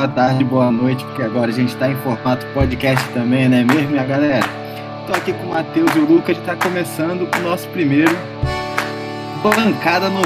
Boa 0.00 0.08
tarde, 0.08 0.42
boa 0.44 0.72
noite, 0.72 1.04
porque 1.04 1.20
agora 1.20 1.50
a 1.50 1.52
gente 1.52 1.74
está 1.74 1.86
em 1.86 1.94
formato 1.96 2.46
podcast 2.54 3.06
também, 3.10 3.50
né 3.50 3.62
mesmo, 3.62 3.90
minha 3.90 4.02
galera? 4.02 4.46
Estou 5.00 5.14
aqui 5.14 5.30
com 5.30 5.44
o 5.44 5.50
Matheus 5.50 5.94
e 5.94 5.98
o 5.98 6.06
Lucas, 6.06 6.38
está 6.38 6.56
começando 6.56 7.28
o 7.28 7.42
nosso 7.42 7.68
primeiro 7.68 8.10
Bancada 9.42 10.08
90. 10.08 10.24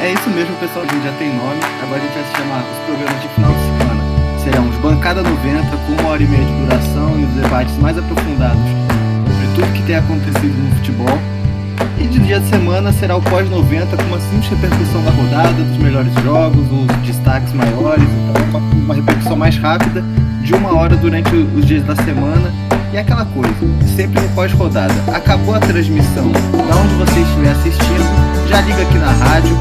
É 0.00 0.14
isso 0.14 0.30
mesmo, 0.30 0.56
pessoal, 0.56 0.86
a 0.88 0.90
gente 0.90 1.04
já 1.04 1.12
tem 1.18 1.28
nome, 1.28 1.60
agora 1.82 2.00
a 2.00 2.02
gente 2.02 2.14
vai 2.14 2.24
se 2.24 2.32
chamar 2.34 2.62
os 2.62 2.78
programas 2.86 3.20
de 3.20 3.28
final 3.28 3.52
de 3.52 3.60
semana. 3.60 4.38
Serão 4.38 4.68
os 4.70 4.76
Bancada 4.76 5.22
90, 5.22 5.76
com 5.76 6.00
uma 6.00 6.12
hora 6.12 6.22
e 6.22 6.26
meia 6.26 6.42
de 6.42 6.52
duração 6.54 7.20
e 7.20 7.24
os 7.24 7.42
debates 7.42 7.76
mais 7.76 7.98
aprofundados 7.98 8.62
sobre 8.62 9.54
tudo 9.54 9.72
que 9.74 9.82
tem 9.82 9.96
acontecido 9.96 10.56
no 10.56 10.76
futebol. 10.76 11.39
E 12.00 12.06
de 12.06 12.18
dia 12.18 12.40
de 12.40 12.48
semana 12.48 12.90
será 12.92 13.14
o 13.14 13.20
pós-90 13.20 13.94
com 13.94 14.02
uma 14.04 14.18
simples 14.18 14.48
repercussão 14.48 15.04
da 15.04 15.10
rodada, 15.10 15.62
dos 15.62 15.76
melhores 15.76 16.12
jogos, 16.24 16.66
os 16.72 17.06
destaques 17.06 17.52
maiores, 17.52 18.02
então 18.02 18.60
uma, 18.72 18.94
repercussão 18.94 19.36
mais 19.36 19.58
rápida 19.58 20.02
de 20.42 20.54
uma 20.54 20.74
hora 20.74 20.96
durante 20.96 21.30
os 21.36 21.66
dias 21.66 21.84
da 21.84 21.94
semana. 21.96 22.50
E 22.90 22.96
aquela 22.96 23.26
coisa, 23.26 23.54
sempre 23.94 24.18
no 24.18 24.28
pós-rodada. 24.30 24.94
Acabou 25.12 25.54
a 25.54 25.60
transmissão, 25.60 26.32
da 26.32 26.76
onde 26.76 26.94
você 26.94 27.20
estiver 27.20 27.50
assistindo, 27.50 28.48
já 28.48 28.62
liga 28.62 28.80
aqui 28.80 28.98
na 28.98 29.12
rádio, 29.12 29.54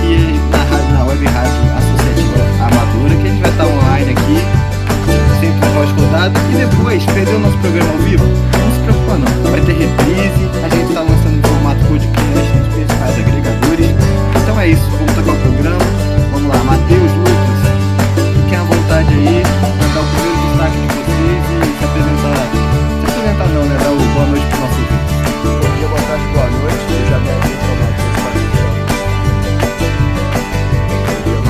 que 0.00 0.38
na, 0.50 0.98
na 0.98 1.04
web 1.04 1.26
rádio 1.26 1.52
associativa 1.76 2.64
amadora, 2.64 3.16
que 3.20 3.26
a 3.26 3.30
gente 3.30 3.42
vai 3.42 3.50
estar 3.50 3.66
online 3.66 4.12
aqui, 4.12 5.40
sempre 5.40 5.68
pós-rodada. 5.74 6.38
E 6.52 6.64
depois, 6.64 7.04
perdeu 7.06 7.36
o 7.36 7.40
nosso 7.40 7.58
programa 7.58 7.90
ao 7.90 7.98
vivo? 7.98 8.24
Não 8.24 8.72
se 8.72 8.80
preocupa 8.84 9.18
não, 9.18 9.50
vai 9.50 9.60
ter 9.62 9.72
reprise, 9.72 10.48
a 10.64 10.68
gente 10.68 10.88
está 10.88 11.02
formato 11.02 11.11
podcast 11.92 12.56
nos 12.56 12.68
principais 12.72 13.18
agregadores. 13.18 13.90
Então 14.42 14.58
é 14.60 14.68
isso, 14.68 14.90
vamos 14.90 15.12
tocar 15.14 15.32
o 15.32 15.40
programa. 15.40 15.84
Vamos 16.32 16.48
lá, 16.48 16.64
Matheus, 16.64 17.12
Lucas, 17.12 17.60
fiquem 18.32 18.56
à 18.56 18.62
vontade 18.64 19.12
aí, 19.12 19.42
dar 19.92 20.00
o 20.00 20.06
primeiro 20.08 20.40
destaque 20.48 20.78
de 20.80 20.86
vocês 20.88 21.44
e 21.52 21.68
se 21.76 21.84
apresentar. 21.84 22.48
Se 22.98 23.04
apresentar 23.12 23.48
não, 23.48 23.64
né? 23.66 23.76
Dar 23.76 23.92
o 23.92 23.96
boa 24.14 24.26
noite 24.26 24.46
pro 24.46 24.58
nosso 24.60 24.78
ouvinte. 24.80 25.04
Bom 25.44 25.70
dia, 25.76 25.88
boa 25.88 26.00
tarde, 26.00 26.24
boa 26.32 26.48
noite. 26.48 26.82
Eu 26.92 27.04
já 27.10 27.18
me 27.18 27.28
Matheus 28.24 28.52
Bom 30.96 31.18
dia, 31.24 31.40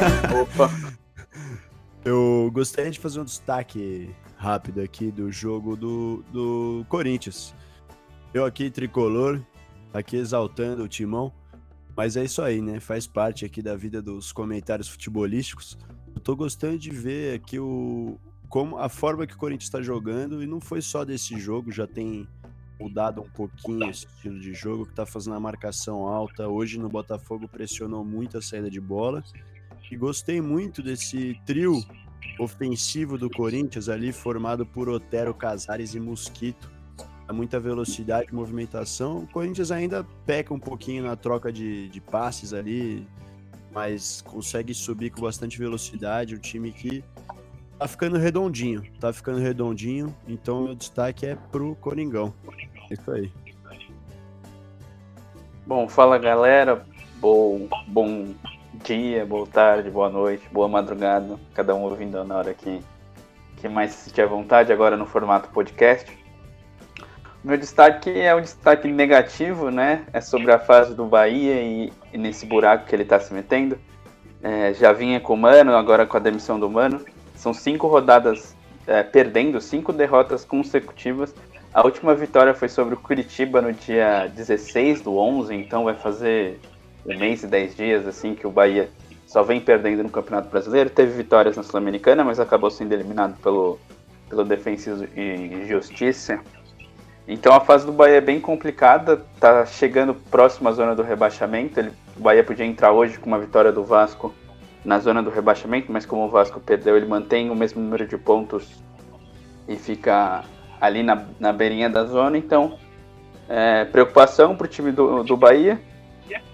Matheus. 0.00 0.40
Opa. 0.40 0.66
Eu 2.04 2.50
gostaria 2.54 2.90
de 2.90 2.98
fazer 2.98 3.20
um 3.20 3.24
destaque 3.24 4.08
rápido 4.38 4.80
aqui 4.80 5.10
do 5.10 5.30
jogo 5.30 5.76
do, 5.76 6.24
do 6.32 6.86
Corinthians. 6.88 7.54
Eu 8.34 8.44
aqui, 8.44 8.70
tricolor, 8.70 9.40
aqui 9.92 10.16
exaltando 10.16 10.82
o 10.82 10.88
timão. 10.88 11.32
Mas 11.96 12.14
é 12.16 12.24
isso 12.24 12.42
aí, 12.42 12.60
né? 12.60 12.78
Faz 12.78 13.06
parte 13.06 13.44
aqui 13.44 13.62
da 13.62 13.74
vida 13.74 14.02
dos 14.02 14.32
comentários 14.32 14.86
futebolísticos. 14.86 15.78
Eu 16.14 16.20
tô 16.20 16.36
gostando 16.36 16.78
de 16.78 16.90
ver 16.90 17.34
aqui 17.34 17.58
o 17.58 18.18
como 18.48 18.78
a 18.78 18.88
forma 18.88 19.26
que 19.26 19.34
o 19.34 19.38
Corinthians 19.38 19.64
está 19.64 19.82
jogando 19.82 20.42
e 20.42 20.46
não 20.46 20.60
foi 20.60 20.80
só 20.80 21.04
desse 21.04 21.38
jogo, 21.38 21.70
já 21.70 21.86
tem 21.86 22.26
mudado 22.80 23.20
um 23.20 23.28
pouquinho 23.28 23.90
esse 23.90 24.06
estilo 24.06 24.40
de 24.40 24.54
jogo 24.54 24.86
que 24.86 24.94
tá 24.94 25.04
fazendo 25.04 25.36
a 25.36 25.40
marcação 25.40 26.06
alta. 26.06 26.48
Hoje 26.48 26.78
no 26.78 26.88
Botafogo 26.88 27.48
pressionou 27.48 28.04
muito 28.04 28.38
a 28.38 28.42
saída 28.42 28.70
de 28.70 28.80
bola. 28.80 29.22
E 29.90 29.96
gostei 29.96 30.40
muito 30.40 30.82
desse 30.82 31.38
trio 31.46 31.82
ofensivo 32.38 33.18
do 33.18 33.28
Corinthians 33.30 33.88
ali 33.88 34.12
formado 34.12 34.64
por 34.64 34.88
Otero, 34.88 35.34
Casares 35.34 35.94
e 35.94 36.00
Mosquito 36.00 36.77
muita 37.32 37.60
velocidade, 37.60 38.34
movimentação. 38.34 39.18
O 39.18 39.26
Corinthians 39.26 39.70
ainda 39.70 40.06
peca 40.24 40.52
um 40.52 40.58
pouquinho 40.58 41.04
na 41.04 41.16
troca 41.16 41.52
de, 41.52 41.88
de 41.88 42.00
passes 42.00 42.52
ali, 42.52 43.06
mas 43.72 44.22
consegue 44.22 44.72
subir 44.72 45.10
com 45.10 45.20
bastante 45.20 45.58
velocidade. 45.58 46.34
O 46.34 46.38
time 46.38 46.72
que 46.72 47.04
tá 47.78 47.86
ficando 47.86 48.18
redondinho, 48.18 48.82
tá 48.98 49.12
ficando 49.12 49.38
redondinho. 49.38 50.14
Então, 50.26 50.64
meu 50.64 50.74
destaque 50.74 51.26
é 51.26 51.36
pro 51.52 51.76
Coringão. 51.76 52.32
É 52.90 52.94
isso 52.94 53.10
aí. 53.10 53.30
Bom, 55.66 55.86
fala 55.86 56.18
galera. 56.18 56.84
Bom, 57.20 57.68
bom 57.86 58.34
dia, 58.84 59.26
boa 59.26 59.46
tarde, 59.46 59.90
boa 59.90 60.08
noite, 60.08 60.48
boa 60.50 60.68
madrugada. 60.68 61.38
Cada 61.52 61.74
um 61.74 61.82
ouvindo 61.82 62.24
na 62.24 62.36
hora 62.36 62.54
que, 62.54 62.80
que 63.56 63.68
mais 63.68 63.92
se 63.92 64.08
sentir 64.08 64.22
à 64.22 64.26
vontade, 64.26 64.72
agora 64.72 64.96
no 64.96 65.04
formato 65.04 65.50
podcast. 65.50 66.17
Meu 67.42 67.56
destaque 67.56 68.10
é 68.10 68.34
um 68.34 68.40
destaque 68.40 68.88
negativo, 68.88 69.70
né? 69.70 70.04
É 70.12 70.20
sobre 70.20 70.50
a 70.50 70.58
fase 70.58 70.94
do 70.94 71.04
Bahia 71.04 71.62
e, 71.62 71.92
e 72.12 72.18
nesse 72.18 72.44
buraco 72.44 72.86
que 72.86 72.94
ele 72.94 73.04
está 73.04 73.20
se 73.20 73.32
metendo. 73.32 73.78
É, 74.42 74.74
já 74.74 74.92
vinha 74.92 75.20
com 75.20 75.34
o 75.34 75.36
Mano, 75.36 75.74
agora 75.76 76.04
com 76.04 76.16
a 76.16 76.20
demissão 76.20 76.58
do 76.58 76.68
Mano. 76.68 77.00
São 77.36 77.54
cinco 77.54 77.86
rodadas 77.86 78.56
é, 78.88 79.04
perdendo, 79.04 79.60
cinco 79.60 79.92
derrotas 79.92 80.44
consecutivas. 80.44 81.32
A 81.72 81.84
última 81.84 82.12
vitória 82.12 82.52
foi 82.54 82.68
sobre 82.68 82.94
o 82.94 82.96
Curitiba 82.96 83.62
no 83.62 83.72
dia 83.72 84.26
16 84.34 85.02
do 85.02 85.16
11, 85.16 85.54
então 85.54 85.84
vai 85.84 85.94
fazer 85.94 86.58
um 87.06 87.16
mês 87.16 87.44
e 87.44 87.46
dez 87.46 87.76
dias 87.76 88.04
assim 88.06 88.34
que 88.34 88.46
o 88.48 88.50
Bahia 88.50 88.90
só 89.26 89.44
vem 89.44 89.60
perdendo 89.60 90.02
no 90.02 90.10
Campeonato 90.10 90.48
Brasileiro. 90.48 90.90
Teve 90.90 91.12
vitórias 91.12 91.56
na 91.56 91.62
Sul-Americana, 91.62 92.24
mas 92.24 92.40
acabou 92.40 92.70
sendo 92.70 92.92
eliminado 92.92 93.38
pelo, 93.40 93.78
pelo 94.28 94.44
Defensa 94.44 95.08
e 95.16 95.66
Justiça 95.68 96.40
então 97.28 97.52
a 97.52 97.60
fase 97.60 97.84
do 97.84 97.92
Bahia 97.92 98.16
é 98.16 98.20
bem 98.22 98.40
complicada, 98.40 99.22
tá 99.38 99.66
chegando 99.66 100.14
próximo 100.14 100.68
à 100.68 100.72
zona 100.72 100.94
do 100.94 101.02
rebaixamento. 101.02 101.78
Ele, 101.78 101.92
o 102.16 102.20
Bahia 102.20 102.42
podia 102.42 102.64
entrar 102.64 102.90
hoje 102.90 103.18
com 103.18 103.26
uma 103.26 103.38
vitória 103.38 103.70
do 103.70 103.84
Vasco 103.84 104.34
na 104.82 104.98
zona 104.98 105.22
do 105.22 105.28
rebaixamento, 105.28 105.92
mas 105.92 106.06
como 106.06 106.24
o 106.24 106.30
Vasco 106.30 106.58
perdeu, 106.58 106.96
ele 106.96 107.04
mantém 107.04 107.50
o 107.50 107.54
mesmo 107.54 107.82
número 107.82 108.06
de 108.06 108.16
pontos 108.16 108.82
e 109.68 109.76
fica 109.76 110.42
ali 110.80 111.02
na, 111.02 111.26
na 111.38 111.52
beirinha 111.52 111.90
da 111.90 112.04
zona. 112.04 112.38
Então, 112.38 112.78
é, 113.46 113.84
preocupação 113.84 114.56
para 114.56 114.64
o 114.64 114.68
time 114.68 114.90
do, 114.90 115.22
do 115.22 115.36
Bahia. 115.36 115.78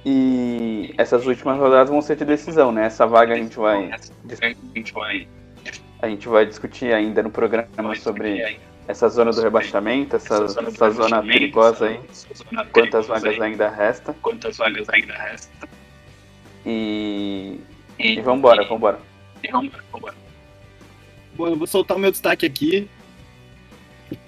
E 0.04 0.94
essas 0.98 1.26
últimas 1.26 1.58
rodadas 1.58 1.88
vão 1.88 2.02
ser 2.02 2.16
de 2.16 2.24
decisão, 2.24 2.70
né? 2.70 2.86
Essa 2.86 3.06
vaga 3.06 3.34
a 3.34 3.36
gente 3.36 3.56
vai. 3.56 3.90
A 6.00 6.08
gente 6.08 6.28
vai 6.28 6.44
discutir 6.44 6.92
ainda 6.92 7.22
no 7.22 7.30
programa 7.30 7.94
sobre 7.96 8.58
essa 8.86 9.08
zona 9.08 9.30
do 9.30 9.40
rebaixamento, 9.40 10.16
essa, 10.16 10.34
essa 10.34 10.46
zona, 10.46 10.68
essa 10.68 10.90
zona 10.90 11.22
perigosa 11.22 11.86
aí, 11.86 12.00
zona 12.34 12.66
quantas 12.66 13.06
vagas 13.06 13.34
aí, 13.34 13.42
ainda 13.42 13.68
resta. 13.68 14.14
Quantas 14.20 14.56
vagas 14.56 14.88
ainda 14.88 15.14
resta. 15.14 15.68
E, 16.66 17.60
e, 17.98 18.18
e 18.18 18.20
vambora, 18.20 18.64
vambora. 18.66 19.00
E 19.42 19.50
vambora, 19.50 19.84
vambora. 19.92 20.14
Bom, 21.34 21.48
eu 21.48 21.56
vou 21.56 21.66
soltar 21.66 21.96
o 21.96 22.00
meu 22.00 22.10
destaque 22.10 22.44
aqui. 22.44 22.88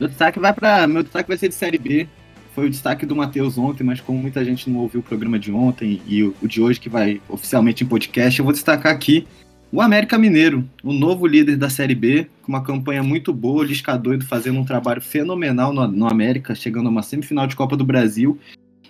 Meu 0.01 0.09
destaque 0.09 0.41
vai 0.41 0.53
para 0.53 0.87
meu 0.87 1.03
destaque 1.03 1.29
vai 1.29 1.37
ser 1.37 1.49
de 1.49 1.55
série 1.55 1.79
B. 1.79 2.09
Foi 2.55 2.67
o 2.67 2.71
destaque 2.71 3.05
do 3.05 3.15
Matheus 3.15 3.59
ontem, 3.59 3.85
mas 3.85 4.01
como 4.01 4.19
muita 4.19 4.43
gente 4.43 4.71
não 4.71 4.81
ouviu 4.81 5.01
o 5.01 5.05
programa 5.05 5.39
de 5.39 5.53
ontem 5.53 6.01
e 6.07 6.23
o, 6.23 6.35
o 6.41 6.49
de 6.49 6.63
hoje 6.63 6.81
que 6.81 6.89
vai 6.89 7.21
oficialmente 7.29 7.85
em 7.85 7.87
podcast, 7.87 8.39
eu 8.39 8.45
vou 8.45 8.53
destacar 8.53 8.91
aqui 8.91 9.27
o 9.73 9.81
América 9.81 10.17
Mineiro, 10.17 10.69
o 10.83 10.93
novo 10.93 11.27
líder 11.27 11.57
da 11.57 11.69
Série 11.69 11.95
B, 11.95 12.29
com 12.43 12.53
uma 12.53 12.63
campanha 12.63 13.03
muito 13.03 13.33
boa, 13.33 13.63
o 13.63 13.65
Lisca 13.65 13.97
doido 13.97 14.25
fazendo 14.25 14.59
um 14.59 14.65
trabalho 14.65 15.01
fenomenal 15.01 15.73
no, 15.73 15.87
no, 15.89 16.09
América, 16.09 16.55
chegando 16.55 16.87
a 16.87 16.91
uma 16.91 17.03
semifinal 17.03 17.47
de 17.47 17.57
Copa 17.57 17.77
do 17.77 17.85
Brasil 17.85 18.39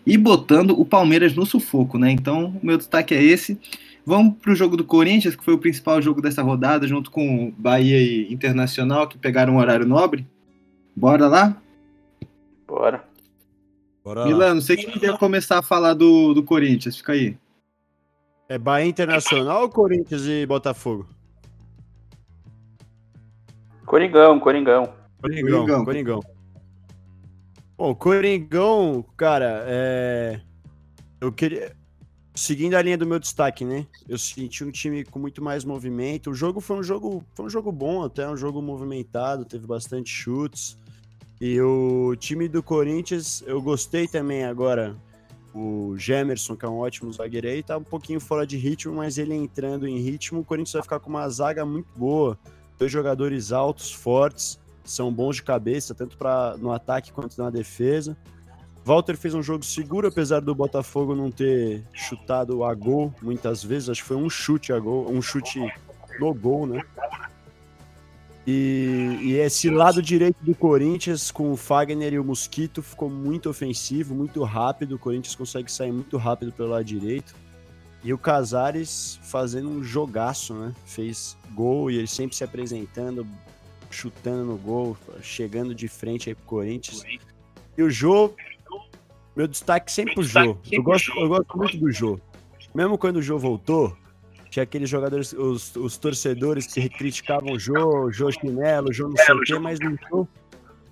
e 0.06 0.16
botando 0.16 0.78
o 0.78 0.84
Palmeiras 0.84 1.34
no 1.34 1.46
sufoco, 1.46 1.98
né? 1.98 2.10
Então, 2.10 2.58
o 2.62 2.66
meu 2.66 2.76
destaque 2.76 3.14
é 3.14 3.22
esse. 3.22 3.58
Vamos 4.04 4.36
para 4.40 4.52
o 4.52 4.54
jogo 4.54 4.76
do 4.76 4.84
Corinthians, 4.84 5.34
que 5.34 5.44
foi 5.44 5.54
o 5.54 5.58
principal 5.58 6.00
jogo 6.00 6.22
dessa 6.22 6.42
rodada, 6.42 6.86
junto 6.86 7.10
com 7.10 7.52
Bahia 7.58 8.00
e 8.00 8.32
Internacional, 8.32 9.08
que 9.08 9.18
pegaram 9.18 9.54
um 9.54 9.58
horário 9.58 9.86
nobre. 9.86 10.24
Bora 10.94 11.26
lá? 11.26 11.60
Bora. 12.68 13.02
Bora 14.04 14.24
Milano, 14.24 14.60
você 14.60 14.76
que 14.76 14.86
queria 14.86 15.16
começar 15.16 15.58
a 15.58 15.62
falar 15.62 15.94
do, 15.94 16.32
do 16.32 16.42
Corinthians, 16.44 16.96
fica 16.96 17.12
aí. 17.12 17.36
É 18.48 18.56
Bahia 18.58 18.88
Internacional 18.88 19.62
ou 19.62 19.68
Corinthians 19.68 20.22
e 20.26 20.46
Botafogo? 20.46 21.08
Coringão, 23.84 24.38
Coringão. 24.38 24.92
Coringão, 25.20 25.66
Coringão. 25.66 25.84
Coringão. 25.84 26.20
Bom, 27.76 27.94
Coringão, 27.94 29.04
cara, 29.16 29.64
é... 29.66 30.40
eu 31.20 31.32
queria. 31.32 31.74
Seguindo 32.34 32.74
a 32.74 32.82
linha 32.82 32.98
do 32.98 33.06
meu 33.06 33.18
destaque, 33.18 33.64
né? 33.64 33.86
Eu 34.06 34.18
senti 34.18 34.62
um 34.62 34.70
time 34.70 35.04
com 35.04 35.18
muito 35.18 35.42
mais 35.42 35.64
movimento. 35.64 36.30
O 36.30 36.34
jogo 36.34 36.60
foi 36.60 36.76
um 36.76 36.82
jogo, 36.82 37.24
foi 37.34 37.46
um 37.46 37.50
jogo 37.50 37.72
bom, 37.72 38.04
até 38.04 38.28
um 38.28 38.36
jogo 38.36 38.60
movimentado, 38.60 39.44
teve 39.44 39.66
bastante 39.66 40.10
chutes. 40.10 40.78
E 41.40 41.60
o 41.60 42.14
time 42.16 42.46
do 42.46 42.62
Corinthians, 42.62 43.42
eu 43.46 43.60
gostei 43.62 44.06
também 44.06 44.44
agora 44.44 44.94
o 45.56 45.96
Gemerson, 45.96 46.54
que 46.54 46.66
é 46.66 46.68
um 46.68 46.78
ótimo 46.78 47.10
zagueiro 47.10 47.48
aí, 47.48 47.62
tá 47.62 47.78
um 47.78 47.82
pouquinho 47.82 48.20
fora 48.20 48.46
de 48.46 48.58
ritmo, 48.58 48.96
mas 48.96 49.16
ele 49.16 49.34
entrando 49.34 49.88
em 49.88 49.98
ritmo, 49.98 50.40
o 50.40 50.44
Corinthians 50.44 50.74
vai 50.74 50.82
ficar 50.82 51.00
com 51.00 51.08
uma 51.08 51.26
zaga 51.30 51.64
muito 51.64 51.88
boa. 51.96 52.38
Dois 52.78 52.92
jogadores 52.92 53.52
altos, 53.52 53.90
fortes, 53.90 54.60
são 54.84 55.10
bons 55.10 55.36
de 55.36 55.42
cabeça, 55.42 55.94
tanto 55.94 56.18
para 56.18 56.58
no 56.58 56.70
ataque 56.70 57.10
quanto 57.10 57.38
na 57.38 57.48
defesa. 57.48 58.14
Walter 58.84 59.16
fez 59.16 59.34
um 59.34 59.42
jogo 59.42 59.64
seguro, 59.64 60.06
apesar 60.06 60.40
do 60.40 60.54
Botafogo 60.54 61.14
não 61.14 61.30
ter 61.30 61.82
chutado 61.92 62.62
a 62.62 62.74
gol 62.74 63.12
muitas 63.22 63.64
vezes. 63.64 63.88
Acho 63.88 64.02
que 64.02 64.08
foi 64.08 64.16
um 64.16 64.28
chute 64.28 64.74
a 64.74 64.78
gol, 64.78 65.10
um 65.10 65.22
chute 65.22 65.58
no 66.20 66.34
gol, 66.34 66.66
né? 66.66 66.84
E, 68.46 69.18
e, 69.22 69.34
esse 69.34 69.68
lado 69.68 70.00
direito 70.00 70.36
do 70.40 70.54
Corinthians, 70.54 71.32
com 71.32 71.50
o 71.50 71.56
Fagner 71.56 72.14
e 72.14 72.18
o 72.18 72.24
Mosquito, 72.24 72.80
ficou 72.80 73.10
muito 73.10 73.50
ofensivo, 73.50 74.14
muito 74.14 74.44
rápido. 74.44 74.94
O 74.94 74.98
Corinthians 74.98 75.34
consegue 75.34 75.70
sair 75.70 75.90
muito 75.90 76.16
rápido 76.16 76.52
pelo 76.52 76.68
lado 76.68 76.84
direito. 76.84 77.34
E 78.04 78.12
o 78.12 78.18
Casares 78.18 79.18
fazendo 79.24 79.68
um 79.68 79.82
jogaço, 79.82 80.54
né? 80.54 80.72
Fez 80.84 81.36
gol 81.52 81.90
e 81.90 81.96
ele 81.96 82.06
sempre 82.06 82.36
se 82.36 82.44
apresentando, 82.44 83.26
chutando 83.90 84.44
no 84.44 84.56
gol, 84.56 84.96
chegando 85.20 85.74
de 85.74 85.88
frente 85.88 86.28
aí 86.28 86.34
pro 86.36 86.44
Corinthians. 86.44 87.02
E 87.76 87.82
o 87.82 87.90
Jô, 87.90 88.32
meu 89.34 89.48
destaque 89.48 89.90
sempre 89.90 90.14
pro 90.14 90.22
Jô. 90.22 90.56
Eu 90.70 90.84
gosto, 90.84 91.10
eu 91.18 91.28
gosto 91.28 91.58
muito 91.58 91.76
do 91.78 91.90
Jô. 91.90 92.20
Mesmo 92.72 92.96
quando 92.96 93.16
o 93.16 93.22
Jô 93.22 93.38
voltou, 93.38 93.96
tinha 94.56 94.64
aqueles 94.64 94.88
jogadores, 94.88 95.34
os, 95.34 95.76
os 95.76 95.98
torcedores 95.98 96.66
que 96.66 96.88
criticavam 96.88 97.52
o 97.52 97.58
Jô, 97.58 98.06
o 98.06 98.10
Jô 98.10 98.30
Chinelo, 98.32 98.88
o 98.88 98.92
Jô 98.92 99.06
não 99.06 99.16
sei 99.16 99.34
o 99.34 99.40
quê, 99.42 99.58
mas 99.58 99.78
o 99.78 99.98
Jô 100.08 100.28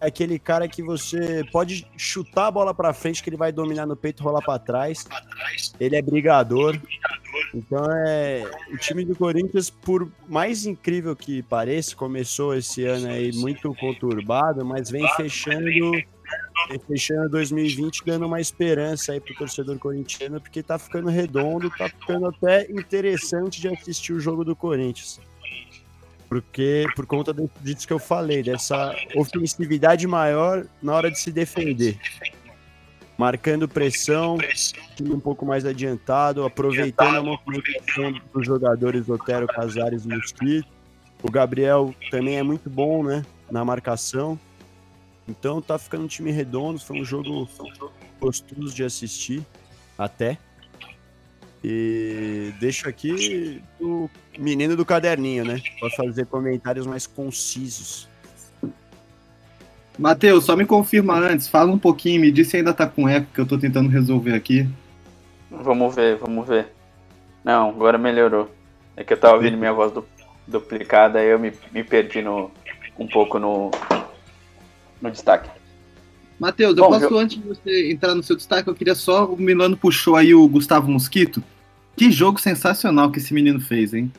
é 0.02 0.06
aquele 0.06 0.38
cara 0.38 0.68
que 0.68 0.82
você 0.82 1.42
pode 1.50 1.86
chutar 1.96 2.48
a 2.48 2.50
bola 2.50 2.74
para 2.74 2.92
frente 2.92 3.22
que 3.22 3.30
ele 3.30 3.38
vai 3.38 3.50
dominar 3.50 3.86
no 3.86 3.96
peito, 3.96 4.22
rolar 4.22 4.42
para 4.42 4.58
trás. 4.58 5.06
Ele 5.80 5.96
é 5.96 6.02
brigador. 6.02 6.78
Então 7.54 7.82
é 7.90 8.44
o 8.70 8.76
time 8.76 9.02
do 9.02 9.16
Corinthians, 9.16 9.70
por 9.70 10.12
mais 10.28 10.66
incrível 10.66 11.16
que 11.16 11.42
pareça, 11.42 11.96
começou 11.96 12.54
esse 12.54 12.84
ano 12.84 13.08
aí 13.08 13.32
muito 13.32 13.74
conturbado, 13.76 14.62
mas 14.62 14.90
vem 14.90 15.08
fechando 15.16 15.70
fechando 16.86 17.28
2020 17.30 18.02
dando 18.04 18.26
uma 18.26 18.40
esperança 18.40 19.12
aí 19.12 19.20
pro 19.20 19.34
torcedor 19.34 19.78
corintiano, 19.78 20.40
porque 20.40 20.62
tá 20.62 20.78
ficando 20.78 21.08
redondo, 21.08 21.70
tá 21.70 21.88
ficando 21.88 22.26
até 22.26 22.70
interessante 22.70 23.60
de 23.60 23.68
assistir 23.68 24.12
o 24.12 24.20
jogo 24.20 24.44
do 24.44 24.54
Corinthians. 24.56 25.20
Porque 26.28 26.86
por 26.96 27.06
conta 27.06 27.34
disso 27.60 27.86
que 27.86 27.92
eu 27.92 27.98
falei, 27.98 28.42
dessa 28.42 28.94
ofensividade 29.14 30.06
maior 30.06 30.66
na 30.82 30.94
hora 30.94 31.10
de 31.10 31.18
se 31.18 31.30
defender. 31.30 31.98
Marcando 33.16 33.68
pressão, 33.68 34.36
um 35.00 35.20
pouco 35.20 35.46
mais 35.46 35.64
adiantado, 35.64 36.44
aproveitando 36.44 37.16
a 37.16 37.22
movimentação 37.22 38.20
dos 38.32 38.44
jogadores 38.44 39.08
Otero, 39.08 39.46
Casares 39.46 40.04
e 40.04 40.08
Mosquito. 40.08 40.66
O 41.22 41.30
Gabriel 41.30 41.94
também 42.10 42.36
é 42.36 42.42
muito 42.42 42.68
bom, 42.68 43.04
né, 43.04 43.24
na 43.48 43.64
marcação. 43.64 44.38
Então 45.26 45.60
tá 45.60 45.78
ficando 45.78 46.04
um 46.04 46.08
time 46.08 46.30
redondo, 46.30 46.78
foi 46.78 47.00
um 47.00 47.04
jogo 47.04 47.48
gostoso 48.20 48.74
de 48.74 48.84
assistir, 48.84 49.42
até. 49.98 50.38
E 51.62 52.52
deixo 52.60 52.86
aqui 52.86 53.62
o 53.80 54.08
menino 54.38 54.76
do 54.76 54.84
caderninho, 54.84 55.44
né? 55.44 55.62
Para 55.80 55.90
fazer 55.90 56.26
comentários 56.26 56.86
mais 56.86 57.06
concisos. 57.06 58.06
Matheus, 59.98 60.44
só 60.44 60.56
me 60.56 60.66
confirma 60.66 61.14
antes, 61.14 61.48
fala 61.48 61.72
um 61.72 61.78
pouquinho, 61.78 62.20
me 62.20 62.30
diz 62.30 62.48
se 62.48 62.58
ainda 62.58 62.74
tá 62.74 62.86
com 62.86 63.08
eco 63.08 63.28
que 63.32 63.40
eu 63.40 63.46
tô 63.46 63.56
tentando 63.56 63.88
resolver 63.88 64.34
aqui. 64.34 64.68
Vamos 65.50 65.94
ver, 65.94 66.18
vamos 66.18 66.46
ver. 66.46 66.66
Não, 67.42 67.70
agora 67.70 67.96
melhorou. 67.96 68.50
É 68.96 69.04
que 69.04 69.12
eu 69.12 69.20
tava 69.20 69.36
ouvindo 69.36 69.56
minha 69.56 69.72
voz 69.72 69.92
duplicada, 70.46 71.20
aí 71.20 71.28
eu 71.28 71.38
me, 71.38 71.52
me 71.72 71.82
perdi 71.82 72.20
no, 72.20 72.50
um 72.98 73.06
pouco 73.06 73.38
no, 73.38 73.70
no 75.04 75.12
destaque. 75.12 75.50
Matheus, 76.38 76.76
eu 76.76 76.86
posso, 76.86 77.04
eu... 77.04 77.18
antes 77.18 77.40
de 77.40 77.46
você 77.46 77.92
entrar 77.92 78.14
no 78.14 78.22
seu 78.22 78.36
destaque, 78.36 78.68
eu 78.68 78.74
queria 78.74 78.94
só. 78.94 79.26
O 79.26 79.36
Milano 79.36 79.76
puxou 79.76 80.16
aí 80.16 80.34
o 80.34 80.46
Gustavo 80.48 80.90
Mosquito. 80.90 81.42
Que 81.96 82.10
jogo 82.10 82.40
sensacional 82.40 83.10
que 83.10 83.18
esse 83.18 83.32
menino 83.32 83.60
fez, 83.60 83.94
hein? 83.94 84.10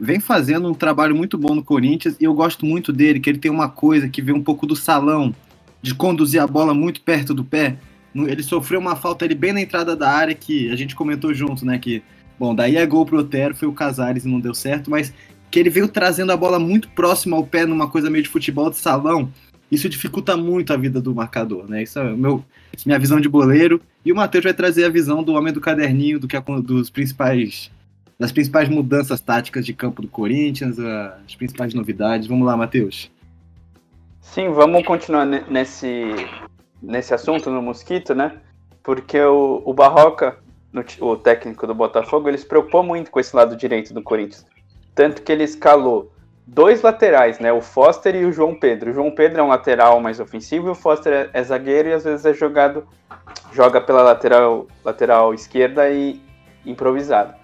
Vem 0.00 0.20
fazendo 0.20 0.68
um 0.68 0.74
trabalho 0.74 1.16
muito 1.16 1.38
bom 1.38 1.54
no 1.54 1.64
Corinthians 1.64 2.16
e 2.20 2.24
eu 2.24 2.34
gosto 2.34 2.66
muito 2.66 2.92
dele, 2.92 3.20
que 3.20 3.30
ele 3.30 3.38
tem 3.38 3.50
uma 3.50 3.68
coisa 3.68 4.08
que 4.08 4.20
vem 4.20 4.34
um 4.34 4.42
pouco 4.42 4.66
do 4.66 4.76
salão, 4.76 5.34
de 5.80 5.94
conduzir 5.94 6.42
a 6.42 6.46
bola 6.46 6.74
muito 6.74 7.00
perto 7.00 7.32
do 7.32 7.44
pé. 7.44 7.78
Ele 8.14 8.42
sofreu 8.42 8.80
uma 8.80 8.96
falta 8.96 9.24
ali 9.24 9.34
bem 9.34 9.52
na 9.52 9.60
entrada 9.60 9.96
da 9.96 10.10
área 10.10 10.34
que 10.34 10.70
a 10.70 10.76
gente 10.76 10.94
comentou 10.94 11.32
junto, 11.32 11.64
né? 11.64 11.78
Que, 11.78 12.02
bom, 12.38 12.54
daí 12.54 12.76
é 12.76 12.84
gol 12.84 13.06
pro 13.06 13.20
Otero, 13.20 13.54
foi 13.54 13.68
o 13.68 13.72
Casares 13.72 14.24
e 14.24 14.28
não 14.28 14.40
deu 14.40 14.54
certo, 14.54 14.90
mas 14.90 15.12
que 15.50 15.58
ele 15.60 15.70
veio 15.70 15.88
trazendo 15.88 16.32
a 16.32 16.36
bola 16.36 16.58
muito 16.58 16.88
próxima 16.90 17.36
ao 17.36 17.46
pé 17.46 17.64
numa 17.64 17.88
coisa 17.88 18.10
meio 18.10 18.24
de 18.24 18.28
futebol 18.28 18.68
de 18.68 18.76
salão 18.76 19.32
isso 19.70 19.88
dificulta 19.88 20.36
muito 20.36 20.72
a 20.72 20.76
vida 20.76 21.00
do 21.00 21.14
marcador, 21.14 21.68
né? 21.68 21.82
Isso 21.82 21.98
é 21.98 22.04
meu, 22.12 22.44
minha 22.84 22.98
visão 22.98 23.20
de 23.20 23.28
boleiro. 23.28 23.80
E 24.04 24.12
o 24.12 24.16
Matheus 24.16 24.44
vai 24.44 24.54
trazer 24.54 24.84
a 24.84 24.88
visão 24.88 25.22
do 25.22 25.32
homem 25.32 25.52
do 25.52 25.60
caderninho, 25.60 26.20
do 26.20 26.28
que 26.28 26.36
é, 26.36 26.42
dos 26.62 26.90
principais 26.90 27.70
das 28.18 28.32
principais 28.32 28.68
mudanças 28.68 29.20
táticas 29.20 29.66
de 29.66 29.74
campo 29.74 30.00
do 30.00 30.08
Corinthians, 30.08 30.78
as 30.78 31.34
principais 31.34 31.74
novidades. 31.74 32.26
Vamos 32.26 32.46
lá, 32.46 32.56
Matheus. 32.56 33.10
Sim, 34.22 34.48
vamos 34.50 34.84
continuar 34.86 35.26
nesse, 35.26 36.14
nesse 36.82 37.12
assunto 37.12 37.50
no 37.50 37.60
Mosquito, 37.60 38.14
né? 38.14 38.40
Porque 38.82 39.20
o, 39.20 39.62
o 39.64 39.74
Barroca, 39.74 40.38
no, 40.72 40.82
o 41.00 41.16
técnico 41.16 41.66
do 41.66 41.74
Botafogo, 41.74 42.28
ele 42.28 42.38
se 42.38 42.46
preocupou 42.46 42.82
muito 42.82 43.10
com 43.10 43.20
esse 43.20 43.36
lado 43.36 43.54
direito 43.54 43.92
do 43.92 44.02
Corinthians. 44.02 44.46
Tanto 44.94 45.20
que 45.20 45.30
ele 45.30 45.44
escalou 45.44 46.10
dois 46.46 46.80
laterais, 46.82 47.40
né? 47.40 47.52
O 47.52 47.60
Foster 47.60 48.14
e 48.14 48.24
o 48.24 48.32
João 48.32 48.54
Pedro. 48.54 48.90
O 48.90 48.94
João 48.94 49.10
Pedro 49.10 49.40
é 49.40 49.42
um 49.42 49.48
lateral 49.48 50.00
mais 50.00 50.20
ofensivo 50.20 50.70
o 50.70 50.74
Foster 50.74 51.12
é, 51.12 51.40
é 51.40 51.42
zagueiro 51.42 51.88
e 51.88 51.92
às 51.92 52.04
vezes 52.04 52.24
é 52.24 52.32
jogado 52.32 52.86
joga 53.52 53.80
pela 53.80 54.02
lateral 54.02 54.66
lateral 54.84 55.34
esquerda 55.34 55.90
e 55.90 56.20
improvisado. 56.64 57.34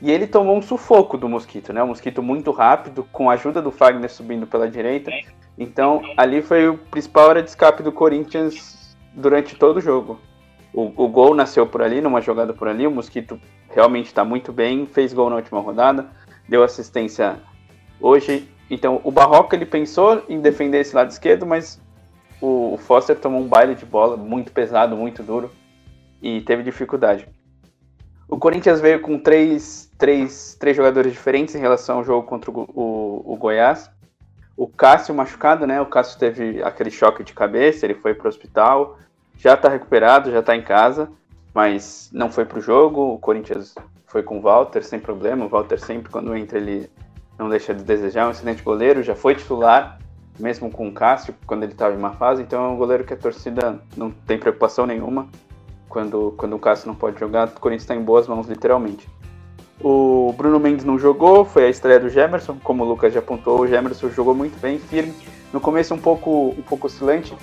E 0.00 0.10
ele 0.10 0.26
tomou 0.26 0.56
um 0.56 0.62
sufoco 0.62 1.16
do 1.16 1.28
Mosquito, 1.28 1.72
né? 1.72 1.82
Um 1.82 1.88
Mosquito 1.88 2.22
muito 2.22 2.50
rápido, 2.50 3.06
com 3.12 3.30
a 3.30 3.34
ajuda 3.34 3.62
do 3.62 3.70
Fagner 3.70 4.10
subindo 4.10 4.46
pela 4.46 4.68
direita. 4.68 5.12
Então, 5.56 6.02
ali 6.16 6.42
foi 6.42 6.68
o 6.68 6.76
principal 6.76 7.28
hora 7.28 7.42
de 7.42 7.50
escape 7.50 7.84
do 7.84 7.92
Corinthians 7.92 8.96
durante 9.14 9.54
todo 9.54 9.76
o 9.76 9.80
jogo. 9.80 10.18
O, 10.74 11.04
o 11.04 11.08
gol 11.08 11.34
nasceu 11.34 11.66
por 11.68 11.82
ali, 11.82 12.00
numa 12.00 12.20
jogada 12.20 12.52
por 12.52 12.66
ali. 12.66 12.84
O 12.84 12.90
Mosquito 12.90 13.38
realmente 13.70 14.06
está 14.06 14.24
muito 14.24 14.52
bem, 14.52 14.86
fez 14.86 15.12
gol 15.12 15.30
na 15.30 15.36
última 15.36 15.60
rodada, 15.60 16.10
deu 16.48 16.64
assistência 16.64 17.38
Hoje, 18.02 18.48
então, 18.68 19.00
o 19.04 19.12
Barroca 19.12 19.54
ele 19.54 19.64
pensou 19.64 20.24
em 20.28 20.40
defender 20.40 20.80
esse 20.80 20.92
lado 20.92 21.10
esquerdo, 21.10 21.46
mas 21.46 21.80
o 22.40 22.76
Foster 22.76 23.16
tomou 23.16 23.40
um 23.40 23.46
baile 23.46 23.76
de 23.76 23.86
bola 23.86 24.16
muito 24.16 24.50
pesado, 24.50 24.96
muito 24.96 25.22
duro 25.22 25.52
e 26.20 26.40
teve 26.40 26.64
dificuldade. 26.64 27.28
O 28.28 28.38
Corinthians 28.38 28.80
veio 28.80 29.00
com 29.00 29.18
três, 29.18 29.88
três, 29.96 30.56
três 30.58 30.76
jogadores 30.76 31.12
diferentes 31.12 31.54
em 31.54 31.60
relação 31.60 31.98
ao 31.98 32.04
jogo 32.04 32.26
contra 32.26 32.50
o, 32.50 32.68
o, 32.74 33.34
o 33.34 33.36
Goiás. 33.36 33.88
O 34.56 34.66
Cássio 34.66 35.14
machucado, 35.14 35.64
né? 35.64 35.80
O 35.80 35.86
Cássio 35.86 36.18
teve 36.18 36.60
aquele 36.62 36.90
choque 36.90 37.22
de 37.22 37.32
cabeça, 37.32 37.86
ele 37.86 37.94
foi 37.94 38.14
para 38.14 38.26
o 38.26 38.28
hospital, 38.28 38.98
já 39.36 39.54
está 39.54 39.68
recuperado, 39.68 40.32
já 40.32 40.40
está 40.40 40.56
em 40.56 40.62
casa, 40.62 41.08
mas 41.54 42.10
não 42.12 42.32
foi 42.32 42.46
para 42.46 42.58
o 42.58 42.62
jogo. 42.62 43.14
O 43.14 43.18
Corinthians 43.18 43.76
foi 44.06 44.24
com 44.24 44.38
o 44.38 44.42
Walter 44.42 44.82
sem 44.82 44.98
problema. 44.98 45.44
O 45.44 45.48
Walter 45.48 45.78
sempre, 45.78 46.10
quando 46.10 46.34
entra, 46.34 46.58
ele 46.58 46.90
não 47.38 47.48
deixa 47.48 47.74
de 47.74 47.82
desejar, 47.82 48.22
é 48.22 48.26
um 48.26 48.30
excelente 48.30 48.62
goleiro, 48.62 49.02
já 49.02 49.14
foi 49.14 49.34
titular, 49.34 49.98
mesmo 50.38 50.70
com 50.70 50.88
o 50.88 50.92
Cássio, 50.92 51.34
quando 51.46 51.62
ele 51.62 51.72
estava 51.72 51.94
em 51.94 51.98
uma 51.98 52.12
fase, 52.12 52.42
então 52.42 52.64
é 52.64 52.68
um 52.68 52.76
goleiro 52.76 53.04
que 53.04 53.14
a 53.14 53.16
torcida 53.16 53.80
não 53.96 54.10
tem 54.10 54.38
preocupação 54.38 54.86
nenhuma. 54.86 55.28
Quando, 55.88 56.32
quando 56.38 56.56
o 56.56 56.58
Cássio 56.58 56.88
não 56.88 56.94
pode 56.94 57.20
jogar, 57.20 57.48
o 57.48 57.60
Corinthians 57.60 57.82
está 57.82 57.94
em 57.94 58.02
boas 58.02 58.26
mãos, 58.26 58.46
literalmente. 58.46 59.06
O 59.82 60.32
Bruno 60.36 60.58
Mendes 60.58 60.84
não 60.84 60.98
jogou, 60.98 61.44
foi 61.44 61.66
a 61.66 61.68
estreia 61.68 62.00
do 62.00 62.08
Gemerson, 62.08 62.56
como 62.62 62.84
o 62.84 62.88
Lucas 62.88 63.12
já 63.12 63.18
apontou, 63.18 63.60
o 63.60 63.66
Gemerson 63.66 64.08
jogou 64.10 64.34
muito 64.34 64.58
bem, 64.60 64.78
firme. 64.78 65.12
No 65.52 65.60
começo 65.60 65.92
um 65.92 65.98
pouco, 65.98 66.54
um 66.56 66.62
pouco 66.62 66.86
oscilante, 66.86 67.36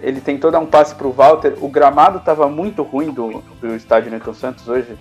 ele 0.00 0.20
tentou 0.20 0.50
dar 0.50 0.58
um 0.58 0.66
passe 0.66 0.94
para 0.94 1.06
o 1.06 1.12
Walter, 1.12 1.56
o 1.60 1.68
gramado 1.68 2.18
estava 2.18 2.48
muito 2.48 2.82
ruim 2.82 3.10
do, 3.10 3.42
do 3.60 3.74
estádio 3.74 4.10
Newton 4.10 4.34
Santos 4.34 4.68
hoje, 4.68 4.98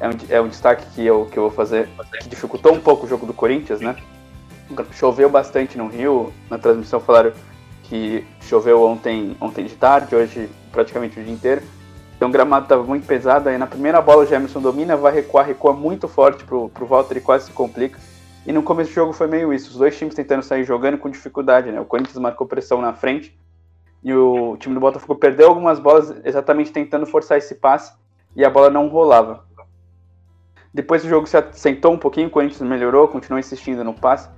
é 0.00 0.08
um, 0.08 0.12
é 0.28 0.40
um 0.40 0.48
destaque 0.48 0.84
que 0.94 1.04
eu, 1.04 1.26
que 1.26 1.38
eu 1.38 1.44
vou 1.44 1.52
fazer, 1.52 1.88
que 2.20 2.28
dificultou 2.28 2.72
um 2.72 2.80
pouco 2.80 3.06
o 3.06 3.08
jogo 3.08 3.26
do 3.26 3.32
Corinthians, 3.32 3.80
né? 3.80 3.96
Choveu 4.92 5.28
bastante 5.28 5.78
no 5.78 5.88
Rio, 5.88 6.32
na 6.50 6.58
transmissão 6.58 7.00
falaram 7.00 7.32
que 7.84 8.24
choveu 8.42 8.82
ontem, 8.82 9.36
ontem 9.40 9.64
de 9.64 9.74
tarde, 9.74 10.14
hoje 10.14 10.48
praticamente 10.70 11.18
o 11.18 11.24
dia 11.24 11.32
inteiro. 11.32 11.62
Então 12.16 12.28
o 12.28 12.32
gramado 12.32 12.64
estava 12.64 12.82
muito 12.82 13.06
pesado, 13.06 13.48
aí 13.48 13.56
na 13.56 13.66
primeira 13.66 14.00
bola 14.02 14.24
o 14.24 14.26
Jamerson 14.26 14.60
domina, 14.60 14.96
vai 14.96 15.12
recuar, 15.12 15.46
recua 15.46 15.72
muito 15.72 16.06
forte 16.06 16.44
pro, 16.44 16.68
pro 16.68 16.86
Walter 16.86 17.16
e 17.16 17.20
quase 17.20 17.46
se 17.46 17.52
complica. 17.52 17.98
E 18.46 18.52
no 18.52 18.62
começo 18.62 18.90
do 18.90 18.94
jogo 18.94 19.12
foi 19.12 19.26
meio 19.26 19.52
isso, 19.52 19.70
os 19.70 19.76
dois 19.76 19.96
times 19.96 20.14
tentando 20.14 20.42
sair 20.42 20.64
jogando 20.64 20.98
com 20.98 21.08
dificuldade, 21.08 21.70
né? 21.70 21.80
O 21.80 21.84
Corinthians 21.84 22.18
marcou 22.18 22.46
pressão 22.46 22.80
na 22.80 22.92
frente 22.92 23.36
e 24.02 24.12
o 24.12 24.56
time 24.58 24.74
do 24.74 24.80
Botafogo 24.80 25.16
perdeu 25.16 25.48
algumas 25.48 25.78
bolas 25.78 26.14
exatamente 26.24 26.70
tentando 26.70 27.06
forçar 27.06 27.38
esse 27.38 27.54
passe 27.54 27.92
e 28.36 28.44
a 28.44 28.50
bola 28.50 28.68
não 28.68 28.88
rolava. 28.88 29.47
Depois 30.72 31.04
o 31.04 31.08
jogo 31.08 31.26
se 31.26 31.36
assentou 31.36 31.92
um 31.92 31.98
pouquinho, 31.98 32.28
o 32.28 32.30
Corinthians 32.30 32.60
melhorou, 32.62 33.08
continuou 33.08 33.38
insistindo 33.38 33.82
no 33.82 33.94
passe. 33.94 34.28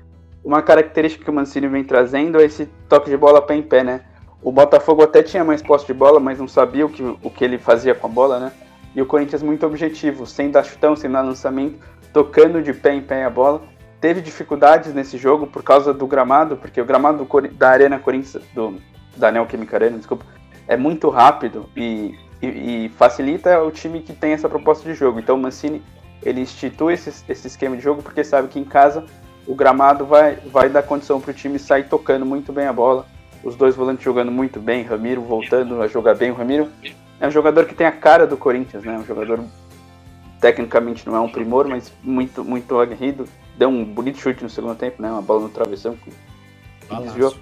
Uma 0.45 0.63
característica 0.63 1.25
que 1.25 1.31
o 1.31 1.35
Mancini 1.35 1.69
vem 1.69 1.85
trazendo 1.85 2.41
é 2.41 2.45
esse 2.45 2.67
toque 2.89 3.11
de 3.11 3.17
bola 3.17 3.43
pé 3.43 3.57
em 3.57 3.63
pé, 3.63 3.85
né? 3.85 4.01
o 4.43 4.51
Botafogo 4.51 5.03
até 5.03 5.23
tinha 5.23 5.45
mais 5.45 5.63
posse 5.63 5.87
de 5.87 5.95
bola, 5.95 6.19
mas 6.19 6.39
não 6.39 6.49
sabia 6.49 6.87
o 6.87 6.89
que, 6.89 7.03
o 7.03 7.31
que 7.31 7.45
ele 7.45 7.59
fazia 7.59 7.95
com 7.95 8.07
a 8.07 8.11
bola, 8.11 8.39
né? 8.39 8.53
E 8.95 9.03
o 9.03 9.07
Corinthians 9.07 9.43
muito 9.43 9.65
objetivo, 9.67 10.27
sem 10.27 10.51
dar 10.51 10.65
chutão, 10.65 10.97
sem 10.97 11.11
dar 11.11 11.21
lançamento, 11.21 11.79
tocando 12.13 12.63
de 12.63 12.73
pé 12.73 12.95
em 12.95 13.03
pé 13.03 13.25
a 13.25 13.31
bola. 13.31 13.63
Teve 14.01 14.21
dificuldades 14.21 14.95
nesse 14.95 15.19
jogo 15.19 15.47
por 15.47 15.63
causa 15.63 15.93
do 15.93 16.07
gramado, 16.07 16.57
porque 16.57 16.81
o 16.81 16.85
gramado 16.85 17.25
do, 17.25 17.49
da 17.49 17.69
Arena 17.69 17.99
Corinthians, 17.99 18.43
do, 18.55 18.81
da 19.17 19.31
Neoquímica 19.31 19.77
Arena, 19.77 19.99
desculpa, 19.99 20.25
é 20.67 20.77
muito 20.77 21.11
rápido 21.11 21.69
e, 21.77 22.19
e, 22.41 22.47
e, 22.87 22.89
facilita 22.97 23.63
o 23.63 23.71
time 23.71 24.01
que 24.01 24.15
tem 24.15 24.33
essa 24.33 24.49
proposta 24.49 24.89
de 24.89 24.95
jogo. 24.95 25.21
Então 25.21 25.37
o 25.37 25.39
Mancini 25.39 25.83
ele 26.23 26.41
institui 26.41 26.95
esse, 26.95 27.13
esse 27.29 27.47
esquema 27.47 27.77
de 27.77 27.83
jogo 27.83 28.03
porque 28.03 28.23
sabe 28.23 28.49
que 28.49 28.59
em 28.59 28.65
casa 28.65 29.05
o 29.47 29.55
gramado 29.55 30.05
vai, 30.05 30.37
vai 30.37 30.69
dar 30.69 30.83
condição 30.83 31.21
para 31.21 31.31
o 31.31 31.35
time 31.35 31.59
sair 31.59 31.89
tocando 31.89 32.25
muito 32.27 32.53
bem 32.53 32.67
a 32.67 32.73
bola. 32.73 33.07
Os 33.43 33.57
dois 33.57 33.75
volantes 33.75 34.05
jogando 34.05 34.31
muito 34.31 34.61
bem, 34.61 34.85
Ramiro 34.85 35.23
voltando 35.23 35.81
a 35.81 35.89
jogar 35.89 36.15
bem. 36.15 36.31
O 36.31 36.35
Ramiro 36.35 36.69
é 37.19 37.27
um 37.27 37.31
jogador 37.31 37.65
que 37.65 37.75
tem 37.75 37.87
a 37.87 37.93
cara 37.93 38.27
do 38.27 38.37
Corinthians, 38.37 38.85
né? 38.85 38.99
Um 38.99 39.05
jogador 39.05 39.43
tecnicamente 40.41 41.07
não 41.07 41.17
é 41.17 41.21
um 41.21 41.29
primor, 41.29 41.67
mas 41.67 41.93
muito 42.03 42.45
muito 42.45 42.79
aguerrido. 42.79 43.25
Deu 43.57 43.69
um 43.69 43.85
bonito 43.85 44.19
chute 44.19 44.43
no 44.43 44.51
segundo 44.51 44.75
tempo, 44.75 45.01
né? 45.01 45.11
Uma 45.11 45.23
bola 45.23 45.43
no 45.43 45.49
travessão 45.49 45.97
que, 45.97 46.13
desviou. 47.03 47.35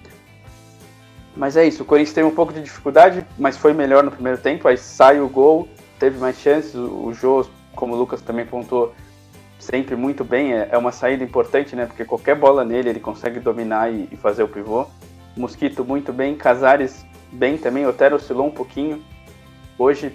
Mas 1.36 1.56
é 1.56 1.66
isso, 1.66 1.82
o 1.82 1.86
Corinthians 1.86 2.14
teve 2.14 2.26
um 2.26 2.34
pouco 2.34 2.52
de 2.52 2.60
dificuldade, 2.60 3.24
mas 3.38 3.56
foi 3.56 3.72
melhor 3.72 4.02
no 4.02 4.10
primeiro 4.10 4.38
tempo. 4.38 4.66
Aí 4.66 4.76
sai 4.76 5.20
o 5.20 5.28
gol, 5.28 5.68
teve 5.98 6.18
mais 6.18 6.36
chances. 6.38 6.74
O 6.74 7.12
Jô, 7.12 7.46
como 7.78 7.94
o 7.94 7.96
Lucas 7.96 8.20
também 8.20 8.44
pontuou, 8.44 8.92
sempre 9.56 9.94
muito 9.94 10.24
bem. 10.24 10.52
É, 10.52 10.70
é 10.72 10.76
uma 10.76 10.90
saída 10.90 11.22
importante, 11.22 11.76
né? 11.76 11.86
Porque 11.86 12.04
qualquer 12.04 12.34
bola 12.34 12.64
nele 12.64 12.88
ele 12.88 12.98
consegue 12.98 13.38
dominar 13.38 13.88
e, 13.92 14.08
fazer 14.16 14.42
o 14.42 14.48
pivô. 14.48 14.84
Mosquito 15.36 15.84
muito 15.84 16.12
bem, 16.12 16.34
Casares 16.34 17.06
bem 17.30 17.56
também. 17.56 17.86
Otero 17.86 18.16
oscilou 18.16 18.48
um 18.48 18.50
pouquinho. 18.50 19.00
Hoje 19.78 20.12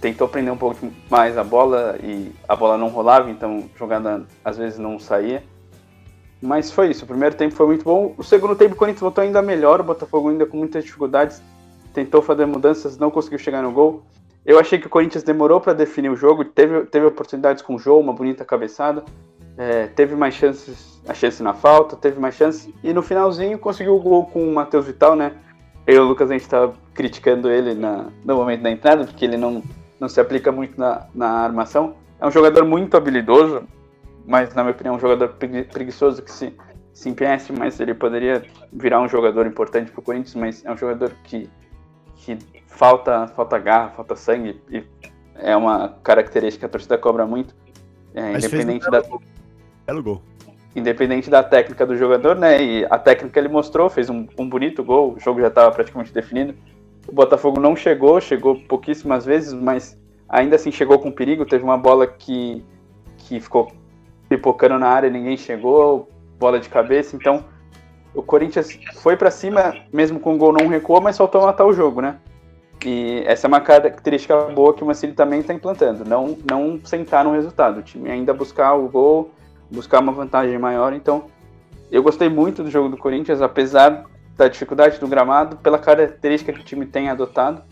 tentou 0.00 0.26
prender 0.26 0.54
um 0.54 0.56
pouco 0.56 0.90
mais 1.10 1.36
a 1.36 1.44
bola 1.44 1.98
e 2.02 2.32
a 2.48 2.56
bola 2.56 2.78
não 2.78 2.88
rolava, 2.88 3.30
então 3.30 3.68
jogada 3.78 4.24
às 4.42 4.56
vezes 4.56 4.78
não 4.78 4.98
saía. 4.98 5.44
Mas 6.40 6.72
foi 6.72 6.90
isso. 6.90 7.04
O 7.04 7.06
primeiro 7.06 7.36
tempo 7.36 7.54
foi 7.54 7.66
muito 7.66 7.84
bom. 7.84 8.14
O 8.16 8.24
segundo 8.24 8.56
tempo 8.56 8.74
o 8.74 8.78
Corinthians 8.78 9.02
voltou 9.02 9.22
ainda 9.22 9.42
melhor. 9.42 9.80
O 9.80 9.84
Botafogo 9.84 10.30
ainda 10.30 10.46
com 10.46 10.56
muitas 10.56 10.82
dificuldades. 10.82 11.42
Tentou 11.92 12.22
fazer 12.22 12.46
mudanças, 12.46 12.96
não 12.96 13.10
conseguiu 13.10 13.38
chegar 13.38 13.62
no 13.62 13.70
gol. 13.70 14.02
Eu 14.44 14.58
achei 14.58 14.78
que 14.78 14.86
o 14.86 14.90
Corinthians 14.90 15.22
demorou 15.22 15.60
para 15.60 15.72
definir 15.72 16.10
o 16.10 16.16
jogo. 16.16 16.44
Teve, 16.44 16.84
teve 16.86 17.06
oportunidades 17.06 17.62
com 17.62 17.76
o 17.76 17.78
João, 17.78 18.00
uma 18.00 18.12
bonita 18.12 18.44
cabeçada. 18.44 19.04
É, 19.56 19.86
teve 19.86 20.16
mais 20.16 20.34
chances, 20.34 21.00
a 21.06 21.14
chance 21.14 21.42
na 21.42 21.54
falta, 21.54 21.96
teve 21.96 22.18
mais 22.18 22.34
chances. 22.34 22.72
E 22.82 22.92
no 22.92 23.02
finalzinho 23.02 23.58
conseguiu 23.58 23.94
o 23.94 24.00
gol 24.00 24.26
com 24.26 24.42
o 24.48 24.54
Matheus 24.54 24.86
Vital, 24.86 25.14
né? 25.14 25.32
Eu 25.86 25.96
e 25.96 25.98
o 25.98 26.04
Lucas 26.04 26.30
a 26.30 26.34
gente 26.34 26.42
estava 26.42 26.74
criticando 26.94 27.50
ele 27.50 27.74
na, 27.74 28.06
no 28.24 28.36
momento 28.36 28.62
da 28.62 28.70
entrada, 28.70 29.04
porque 29.04 29.24
ele 29.24 29.36
não, 29.36 29.62
não 30.00 30.08
se 30.08 30.20
aplica 30.20 30.50
muito 30.50 30.78
na, 30.78 31.06
na 31.14 31.28
armação. 31.28 31.94
É 32.20 32.26
um 32.26 32.30
jogador 32.30 32.64
muito 32.64 32.96
habilidoso, 32.96 33.64
mas 34.26 34.54
na 34.54 34.62
minha 34.62 34.72
opinião, 34.72 34.94
um 34.94 35.00
jogador 35.00 35.28
preguiçoso 35.72 36.22
que 36.22 36.30
se, 36.30 36.54
se 36.92 37.08
empenhasse, 37.08 37.52
mas 37.52 37.80
ele 37.80 37.94
poderia 37.94 38.44
virar 38.72 39.00
um 39.00 39.08
jogador 39.08 39.46
importante 39.46 39.90
para 39.90 40.00
o 40.00 40.02
Corinthians, 40.02 40.34
mas 40.34 40.64
é 40.64 40.70
um 40.70 40.76
jogador 40.76 41.12
que, 41.24 41.50
que 42.24 42.38
falta, 42.66 43.26
falta 43.28 43.58
garra, 43.58 43.90
falta 43.90 44.16
sangue, 44.16 44.60
e 44.70 44.84
é 45.36 45.56
uma 45.56 45.96
característica 46.02 46.60
que 46.60 46.66
a 46.66 46.68
torcida 46.68 46.96
cobra 46.96 47.26
muito, 47.26 47.54
é, 48.14 48.32
independente 48.32 48.90
da... 48.90 49.02
Belo 49.86 50.02
gol. 50.02 50.22
Independente 50.74 51.28
da 51.28 51.42
técnica 51.42 51.84
do 51.84 51.96
jogador, 51.96 52.34
né? 52.36 52.62
E 52.62 52.86
a 52.88 52.98
técnica 52.98 53.38
ele 53.38 53.48
mostrou, 53.48 53.90
fez 53.90 54.08
um, 54.08 54.26
um 54.38 54.48
bonito 54.48 54.82
gol, 54.82 55.14
o 55.14 55.20
jogo 55.20 55.40
já 55.40 55.48
estava 55.48 55.70
praticamente 55.70 56.12
definido. 56.12 56.54
O 57.06 57.12
Botafogo 57.12 57.60
não 57.60 57.74
chegou, 57.76 58.20
chegou 58.20 58.56
pouquíssimas 58.60 59.26
vezes, 59.26 59.52
mas 59.52 59.98
ainda 60.28 60.56
assim 60.56 60.70
chegou 60.70 60.98
com 60.98 61.10
perigo. 61.10 61.44
Teve 61.44 61.64
uma 61.64 61.76
bola 61.76 62.06
que, 62.06 62.64
que 63.18 63.40
ficou 63.40 63.70
pipocando 64.28 64.78
na 64.78 64.88
área, 64.88 65.10
ninguém 65.10 65.36
chegou, 65.36 66.08
bola 66.38 66.58
de 66.58 66.68
cabeça. 66.68 67.16
Então, 67.16 67.44
o 68.14 68.22
Corinthians 68.22 68.78
foi 68.94 69.16
para 69.16 69.30
cima, 69.30 69.74
mesmo 69.92 70.20
com 70.20 70.34
o 70.34 70.38
gol 70.38 70.52
não 70.52 70.68
recuou, 70.68 71.00
mas 71.00 71.16
faltou 71.16 71.42
matar 71.42 71.64
o 71.64 71.72
jogo, 71.72 72.00
né? 72.00 72.16
E 72.84 73.22
essa 73.26 73.46
é 73.46 73.48
uma 73.48 73.60
característica 73.60 74.36
boa 74.46 74.74
que 74.74 74.82
o 74.82 74.86
Mancini 74.86 75.12
também 75.12 75.40
está 75.40 75.54
implantando, 75.54 76.04
não, 76.04 76.36
não 76.50 76.80
sentar 76.84 77.24
no 77.24 77.32
resultado, 77.32 77.78
o 77.78 77.82
time 77.82 78.10
ainda 78.10 78.34
buscar 78.34 78.74
o 78.74 78.88
gol, 78.88 79.30
buscar 79.70 80.00
uma 80.00 80.12
vantagem 80.12 80.58
maior. 80.58 80.92
Então, 80.92 81.26
eu 81.90 82.02
gostei 82.02 82.28
muito 82.28 82.62
do 82.62 82.70
jogo 82.70 82.88
do 82.88 82.96
Corinthians, 82.96 83.40
apesar 83.40 84.04
da 84.36 84.48
dificuldade 84.48 84.98
do 84.98 85.06
gramado, 85.06 85.56
pela 85.56 85.78
característica 85.78 86.52
que 86.52 86.60
o 86.60 86.64
time 86.64 86.84
tem 86.84 87.08
adotado, 87.08 87.62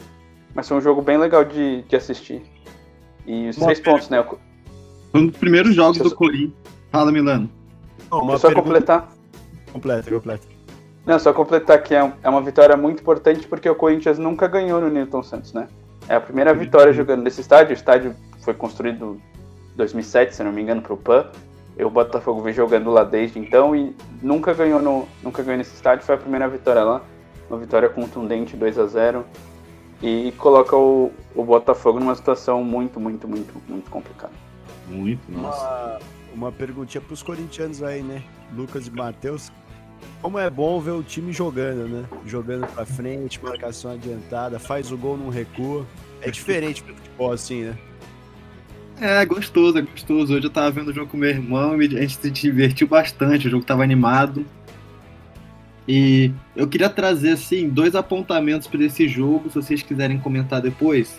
mas 0.54 0.68
foi 0.68 0.76
um 0.76 0.80
jogo 0.80 1.02
bem 1.02 1.18
legal 1.18 1.44
de, 1.44 1.82
de 1.82 1.96
assistir. 1.96 2.42
E 3.26 3.48
os 3.48 3.56
Bom, 3.56 3.64
três 3.64 3.80
pontos, 3.80 4.08
né? 4.08 4.24
Foi 5.10 5.20
um 5.20 5.26
dos 5.26 5.36
primeiros 5.36 5.74
jogos 5.74 5.98
do 5.98 6.14
Corinthians. 6.14 6.52
Fala, 6.90 7.10
Milano. 7.10 7.50
Uma 8.10 8.38
só 8.38 8.48
pergunta... 8.48 8.62
completar. 8.62 9.19
Completa, 9.72 10.10
completa. 10.10 10.46
Não, 11.06 11.18
só 11.18 11.32
completar 11.32 11.82
que 11.82 11.94
é, 11.94 12.12
é 12.22 12.28
uma 12.28 12.42
vitória 12.42 12.76
muito 12.76 13.00
importante 13.00 13.46
porque 13.46 13.68
o 13.68 13.74
Corinthians 13.74 14.18
nunca 14.18 14.46
ganhou 14.46 14.80
no 14.80 14.88
Newton 14.88 15.22
Santos, 15.22 15.52
né? 15.52 15.66
É 16.08 16.14
a 16.14 16.20
primeira 16.20 16.52
vitória 16.52 16.92
jogando 16.92 17.22
nesse 17.22 17.40
estádio. 17.40 17.70
O 17.70 17.74
estádio 17.74 18.14
foi 18.40 18.54
construído 18.54 19.20
em 19.74 19.76
2007, 19.76 20.34
se 20.34 20.42
não 20.42 20.52
me 20.52 20.62
engano, 20.62 20.82
para 20.82 20.92
o 20.92 20.96
PAN. 20.96 21.26
Eu, 21.76 21.86
o 21.86 21.90
Botafogo 21.90 22.42
vem 22.42 22.52
jogando 22.52 22.90
lá 22.90 23.04
desde 23.04 23.38
então 23.38 23.74
e 23.74 23.94
nunca 24.20 24.52
ganhou, 24.52 24.82
no, 24.82 25.08
nunca 25.22 25.42
ganhou 25.42 25.58
nesse 25.58 25.74
estádio. 25.74 26.04
Foi 26.04 26.14
a 26.14 26.18
primeira 26.18 26.48
vitória 26.48 26.82
lá. 26.82 27.00
Uma 27.48 27.58
vitória 27.58 27.88
contundente, 27.88 28.56
2 28.56 28.78
a 28.78 28.86
0 28.86 29.24
E 30.02 30.32
coloca 30.38 30.76
o, 30.76 31.10
o 31.34 31.42
Botafogo 31.42 31.98
numa 31.98 32.14
situação 32.14 32.62
muito, 32.62 33.00
muito, 33.00 33.26
muito, 33.26 33.54
muito 33.66 33.90
complicada. 33.90 34.32
Muito, 34.88 35.20
nossa. 35.30 35.64
Uma, 35.64 35.98
uma 36.34 36.50
perguntinha 36.52 37.00
pros 37.00 37.22
corintianos 37.22 37.82
aí, 37.82 38.02
né? 38.02 38.22
Lucas 38.54 38.86
e 38.86 38.90
Matheus. 38.90 39.50
Como 40.22 40.38
é 40.38 40.48
bom 40.48 40.80
ver 40.80 40.92
o 40.92 41.02
time 41.02 41.32
jogando, 41.32 41.88
né? 41.88 42.04
Jogando 42.26 42.66
pra 42.66 42.86
frente, 42.86 43.42
marcação 43.42 43.92
adiantada, 43.92 44.58
faz 44.58 44.90
o 44.90 44.96
gol, 44.96 45.16
não 45.16 45.28
recua. 45.28 45.86
É 46.22 46.30
diferente 46.30 46.82
pro 46.82 46.94
futebol 46.94 47.32
assim, 47.32 47.64
né? 47.64 47.78
É, 49.00 49.24
gostoso, 49.24 49.78
é 49.78 49.82
gostoso. 49.82 50.34
Hoje 50.34 50.46
eu 50.46 50.50
tava 50.50 50.70
vendo 50.70 50.88
o 50.88 50.92
jogo 50.92 51.10
com 51.10 51.16
meu 51.16 51.30
irmão 51.30 51.80
e 51.80 51.86
a 51.86 52.00
gente 52.02 52.16
se 52.16 52.30
divertiu 52.30 52.86
bastante. 52.86 53.48
O 53.48 53.50
jogo 53.50 53.64
tava 53.64 53.82
animado. 53.82 54.44
E 55.88 56.30
eu 56.54 56.68
queria 56.68 56.90
trazer, 56.90 57.30
assim, 57.30 57.68
dois 57.68 57.94
apontamentos 57.94 58.68
para 58.68 58.84
esse 58.84 59.08
jogo, 59.08 59.48
se 59.48 59.54
vocês 59.56 59.82
quiserem 59.82 60.18
comentar 60.18 60.60
depois. 60.60 61.18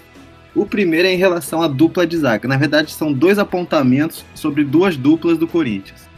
O 0.53 0.65
primeiro 0.65 1.07
é 1.07 1.13
em 1.13 1.17
relação 1.17 1.61
à 1.61 1.67
dupla 1.67 2.05
de 2.05 2.17
zaga. 2.17 2.47
Na 2.47 2.57
verdade, 2.57 2.91
são 2.91 3.13
dois 3.13 3.39
apontamentos 3.39 4.25
sobre 4.35 4.63
duas 4.63 4.97
duplas 4.97 5.37
do 5.37 5.47
Corinthians. 5.47 6.09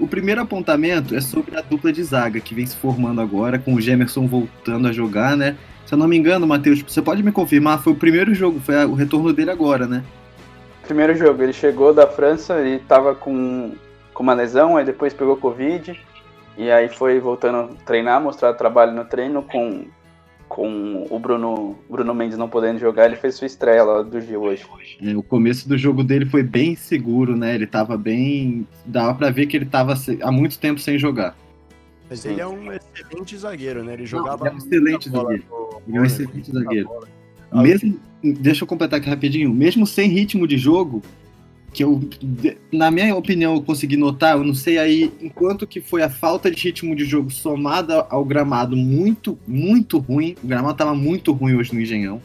O, 0.00 0.06
primeiro 0.06 0.40
apontamento 0.40 1.14
é 1.14 1.20
sobre 1.20 1.56
a 1.56 1.60
dupla 1.60 1.92
de 1.92 2.02
zaga 2.02 2.40
que 2.40 2.54
vem 2.54 2.66
se 2.66 2.76
formando 2.76 3.20
agora, 3.20 3.56
com 3.56 3.74
o 3.74 3.80
Gemerson 3.80 4.26
voltando 4.26 4.88
a 4.88 4.92
jogar, 4.92 5.36
né? 5.36 5.56
Se 5.86 5.94
eu 5.94 5.98
não 5.98 6.08
me 6.08 6.16
engano, 6.16 6.46
Matheus, 6.46 6.82
você 6.82 7.00
pode 7.00 7.22
me 7.22 7.30
confirmar? 7.30 7.80
Foi 7.82 7.92
o 7.92 7.96
primeiro 7.96 8.34
jogo, 8.34 8.60
foi 8.60 8.84
o 8.84 8.94
retorno 8.94 9.32
dele 9.32 9.52
agora, 9.52 9.86
né? 9.86 10.02
Primeiro 10.82 11.14
jogo, 11.14 11.40
ele 11.42 11.52
chegou 11.52 11.94
da 11.94 12.06
França 12.06 12.66
e 12.66 12.80
tava 12.80 13.14
com, 13.14 13.72
com 14.12 14.22
uma 14.24 14.34
lesão, 14.34 14.76
aí 14.76 14.84
depois 14.84 15.14
pegou 15.14 15.36
Covid, 15.36 15.98
e 16.58 16.70
aí 16.70 16.88
foi 16.88 17.20
voltando 17.20 17.58
a 17.58 17.84
treinar, 17.86 18.20
mostrar 18.20 18.52
trabalho 18.54 18.92
no 18.92 19.04
treino 19.04 19.40
com 19.42 19.84
com 20.50 21.06
o 21.08 21.18
Bruno, 21.20 21.78
Bruno 21.88 22.12
Mendes 22.12 22.36
não 22.36 22.48
podendo 22.48 22.80
jogar, 22.80 23.06
ele 23.06 23.14
fez 23.14 23.36
sua 23.36 23.46
estreia 23.46 23.84
lá 23.84 24.02
do 24.02 24.20
Gil 24.20 24.42
hoje. 24.42 24.66
É, 25.00 25.16
o 25.16 25.22
começo 25.22 25.68
do 25.68 25.78
jogo 25.78 26.02
dele 26.02 26.26
foi 26.26 26.42
bem 26.42 26.74
seguro, 26.74 27.36
né? 27.36 27.54
Ele 27.54 27.68
tava 27.68 27.96
bem. 27.96 28.66
Dava 28.84 29.14
pra 29.14 29.30
ver 29.30 29.46
que 29.46 29.56
ele 29.56 29.64
tava 29.64 29.94
há 30.20 30.32
muito 30.32 30.58
tempo 30.58 30.80
sem 30.80 30.98
jogar. 30.98 31.36
Mas 32.10 32.24
ele 32.24 32.40
é 32.40 32.46
um 32.46 32.72
excelente 32.72 33.38
zagueiro, 33.38 33.84
né? 33.84 33.92
Ele 33.92 34.04
jogava. 34.04 34.44
Não, 34.44 34.50
ele 34.50 34.50
é 34.50 34.54
um 34.54 34.58
excelente 34.58 35.08
zagueiro. 35.08 35.44
Ele 35.86 35.96
é 35.96 36.00
um 36.00 36.04
excelente 36.04 36.52
zagueiro. 36.52 36.90
Mesmo. 37.52 38.00
Deixa 38.22 38.64
eu 38.64 38.68
completar 38.68 38.98
aqui 38.98 39.08
rapidinho. 39.08 39.54
Mesmo 39.54 39.86
sem 39.86 40.10
ritmo 40.10 40.48
de 40.48 40.58
jogo, 40.58 41.00
que 41.72 41.84
eu, 41.84 42.00
na 42.72 42.90
minha 42.90 43.14
opinião, 43.14 43.54
eu 43.54 43.62
consegui 43.62 43.96
notar, 43.96 44.36
eu 44.36 44.44
não 44.44 44.54
sei 44.54 44.78
aí, 44.78 45.12
enquanto 45.20 45.66
que 45.66 45.80
foi 45.80 46.02
a 46.02 46.10
falta 46.10 46.50
de 46.50 46.60
ritmo 46.60 46.96
de 46.96 47.04
jogo 47.04 47.30
somada 47.30 48.06
ao 48.10 48.24
gramado 48.24 48.76
muito, 48.76 49.38
muito 49.46 49.98
ruim. 49.98 50.34
O 50.42 50.46
gramado 50.46 50.72
estava 50.72 50.94
muito 50.94 51.32
ruim 51.32 51.54
hoje 51.54 51.72
no 51.74 51.80
Engenhão. 51.80 52.20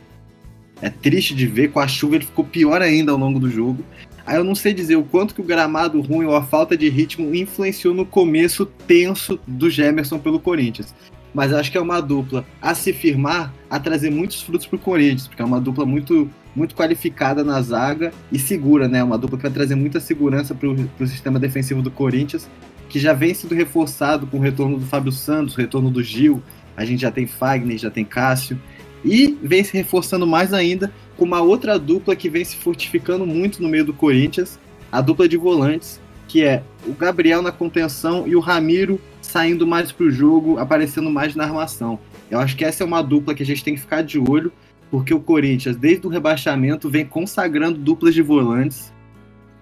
É 0.81 0.89
triste 0.89 1.33
de 1.33 1.47
ver, 1.47 1.71
com 1.71 1.79
a 1.79 1.87
chuva 1.87 2.15
ele 2.15 2.25
ficou 2.25 2.43
pior 2.43 2.81
ainda 2.81 3.11
ao 3.11 3.17
longo 3.17 3.39
do 3.39 3.49
jogo. 3.49 3.83
Aí 4.25 4.35
eu 4.35 4.43
não 4.43 4.55
sei 4.55 4.73
dizer 4.73 4.95
o 4.95 5.03
quanto 5.03 5.35
que 5.35 5.41
o 5.41 5.43
gramado 5.43 6.01
ruim 6.01 6.25
ou 6.25 6.35
a 6.35 6.41
falta 6.41 6.75
de 6.75 6.89
ritmo 6.89 7.33
influenciou 7.35 7.93
no 7.93 8.05
começo 8.05 8.65
tenso 8.65 9.39
do 9.45 9.69
Gemerson 9.69 10.17
pelo 10.17 10.39
Corinthians. 10.39 10.93
Mas 11.33 11.53
acho 11.53 11.71
que 11.71 11.77
é 11.77 11.81
uma 11.81 12.01
dupla 12.01 12.45
a 12.61 12.73
se 12.73 12.91
firmar, 12.91 13.53
a 13.69 13.79
trazer 13.79 14.09
muitos 14.09 14.41
frutos 14.41 14.65
pro 14.65 14.79
Corinthians, 14.79 15.27
porque 15.27 15.41
é 15.41 15.45
uma 15.45 15.61
dupla 15.61 15.85
muito 15.85 16.29
muito 16.55 16.75
qualificada 16.75 17.43
na 17.43 17.61
zaga 17.61 18.13
e 18.31 18.39
segura, 18.39 18.87
né? 18.87 19.03
Uma 19.03 19.17
dupla 19.17 19.37
que 19.37 19.43
vai 19.43 19.51
trazer 19.51 19.75
muita 19.75 19.99
segurança 19.99 20.55
para 20.55 20.69
o 20.69 21.07
sistema 21.07 21.39
defensivo 21.39 21.81
do 21.81 21.91
Corinthians, 21.91 22.47
que 22.87 22.99
já 22.99 23.13
vem 23.13 23.33
sendo 23.33 23.53
reforçado 23.53 24.25
com 24.25 24.37
o 24.37 24.41
retorno 24.41 24.77
do 24.77 24.85
Fábio 24.85 25.11
Santos, 25.11 25.55
o 25.55 25.57
retorno 25.57 25.89
do 25.89 26.01
Gil. 26.01 26.41
a 26.77 26.85
gente 26.85 27.01
já 27.01 27.11
tem 27.11 27.25
Fagner, 27.25 27.77
já 27.77 27.89
tem 27.89 28.05
Cássio, 28.05 28.59
e 29.03 29.37
vem 29.41 29.63
se 29.63 29.75
reforçando 29.75 30.25
mais 30.25 30.53
ainda 30.53 30.91
com 31.15 31.25
uma 31.25 31.41
outra 31.41 31.77
dupla 31.77 32.15
que 32.15 32.29
vem 32.29 32.43
se 32.43 32.55
fortificando 32.55 33.25
muito 33.25 33.61
no 33.61 33.69
meio 33.69 33.85
do 33.85 33.93
Corinthians, 33.93 34.59
a 34.91 34.99
dupla 34.99 35.27
de 35.27 35.37
volantes, 35.37 35.99
que 36.27 36.43
é 36.43 36.63
o 36.87 36.93
Gabriel 36.93 37.41
na 37.41 37.51
contenção 37.51 38.27
e 38.27 38.35
o 38.35 38.39
Ramiro 38.39 38.99
saindo 39.21 39.65
mais 39.65 39.91
para 39.91 40.05
o 40.05 40.11
jogo, 40.11 40.57
aparecendo 40.57 41.09
mais 41.09 41.35
na 41.35 41.43
armação. 41.43 41.99
Eu 42.29 42.39
acho 42.39 42.55
que 42.55 42.65
essa 42.65 42.83
é 42.83 42.85
uma 42.85 43.01
dupla 43.01 43.35
que 43.35 43.43
a 43.43 43.45
gente 43.45 43.63
tem 43.63 43.75
que 43.75 43.81
ficar 43.81 44.01
de 44.01 44.17
olho, 44.19 44.51
porque 44.89 45.13
o 45.13 45.19
Corinthians, 45.19 45.75
desde 45.75 46.05
o 46.07 46.09
rebaixamento, 46.09 46.89
vem 46.89 47.05
consagrando 47.05 47.77
duplas 47.77 48.13
de 48.13 48.21
volantes. 48.21 48.93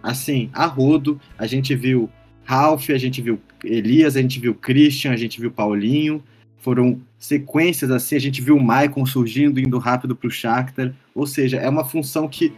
Assim, 0.02 0.50
a 0.54 0.66
rodo, 0.66 1.20
a 1.38 1.46
gente 1.46 1.74
viu 1.76 2.10
Ralph, 2.44 2.90
a 2.90 2.98
gente 2.98 3.22
viu 3.22 3.40
Elias, 3.64 4.18
a 4.18 4.22
gente 4.22 4.40
viu 4.40 4.54
Christian, 4.54 5.12
a 5.12 5.18
gente 5.18 5.40
viu 5.40 5.50
Paulinho. 5.50 6.24
Foram 6.58 7.00
sequências 7.20 7.92
assim, 7.92 8.16
a 8.16 8.20
gente 8.20 8.42
viu 8.42 8.56
o 8.56 8.64
Maicon 8.64 9.06
surgindo, 9.06 9.60
indo 9.60 9.78
rápido 9.78 10.16
para 10.16 10.28
o 10.28 10.32
Shakhtar. 10.32 10.94
Ou 11.16 11.26
seja, 11.26 11.58
é 11.58 11.70
uma 11.70 11.86
função 11.86 12.28
que 12.28 12.54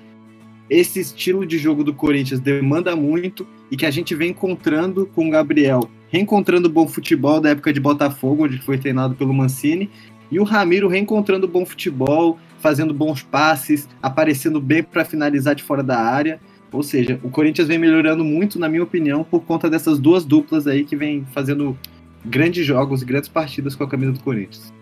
esse 0.70 1.00
estilo 1.00 1.46
de 1.46 1.58
jogo 1.58 1.84
do 1.84 1.94
Corinthians 1.94 2.40
demanda 2.40 2.96
muito 2.96 3.48
e 3.70 3.78
que 3.78 3.86
a 3.86 3.92
gente 3.92 4.16
vem 4.16 4.32
encontrando 4.32 5.06
com 5.06 5.28
o 5.28 5.32
Gabriel, 5.32 5.82
reencontrando 6.10 6.68
o 6.68 6.72
bom 6.72 6.88
futebol 6.88 7.40
da 7.40 7.50
época 7.50 7.72
de 7.72 7.80
Botafogo, 7.80 8.46
onde 8.46 8.58
foi 8.58 8.78
treinado 8.78 9.16
pelo 9.16 9.34
Mancini, 9.34 9.90
e 10.32 10.40
o 10.40 10.44
Ramiro 10.44 10.88
reencontrando 10.88 11.46
o 11.46 11.50
bom 11.50 11.66
futebol, 11.66 12.40
fazendo 12.66 12.96
bons 12.96 13.22
passes, 13.22 13.88
aparecendo 14.02 14.60
bem 14.60 14.82
para 14.82 15.06
finalizar 15.06 15.54
de 15.54 15.62
fora 15.62 15.84
da 15.84 16.00
área. 16.00 16.40
Ou 16.72 16.82
seja, 16.82 17.20
o 17.22 17.30
Corinthians 17.30 17.68
vem 17.68 17.78
melhorando 17.78 18.26
muito, 18.26 18.58
na 18.58 18.68
minha 18.68 18.82
opinião, 18.82 19.24
por 19.24 19.42
conta 19.44 19.70
dessas 19.70 20.00
duas 20.00 20.26
duplas 20.26 20.66
aí 20.66 20.84
que 20.84 20.96
vem 20.96 21.24
fazendo 21.26 21.78
grandes 22.26 22.66
jogos 22.66 23.04
e 23.04 23.06
grandes 23.06 23.30
partidas 23.30 23.76
com 23.76 23.84
a 23.84 23.88
camisa 23.88 24.14
do 24.14 24.20
Corinthians. 24.20 24.74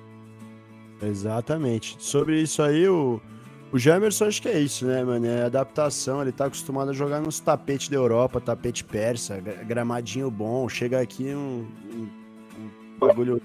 Exatamente. 1.01 1.97
Sobre 1.99 2.41
isso 2.41 2.61
aí, 2.61 2.87
o, 2.87 3.19
o 3.69 3.77
Jamerson 3.77 4.27
acho 4.27 4.41
que 4.41 4.47
é 4.47 4.61
isso, 4.61 4.85
né, 4.85 5.03
mano? 5.03 5.25
É 5.25 5.43
adaptação, 5.43 6.21
ele 6.21 6.31
tá 6.31 6.45
acostumado 6.45 6.91
a 6.91 6.93
jogar 6.93 7.19
nos 7.19 7.41
tapetes 7.41 7.89
da 7.89 7.97
Europa, 7.97 8.39
tapete 8.39 8.81
persa, 8.81 9.41
gramadinho 9.67 10.31
bom, 10.31 10.69
chega 10.69 11.01
aqui 11.01 11.25
um, 11.35 11.67
um, 11.93 12.07
um 12.61 12.97
bagulho 12.97 13.41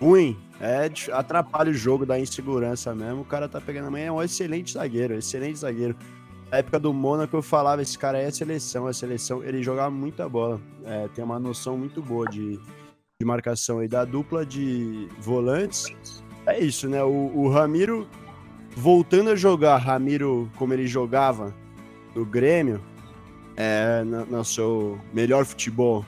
ruim, 0.00 0.34
é, 0.64 0.90
atrapalha 1.12 1.70
o 1.70 1.74
jogo, 1.74 2.06
dá 2.06 2.18
insegurança 2.18 2.94
mesmo. 2.94 3.20
O 3.20 3.24
cara 3.24 3.46
tá 3.46 3.60
pegando 3.60 3.88
amanhã, 3.88 4.06
é 4.06 4.12
um 4.12 4.22
excelente 4.22 4.72
zagueiro, 4.72 5.14
excelente 5.14 5.58
zagueiro. 5.58 5.94
Na 6.50 6.56
época 6.56 6.80
do 6.80 6.90
Mônaco 6.90 7.36
eu 7.36 7.42
falava, 7.42 7.82
esse 7.82 7.98
cara 7.98 8.18
é 8.18 8.28
a 8.28 8.32
seleção, 8.32 8.86
é 8.86 8.90
a 8.90 8.94
seleção. 8.94 9.44
Ele 9.44 9.62
jogava 9.62 9.90
muita 9.90 10.26
bola, 10.26 10.58
é, 10.86 11.06
tem 11.08 11.22
uma 11.22 11.38
noção 11.38 11.76
muito 11.76 12.00
boa 12.00 12.26
de, 12.26 12.58
de 13.20 13.26
marcação 13.26 13.84
e 13.84 13.88
da 13.88 14.06
dupla 14.06 14.46
de 14.46 15.06
volantes. 15.18 15.94
É 16.46 16.58
isso, 16.58 16.88
né? 16.88 17.04
O, 17.04 17.30
o 17.34 17.50
Ramiro 17.50 18.08
voltando 18.74 19.30
a 19.30 19.36
jogar, 19.36 19.76
Ramiro 19.76 20.50
como 20.56 20.72
ele 20.72 20.86
jogava 20.86 21.54
no 22.14 22.24
Grêmio, 22.24 22.80
é, 23.54 24.02
no, 24.02 24.24
no 24.24 24.44
seu 24.46 24.98
melhor 25.12 25.44
futebol, 25.44 26.06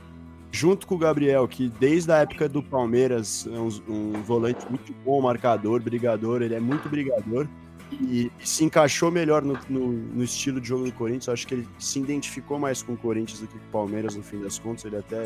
junto 0.56 0.86
com 0.86 0.94
o 0.94 0.98
Gabriel, 0.98 1.46
que 1.46 1.68
desde 1.68 2.10
a 2.10 2.16
época 2.16 2.48
do 2.48 2.62
Palmeiras 2.62 3.46
é 3.46 3.58
um, 3.58 3.68
um 3.86 4.22
volante 4.22 4.66
muito 4.70 4.90
bom, 5.04 5.20
marcador, 5.20 5.82
brigador, 5.82 6.40
ele 6.40 6.54
é 6.54 6.60
muito 6.60 6.88
brigador 6.88 7.46
e, 7.92 8.32
e 8.40 8.48
se 8.48 8.64
encaixou 8.64 9.10
melhor 9.10 9.42
no, 9.42 9.58
no, 9.68 9.92
no, 9.92 10.24
estilo 10.24 10.58
de 10.58 10.68
jogo 10.68 10.86
do 10.86 10.92
Corinthians. 10.92 11.26
Eu 11.26 11.34
acho 11.34 11.46
que 11.46 11.54
ele 11.54 11.68
se 11.78 11.98
identificou 11.98 12.58
mais 12.58 12.82
com 12.82 12.94
o 12.94 12.96
Corinthians 12.96 13.40
do 13.40 13.46
que 13.46 13.58
com 13.58 13.66
o 13.66 13.70
Palmeiras 13.70 14.16
no 14.16 14.22
fim 14.22 14.40
das 14.40 14.58
contas. 14.58 14.86
Ele 14.86 14.96
até 14.96 15.24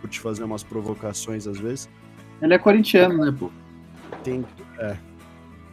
curte 0.00 0.20
fazer 0.20 0.44
umas 0.44 0.62
provocações 0.62 1.48
às 1.48 1.58
vezes. 1.58 1.90
Ele 2.40 2.54
é 2.54 2.58
corintiano, 2.58 3.24
né, 3.24 3.34
pô? 3.36 3.50
Tem, 4.22 4.44
é, 4.78 4.96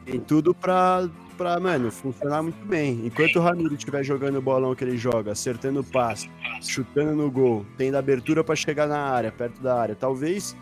tem 0.06 0.20
tudo 0.20 0.56
pra, 0.56 1.08
pra, 1.39 1.58
mano, 1.58 1.89
funcionar 1.89 2.43
muito 2.43 2.65
bem. 2.65 3.06
Enquanto 3.06 3.38
o 3.38 3.41
Ramiro 3.41 3.73
estiver 3.73 4.04
jogando 4.04 4.39
o 4.39 4.41
bolão 4.41 4.75
que 4.75 4.84
ele 4.84 4.97
joga, 4.97 5.32
acertando 5.32 5.80
o 5.80 5.84
passe, 5.86 6.30
chutando 6.62 7.15
no 7.15 7.32
gol, 7.32 7.65
tendo 7.78 7.95
abertura 7.95 8.43
para 8.43 8.58
chegar 8.58 8.86
na 8.89 8.99
área, 8.99 9.32
perto 9.32 9.62
da 9.62 9.80
área, 9.80 9.95
talvez 9.95 10.54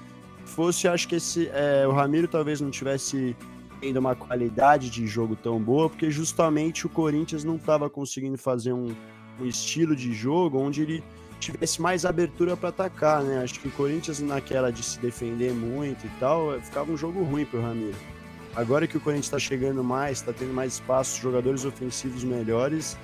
fosse, 0.46 0.88
acho 0.88 1.08
que 1.08 1.16
esse, 1.16 1.50
é, 1.52 1.88
o 1.88 1.92
Ramiro 1.92 2.28
talvez 2.28 2.62
não 2.62 2.70
tivesse 2.70 3.36
tendo 3.82 3.98
uma 3.98 4.16
qualidade 4.16 4.92
de 4.92 5.08
jogo 5.08 5.36
tão 5.36 5.60
boa, 5.60 5.90
porque 5.90 6.12
justamente 6.12 6.86
o 6.86 6.90
Corinthians 6.90 7.44
não 7.44 7.56
estava 7.56 7.90
conseguindo 7.90 8.38
fazer 8.38 8.72
um, 8.72 8.96
um, 9.40 9.46
estilo 9.46 9.96
de 9.96 10.14
jogo 10.14 10.60
onde 10.60 10.84
ele 10.84 11.04
tivesse 11.40 11.82
mais 11.82 12.06
abertura 12.06 12.56
para 12.56 12.70
atacar, 12.70 13.24
né? 13.24 13.42
Acho 13.44 13.60
que 13.60 13.68
o 13.68 13.72
Corinthians 13.72 14.20
naquela 14.20 14.72
de 14.72 14.84
se 14.84 15.00
defender 15.00 15.54
muito 15.54 16.06
e 16.06 16.10
tal, 16.20 16.60
ficava 16.62 16.92
um 16.92 16.98
jogo 16.98 17.24
ruim 17.24 17.46
para 17.46 17.60
o 17.60 17.64
Ramiro. 17.64 17.98
Agora 18.58 18.88
que 18.88 18.98
o 18.98 19.00
Corinthians 19.00 19.28
está 19.28 19.38
chegando 19.38 19.84
mais, 19.84 20.18
está 20.18 20.34
tendo 20.34 20.52
mais 20.52 20.74
espaço, 20.74 21.22
jogadores 21.22 21.64
ofensivos 21.64 22.24
melhores, 22.24 22.98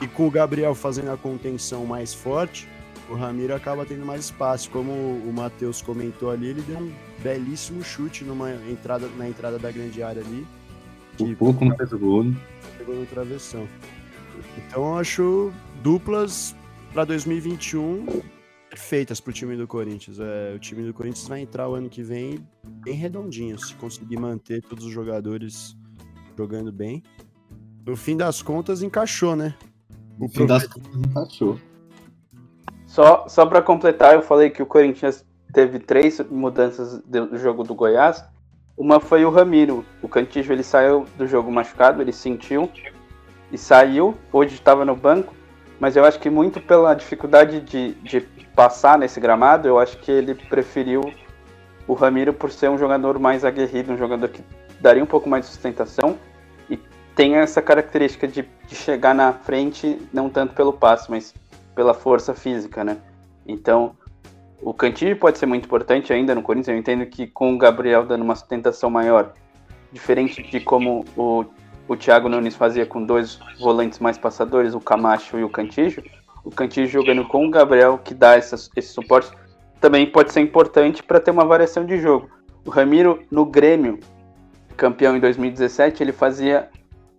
e 0.00 0.06
com 0.06 0.28
o 0.28 0.30
Gabriel 0.30 0.72
fazendo 0.72 1.10
a 1.10 1.16
contenção 1.16 1.84
mais 1.84 2.14
forte, 2.14 2.68
o 3.08 3.14
Ramiro 3.14 3.52
acaba 3.52 3.84
tendo 3.84 4.06
mais 4.06 4.26
espaço. 4.26 4.70
Como 4.70 4.92
o 4.92 5.32
Matheus 5.34 5.82
comentou 5.82 6.30
ali, 6.30 6.50
ele 6.50 6.62
deu 6.62 6.78
um 6.78 6.92
belíssimo 7.24 7.82
chute 7.82 8.22
numa 8.22 8.52
entrada, 8.70 9.08
na 9.18 9.28
entrada 9.28 9.58
da 9.58 9.72
grande 9.72 10.00
área 10.00 10.22
ali. 10.22 10.46
Um 11.18 11.34
pouco 11.34 11.64
não 11.64 11.76
fez 11.76 11.92
o 11.92 11.98
gol. 11.98 12.22
Né? 12.22 12.36
Pegou 12.78 12.94
no 12.94 13.04
travessão. 13.04 13.66
Então 14.56 14.92
eu 14.92 14.96
acho 14.96 15.52
duplas 15.82 16.54
para 16.92 17.04
2021 17.04 18.06
perfeitas 18.70 19.20
para 19.20 19.30
o 19.30 19.34
time 19.34 19.56
do 19.56 19.66
Corinthians. 19.66 20.20
É, 20.20 20.54
o 20.54 20.58
time 20.58 20.86
do 20.86 20.94
Corinthians 20.94 21.26
vai 21.26 21.40
entrar 21.40 21.68
o 21.68 21.74
ano 21.74 21.90
que 21.90 22.02
vem 22.02 22.46
bem 22.64 22.94
redondinho, 22.94 23.58
se 23.58 23.74
conseguir 23.74 24.16
manter 24.16 24.62
todos 24.62 24.84
os 24.84 24.92
jogadores 24.92 25.76
jogando 26.38 26.70
bem. 26.70 27.02
No 27.84 27.96
fim 27.96 28.16
das 28.16 28.40
contas, 28.40 28.82
encaixou, 28.82 29.34
né? 29.34 29.54
O 30.18 30.24
no 30.24 30.28
fim 30.28 30.46
das 30.46 30.66
contas, 30.66 30.94
encaixou. 30.94 31.58
Só, 32.86 33.26
só 33.28 33.44
para 33.44 33.60
completar, 33.60 34.14
eu 34.14 34.22
falei 34.22 34.50
que 34.50 34.62
o 34.62 34.66
Corinthians 34.66 35.24
teve 35.52 35.80
três 35.80 36.20
mudanças 36.30 37.02
do 37.02 37.36
jogo 37.36 37.64
do 37.64 37.74
Goiás. 37.74 38.24
Uma 38.76 39.00
foi 39.00 39.24
o 39.24 39.30
Ramiro. 39.30 39.84
O 40.00 40.08
Cantijo 40.08 40.52
ele 40.52 40.62
saiu 40.62 41.04
do 41.18 41.26
jogo 41.26 41.50
machucado, 41.50 42.00
ele 42.00 42.12
sentiu 42.12 42.70
e 43.50 43.58
saiu. 43.58 44.16
Hoje 44.32 44.54
estava 44.54 44.84
no 44.84 44.94
banco, 44.94 45.34
mas 45.78 45.96
eu 45.96 46.04
acho 46.04 46.20
que 46.20 46.30
muito 46.30 46.60
pela 46.60 46.94
dificuldade 46.94 47.60
de, 47.60 47.94
de 47.94 48.20
passar 48.54 48.98
nesse 48.98 49.20
gramado, 49.20 49.68
eu 49.68 49.78
acho 49.78 49.98
que 49.98 50.10
ele 50.10 50.34
preferiu 50.34 51.02
o 51.86 51.94
Ramiro 51.94 52.32
por 52.32 52.50
ser 52.50 52.70
um 52.70 52.78
jogador 52.78 53.18
mais 53.18 53.44
aguerrido, 53.44 53.92
um 53.92 53.96
jogador 53.96 54.28
que 54.28 54.42
daria 54.80 55.02
um 55.02 55.06
pouco 55.06 55.28
mais 55.28 55.44
de 55.44 55.50
sustentação 55.50 56.18
e 56.68 56.78
tem 57.14 57.36
essa 57.36 57.60
característica 57.60 58.28
de, 58.28 58.48
de 58.66 58.74
chegar 58.74 59.14
na 59.14 59.32
frente, 59.32 60.00
não 60.12 60.28
tanto 60.28 60.54
pelo 60.54 60.72
passe, 60.72 61.10
mas 61.10 61.34
pela 61.74 61.94
força 61.94 62.34
física, 62.34 62.84
né? 62.84 62.98
Então, 63.46 63.96
o 64.62 64.74
Cantillo 64.74 65.16
pode 65.16 65.38
ser 65.38 65.46
muito 65.46 65.64
importante 65.64 66.12
ainda 66.12 66.34
no 66.34 66.42
Corinthians. 66.42 66.68
Eu 66.68 66.78
entendo 66.78 67.06
que 67.06 67.26
com 67.26 67.54
o 67.54 67.58
Gabriel 67.58 68.04
dando 68.04 68.22
uma 68.22 68.34
sustentação 68.34 68.90
maior, 68.90 69.32
diferente 69.92 70.42
de 70.42 70.60
como 70.60 71.04
o, 71.16 71.44
o 71.88 71.96
Thiago 71.96 72.28
Nunes 72.28 72.54
fazia 72.54 72.86
com 72.86 73.04
dois 73.04 73.40
volantes 73.58 73.98
mais 73.98 74.18
passadores, 74.18 74.74
o 74.74 74.80
Camacho 74.80 75.38
e 75.38 75.44
o 75.44 75.48
Cantillo, 75.48 76.02
o 76.44 76.50
Cantillo 76.50 76.86
jogando 76.86 77.24
com 77.26 77.46
o 77.46 77.50
Gabriel, 77.50 77.98
que 77.98 78.14
dá 78.14 78.36
essas, 78.36 78.70
esse 78.76 78.92
suporte, 78.92 79.30
também 79.80 80.06
pode 80.06 80.32
ser 80.32 80.40
importante 80.40 81.02
para 81.02 81.20
ter 81.20 81.30
uma 81.30 81.44
variação 81.44 81.84
de 81.84 81.98
jogo. 81.98 82.28
O 82.64 82.70
Ramiro, 82.70 83.22
no 83.30 83.44
Grêmio, 83.46 83.98
campeão 84.76 85.16
em 85.16 85.20
2017, 85.20 86.02
ele 86.02 86.12
fazia 86.12 86.68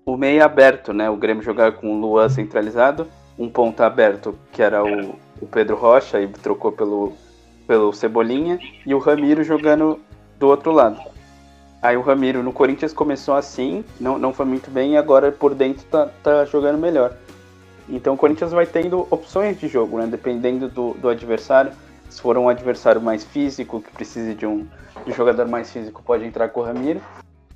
o 0.05 0.17
meio 0.17 0.43
aberto, 0.43 0.93
né? 0.93 1.09
O 1.09 1.17
Grêmio 1.17 1.43
jogava 1.43 1.71
com 1.71 1.95
o 1.95 1.99
Luan 1.99 2.29
centralizado, 2.29 3.07
um 3.37 3.49
ponta 3.49 3.85
aberto, 3.85 4.37
que 4.51 4.61
era 4.61 4.83
o, 4.83 5.15
o 5.41 5.47
Pedro 5.47 5.75
Rocha, 5.75 6.19
e 6.19 6.27
trocou 6.27 6.71
pelo, 6.71 7.13
pelo 7.67 7.93
Cebolinha, 7.93 8.59
e 8.85 8.93
o 8.93 8.99
Ramiro 8.99 9.43
jogando 9.43 9.99
do 10.39 10.47
outro 10.47 10.71
lado. 10.71 10.99
Aí 11.81 11.97
o 11.97 12.01
Ramiro 12.01 12.43
no 12.43 12.53
Corinthians 12.53 12.93
começou 12.93 13.33
assim, 13.33 13.83
não, 13.99 14.19
não 14.19 14.33
foi 14.33 14.45
muito 14.45 14.69
bem, 14.69 14.93
e 14.93 14.97
agora 14.97 15.31
por 15.31 15.55
dentro 15.55 15.83
tá, 15.85 16.09
tá 16.21 16.45
jogando 16.45 16.77
melhor. 16.77 17.15
Então 17.91 18.13
o 18.13 18.17
Corinthians 18.17 18.51
vai 18.51 18.65
tendo 18.65 19.05
opções 19.11 19.59
de 19.59 19.67
jogo, 19.67 19.99
né? 19.99 20.07
Dependendo 20.07 20.69
do, 20.69 20.93
do 20.93 21.09
adversário. 21.09 21.73
Se 22.09 22.21
for 22.21 22.37
um 22.37 22.47
adversário 22.47 23.01
mais 23.01 23.23
físico, 23.23 23.81
que 23.81 23.91
precise 23.91 24.33
de 24.33 24.45
um, 24.45 24.65
de 25.05 25.11
um 25.11 25.13
jogador 25.13 25.47
mais 25.47 25.71
físico, 25.71 26.01
pode 26.01 26.25
entrar 26.25 26.49
com 26.49 26.61
o 26.61 26.63
Ramiro. 26.63 27.01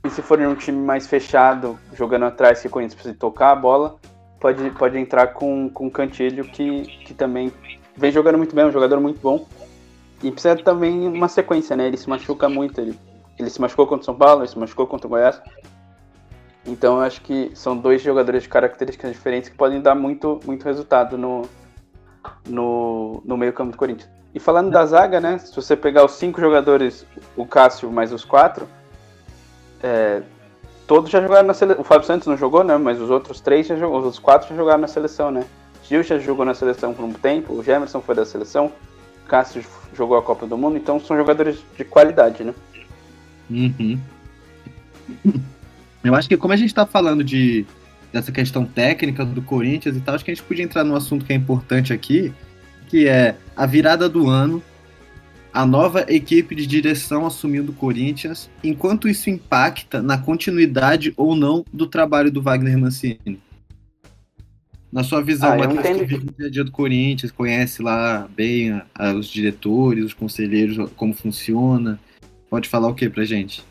E 0.03 0.09
se 0.09 0.21
for 0.21 0.39
um 0.39 0.55
time 0.55 0.77
mais 0.77 1.07
fechado, 1.07 1.79
jogando 1.93 2.25
atrás, 2.25 2.61
que 2.61 2.67
o 2.67 2.69
Corinthians 2.69 2.95
precisa 2.95 3.15
tocar 3.17 3.51
a 3.51 3.55
bola, 3.55 3.95
pode, 4.39 4.69
pode 4.71 4.97
entrar 4.97 5.27
com, 5.27 5.69
com 5.69 5.87
o 5.87 5.91
Cantilho, 5.91 6.45
que, 6.45 6.83
que 7.05 7.13
também 7.13 7.51
vem 7.95 8.11
jogando 8.11 8.37
muito 8.37 8.53
bem, 8.53 8.65
é 8.65 8.67
um 8.67 8.71
jogador 8.71 8.99
muito 8.99 9.19
bom. 9.19 9.45
E 10.21 10.31
precisa 10.31 10.55
também 10.57 11.07
uma 11.07 11.27
sequência, 11.27 11.75
né? 11.75 11.87
Ele 11.87 11.97
se 11.97 12.09
machuca 12.09 12.47
muito. 12.47 12.79
Ele, 12.79 12.97
ele 13.37 13.49
se 13.49 13.59
machucou 13.59 13.87
contra 13.87 14.01
o 14.01 14.05
São 14.05 14.15
Paulo, 14.15 14.41
ele 14.41 14.49
se 14.49 14.59
machucou 14.59 14.85
contra 14.85 15.07
o 15.07 15.09
Goiás. 15.09 15.41
Então 16.65 16.95
eu 16.95 17.01
acho 17.01 17.21
que 17.21 17.51
são 17.53 17.77
dois 17.77 18.01
jogadores 18.01 18.43
de 18.43 18.49
características 18.49 19.11
diferentes 19.11 19.49
que 19.49 19.55
podem 19.55 19.81
dar 19.81 19.93
muito, 19.93 20.39
muito 20.45 20.65
resultado 20.65 21.17
no, 21.17 21.47
no, 22.47 23.21
no 23.23 23.37
meio 23.37 23.53
campo 23.53 23.71
do 23.71 23.77
Corinthians. 23.77 24.09
e 24.33 24.39
falando 24.39 24.71
da 24.71 24.85
zaga, 24.85 25.19
né? 25.19 25.37
Se 25.37 25.55
você 25.55 25.75
pegar 25.75 26.03
os 26.03 26.13
cinco 26.13 26.41
jogadores, 26.41 27.05
o 27.35 27.45
Cássio 27.45 27.91
mais 27.91 28.11
os 28.11 28.25
quatro, 28.25 28.67
é, 29.83 30.23
todos 30.87 31.11
já 31.11 31.21
jogaram 31.21 31.47
na 31.47 31.53
seleção. 31.53 31.81
O 31.81 31.85
Fábio 31.85 32.07
Santos 32.07 32.27
não 32.27 32.35
jogou, 32.35 32.63
né? 32.63 32.77
Mas 32.77 32.99
os 32.99 33.11
outros 33.11 33.39
três, 33.39 33.67
já 33.67 33.75
jogou, 33.75 33.99
os 33.99 34.05
outros 34.05 34.23
quatro 34.23 34.49
já 34.49 34.55
jogaram 34.55 34.81
na 34.81 34.87
seleção, 34.87 35.29
né? 35.29 35.45
Gil 35.83 36.01
já 36.01 36.17
jogou 36.17 36.45
na 36.45 36.55
seleção 36.55 36.95
por 36.95 37.05
um 37.05 37.13
tempo, 37.13 37.53
o 37.53 37.63
Gemerson 37.63 38.01
foi 38.01 38.15
da 38.15 38.25
seleção, 38.25 38.71
o 39.23 39.27
Cássio 39.27 39.63
jogou 39.93 40.17
a 40.17 40.21
Copa 40.21 40.47
do 40.47 40.57
Mundo, 40.57 40.77
então 40.77 40.99
são 40.99 41.15
jogadores 41.15 41.63
de 41.77 41.85
qualidade, 41.85 42.43
né? 42.43 42.55
Uhum. 43.51 43.99
Eu 46.05 46.13
acho 46.15 46.29
que 46.29 46.37
como 46.37 46.53
a 46.53 46.55
gente 46.55 46.69
está 46.69 46.85
falando 46.85 47.23
de 47.23 47.65
dessa 48.13 48.31
questão 48.31 48.63
técnica 48.63 49.25
do 49.25 49.41
Corinthians 49.41 49.97
e 49.97 49.99
tal, 49.99 50.15
acho 50.15 50.23
que 50.23 50.31
a 50.31 50.33
gente 50.33 50.45
podia 50.45 50.63
entrar 50.63 50.83
num 50.85 50.95
assunto 50.95 51.25
que 51.25 51.33
é 51.33 51.35
importante 51.35 51.91
aqui, 51.91 52.31
que 52.87 53.07
é 53.07 53.35
a 53.57 53.65
virada 53.65 54.07
do 54.07 54.29
ano, 54.29 54.63
a 55.51 55.65
nova 55.65 56.05
equipe 56.07 56.55
de 56.55 56.65
direção 56.65 57.25
assumindo 57.25 57.71
o 57.71 57.75
Corinthians, 57.75 58.49
enquanto 58.63 59.09
isso 59.09 59.29
impacta 59.29 60.01
na 60.01 60.17
continuidade 60.17 61.13
ou 61.17 61.35
não 61.35 61.65
do 61.73 61.87
trabalho 61.87 62.31
do 62.31 62.41
Wagner 62.41 62.77
Mancini. 62.77 63.41
Na 64.91 65.03
sua 65.03 65.21
visão, 65.21 65.51
Ah, 65.51 65.57
eu 65.57 65.73
Matheus, 65.73 65.97
que 65.97 66.05
vive 66.05 66.25
no 66.25 66.31
dia 66.37 66.47
a 66.47 66.49
dia 66.49 66.63
do 66.63 66.71
Corinthians, 66.71 67.31
conhece 67.31 67.81
lá 67.81 68.29
bem 68.33 68.71
a- 68.71 68.85
a- 68.95 69.13
os 69.13 69.27
diretores, 69.27 70.05
os 70.05 70.13
conselheiros, 70.13 70.89
como 70.95 71.13
funciona. 71.13 71.99
Pode 72.49 72.69
falar 72.69 72.87
o 72.87 72.93
que 72.95 73.09
pra 73.09 73.25
gente? 73.25 73.61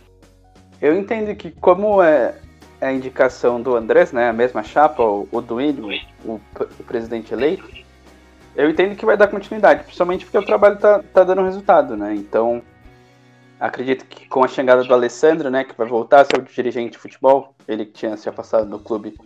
Eu 0.81 0.97
entendo 0.99 1.35
que 1.35 1.51
como 1.51 2.03
é 2.03 2.35
a 2.81 2.93
indicação 2.93 3.61
do 3.61 3.77
Andrés, 3.77 4.13
né, 4.13 4.29
a 4.29 4.33
mesma 4.33 4.63
chapa, 4.63 5.03
o, 5.03 5.29
o 5.31 5.41
Duílio, 5.41 5.89
o, 6.25 6.41
o 6.57 6.85
presidente 6.85 7.33
eleito, 7.33 7.65
eu 8.55 8.69
entendo 8.71 8.95
que 8.95 9.07
vai 9.07 9.17
dar 9.17 9.29
continuidade, 9.29 9.85
principalmente 9.85 10.25
porque 10.25 10.39
o 10.39 10.45
trabalho 10.45 10.79
tá, 10.79 11.03
tá 11.13 11.25
dando 11.25 11.43
resultado, 11.43 11.97
né? 11.97 12.15
Então, 12.15 12.63
acredito 13.59 14.05
que 14.05 14.29
com 14.29 14.45
a 14.45 14.49
chegada 14.49 14.85
do 14.85 14.95
Alessandro, 14.95 15.51
né, 15.51 15.65
que 15.65 15.77
vai 15.77 15.89
voltar 15.89 16.21
a 16.21 16.25
ser 16.25 16.39
o 16.39 16.43
dirigente 16.43 16.93
de 16.93 16.99
futebol, 16.99 17.55
ele 17.67 17.87
que 17.87 17.93
tinha 17.93 18.17
se 18.17 18.29
afastado 18.29 18.69
do 18.69 18.79
clube, 18.79 19.17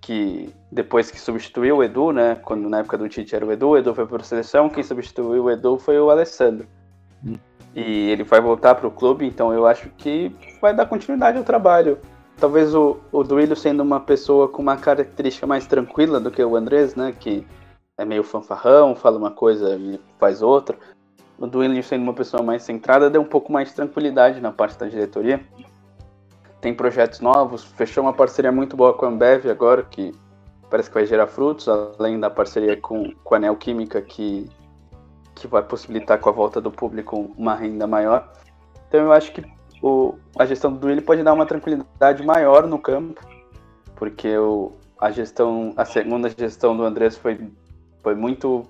que 0.00 0.52
depois 0.70 1.10
que 1.10 1.20
substituiu 1.20 1.76
o 1.76 1.84
Edu, 1.84 2.12
né, 2.12 2.36
quando 2.42 2.68
na 2.68 2.80
época 2.80 2.96
do 2.96 3.08
Tite 3.08 3.34
era 3.36 3.44
o 3.44 3.52
Edu, 3.52 3.70
o 3.70 3.76
Edu 3.76 3.94
foi 3.94 4.06
para 4.06 4.18
a 4.18 4.24
seleção, 4.24 4.68
quem 4.68 4.82
substituiu 4.82 5.44
o 5.44 5.50
Edu 5.50 5.78
foi 5.78 5.98
o 5.98 6.10
Alessandro. 6.10 6.66
E 7.74 8.10
ele 8.10 8.24
vai 8.24 8.40
voltar 8.40 8.74
para 8.74 8.86
o 8.86 8.90
clube, 8.90 9.26
então 9.26 9.52
eu 9.52 9.66
acho 9.66 9.88
que 9.90 10.34
vai 10.60 10.74
dar 10.74 10.86
continuidade 10.86 11.38
ao 11.38 11.44
trabalho. 11.44 11.98
Talvez 12.36 12.74
o, 12.74 12.98
o 13.10 13.22
Duílio 13.22 13.56
sendo 13.56 13.82
uma 13.82 14.00
pessoa 14.00 14.48
com 14.48 14.60
uma 14.60 14.76
característica 14.76 15.46
mais 15.46 15.66
tranquila 15.66 16.20
do 16.20 16.30
que 16.30 16.44
o 16.44 16.56
Andrés, 16.56 16.94
né? 16.94 17.14
Que 17.18 17.46
é 17.96 18.04
meio 18.04 18.22
fanfarrão, 18.22 18.94
fala 18.94 19.16
uma 19.16 19.30
coisa 19.30 19.76
e 19.76 20.00
faz 20.18 20.42
outra. 20.42 20.76
O 21.38 21.46
Duílio 21.46 21.82
sendo 21.82 22.02
uma 22.02 22.14
pessoa 22.14 22.42
mais 22.42 22.62
centrada, 22.62 23.10
deu 23.10 23.20
um 23.20 23.26
pouco 23.26 23.52
mais 23.52 23.68
de 23.68 23.74
tranquilidade 23.74 24.40
na 24.40 24.52
parte 24.52 24.78
da 24.78 24.86
diretoria. 24.86 25.40
Tem 26.60 26.74
projetos 26.74 27.20
novos, 27.20 27.64
fechou 27.64 28.04
uma 28.04 28.12
parceria 28.12 28.52
muito 28.52 28.76
boa 28.76 28.92
com 28.94 29.06
a 29.06 29.08
Ambev 29.08 29.46
agora, 29.50 29.82
que 29.82 30.12
parece 30.70 30.88
que 30.88 30.94
vai 30.94 31.04
gerar 31.04 31.26
frutos, 31.26 31.68
além 31.68 32.20
da 32.20 32.30
parceria 32.30 32.76
com, 32.76 33.12
com 33.24 33.34
a 33.34 33.38
Neoquímica, 33.38 34.00
que, 34.00 34.48
que 35.34 35.46
vai 35.46 35.62
possibilitar 35.62 36.18
com 36.18 36.28
a 36.28 36.32
volta 36.32 36.60
do 36.60 36.70
público 36.70 37.32
uma 37.36 37.54
renda 37.54 37.86
maior. 37.86 38.32
Então 38.88 39.00
eu 39.00 39.12
acho 39.12 39.32
que 39.32 39.44
o, 39.82 40.14
a 40.38 40.46
gestão 40.46 40.72
do 40.72 40.78
Duílio 40.78 41.02
pode 41.02 41.22
dar 41.22 41.32
uma 41.32 41.46
tranquilidade 41.46 42.24
maior 42.24 42.66
no 42.66 42.78
campo, 42.78 43.20
porque 43.96 44.36
o, 44.36 44.72
a 44.98 45.10
gestão, 45.10 45.72
a 45.76 45.84
segunda 45.84 46.28
gestão 46.28 46.76
do 46.76 46.84
Andrés 46.84 47.16
foi, 47.16 47.50
foi 48.02 48.14
muito 48.14 48.66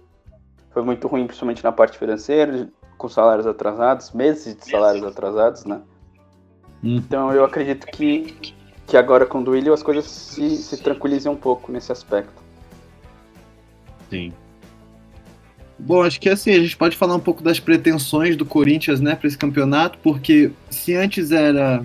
foi 0.70 0.82
muito 0.82 1.06
ruim, 1.06 1.26
principalmente 1.26 1.62
na 1.62 1.70
parte 1.70 1.98
financeira, 1.98 2.68
com 2.96 3.08
salários 3.08 3.46
atrasados, 3.46 4.12
meses 4.12 4.56
de 4.56 4.70
salários 4.70 5.04
atrasados, 5.04 5.64
né? 5.64 5.82
Então 6.82 7.32
eu 7.32 7.44
acredito 7.44 7.86
que, 7.86 8.54
que 8.86 8.96
agora 8.96 9.26
com 9.26 9.38
o 9.38 9.44
Duílio 9.44 9.72
as 9.72 9.82
coisas 9.82 10.06
se, 10.06 10.56
se 10.56 10.82
tranquilizem 10.82 11.30
um 11.30 11.36
pouco 11.36 11.70
nesse 11.70 11.92
aspecto. 11.92 12.42
Sim. 14.08 14.32
Bom, 15.84 16.02
acho 16.02 16.20
que 16.20 16.28
assim, 16.28 16.52
a 16.52 16.60
gente 16.60 16.76
pode 16.76 16.96
falar 16.96 17.16
um 17.16 17.20
pouco 17.20 17.42
das 17.42 17.58
pretensões 17.58 18.36
do 18.36 18.46
Corinthians, 18.46 19.00
né, 19.00 19.16
para 19.16 19.26
esse 19.26 19.36
campeonato, 19.36 19.98
porque 20.00 20.52
se 20.70 20.94
antes 20.94 21.32
era 21.32 21.84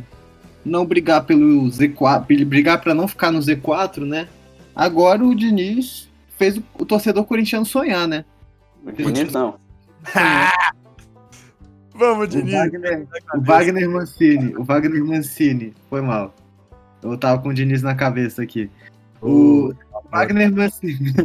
não 0.63 0.85
brigar 0.85 1.23
pelo 1.25 1.63
Z4, 1.65 2.45
brigar 2.45 2.79
para 2.79 2.93
não 2.93 3.07
ficar 3.07 3.31
no 3.31 3.39
Z4, 3.39 4.05
né? 4.05 4.27
Agora 4.75 5.23
o 5.25 5.33
Diniz 5.33 6.07
fez 6.37 6.57
o, 6.57 6.63
o 6.77 6.85
torcedor 6.85 7.25
corintiano 7.25 7.65
sonhar, 7.65 8.07
né? 8.07 8.23
O 8.85 8.91
Diniz 8.91 9.31
não. 9.31 9.55
Vamos, 11.95 12.25
O 12.25 12.27
Diniz. 12.27 12.53
Wagner, 12.53 13.07
o 13.33 13.41
Wagner 13.41 13.89
Mancini, 13.89 14.55
o 14.55 14.63
Wagner 14.63 15.03
Mancini, 15.03 15.73
foi 15.89 16.01
mal. 16.01 16.35
Eu 17.01 17.17
tava 17.17 17.41
com 17.41 17.49
o 17.49 17.53
Diniz 17.53 17.81
na 17.81 17.95
cabeça 17.95 18.43
aqui. 18.43 18.69
O 19.19 19.73
Wagner 20.11 20.53
Mancini. 20.53 21.15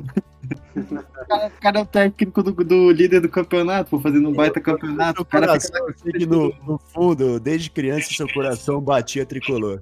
O 0.76 1.60
cara, 1.60 1.78
é 1.78 1.82
o 1.82 1.86
técnico 1.86 2.42
do, 2.42 2.52
do 2.52 2.90
líder 2.90 3.20
do 3.20 3.28
campeonato, 3.28 3.90
pô, 3.90 4.00
fazendo 4.00 4.28
um 4.28 4.32
baita 4.32 4.60
campeonato. 4.60 5.22
O 5.22 5.24
cara 5.24 5.58
fica 5.60 5.78
coração, 5.78 5.88
eu 5.88 5.94
sei 5.96 6.12
que 6.12 6.26
no, 6.26 6.54
no 6.66 6.78
fundo, 6.78 7.40
desde 7.40 7.70
criança, 7.70 8.08
seu 8.12 8.28
coração 8.28 8.80
batia 8.80 9.24
tricolor. 9.24 9.80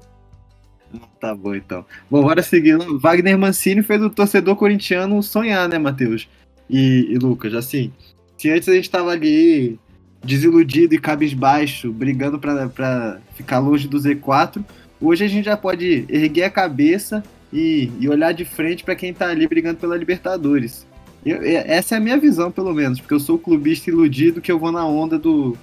Tá 1.20 1.34
bom, 1.34 1.54
então. 1.54 1.84
Bom, 2.10 2.22
bora 2.22 2.42
seguindo. 2.42 2.98
Wagner 2.98 3.38
Mancini 3.38 3.82
fez 3.82 4.02
o 4.02 4.10
torcedor 4.10 4.56
corintiano 4.56 5.22
sonhar, 5.22 5.68
né, 5.68 5.78
Matheus? 5.78 6.28
E, 6.68 7.06
e 7.10 7.18
Lucas, 7.18 7.54
assim, 7.54 7.92
se 8.36 8.50
antes 8.50 8.68
a 8.68 8.74
gente 8.74 8.90
tava 8.90 9.10
ali 9.10 9.78
desiludido 10.24 10.94
e 10.94 10.98
cabisbaixo, 10.98 11.92
brigando 11.92 12.38
pra 12.38 13.20
ficar 13.34 13.58
longe 13.58 13.88
do 13.88 13.98
Z4, 13.98 14.64
hoje 15.00 15.24
a 15.24 15.28
gente 15.28 15.44
já 15.44 15.56
pode 15.56 16.04
erguer 16.08 16.44
a 16.44 16.50
cabeça 16.50 17.22
e, 17.52 17.90
e 17.98 18.08
olhar 18.08 18.32
de 18.32 18.44
frente 18.44 18.84
pra 18.84 18.94
quem 18.94 19.12
tá 19.12 19.28
ali 19.28 19.46
brigando 19.46 19.78
pela 19.78 19.96
Libertadores. 19.96 20.86
Eu- 21.24 21.42
e- 21.42 21.54
essa 21.54 21.94
é 21.94 21.98
a 21.98 22.00
minha 22.00 22.16
visão, 22.18 22.50
pelo 22.50 22.72
menos, 22.72 23.00
porque 23.00 23.14
eu 23.14 23.20
sou 23.20 23.36
o 23.36 23.38
clubista 23.38 23.90
iludido 23.90 24.40
que 24.40 24.50
eu 24.50 24.58
vou 24.58 24.72
na 24.72 24.86
onda 24.86 25.18
do, 25.18 25.56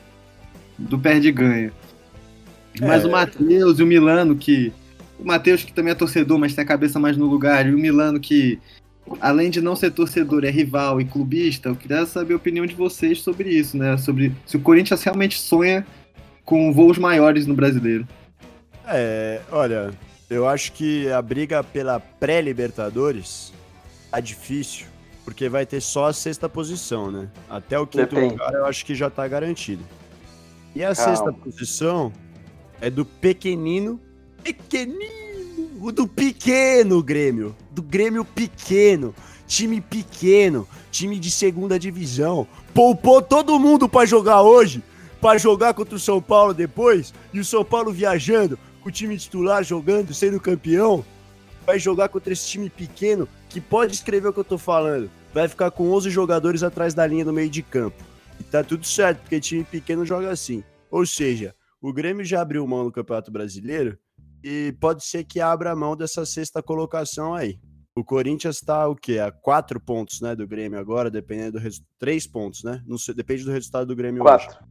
do 0.78 1.00
perde-ganha. 1.00 1.72
Mas 2.80 3.04
É. 3.04 3.08
o 3.08 3.12
Matheus 3.12 3.80
e 3.80 3.84
o 3.84 3.88
Milano, 3.88 4.36
que 4.36 4.72
o 5.20 5.26
Matheus, 5.26 5.64
que 5.64 5.74
também 5.74 5.92
é 5.92 5.96
torcedor, 5.96 6.38
mas 6.38 6.54
tem 6.54 6.64
a 6.64 6.68
cabeça 6.68 7.00
mais 7.00 7.18
no 7.18 7.26
lugar, 7.26 7.66
e 7.66 7.74
o 7.74 7.78
Milano, 7.78 8.20
que 8.20 8.60
além 9.20 9.50
de 9.50 9.62
não 9.62 9.76
ser 9.76 9.90
torcedor, 9.92 10.44
é 10.46 10.52
rival 10.52 11.02
e 11.02 11.06
clubista, 11.06 11.70
eu 11.70 11.76
queria 11.76 12.06
saber 12.06 12.34
a 12.34 12.38
opinião 12.38 12.66
de 12.68 12.76
vocês 12.76 13.22
sobre 13.22 13.50
isso, 13.50 13.78
né? 13.78 13.98
Sobre 13.98 14.32
se 14.46 14.58
o 14.58 14.60
Corinthians 14.60 15.02
realmente 15.02 15.40
sonha 15.40 15.88
com 16.46 16.72
voos 16.72 16.98
maiores 17.00 17.48
no 17.48 17.56
brasileiro. 17.56 18.08
É, 18.88 19.42
olha, 19.52 19.92
eu 20.30 20.48
acho 20.48 20.74
que 20.74 21.10
a 21.12 21.22
briga 21.22 21.64
pela 21.64 22.00
pré-Libertadores 22.00 23.54
tá 24.12 24.20
difícil, 24.20 24.88
porque 25.24 25.50
vai 25.50 25.66
ter 25.66 25.82
só 25.82 26.08
a 26.08 26.14
sexta 26.14 26.50
posição, 26.50 27.12
né? 27.12 27.30
Até 27.50 27.80
o 27.80 27.88
quinto 27.88 28.16
Depende. 28.16 28.34
lugar 28.34 28.54
eu 28.54 28.66
acho 28.66 28.86
que 28.86 28.96
já 28.96 29.10
tá 29.10 29.28
garantido. 29.28 29.84
E 30.76 30.84
a 30.84 30.94
Calma. 30.94 31.16
sexta 31.16 31.34
posição 31.34 32.12
é 32.82 32.90
do 32.90 33.06
pequenino, 33.06 34.00
pequenino, 34.44 35.02
o 35.82 35.92
do 35.92 36.08
pequeno 36.08 37.02
Grêmio, 37.02 37.56
do 37.72 37.82
Grêmio 37.82 38.24
pequeno, 38.24 39.16
time 39.48 39.80
pequeno, 39.82 40.68
time 40.92 41.18
de 41.18 41.32
segunda 41.32 41.80
divisão. 41.80 42.48
Poupou 42.74 43.22
todo 43.22 43.60
mundo 43.60 43.88
pra 43.90 44.06
jogar 44.06 44.42
hoje, 44.42 44.84
pra 45.20 45.38
jogar 45.38 45.74
contra 45.74 45.96
o 45.96 46.00
São 46.00 46.22
Paulo 46.22 46.54
depois, 46.54 47.14
e 47.34 47.40
o 47.40 47.46
São 47.46 47.64
Paulo 47.66 47.92
viajando, 47.92 48.60
o 48.88 48.92
time 48.92 49.18
titular 49.18 49.64
jogando, 49.64 50.14
sendo 50.14 50.40
campeão, 50.40 51.04
vai 51.66 51.78
jogar 51.78 52.08
contra 52.08 52.32
esse 52.32 52.48
time 52.48 52.70
pequeno 52.70 53.28
que 53.50 53.60
pode 53.60 53.94
escrever 53.94 54.30
o 54.30 54.34
que 54.34 54.40
eu 54.40 54.46
tô 54.46 54.58
falando. 54.58 55.12
Vai 55.34 55.48
ficar 55.50 55.70
com 55.72 55.92
11 55.92 56.10
jogadores 56.10 56.64
atrás 56.64 56.94
da 56.94 57.06
linha 57.06 57.26
no 57.26 57.34
meio 57.34 57.50
de 57.50 57.62
campo. 57.62 58.02
E 58.40 58.44
tá 58.44 58.64
tudo 58.64 58.86
certo, 58.86 59.20
porque 59.20 59.40
time 59.40 59.64
pequeno 59.64 60.06
joga 60.06 60.30
assim. 60.30 60.64
Ou 60.90 61.06
seja, 61.06 61.54
o 61.82 61.92
Grêmio 61.92 62.24
já 62.24 62.42
abriu 62.42 62.66
mão 62.66 62.86
no 62.86 62.92
Campeonato 62.92 63.30
Brasileiro 63.30 63.98
e 64.42 64.74
pode 64.80 65.04
ser 65.04 65.26
que 65.26 65.42
abra 65.42 65.76
mão 65.76 65.96
dessa 65.96 66.26
sexta 66.26 66.64
colocação 66.64 67.36
aí. 67.36 67.60
O 67.94 68.06
Corinthians 68.06 68.62
tá 68.62 68.88
o 68.88 68.96
quê? 68.96 69.20
A 69.20 69.32
quatro 69.32 69.82
pontos, 69.82 70.22
né, 70.22 70.36
do 70.36 70.48
Grêmio 70.48 70.80
agora, 70.80 71.12
dependendo 71.12 71.54
do 71.54 71.60
resultado. 71.60 71.90
Três 72.00 72.26
pontos, 72.26 72.64
né? 72.64 72.82
Não 72.86 72.98
sei, 72.98 73.14
depende 73.14 73.44
do 73.44 73.52
resultado 73.52 73.88
do 73.88 73.96
Grêmio 73.96 74.24
hoje. 74.24 74.46
Quatro. 74.46 74.66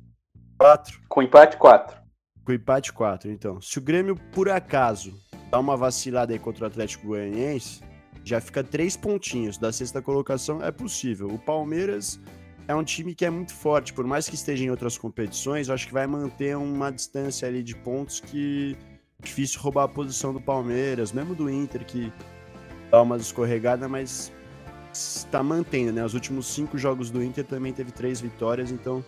Quatro. 0.57 1.01
Com 1.09 1.23
empate, 1.23 1.59
quatro. 1.59 2.06
Com 2.47 2.53
empate 2.53 2.93
4, 2.93 3.29
então. 3.29 3.61
Se 3.61 3.77
o 3.77 3.83
Grêmio, 3.83 4.15
por 4.31 4.49
acaso, 4.49 5.13
dá 5.51 5.59
uma 5.59 5.77
vacilada 5.77 6.33
aí 6.33 6.39
contra 6.39 6.63
o 6.63 6.67
Atlético 6.69 7.09
Goianiense, 7.09 7.83
já 8.25 8.41
fica 8.41 8.63
três 8.63 8.97
pontinhos 8.97 9.59
da 9.59 9.73
sexta 9.73 10.01
colocação, 10.01 10.63
é 10.63 10.71
possível. 10.71 11.27
O 11.27 11.41
Palmeiras 11.41 12.21
é 12.69 12.75
um 12.75 12.85
time 12.85 13.17
que 13.17 13.25
é 13.25 13.31
muito 13.31 13.53
forte, 13.53 13.93
por 13.93 14.07
mais 14.07 14.29
que 14.29 14.37
esteja 14.37 14.65
em 14.65 14.71
outras 14.71 14.97
competições, 14.97 15.69
acho 15.69 15.89
que 15.89 15.93
vai 15.93 16.07
manter 16.07 16.57
uma 16.57 16.93
distância 16.93 17.49
ali 17.49 17.65
de 17.65 17.75
pontos 17.75 18.21
que 18.21 18.77
é 19.21 19.25
difícil 19.25 19.61
roubar 19.61 19.83
a 19.83 19.89
posição 19.89 20.33
do 20.33 20.41
Palmeiras, 20.41 21.11
mesmo 21.11 21.35
do 21.35 21.51
Inter, 21.51 21.85
que 21.85 22.13
dá 22.93 23.03
umas 23.03 23.23
escorregadas, 23.23 23.91
mas 23.91 24.33
tá 25.33 25.43
mantendo, 25.43 25.93
né? 25.93 26.05
Os 26.05 26.15
últimos 26.15 26.47
cinco 26.47 26.79
jogos 26.79 27.11
do 27.11 27.21
Inter 27.21 27.45
também 27.45 27.73
teve 27.73 27.91
três 27.91 28.21
vitórias, 28.21 28.71
então 28.71 29.05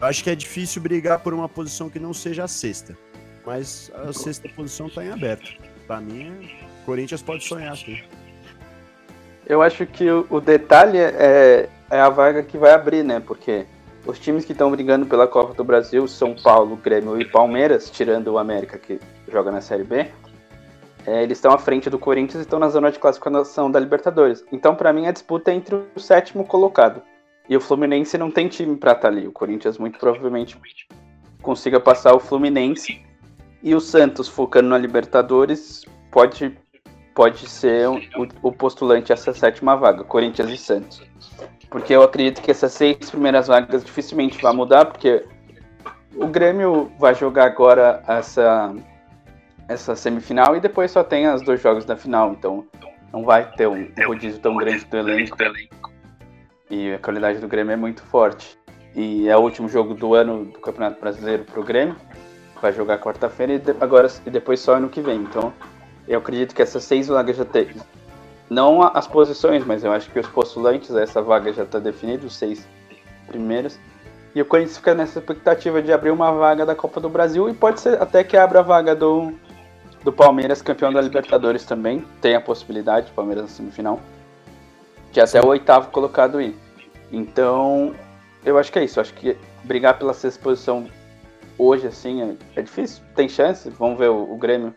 eu 0.00 0.06
acho 0.06 0.24
que 0.24 0.30
é 0.30 0.34
difícil 0.34 0.80
brigar 0.80 1.20
por 1.20 1.34
uma 1.34 1.48
posição 1.48 1.90
que 1.90 1.98
não 1.98 2.14
seja 2.14 2.44
a 2.44 2.48
sexta. 2.48 2.96
Mas 3.44 3.90
a 3.94 4.12
sexta 4.12 4.48
posição 4.48 4.88
tá 4.88 5.04
em 5.04 5.10
aberto. 5.10 5.52
Pra 5.86 6.00
mim, 6.00 6.50
o 6.82 6.86
Corinthians 6.86 7.22
pode 7.22 7.44
sonhar, 7.44 7.76
sim. 7.76 7.98
Eu 9.46 9.60
acho 9.62 9.84
que 9.86 10.08
o, 10.10 10.26
o 10.30 10.40
detalhe 10.40 10.98
é, 10.98 11.68
é 11.90 12.00
a 12.00 12.08
vaga 12.08 12.42
que 12.42 12.56
vai 12.56 12.72
abrir, 12.72 13.02
né? 13.02 13.20
Porque 13.20 13.66
os 14.06 14.18
times 14.18 14.44
que 14.44 14.52
estão 14.52 14.70
brigando 14.70 15.06
pela 15.06 15.26
Copa 15.26 15.54
do 15.54 15.64
Brasil, 15.64 16.06
São 16.06 16.34
Paulo, 16.34 16.76
Grêmio 16.76 17.20
e 17.20 17.24
Palmeiras, 17.24 17.90
tirando 17.90 18.28
o 18.28 18.38
América 18.38 18.78
que 18.78 19.00
joga 19.30 19.50
na 19.50 19.60
Série 19.60 19.84
B, 19.84 20.06
é, 21.06 21.22
eles 21.22 21.38
estão 21.38 21.52
à 21.52 21.58
frente 21.58 21.90
do 21.90 21.98
Corinthians 21.98 22.40
e 22.40 22.42
estão 22.42 22.58
na 22.58 22.68
zona 22.68 22.90
de 22.90 22.98
classificação 22.98 23.70
da 23.70 23.80
Libertadores. 23.80 24.44
Então, 24.52 24.74
para 24.74 24.92
mim, 24.92 25.06
a 25.06 25.12
disputa 25.12 25.50
é 25.50 25.54
entre 25.54 25.74
o 25.74 26.00
sétimo 26.00 26.44
colocado. 26.44 27.02
E 27.50 27.56
o 27.56 27.60
Fluminense 27.60 28.16
não 28.16 28.30
tem 28.30 28.46
time 28.46 28.76
para 28.76 28.92
estar 28.92 29.02
tá 29.02 29.08
ali. 29.08 29.26
O 29.26 29.32
Corinthians 29.32 29.76
muito 29.76 29.98
provavelmente 29.98 30.56
consiga 31.42 31.80
passar 31.80 32.14
o 32.14 32.20
Fluminense. 32.20 33.04
E 33.60 33.74
o 33.74 33.80
Santos, 33.80 34.28
focando 34.28 34.68
na 34.68 34.78
Libertadores, 34.78 35.84
pode 36.12 36.56
pode 37.12 37.48
ser 37.48 37.88
o, 37.88 38.00
o 38.40 38.52
postulante 38.52 39.12
a 39.12 39.14
essa 39.14 39.34
sétima 39.34 39.76
vaga, 39.76 40.04
Corinthians 40.04 40.48
e 40.48 40.56
Santos. 40.56 41.02
Porque 41.68 41.92
eu 41.92 42.02
acredito 42.02 42.40
que 42.40 42.52
essas 42.52 42.72
seis 42.72 43.10
primeiras 43.10 43.48
vagas 43.48 43.84
dificilmente 43.84 44.40
vai 44.40 44.54
mudar, 44.54 44.84
porque 44.84 45.26
o 46.14 46.28
Grêmio 46.28 46.90
vai 46.98 47.14
jogar 47.16 47.46
agora 47.46 48.02
essa, 48.06 48.74
essa 49.68 49.96
semifinal 49.96 50.56
e 50.56 50.60
depois 50.60 50.92
só 50.92 51.02
tem 51.02 51.28
os 51.28 51.42
dois 51.42 51.60
jogos 51.60 51.84
da 51.84 51.96
final, 51.96 52.32
então 52.32 52.64
não 53.12 53.24
vai 53.24 53.50
ter 53.52 53.66
um 53.66 53.90
rodízio 54.06 54.40
tão 54.40 54.56
grande 54.56 54.84
do 54.84 54.96
elenco. 54.96 55.36
E 56.70 56.94
a 56.94 56.98
qualidade 56.98 57.40
do 57.40 57.48
Grêmio 57.48 57.72
é 57.72 57.76
muito 57.76 58.02
forte. 58.02 58.56
E 58.94 59.28
é 59.28 59.36
o 59.36 59.40
último 59.40 59.68
jogo 59.68 59.92
do 59.92 60.14
ano 60.14 60.44
do 60.46 60.58
Campeonato 60.60 61.00
Brasileiro 61.00 61.44
para 61.44 61.60
o 61.60 61.64
Grêmio. 61.64 61.96
Vai 62.62 62.72
jogar 62.72 62.98
quarta-feira 62.98 63.54
e, 63.54 63.62
agora, 63.80 64.08
e 64.24 64.30
depois 64.30 64.60
só 64.60 64.74
ano 64.74 64.88
que 64.88 65.00
vem. 65.00 65.22
Então 65.22 65.52
eu 66.06 66.18
acredito 66.18 66.54
que 66.54 66.62
essas 66.62 66.84
seis 66.84 67.08
vagas 67.08 67.36
já 67.36 67.44
tem. 67.44 67.68
Não 68.48 68.82
as 68.82 69.06
posições, 69.06 69.64
mas 69.64 69.84
eu 69.84 69.92
acho 69.92 70.10
que 70.10 70.18
os 70.18 70.26
postulantes 70.26 70.94
essa 70.94 71.22
vaga 71.22 71.52
já 71.52 71.62
está 71.62 71.78
definido, 71.78 72.26
os 72.26 72.36
seis 72.36 72.66
primeiros. 73.26 73.78
E 74.34 74.40
o 74.40 74.44
Corinthians 74.44 74.76
fica 74.76 74.94
nessa 74.94 75.18
expectativa 75.18 75.82
de 75.82 75.92
abrir 75.92 76.10
uma 76.10 76.30
vaga 76.32 76.64
da 76.64 76.74
Copa 76.74 77.00
do 77.00 77.08
Brasil 77.08 77.48
e 77.48 77.54
pode 77.54 77.80
ser 77.80 78.00
até 78.00 78.22
que 78.22 78.36
abra 78.36 78.60
a 78.60 78.62
vaga 78.62 78.94
do, 78.94 79.32
do 80.04 80.12
Palmeiras, 80.12 80.62
campeão 80.62 80.92
da 80.92 81.00
Libertadores 81.00 81.64
também. 81.64 82.04
Tem 82.20 82.34
a 82.36 82.40
possibilidade, 82.40 83.10
Palmeiras 83.12 83.44
na 83.44 83.50
semifinal. 83.50 84.00
De 85.12 85.20
até 85.20 85.40
o 85.40 85.46
oitavo 85.46 85.90
colocado 85.90 86.40
ir. 86.40 86.56
Então, 87.10 87.94
eu 88.44 88.56
acho 88.58 88.70
que 88.70 88.78
é 88.78 88.84
isso. 88.84 88.98
Eu 88.98 89.02
acho 89.02 89.14
que 89.14 89.36
brigar 89.64 89.98
pela 89.98 90.14
sexta 90.14 90.42
posição 90.42 90.88
hoje, 91.58 91.86
assim, 91.86 92.22
é, 92.22 92.60
é 92.60 92.62
difícil. 92.62 93.02
Tem 93.14 93.28
chance. 93.28 93.68
Vamos 93.70 93.98
ver 93.98 94.08
o, 94.08 94.32
o 94.32 94.36
Grêmio 94.36 94.74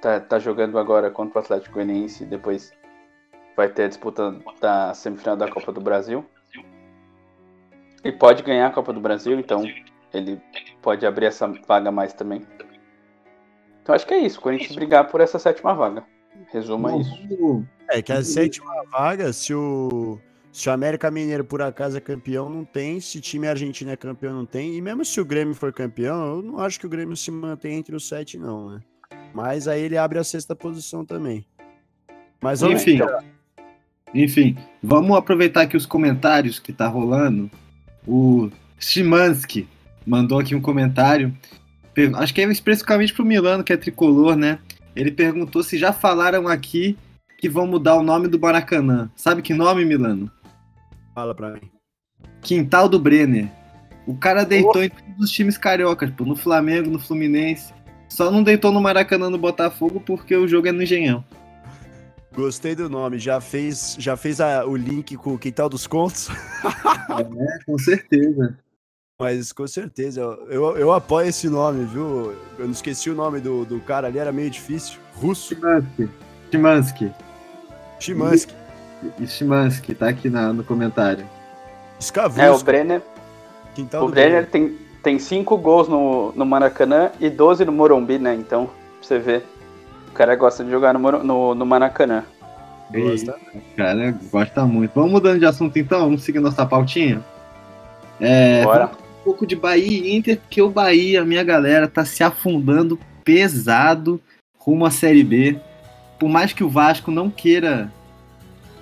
tá, 0.00 0.20
tá 0.20 0.38
jogando 0.38 0.78
agora 0.78 1.10
contra 1.10 1.38
o 1.38 1.42
Atlético 1.42 1.74
Goianiense, 1.74 2.24
depois 2.24 2.72
vai 3.56 3.68
ter 3.68 3.84
a 3.84 3.88
disputa 3.88 4.36
da 4.60 4.94
semifinal 4.94 5.36
da 5.36 5.50
Copa 5.50 5.72
do 5.72 5.80
Brasil. 5.80 6.24
E 8.04 8.12
pode 8.12 8.42
ganhar 8.42 8.68
a 8.68 8.70
Copa 8.70 8.92
do 8.92 9.00
Brasil, 9.00 9.38
então 9.38 9.64
ele 10.14 10.40
pode 10.80 11.04
abrir 11.04 11.26
essa 11.26 11.48
vaga 11.66 11.90
mais 11.90 12.12
também. 12.12 12.42
Então 13.82 13.94
acho 13.94 14.06
que 14.06 14.14
é 14.14 14.18
isso, 14.18 14.38
o 14.38 14.42
Corinthians 14.42 14.76
brigar 14.76 15.08
por 15.08 15.20
essa 15.20 15.38
sétima 15.38 15.74
vaga. 15.74 16.04
Resuma 16.52 16.96
isso. 16.96 17.66
É 17.90 18.02
que 18.02 18.12
a 18.12 18.22
sétima 18.22 18.72
vaga, 18.90 19.32
se 19.32 19.54
o, 19.54 20.18
se 20.52 20.68
o 20.68 20.72
América 20.72 21.10
Mineiro 21.10 21.44
por 21.44 21.62
acaso 21.62 21.96
é 21.96 22.00
campeão, 22.00 22.50
não 22.50 22.64
tem. 22.64 23.00
Se 23.00 23.18
o 23.18 23.20
time 23.20 23.46
argentino 23.46 23.90
é 23.90 23.96
campeão, 23.96 24.34
não 24.34 24.44
tem. 24.44 24.76
E 24.76 24.80
mesmo 24.80 25.04
se 25.04 25.20
o 25.20 25.24
Grêmio 25.24 25.54
for 25.54 25.72
campeão, 25.72 26.36
eu 26.36 26.42
não 26.42 26.58
acho 26.58 26.78
que 26.78 26.86
o 26.86 26.88
Grêmio 26.88 27.16
se 27.16 27.30
mantém 27.30 27.78
entre 27.78 27.96
os 27.96 28.06
sete, 28.06 28.36
não, 28.36 28.70
né? 28.70 28.80
Mas 29.34 29.68
aí 29.68 29.80
ele 29.80 29.96
abre 29.96 30.18
a 30.18 30.24
sexta 30.24 30.54
posição 30.54 31.04
também. 31.04 31.46
Mas 32.40 32.62
enfim, 32.62 32.98
enfim, 34.14 34.56
vamos 34.82 35.16
aproveitar 35.16 35.62
aqui 35.62 35.76
os 35.76 35.86
comentários 35.86 36.58
que 36.58 36.72
tá 36.72 36.86
rolando. 36.86 37.50
O 38.06 38.50
Shimansky 38.78 39.68
mandou 40.06 40.38
aqui 40.38 40.54
um 40.54 40.60
comentário. 40.60 41.36
Acho 42.16 42.34
que 42.34 42.40
é 42.40 42.50
especificamente 42.50 43.12
pro 43.12 43.24
Milano, 43.24 43.64
que 43.64 43.72
é 43.72 43.76
tricolor, 43.76 44.36
né? 44.36 44.58
Ele 44.94 45.10
perguntou 45.10 45.62
se 45.62 45.76
já 45.76 45.92
falaram 45.92 46.46
aqui 46.46 46.96
que 47.38 47.48
vão 47.48 47.66
mudar 47.66 47.94
o 47.94 48.02
nome 48.02 48.26
do 48.26 48.38
Maracanã. 48.38 49.08
Sabe 49.14 49.40
que 49.40 49.54
nome, 49.54 49.84
Milano? 49.84 50.30
Fala 51.14 51.34
pra 51.34 51.52
mim. 51.52 51.70
Quintal 52.42 52.88
do 52.88 52.98
Brenner. 52.98 53.48
O 54.06 54.16
cara 54.16 54.44
deitou 54.44 54.80
oh. 54.80 54.82
em 54.82 54.88
todos 54.88 55.26
os 55.26 55.30
times 55.30 55.56
cariocas, 55.56 56.10
pô, 56.10 56.24
no 56.24 56.34
Flamengo, 56.34 56.90
no 56.90 56.98
Fluminense. 56.98 57.72
Só 58.08 58.30
não 58.30 58.42
deitou 58.42 58.72
no 58.72 58.80
Maracanã 58.80 59.30
no 59.30 59.38
Botafogo 59.38 60.00
porque 60.00 60.34
o 60.34 60.48
jogo 60.48 60.66
é 60.66 60.72
no 60.72 60.82
Engenhão. 60.82 61.24
Gostei 62.34 62.74
do 62.74 62.88
nome. 62.88 63.18
Já 63.18 63.40
fez, 63.40 63.96
já 63.98 64.16
fez 64.16 64.40
a, 64.40 64.64
o 64.64 64.76
link 64.76 65.16
com 65.16 65.34
o 65.34 65.38
Quintal 65.38 65.68
dos 65.68 65.86
Contos? 65.86 66.28
é, 66.30 67.64
com 67.64 67.78
certeza. 67.78 68.58
Mas 69.20 69.52
com 69.52 69.66
certeza, 69.66 70.20
eu, 70.48 70.76
eu 70.76 70.92
apoio 70.92 71.28
esse 71.28 71.48
nome, 71.48 71.84
viu? 71.86 72.32
Eu 72.56 72.66
não 72.66 72.70
esqueci 72.70 73.10
o 73.10 73.14
nome 73.16 73.40
do, 73.40 73.64
do 73.64 73.80
cara 73.80 74.06
ali, 74.06 74.18
era 74.18 74.30
meio 74.30 74.48
difícil. 74.48 74.98
Russo. 75.14 75.56
Chimansky. 77.98 78.52
Chimansky. 78.52 78.54
Chimansky. 79.00 79.26
Chimansky, 79.26 79.94
tá 79.94 80.08
aqui 80.08 80.28
na, 80.28 80.52
no 80.52 80.64
comentário. 80.64 81.24
Escavusco. 81.98 82.40
É, 82.40 82.50
o 82.50 82.58
Brenner. 82.58 83.02
Quintal 83.74 84.04
o 84.04 84.08
Brenner, 84.08 84.46
Brenner 84.46 84.50
tem 84.50 84.88
tem 85.02 85.18
5 85.18 85.56
gols 85.56 85.88
no, 85.88 86.32
no 86.32 86.44
Maracanã 86.44 87.10
e 87.20 87.30
12 87.30 87.64
no 87.64 87.72
Morumbi, 87.72 88.18
né? 88.18 88.34
Então, 88.34 88.66
pra 88.66 88.74
você 89.00 89.18
ver. 89.18 89.44
O 90.08 90.12
cara 90.12 90.34
gosta 90.34 90.64
de 90.64 90.70
jogar 90.70 90.92
no, 90.92 91.00
no, 91.22 91.54
no 91.54 91.66
Maracanã. 91.66 92.24
Gosta. 92.90 93.36
Cara, 93.76 94.14
gosta 94.30 94.64
muito. 94.64 94.92
Vamos 94.94 95.12
mudando 95.12 95.38
de 95.38 95.46
assunto 95.46 95.78
então, 95.78 96.00
vamos 96.00 96.22
seguir 96.22 96.40
nossa 96.40 96.66
pautinha? 96.66 97.24
É, 98.20 98.64
Bora. 98.64 98.90
Um 99.20 99.24
pouco 99.24 99.46
de 99.46 99.54
Bahia 99.54 99.86
e 99.86 100.16
Inter, 100.16 100.38
porque 100.38 100.60
o 100.60 100.70
Bahia, 100.70 101.24
minha 101.24 101.44
galera, 101.44 101.86
tá 101.86 102.04
se 102.04 102.24
afundando 102.24 102.98
pesado 103.22 104.20
rumo 104.58 104.84
à 104.84 104.90
Série 104.90 105.22
B. 105.22 105.58
Por 106.18 106.28
mais 106.28 106.52
que 106.52 106.64
o 106.64 106.68
Vasco 106.68 107.10
não 107.10 107.30
queira 107.30 107.92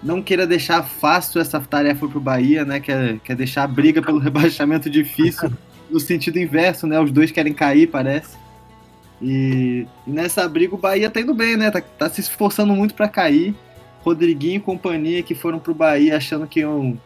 não 0.03 0.22
queira 0.22 0.46
deixar 0.46 0.83
fácil 0.83 1.40
essa 1.40 1.59
tarefa 1.61 2.07
pro 2.07 2.20
Bahia, 2.20 2.64
né? 2.64 2.81
Quer, 2.81 3.18
quer 3.20 3.35
deixar 3.35 3.64
a 3.64 3.66
briga 3.66 4.01
pelo 4.01 4.18
rebaixamento 4.20 4.88
difícil 4.88 5.51
no 5.90 5.99
sentido 5.99 6.38
inverso, 6.38 6.87
né? 6.87 7.01
Os 7.01 7.11
dois 7.11 7.31
querem 7.31 7.53
cair, 7.53 7.88
parece. 7.88 8.37
E, 9.20 9.87
e 10.07 10.11
nessa 10.11 10.49
briga 10.49 10.75
o 10.75 10.79
Bahia 10.79 11.11
tá 11.11 11.20
indo 11.20 11.35
bem, 11.35 11.57
né? 11.57 11.70
Tá, 11.70 11.81
tá 11.81 12.09
se 12.09 12.20
esforçando 12.20 12.75
muito 12.75 12.94
para 12.94 13.09
cair. 13.09 13.55
Rodriguinho 14.03 14.57
e 14.57 14.61
companhia 14.61 15.22
que 15.22 15.35
foram 15.35 15.59
pro 15.59 15.75
Bahia 15.75 16.16
achando 16.16 16.46
que 16.46 16.61
iam, 16.61 16.96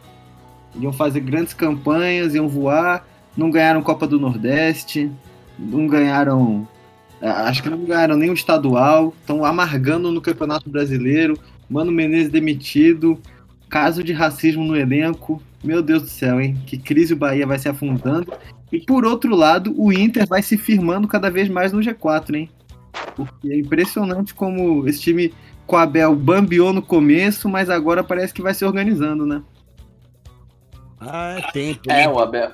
iam 0.75 0.93
fazer 0.93 1.21
grandes 1.21 1.53
campanhas, 1.53 2.35
iam 2.35 2.47
voar. 2.47 3.05
Não 3.35 3.49
ganharam 3.49 3.81
Copa 3.81 4.05
do 4.05 4.19
Nordeste, 4.19 5.09
não 5.57 5.87
ganharam. 5.87 6.67
Acho 7.21 7.61
que 7.61 7.69
não 7.69 7.85
ganharam 7.85 8.17
nem 8.17 8.29
o 8.29 8.33
estadual. 8.33 9.13
Estão 9.19 9.45
amargando 9.45 10.11
no 10.11 10.21
Campeonato 10.21 10.69
Brasileiro. 10.69 11.37
Mano 11.69 11.91
Menezes 11.91 12.31
demitido. 12.31 13.19
Caso 13.69 14.03
de 14.03 14.11
racismo 14.11 14.63
no 14.63 14.75
elenco. 14.75 15.41
Meu 15.63 15.81
Deus 15.81 16.01
do 16.01 16.09
céu, 16.09 16.41
hein? 16.41 16.57
Que 16.65 16.77
crise 16.77 17.13
o 17.13 17.17
Bahia 17.17 17.45
vai 17.45 17.59
se 17.59 17.69
afundando. 17.69 18.33
E 18.71 18.79
por 18.79 19.05
outro 19.05 19.35
lado, 19.35 19.73
o 19.77 19.93
Inter 19.93 20.27
vai 20.27 20.41
se 20.41 20.57
firmando 20.57 21.07
cada 21.07 21.29
vez 21.29 21.47
mais 21.47 21.71
no 21.71 21.79
G4, 21.79 22.35
hein? 22.35 22.49
Porque 23.15 23.51
é 23.51 23.59
impressionante 23.59 24.33
como 24.33 24.87
esse 24.87 25.01
time 25.01 25.33
com 25.67 25.77
a 25.77 25.83
Abel 25.83 26.15
bambiou 26.15 26.73
no 26.73 26.81
começo, 26.81 27.47
mas 27.47 27.69
agora 27.69 28.03
parece 28.03 28.33
que 28.33 28.41
vai 28.41 28.53
se 28.53 28.65
organizando, 28.65 29.25
né? 29.25 29.41
Ah, 30.99 31.37
é 31.37 31.51
tempo. 31.51 31.91
É, 31.91 32.07
o 32.07 32.19
Abel. 32.19 32.51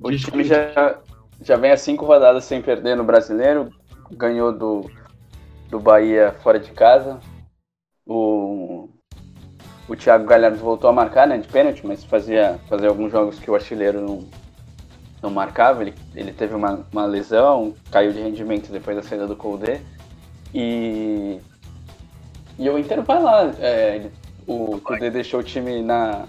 O 0.00 0.10
time 0.10 0.44
já, 0.44 0.98
já 1.44 1.56
vem 1.56 1.70
a 1.70 1.76
cinco 1.76 2.04
rodadas 2.04 2.44
sem 2.44 2.60
perder 2.60 2.96
no 2.96 3.04
brasileiro. 3.04 3.70
Ganhou 4.10 4.52
do, 4.52 4.90
do 5.68 5.78
Bahia 5.78 6.34
fora 6.42 6.58
de 6.58 6.72
casa. 6.72 7.20
O 8.04 8.88
o 9.88 9.94
Thiago 9.94 10.24
Galhardo 10.24 10.56
voltou 10.56 10.88
a 10.88 10.92
marcar, 10.92 11.26
né, 11.26 11.36
de 11.36 11.46
pênalti, 11.48 11.86
mas 11.86 12.02
fazia, 12.04 12.58
fazia 12.68 12.88
alguns 12.88 13.12
jogos 13.12 13.38
que 13.38 13.50
o 13.50 13.54
artilheiro 13.54 14.00
não, 14.00 14.24
não 15.22 15.30
marcava. 15.30 15.82
Ele, 15.82 15.94
ele 16.14 16.32
teve 16.32 16.54
uma, 16.54 16.86
uma 16.90 17.04
lesão, 17.04 17.74
caiu 17.90 18.12
de 18.12 18.20
rendimento 18.20 18.72
depois 18.72 18.96
da 18.96 19.02
saída 19.02 19.26
do 19.26 19.36
Colde. 19.36 19.80
E, 20.54 21.38
e 22.58 22.70
o 22.70 22.78
Inter 22.78 23.02
vai 23.02 23.22
lá. 23.22 23.52
É, 23.60 23.96
ele, 23.96 24.12
o 24.46 24.80
Colde 24.80 25.10
deixou 25.10 25.40
o 25.40 25.44
time 25.44 25.82
na, 25.82 26.24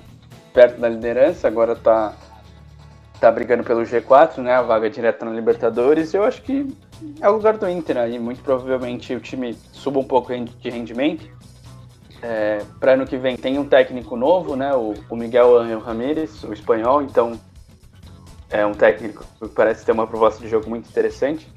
perto 0.54 0.80
da 0.80 0.90
liderança, 0.90 1.48
agora 1.48 1.76
tá, 1.76 2.14
tá 3.26 3.32
brigando 3.32 3.64
pelo 3.64 3.82
G4, 3.82 4.38
né, 4.38 4.54
a 4.54 4.62
vaga 4.62 4.88
direta 4.88 5.26
na 5.26 5.32
Libertadores. 5.32 6.14
Eu 6.14 6.24
acho 6.24 6.44
que 6.44 6.68
é 7.20 7.28
o 7.28 7.34
lugar 7.34 7.58
do 7.58 7.68
Inter 7.68 7.98
aí. 7.98 8.20
Muito 8.20 8.44
provavelmente 8.44 9.16
o 9.16 9.20
time 9.20 9.58
suba 9.72 10.00
um 10.00 10.04
pouco 10.04 10.32
de 10.36 10.70
rendimento 10.70 11.28
É, 12.22 12.62
para 12.80 12.94
ano 12.94 13.06
que 13.06 13.18
vem 13.18 13.36
tem 13.36 13.58
um 13.60 13.66
técnico 13.66 14.16
novo, 14.16 14.56
né? 14.56 14.74
O, 14.74 14.94
o 15.10 15.16
Miguel 15.16 15.58
Angel 15.58 15.80
Ramírez, 15.80 16.44
o 16.44 16.54
espanhol, 16.54 17.02
então 17.02 17.40
é 18.50 18.66
um 18.66 18.74
técnico 18.74 19.26
que 19.40 19.50
parece 19.50 19.86
ter 19.86 19.92
uma 19.92 20.08
proposta 20.08 20.40
de 20.42 20.48
jogo 20.48 20.70
muito 20.70 20.88
interessante. 20.88 21.48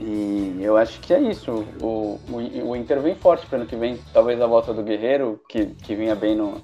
E 0.00 0.58
eu 0.60 0.76
acho 0.76 0.98
que 1.00 1.14
é 1.14 1.20
isso. 1.20 1.64
O, 1.80 2.18
o, 2.28 2.70
o 2.70 2.76
Inter 2.76 3.00
vem 3.00 3.14
forte 3.14 3.46
para 3.46 3.58
ano 3.58 3.66
que 3.66 3.76
vem. 3.76 3.98
Talvez 4.12 4.40
a 4.40 4.46
volta 4.46 4.72
do 4.74 4.82
Guerreiro, 4.82 5.40
que, 5.48 5.66
que 5.66 5.94
vinha 5.94 6.14
bem 6.14 6.34
no, 6.34 6.60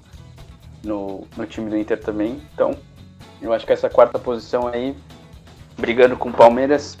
no, 0.83 1.27
no 1.37 1.45
time 1.45 1.69
do 1.69 1.77
Inter 1.77 1.99
também. 1.99 2.41
Então, 2.53 2.75
eu 3.41 3.51
acho 3.53 3.65
que 3.65 3.73
essa 3.73 3.89
quarta 3.89 4.19
posição 4.19 4.67
aí, 4.67 4.95
brigando 5.77 6.15
com 6.15 6.29
o 6.29 6.33
Palmeiras, 6.33 6.97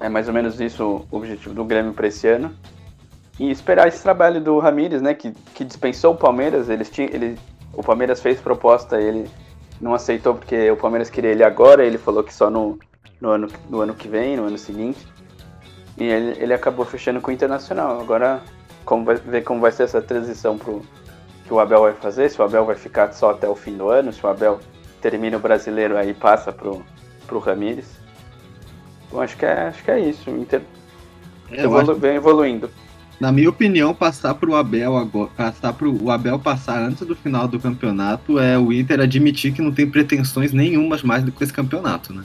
é 0.00 0.08
mais 0.08 0.28
ou 0.28 0.34
menos 0.34 0.60
isso 0.60 1.06
o 1.10 1.16
objetivo 1.16 1.54
do 1.54 1.64
Grêmio 1.64 1.92
para 1.92 2.06
esse 2.06 2.26
ano. 2.26 2.54
E 3.38 3.50
esperar 3.50 3.86
esse 3.86 4.02
trabalho 4.02 4.40
do 4.40 4.58
Ramires, 4.58 5.02
né, 5.02 5.14
que, 5.14 5.32
que 5.54 5.64
dispensou 5.64 6.14
o 6.14 6.16
Palmeiras. 6.16 6.68
Eles 6.68 6.90
tinham, 6.90 7.10
ele, 7.12 7.38
o 7.72 7.82
Palmeiras 7.82 8.20
fez 8.20 8.40
proposta, 8.40 9.00
ele 9.00 9.30
não 9.80 9.94
aceitou 9.94 10.34
porque 10.34 10.70
o 10.70 10.76
Palmeiras 10.76 11.10
queria 11.10 11.30
ele 11.30 11.44
agora. 11.44 11.84
Ele 11.84 11.98
falou 11.98 12.24
que 12.24 12.34
só 12.34 12.50
no, 12.50 12.78
no, 13.20 13.30
ano, 13.30 13.48
no 13.68 13.80
ano 13.80 13.94
que 13.94 14.08
vem, 14.08 14.36
no 14.36 14.44
ano 14.44 14.58
seguinte. 14.58 15.06
E 15.96 16.04
ele, 16.04 16.42
ele 16.42 16.54
acabou 16.54 16.84
fechando 16.84 17.20
com 17.20 17.30
o 17.30 17.34
Internacional. 17.34 18.00
Agora, 18.00 18.42
como 18.84 19.04
vai, 19.04 19.16
ver 19.16 19.42
como 19.44 19.60
vai 19.60 19.70
ser 19.70 19.84
essa 19.84 20.00
transição 20.00 20.56
pro, 20.56 20.82
que 21.44 21.52
o 21.52 21.60
Abel 21.60 21.80
vai 21.80 21.92
fazer, 21.94 22.28
se 22.28 22.40
o 22.40 22.44
Abel 22.44 22.64
vai 22.64 22.76
ficar 22.76 23.12
só 23.12 23.30
até 23.30 23.48
o 23.48 23.54
fim 23.54 23.76
do 23.76 23.88
ano, 23.88 24.12
se 24.12 24.24
o 24.24 24.28
Abel 24.28 24.60
termina 25.00 25.36
o 25.36 25.40
brasileiro 25.40 25.96
aí 25.96 26.12
passa 26.14 26.52
pro, 26.52 26.84
pro 27.26 27.38
Ramires. 27.38 27.86
Bom, 29.10 29.20
acho 29.20 29.36
que 29.36 29.44
é, 29.44 29.68
acho 29.68 29.82
que 29.82 29.90
é 29.90 30.00
isso. 30.00 30.30
O 30.30 30.38
Inter 30.38 30.62
É, 31.50 31.64
evolu 31.64 31.92
acho- 31.92 31.94
vem 32.00 32.16
evoluindo. 32.16 32.70
na 33.18 33.32
minha 33.32 33.48
opinião, 33.48 33.94
passar 33.94 34.34
pro 34.34 34.54
Abel 34.54 34.96
agora, 34.96 35.30
passar 35.36 35.72
pro 35.72 35.90
o 36.04 36.10
Abel 36.10 36.38
passar 36.38 36.80
antes 36.82 37.06
do 37.06 37.16
final 37.16 37.48
do 37.48 37.58
campeonato 37.58 38.38
é 38.38 38.58
o 38.58 38.72
Inter 38.72 39.00
admitir 39.00 39.52
que 39.52 39.62
não 39.62 39.72
tem 39.72 39.88
pretensões 39.90 40.52
nenhumas 40.52 41.02
mais 41.02 41.24
do 41.24 41.32
que 41.32 41.42
esse 41.42 41.52
campeonato, 41.52 42.12
né? 42.12 42.22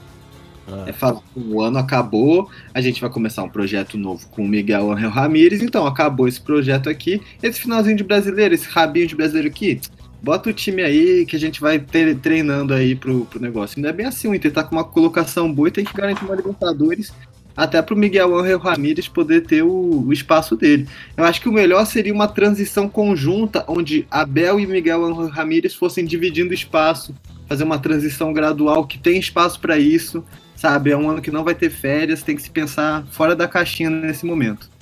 É 0.88 0.94
falar, 0.94 1.20
o 1.36 1.62
ano 1.62 1.78
acabou, 1.78 2.50
a 2.74 2.80
gente 2.80 3.02
vai 3.02 3.10
começar 3.10 3.44
um 3.44 3.50
projeto 3.50 3.98
novo 3.98 4.26
com 4.30 4.46
o 4.46 4.48
Miguel 4.48 4.92
Angel 4.94 5.10
Ramírez, 5.10 5.62
então 5.62 5.86
acabou 5.86 6.26
esse 6.26 6.40
projeto 6.40 6.90
aqui, 6.90 7.22
esse 7.44 7.60
finalzinho 7.60 7.98
de 7.98 8.04
brasileiro, 8.04 8.56
esse 8.56 8.70
rabinho 8.70 9.06
de 9.06 9.14
brasileiro 9.14 9.50
aqui, 9.50 9.82
bota 10.24 10.50
o 10.50 10.54
time 10.54 10.82
aí 10.82 11.26
que 11.26 11.36
a 11.36 11.40
gente 11.40 11.60
vai 11.60 11.78
treinando 11.78 12.74
aí 12.74 12.96
pro, 12.96 13.26
pro 13.26 13.42
negócio. 13.42 13.80
Não 13.82 13.90
é 13.90 13.94
bem 13.94 14.06
assim, 14.06 14.30
o 14.30 14.34
Inter 14.34 14.54
tá 14.54 14.64
com 14.64 14.74
uma 14.74 14.86
colocação 14.86 15.54
boa 15.54 15.68
e 15.68 15.72
tem 15.72 15.84
que 15.84 15.94
garantir 15.94 16.24
uma 16.24 16.36
Libertadores 16.36 17.12
até 17.56 17.82
pro 17.82 17.96
Miguel 17.96 18.36
Angel 18.36 18.58
Ramírez 18.58 19.08
poder 19.08 19.42
ter 19.42 19.62
o, 19.62 20.06
o 20.08 20.14
espaço 20.14 20.56
dele. 20.56 20.88
Eu 21.16 21.26
acho 21.26 21.42
que 21.42 21.50
o 21.50 21.54
melhor 21.54 21.86
seria 21.86 22.14
uma 22.14 22.28
transição 22.28 22.88
conjunta, 22.88 23.66
onde 23.68 24.08
Abel 24.10 24.60
e 24.60 24.66
Miguel 24.66 25.06
Angel 25.06 25.28
Ramírez 25.28 25.76
fossem 25.76 26.06
dividindo 26.06 26.54
espaço, 26.54 27.14
fazer 27.48 27.66
uma 27.66 27.78
transição 27.78 28.34
gradual 28.34 28.88
que 28.88 28.98
tem 28.98 29.20
espaço 29.20 29.60
para 29.60 29.78
isso, 29.78 30.24
sabe? 30.56 30.92
É 30.92 30.98
um 30.98 31.10
ano 31.10 31.22
que 31.22 31.30
não 31.30 31.44
vai 31.44 31.54
ter 31.54 31.70
férias, 31.70 32.24
tem 32.24 32.36
que 32.36 32.42
se 32.42 32.50
pensar 32.50 33.06
fora 33.12 33.36
da 33.36 33.48
caixinha 33.48 33.90
nesse 33.90 34.26
momento. 34.26 34.73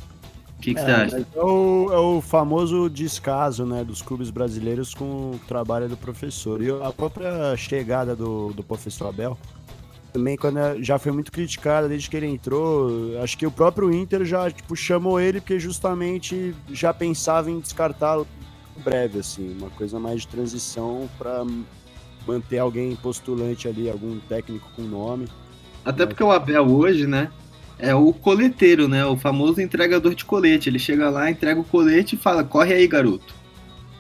O 0.62 0.64
que, 0.64 0.76
que 0.76 0.80
você 0.82 0.92
É, 0.92 0.94
acha? 0.94 1.28
é, 1.36 1.40
o, 1.44 1.90
é 1.92 1.98
o 1.98 2.22
famoso 2.22 2.88
descaso 2.88 3.66
né, 3.66 3.84
dos 3.84 4.02
clubes 4.02 4.30
brasileiros 4.30 4.94
com 4.94 5.32
o 5.32 5.40
trabalho 5.48 5.90
do 5.90 5.98
professor. 5.98 6.62
E 6.62 6.70
a 6.70 6.92
própria 6.94 7.58
chegada 7.58 8.16
do, 8.16 8.54
do 8.54 8.64
professor 8.64 9.08
Abel 9.08 9.38
também 10.14 10.38
quando 10.38 10.60
é- 10.60 10.84
já 10.84 11.00
foi 11.00 11.12
muito 11.12 11.32
criticada 11.32 11.88
desde 11.90 12.10
que 12.10 12.18
ele 12.18 12.28
entrou. 12.28 13.18
Acho 13.24 13.38
que 13.38 13.46
o 13.48 13.52
próprio 13.52 13.92
Inter 13.92 14.26
já 14.26 14.52
tipo, 14.52 14.76
chamou 14.76 15.20
ele 15.20 15.42
porque 15.42 15.60
justamente 15.60 16.56
já 16.72 16.94
pensava 16.94 17.50
em 17.50 17.60
descartá-lo 17.60 18.28
breve, 18.84 19.20
assim, 19.20 19.56
uma 19.58 19.70
coisa 19.72 20.00
mais 20.00 20.22
de 20.22 20.28
transição 20.28 21.10
para 21.18 21.46
manter 22.28 22.60
alguém 22.60 22.96
postulante 22.96 23.68
ali, 23.68 23.90
algum 23.90 24.20
técnico 24.20 24.70
com 24.76 24.84
nome. 24.84 25.28
Até 25.84 26.06
porque 26.06 26.24
o 26.24 26.32
Abel 26.32 26.70
hoje, 26.70 27.08
né? 27.08 27.32
É 27.82 27.96
o 27.96 28.14
coleteiro, 28.14 28.88
né? 28.88 29.04
O 29.06 29.18
famoso 29.18 29.60
entregador 29.60 30.14
de 30.14 30.24
colete. 30.24 30.70
Ele 30.70 30.78
chega 30.78 31.10
lá, 31.10 31.30
entrega 31.30 31.60
o 31.60 31.64
colete 31.64 32.16
e 32.16 32.20
fala: 32.20 32.44
corre 32.44 32.74
aí, 32.74 32.88
garoto. 32.88 33.34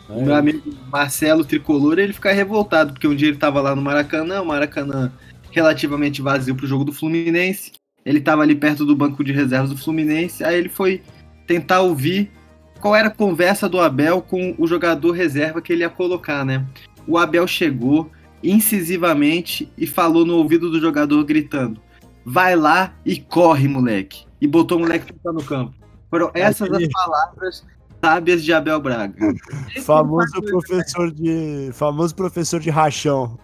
O 0.07 0.19
né? 0.19 0.25
meu 0.25 0.35
amigo 0.35 0.61
Marcelo 0.91 1.43
Tricolor, 1.43 1.97
ele 1.97 2.13
fica 2.13 2.31
revoltado, 2.31 2.93
porque 2.93 3.07
um 3.07 3.15
dia 3.15 3.29
ele 3.29 3.37
tava 3.37 3.59
lá 3.59 3.75
no 3.75 3.81
Maracanã, 3.81 4.41
o 4.41 4.45
Maracanã 4.45 5.11
relativamente 5.51 6.21
vazio 6.21 6.55
pro 6.55 6.67
jogo 6.67 6.83
do 6.83 6.93
Fluminense. 6.93 7.71
Ele 8.05 8.19
tava 8.19 8.41
ali 8.41 8.55
perto 8.55 8.85
do 8.85 8.95
banco 8.95 9.23
de 9.23 9.31
reservas 9.31 9.69
do 9.69 9.77
Fluminense, 9.77 10.43
aí 10.43 10.57
ele 10.57 10.69
foi 10.69 11.01
tentar 11.45 11.81
ouvir 11.81 12.31
qual 12.79 12.95
era 12.95 13.07
a 13.07 13.11
conversa 13.11 13.69
do 13.69 13.79
Abel 13.79 14.21
com 14.21 14.55
o 14.57 14.67
jogador 14.67 15.11
reserva 15.11 15.61
que 15.61 15.71
ele 15.71 15.83
ia 15.83 15.89
colocar, 15.89 16.43
né? 16.43 16.65
O 17.07 17.17
Abel 17.17 17.45
chegou 17.47 18.11
incisivamente 18.43 19.71
e 19.77 19.85
falou 19.85 20.25
no 20.25 20.35
ouvido 20.35 20.69
do 20.69 20.79
jogador 20.79 21.23
gritando: 21.23 21.79
"Vai 22.25 22.55
lá 22.55 22.93
e 23.05 23.19
corre, 23.19 23.67
moleque". 23.67 24.25
E 24.39 24.47
botou 24.47 24.77
o 24.77 24.81
moleque 24.81 25.13
pra 25.13 25.31
no 25.31 25.43
campo. 25.43 25.73
Foram 26.09 26.31
essas 26.33 26.71
as 26.71 26.87
palavras 26.87 27.65
sábias 28.03 28.43
de 28.43 28.51
Abel 28.51 28.81
Braga. 28.81 29.13
Famoso 29.85 30.41
professor 30.41 31.11
de. 31.11 31.69
Famoso 31.73 32.15
professor 32.15 32.59
de 32.59 32.69
rachão. 32.69 33.37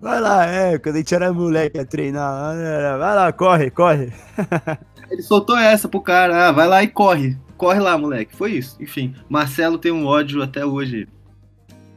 Vai 0.00 0.20
lá, 0.20 0.44
é, 0.44 0.78
quando 0.78 0.96
a 0.96 0.98
gente 0.98 1.14
era 1.14 1.32
moleque 1.32 1.78
a 1.78 1.84
treinar. 1.84 2.54
Vai 2.98 3.14
lá, 3.14 3.32
corre, 3.32 3.70
corre. 3.70 4.12
Ele 5.10 5.22
soltou 5.22 5.56
essa 5.56 5.88
pro 5.88 6.00
cara, 6.00 6.48
ah, 6.48 6.52
vai 6.52 6.66
lá 6.66 6.82
e 6.82 6.88
corre. 6.88 7.38
Corre 7.56 7.80
lá, 7.80 7.96
moleque. 7.96 8.36
Foi 8.36 8.52
isso. 8.52 8.76
Enfim, 8.82 9.14
Marcelo 9.28 9.78
tem 9.78 9.92
um 9.92 10.06
ódio 10.06 10.42
até 10.42 10.64
hoje 10.64 11.08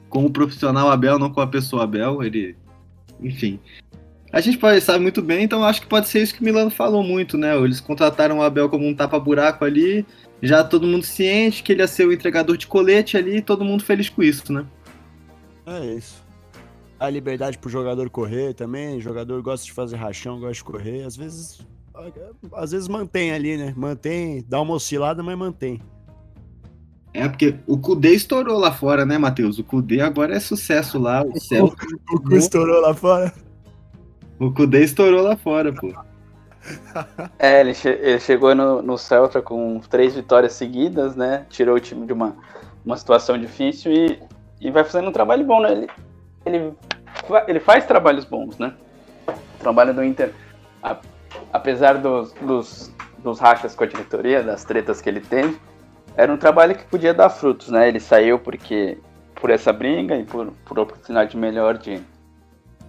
com 0.09 0.25
o 0.25 0.31
profissional 0.31 0.89
Abel, 0.89 1.19
não 1.19 1.31
com 1.31 1.41
a 1.41 1.47
pessoa 1.47 1.83
Abel. 1.83 2.23
Ele. 2.23 2.55
Enfim. 3.19 3.59
A 4.31 4.41
gente 4.41 4.57
pode 4.57 4.81
sabe 4.81 4.99
muito 4.99 5.21
bem, 5.21 5.43
então 5.43 5.63
acho 5.63 5.81
que 5.81 5.87
pode 5.87 6.07
ser 6.07 6.21
isso 6.21 6.35
que 6.35 6.41
o 6.41 6.43
Milano 6.43 6.69
falou 6.69 7.01
muito, 7.01 7.37
né? 7.37 7.57
Eles 7.57 7.79
contrataram 7.79 8.39
o 8.39 8.41
Abel 8.41 8.69
como 8.69 8.85
um 8.85 8.93
tapa-buraco 8.93 9.63
ali, 9.63 10.05
já 10.41 10.63
todo 10.63 10.85
mundo 10.85 11.05
ciente 11.05 11.63
que 11.63 11.71
ele 11.71 11.81
ia 11.81 11.87
ser 11.87 12.05
o 12.05 12.13
entregador 12.13 12.57
de 12.57 12.67
colete 12.67 13.15
ali, 13.15 13.37
e 13.37 13.41
todo 13.41 13.63
mundo 13.63 13.83
feliz 13.83 14.09
com 14.09 14.21
isso, 14.21 14.51
né? 14.51 14.65
É 15.65 15.85
isso. 15.95 16.23
A 16.99 17.09
liberdade 17.09 17.57
pro 17.57 17.69
jogador 17.69 18.09
correr 18.09 18.53
também. 18.53 18.97
O 18.97 19.01
jogador 19.01 19.41
gosta 19.41 19.65
de 19.65 19.71
fazer 19.71 19.97
rachão, 19.97 20.39
gosta 20.39 20.55
de 20.55 20.63
correr. 20.63 21.03
Às 21.03 21.15
vezes. 21.15 21.59
Às 22.53 22.71
vezes 22.71 22.87
mantém 22.87 23.31
ali, 23.31 23.57
né? 23.57 23.73
Mantém, 23.75 24.43
dá 24.47 24.61
uma 24.61 24.73
oscilada, 24.73 25.21
mas 25.21 25.37
mantém. 25.37 25.81
É, 27.13 27.27
porque 27.27 27.55
o 27.65 27.77
Kudê 27.77 28.13
estourou 28.13 28.59
lá 28.59 28.71
fora, 28.71 29.05
né, 29.05 29.17
Matheus? 29.17 29.57
O 29.57 29.63
Kudê 29.63 30.01
agora 30.01 30.35
é 30.35 30.39
sucesso 30.39 30.99
lá, 30.99 31.23
o 31.23 31.39
céu. 31.39 31.73
O 32.09 32.35
estourou 32.35 32.81
lá 32.81 32.93
fora. 32.93 33.33
O 34.39 34.51
Kudê 34.53 34.83
estourou 34.83 35.21
lá 35.23 35.35
fora, 35.35 35.73
pô. 35.73 35.91
É, 37.39 37.61
ele, 37.61 37.73
che- 37.73 37.97
ele 38.01 38.19
chegou 38.19 38.53
no, 38.53 38.81
no 38.81 38.97
Celta 38.97 39.41
com 39.41 39.79
três 39.89 40.15
vitórias 40.15 40.51
seguidas, 40.53 41.15
né? 41.15 41.45
Tirou 41.49 41.75
o 41.75 41.79
time 41.79 42.05
de 42.05 42.11
uma, 42.11 42.35
uma 42.85 42.97
situação 42.97 43.37
difícil 43.37 43.91
e, 43.93 44.19
e 44.59 44.69
vai 44.69 44.83
fazendo 44.83 45.07
um 45.07 45.11
trabalho 45.13 45.45
bom, 45.45 45.61
né? 45.61 45.71
Ele, 45.71 45.87
ele, 46.45 46.73
ele 47.47 47.59
faz 47.61 47.85
trabalhos 47.85 48.25
bons, 48.25 48.57
né? 48.57 48.73
O 49.27 49.59
trabalho 49.59 49.93
do 49.93 50.03
Inter, 50.03 50.33
a- 50.83 50.97
apesar 51.53 51.93
dos, 51.99 52.33
dos, 52.33 52.91
dos 53.19 53.39
rachas 53.39 53.73
com 53.73 53.85
a 53.85 53.87
diretoria, 53.87 54.43
das 54.43 54.65
tretas 54.65 54.99
que 54.99 55.07
ele 55.07 55.21
teve, 55.21 55.57
era 56.17 56.33
um 56.33 56.37
trabalho 56.37 56.75
que 56.75 56.83
podia 56.85 57.13
dar 57.13 57.29
frutos, 57.29 57.69
né? 57.69 57.87
Ele 57.87 57.99
saiu 57.99 58.39
porque 58.39 58.97
por 59.35 59.49
essa 59.51 59.71
briga 59.71 60.17
e 60.17 60.25
por, 60.25 60.51
por 60.65 60.79
oportunidade 60.79 61.37
melhor 61.37 61.77
de, 61.77 62.01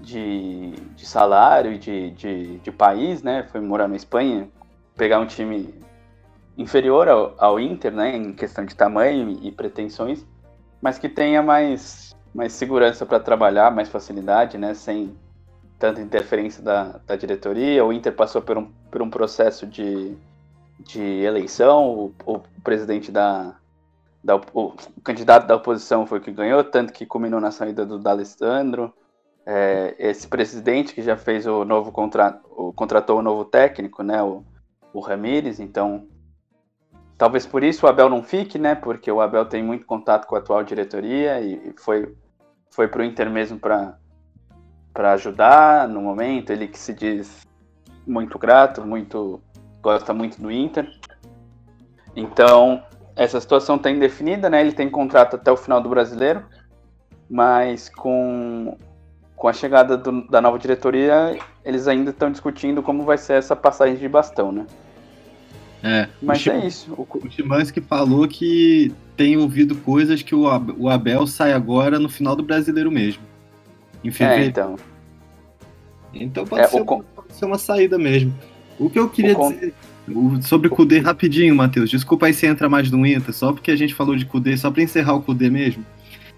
de, 0.00 0.72
de 0.96 1.06
salário 1.06 1.72
e 1.72 1.78
de, 1.78 2.11
de, 2.12 2.58
de 2.58 2.72
país, 2.72 3.22
né? 3.22 3.46
Foi 3.50 3.61
morar 3.61 3.88
na 3.88 3.96
Espanha, 3.96 4.48
pegar 4.96 5.18
um 5.18 5.26
time 5.26 5.74
inferior 6.56 7.08
ao, 7.08 7.34
ao 7.38 7.61
Inter, 7.61 7.92
né? 7.92 8.16
Em 8.16 8.32
questão 8.32 8.64
de 8.64 8.74
tamanho 8.74 9.38
e 9.42 9.51
pretensões, 9.53 10.24
mas 10.80 10.99
que 10.99 11.09
tenha 11.09 11.42
mais, 11.42 12.16
mais 12.34 12.53
segurança 12.53 13.07
para 13.07 13.20
trabalhar, 13.20 13.70
mais 13.70 13.88
facilidade, 13.88 14.59
né? 14.59 14.74
Sem 14.74 15.16
tanta 15.78 16.01
interferência 16.01 16.62
da, 16.62 17.01
da 17.07 17.16
diretoria. 17.16 17.84
O 17.84 17.92
Inter 17.92 18.12
passou 18.12 18.42
por 18.42 18.59
um, 18.59 18.70
por 18.90 19.01
um 19.01 19.11
processo 19.11 19.66
de, 19.66 20.16
de 20.80 21.03
eleição, 21.22 21.90
o, 21.94 22.14
o 22.26 22.40
presidente 22.62 23.12
da, 23.12 23.55
da 24.22 24.36
o 24.53 24.74
candidato 25.03 25.46
da 25.46 25.57
oposição 25.57 26.07
foi 26.07 26.18
o 26.18 26.20
que 26.20 26.32
ganhou, 26.32 26.64
tanto 26.64 26.92
que 26.92 27.07
culminou 27.07 27.40
na 27.40 27.51
saída 27.51 27.86
do 27.86 27.99
D'Alessandro. 27.99 28.92
É, 29.51 29.94
esse 29.99 30.28
presidente 30.28 30.92
que 30.92 31.01
já 31.01 31.16
fez 31.16 31.46
o 31.46 31.64
novo 31.64 31.90
contrato, 31.90 32.46
o, 32.51 32.70
contratou 32.70 33.18
o 33.18 33.22
novo 33.22 33.46
técnico, 33.46 34.03
né, 34.03 34.22
o, 34.22 34.44
o 34.92 35.01
Ramires, 35.01 35.59
então 35.59 36.07
talvez 37.16 37.46
por 37.46 37.64
isso 37.64 37.86
o 37.86 37.88
Abel 37.88 38.11
não 38.11 38.22
fique, 38.22 38.59
né, 38.59 38.74
porque 38.74 39.11
o 39.11 39.22
Abel 39.22 39.46
tem 39.46 39.62
muito 39.62 39.86
contato 39.86 40.26
com 40.26 40.36
a 40.36 40.38
atual 40.38 40.62
diretoria 40.62 41.40
e, 41.40 41.55
e 41.55 41.74
foi 41.78 42.14
foi 42.70 42.88
pro 42.88 43.03
Inter 43.03 43.30
mesmo 43.30 43.59
para 43.59 43.96
para 44.92 45.12
ajudar 45.12 45.88
no 45.88 46.03
momento, 46.03 46.53
ele 46.53 46.68
que 46.68 46.78
se 46.78 46.92
diz 46.92 47.46
muito 48.07 48.38
grato, 48.38 48.84
muito 48.84 49.40
gosta 49.80 50.12
muito 50.12 50.40
do 50.42 50.51
Inter. 50.51 50.90
Então, 52.14 52.82
essa 53.14 53.40
situação 53.40 53.76
está 53.76 53.90
indefinida, 53.90 54.51
né? 54.51 54.61
Ele 54.61 54.72
tem 54.72 54.90
contrato 54.90 55.36
até 55.36 55.51
o 55.51 55.57
final 55.57 55.80
do 55.80 55.88
brasileiro, 55.88 56.44
mas 57.30 57.88
com, 57.88 58.76
com 59.39 59.49
a 59.49 59.53
chegada 59.53 59.97
do, 59.97 60.22
da 60.28 60.41
nova 60.41 60.59
diretoria, 60.59 61.39
eles 61.64 61.86
ainda 61.86 62.11
estão 62.11 62.30
discutindo 62.30 62.82
como 62.82 63.05
vai 63.05 63.16
ser 63.16 63.34
essa 63.34 63.55
passagem 63.55 63.97
de 63.97 64.09
bastão, 64.09 64.51
né? 64.51 64.66
É, 65.82 66.09
Mas 66.20 66.45
o 66.45 66.51
é 66.51 66.66
isso. 66.66 66.93
O, 66.93 67.07
O 67.24 67.30
Chimansky 67.30 67.80
falou 67.80 68.26
que 68.26 68.93
tem 69.16 69.36
ouvido 69.36 69.76
coisas 69.76 70.22
que 70.22 70.34
o 70.34 70.49
Ab- 70.49 70.74
o 70.76 70.89
Abel 70.89 71.24
sai 71.26 71.53
agora 71.53 72.01
no 72.01 72.09
final 72.09 72.34
do 72.34 72.43
brasileiro 72.43 72.91
mesmo. 72.91 73.22
Em 74.03 74.09
é, 74.09 74.12
fevereiro. 74.12 74.51
então. 74.51 74.76
Então 76.12 76.45
pode, 76.45 76.62
É, 76.62 76.66
ser, 76.66 76.84
con- 76.84 77.05
pode 77.14 77.32
ser 77.32 77.45
uma 77.45 77.59
saída 77.59 77.97
mesmo. 77.97 78.34
O 78.78 78.91
que 78.91 78.99
eu 78.99 79.09
queria 79.09 79.39
O 79.39 79.53
dizer 79.53 79.72
sobre 80.43 80.66
o 80.66 80.70
Kudê 80.70 80.99
rapidinho, 80.99 81.55
Matheus. 81.55 81.91
Desculpa 81.91 82.26
aí 82.26 82.34
se 82.34 82.47
entra 82.47 82.68
mais 82.68 82.91
no 82.91 83.07
Inter, 83.07 83.32
só 83.32 83.53
porque 83.53 83.70
a 83.70 83.76
gente 83.76 83.95
falou 83.95 84.16
de 84.16 84.24
Kudê, 84.24 84.57
só 84.57 84.70
pra 84.70 84.82
encerrar 84.82 85.14
o 85.14 85.22
Kudê 85.22 85.49
mesmo. 85.51 85.84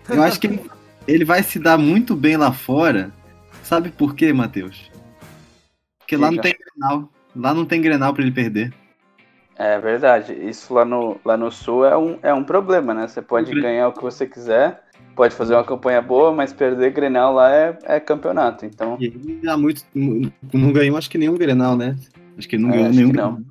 Eu 0.09 0.22
acho 0.22 0.38
que 0.40 0.48
ele, 0.48 0.61
ele 1.07 1.24
vai 1.24 1.42
se 1.42 1.59
dar 1.59 1.78
muito 1.78 2.14
bem 2.14 2.36
lá 2.36 2.53
fora. 2.53 3.11
Sabe 3.62 3.90
por 3.90 4.14
quê, 4.14 4.32
Matheus? 4.32 4.90
Porque 5.98 6.16
lá 6.16 6.30
não 6.30 6.38
tem 6.38 6.55
Grenal. 6.55 7.09
Lá 7.36 7.55
não 7.55 7.64
tem 7.64 7.80
Grenal 7.80 8.12
pra 8.12 8.22
ele 8.22 8.32
perder. 8.32 8.72
É 9.57 9.78
verdade. 9.78 10.32
Isso 10.32 10.72
lá 10.74 10.84
no, 10.84 11.20
lá 11.24 11.36
no 11.36 11.51
Sul 11.51 11.84
é 11.84 11.96
um, 11.96 12.18
é 12.22 12.32
um 12.32 12.42
problema, 12.42 12.94
né? 12.94 13.07
Você 13.07 13.20
pode 13.22 13.53
Uhum. 13.53 13.61
ganhar 13.61 13.88
o 13.88 13.92
que 13.92 14.03
você 14.03 14.26
quiser, 14.26 14.82
pode 15.14 15.34
fazer 15.34 15.55
uma 15.55 15.64
campanha 15.64 16.01
boa, 16.01 16.32
mas 16.32 16.53
perder 16.53 16.92
Grenal 16.92 17.34
lá 17.34 17.55
é, 17.55 17.78
é 17.84 18.01
campeonato. 18.01 18.64
Então, 18.64 18.96
E 18.98 19.07
ele 19.07 19.48
há 19.48 19.57
muito. 19.57 19.84
Não 19.94 20.72
ganhou, 20.72 20.96
acho 20.96 21.11
que 21.11 21.18
nenhum 21.18 21.36
Grenal, 21.36 21.76
né? 21.76 21.94
Acho 22.38 22.48
que 22.48 22.57
ele 22.57 22.62
não 22.64 22.70
É, 22.70 22.76
ganhou 22.76 22.92
nenhum 22.92 23.12
não. 23.12 23.42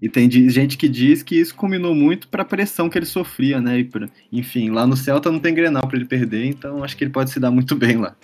E 0.00 0.08
tem 0.08 0.30
gente 0.30 0.78
que 0.78 0.88
diz 0.88 1.22
que 1.22 1.38
isso 1.38 1.54
combinou 1.54 1.94
muito 1.94 2.26
pra 2.28 2.44
pressão 2.44 2.88
que 2.88 2.96
ele 2.98 3.04
sofria, 3.06 3.60
né? 3.60 3.80
E 3.80 3.84
pra- 3.84 4.08
enfim, 4.32 4.70
lá 4.70 4.86
no 4.86 4.96
Celta 4.96 5.30
não 5.30 5.38
tem 5.38 5.54
Grenal 5.54 5.86
pra 5.86 5.96
ele 5.96 6.06
perder, 6.06 6.46
então 6.46 6.82
acho 6.82 6.96
que 6.96 7.04
ele 7.04 7.10
pode 7.12 7.30
se 7.30 7.38
dar 7.38 7.50
muito 7.50 7.76
bem 7.76 7.96
lá. 7.98 8.16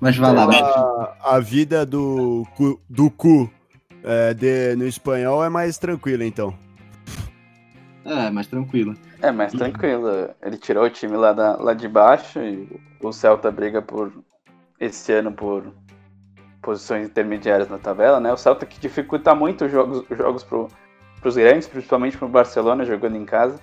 Mas 0.00 0.16
vai 0.16 0.32
lá, 0.32 0.46
Matheus. 0.46 0.64
A, 0.76 1.36
a 1.36 1.40
vida 1.40 1.84
do 1.84 2.46
cu, 2.54 2.80
do 2.88 3.10
cu 3.10 3.50
é, 4.04 4.32
de- 4.34 4.76
no 4.76 4.86
espanhol 4.86 5.44
é 5.44 5.48
mais 5.48 5.76
tranquila, 5.78 6.24
então. 6.24 6.54
É, 8.04 8.30
mais 8.30 8.46
tranquilo. 8.46 8.94
é 9.22 9.32
mais 9.32 9.52
tranquilo. 9.52 10.08
Ele 10.42 10.58
tirou 10.58 10.84
o 10.84 10.90
time 10.90 11.16
lá, 11.16 11.32
da, 11.32 11.56
lá 11.56 11.72
de 11.74 11.88
baixo 11.88 12.38
e 12.38 12.68
o 13.02 13.12
Celta 13.12 13.50
briga 13.50 13.80
por 13.80 14.12
esse 14.78 15.10
ano 15.12 15.32
por 15.32 15.72
posições 16.60 17.06
intermediárias 17.06 17.68
na 17.68 17.78
tabela, 17.78 18.20
né? 18.20 18.30
O 18.32 18.36
Celta 18.36 18.66
que 18.66 18.78
dificulta 18.78 19.34
muito 19.34 19.64
os 19.64 19.72
jogos, 19.72 20.04
os 20.10 20.18
jogos 20.18 20.44
pro, 20.44 20.68
pros 21.24 21.36
grandes, 21.36 21.66
principalmente 21.66 22.18
pro 22.18 22.28
Barcelona 22.28 22.84
jogando 22.84 23.16
em 23.16 23.24
casa. 23.24 23.58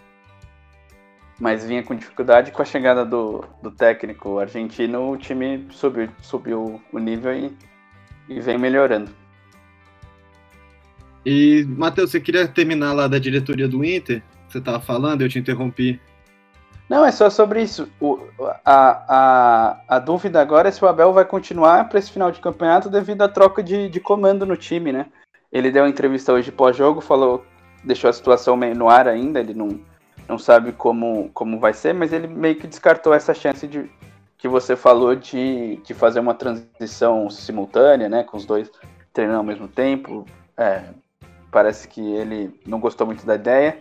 Mas 1.39 1.64
vinha 1.64 1.84
com 1.84 1.93
dificuldade 1.93 2.51
com 2.51 2.62
a 2.62 2.66
chegada 2.66 3.05
do, 3.05 3.45
do 3.62 3.70
técnico 3.70 4.39
argentino, 4.39 5.12
o 5.12 5.18
time 5.18 5.68
subiu, 5.70 6.09
subiu 6.24 6.82
o 6.91 6.99
nível 6.99 7.32
e, 7.36 7.55
e 8.28 8.39
vem 8.39 8.57
melhorando. 8.57 9.12
E, 11.24 11.64
Matheus, 11.78 12.09
você 12.09 12.20
queria 12.20 12.47
terminar 12.47 12.93
lá 12.93 13.07
da 13.07 13.20
diretoria 13.20 13.68
do 13.68 13.86
Inter? 13.86 14.24
Você 14.49 14.59
tava 14.59 14.80
falando, 14.80 15.22
eu 15.22 15.30
te 15.30 15.38
interrompi. 15.38 16.01
Não, 16.89 17.05
é 17.05 17.12
só 17.12 17.30
sobre 17.30 17.62
isso. 17.62 17.88
O, 17.99 18.20
a, 18.66 19.05
a, 19.07 19.82
a 19.88 19.99
dúvida 19.99 20.41
agora 20.41 20.70
é 20.70 20.72
se 20.72 20.84
o 20.84 20.88
Abel 20.88 21.14
vai 21.14 21.26
continuar 21.26 21.88
para 21.89 21.99
esse 21.99 22.12
final 22.12 22.32
de 22.32 22.39
campeonato 22.39 22.89
devido 22.89 23.22
à 23.22 23.30
troca 23.30 23.62
de, 23.62 23.88
de 23.88 23.99
comando 23.99 24.47
no 24.47 24.57
time, 24.57 24.91
né? 24.91 25.05
Ele 25.51 25.70
deu 25.70 25.84
uma 25.84 25.89
entrevista 25.89 26.34
hoje 26.34 26.51
pós-jogo, 26.51 27.01
falou, 27.01 27.45
deixou 27.84 28.09
a 28.09 28.13
situação 28.13 28.55
meio 28.55 28.75
no 28.75 28.89
ar 28.89 29.07
ainda, 29.07 29.39
ele 29.39 29.53
não, 29.53 29.79
não 30.27 30.38
sabe 30.38 30.71
como, 30.71 31.29
como 31.34 31.59
vai 31.59 31.73
ser, 31.73 31.93
mas 31.93 32.13
ele 32.13 32.27
meio 32.27 32.55
que 32.55 32.67
descartou 32.67 33.13
essa 33.13 33.34
chance 33.34 33.67
de 33.67 33.89
que 34.41 34.47
você 34.47 34.75
falou 34.75 35.15
de, 35.15 35.75
de 35.77 35.93
fazer 35.93 36.19
uma 36.19 36.34
transição 36.34 37.29
simultânea, 37.29 38.09
né? 38.09 38.23
Com 38.23 38.38
os 38.38 38.43
dois 38.43 38.71
treinando 39.13 39.38
ao 39.38 39.43
mesmo 39.43 39.67
tempo. 39.67 40.25
É, 40.57 40.86
parece 41.51 41.88
que 41.88 42.01
ele 42.01 42.59
não 42.65 42.79
gostou 42.79 43.05
muito 43.05 43.23
da 43.23 43.36
ideia. 43.36 43.77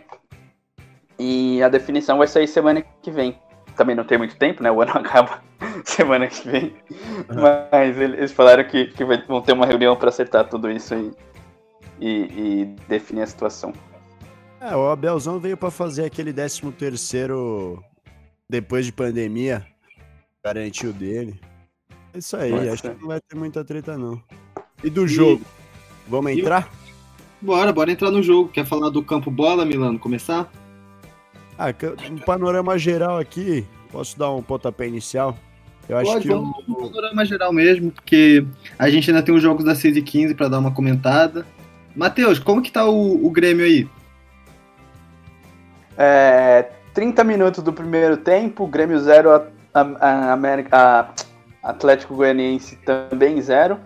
E 1.17 1.63
a 1.63 1.67
definição 1.69 2.19
vai 2.19 2.27
sair 2.27 2.47
semana 2.47 2.83
que 3.01 3.09
vem. 3.09 3.39
Também 3.75 3.95
não 3.95 4.03
tem 4.03 4.19
muito 4.19 4.35
tempo, 4.35 4.61
né? 4.61 4.71
O 4.71 4.81
ano 4.81 4.91
acaba 4.97 5.41
semana 5.83 6.27
que 6.27 6.47
vem. 6.47 6.75
Mas 7.27 7.99
eles 7.99 8.31
falaram 8.31 8.63
que, 8.63 8.85
que 8.85 9.03
vão 9.03 9.41
ter 9.41 9.53
uma 9.53 9.65
reunião 9.65 9.95
para 9.95 10.09
acertar 10.09 10.47
tudo 10.47 10.69
isso 10.69 10.93
e, 10.93 11.11
e, 11.99 12.09
e 12.61 12.65
definir 12.87 13.23
a 13.23 13.27
situação. 13.27 13.73
É, 14.61 14.75
o 14.75 14.91
Abelzão 14.91 15.39
veio 15.39 15.57
pra 15.57 15.71
fazer 15.71 16.05
aquele 16.05 16.31
13 16.31 16.71
terceiro 16.73 17.83
depois 18.47 18.85
de 18.85 18.91
pandemia. 18.91 19.65
Garantiu 20.45 20.93
dele. 20.93 21.39
É 22.13 22.19
isso 22.19 22.37
aí, 22.37 22.51
Pode 22.51 22.69
acho 22.69 22.83
que 22.83 22.89
não 22.89 23.07
vai 23.07 23.19
ter 23.19 23.35
muita 23.35 23.65
treta, 23.65 23.97
não. 23.97 24.21
E 24.83 24.89
do 24.89 25.07
jogo? 25.07 25.41
Vamos 26.07 26.31
e- 26.31 26.39
entrar? 26.39 26.69
Bora, 27.41 27.73
bora 27.73 27.91
entrar 27.91 28.11
no 28.11 28.21
jogo. 28.21 28.49
Quer 28.49 28.65
falar 28.67 28.89
do 28.89 29.01
campo 29.01 29.31
bola, 29.31 29.65
Milano? 29.65 29.97
Começar? 29.97 30.51
Ah, 31.57 31.73
um 32.11 32.19
panorama 32.19 32.77
geral 32.77 33.17
aqui. 33.17 33.65
Posso 33.91 34.17
dar 34.17 34.31
um 34.31 34.43
pontapé 34.43 34.87
inicial? 34.87 35.35
Eu 35.89 35.97
acho 35.97 36.11
Pode, 36.11 36.21
que 36.21 36.27
vamos 36.29 36.55
o, 36.67 36.69
no 36.69 36.75
panorama 36.75 37.25
geral 37.25 37.51
mesmo, 37.51 37.91
porque 37.91 38.45
a 38.77 38.89
gente 38.91 39.09
ainda 39.09 39.23
tem 39.23 39.33
os 39.33 39.41
jogos 39.41 39.65
das 39.65 39.79
6 39.79 39.97
e 39.97 40.01
15 40.03 40.35
pra 40.35 40.47
dar 40.47 40.59
uma 40.59 40.71
comentada. 40.71 41.47
Matheus, 41.95 42.37
como 42.37 42.61
que 42.61 42.71
tá 42.71 42.85
o, 42.85 43.25
o 43.25 43.31
Grêmio 43.31 43.65
aí? 43.65 43.89
É, 46.03 46.67
30 46.95 47.23
minutos 47.23 47.63
do 47.63 47.71
primeiro 47.71 48.17
tempo, 48.17 48.65
Grêmio 48.65 48.99
0, 48.99 49.29
a, 49.71 51.09
Atlético 51.61 52.15
Goianiense 52.15 52.75
também 52.77 53.39
0. 53.39 53.79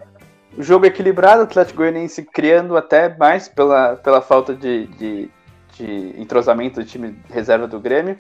O 0.58 0.64
jogo 0.64 0.86
equilibrado, 0.86 1.42
Atlético 1.42 1.80
Goianiense 1.80 2.24
criando 2.24 2.78
até 2.78 3.14
mais 3.18 3.50
pela, 3.50 3.98
pela 3.98 4.22
falta 4.22 4.56
de, 4.56 4.88
de, 4.88 5.30
de 5.74 6.22
entrosamento 6.22 6.80
do 6.80 6.86
time 6.86 7.20
reserva 7.30 7.68
do 7.68 7.82
Grêmio. 7.82 8.18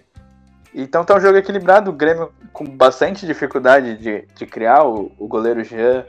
Então 0.73 1.05
tá 1.05 1.15
um 1.15 1.21
jogo 1.21 1.37
equilibrado, 1.37 1.89
o 1.89 1.93
Grêmio 1.93 2.33
com 2.51 2.65
bastante 2.65 3.25
dificuldade 3.25 3.97
de, 3.97 4.27
de 4.35 4.45
criar, 4.45 4.83
o, 4.83 5.09
o 5.17 5.25
goleiro 5.25 5.63
Jean, 5.63 6.05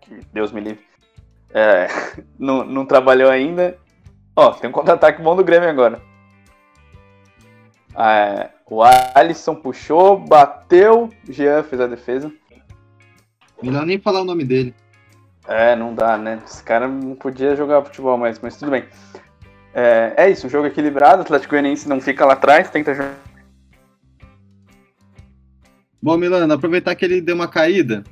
que 0.00 0.18
Deus 0.32 0.50
me 0.50 0.62
livre, 0.62 0.82
é, 1.52 1.88
não, 2.40 2.64
não 2.64 2.86
trabalhou 2.86 3.30
ainda. 3.30 3.76
Ó, 4.34 4.50
tem 4.52 4.70
um 4.70 4.72
contra-ataque 4.72 5.20
bom 5.20 5.36
do 5.36 5.44
Grêmio 5.44 5.68
agora. 5.68 6.07
É, 7.98 8.50
o 8.70 8.80
Alisson 9.14 9.56
puxou, 9.56 10.16
bateu, 10.16 11.10
Jean 11.28 11.64
fez 11.64 11.80
a 11.80 11.86
defesa. 11.88 12.30
Melhor 13.60 13.84
nem 13.84 13.98
falar 13.98 14.20
o 14.20 14.24
nome 14.24 14.44
dele. 14.44 14.72
É, 15.48 15.74
não 15.74 15.94
dá, 15.94 16.16
né? 16.16 16.40
Esse 16.46 16.62
cara 16.62 16.86
não 16.86 17.16
podia 17.16 17.56
jogar 17.56 17.82
futebol 17.82 18.16
mais, 18.16 18.38
mas 18.38 18.56
tudo 18.56 18.70
bem. 18.70 18.84
É, 19.74 20.14
é 20.16 20.30
isso, 20.30 20.46
um 20.46 20.50
jogo 20.50 20.66
equilibrado, 20.66 21.18
o 21.18 21.22
Atlético 21.22 21.50
Goianiense 21.50 21.88
não 21.88 22.00
fica 22.00 22.24
lá 22.24 22.34
atrás, 22.34 22.70
tenta 22.70 22.94
jogar. 22.94 23.16
Bom, 26.00 26.16
Milano, 26.16 26.52
aproveitar 26.52 26.94
que 26.94 27.04
ele 27.04 27.20
deu 27.20 27.34
uma 27.34 27.48
caída, 27.48 28.04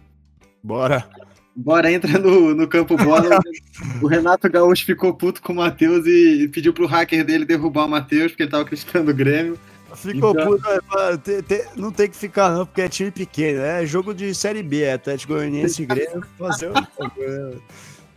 Bora. 0.62 1.08
bora 1.54 1.92
entra 1.92 2.18
no, 2.18 2.52
no 2.54 2.66
campo 2.66 2.96
bola. 2.96 3.38
o 4.02 4.08
Renato 4.08 4.50
Gaúcho 4.50 4.84
ficou 4.84 5.14
puto 5.14 5.40
com 5.40 5.52
o 5.52 5.56
Matheus 5.56 6.04
e 6.06 6.48
pediu 6.48 6.72
pro 6.72 6.86
hacker 6.86 7.24
dele 7.24 7.44
derrubar 7.44 7.84
o 7.84 7.88
Matheus, 7.88 8.32
porque 8.32 8.42
ele 8.42 8.50
tava 8.50 8.64
criticando 8.64 9.12
o 9.12 9.14
Grêmio. 9.14 9.56
Ficou 9.96 10.30
Então- 10.32 10.46
puto, 10.46 10.68
é, 10.68 11.42
te- 11.42 11.66
não 11.76 11.90
tem 11.90 12.08
que 12.08 12.16
ficar 12.16 12.50
não, 12.50 12.64
porque 12.66 12.82
é 12.82 12.88
time 12.88 13.10
pequeno, 13.10 13.60
é 13.60 13.84
jogo 13.86 14.14
de 14.14 14.34
Série 14.34 14.62
B, 14.62 14.82
é 14.82 14.92
Atlético 14.92 15.32
Goianiense 15.34 15.82
e 15.82 15.86
Grêmio, 15.86 16.22
fazer 16.38 16.70
um 16.70 16.84
programa. 16.84 17.60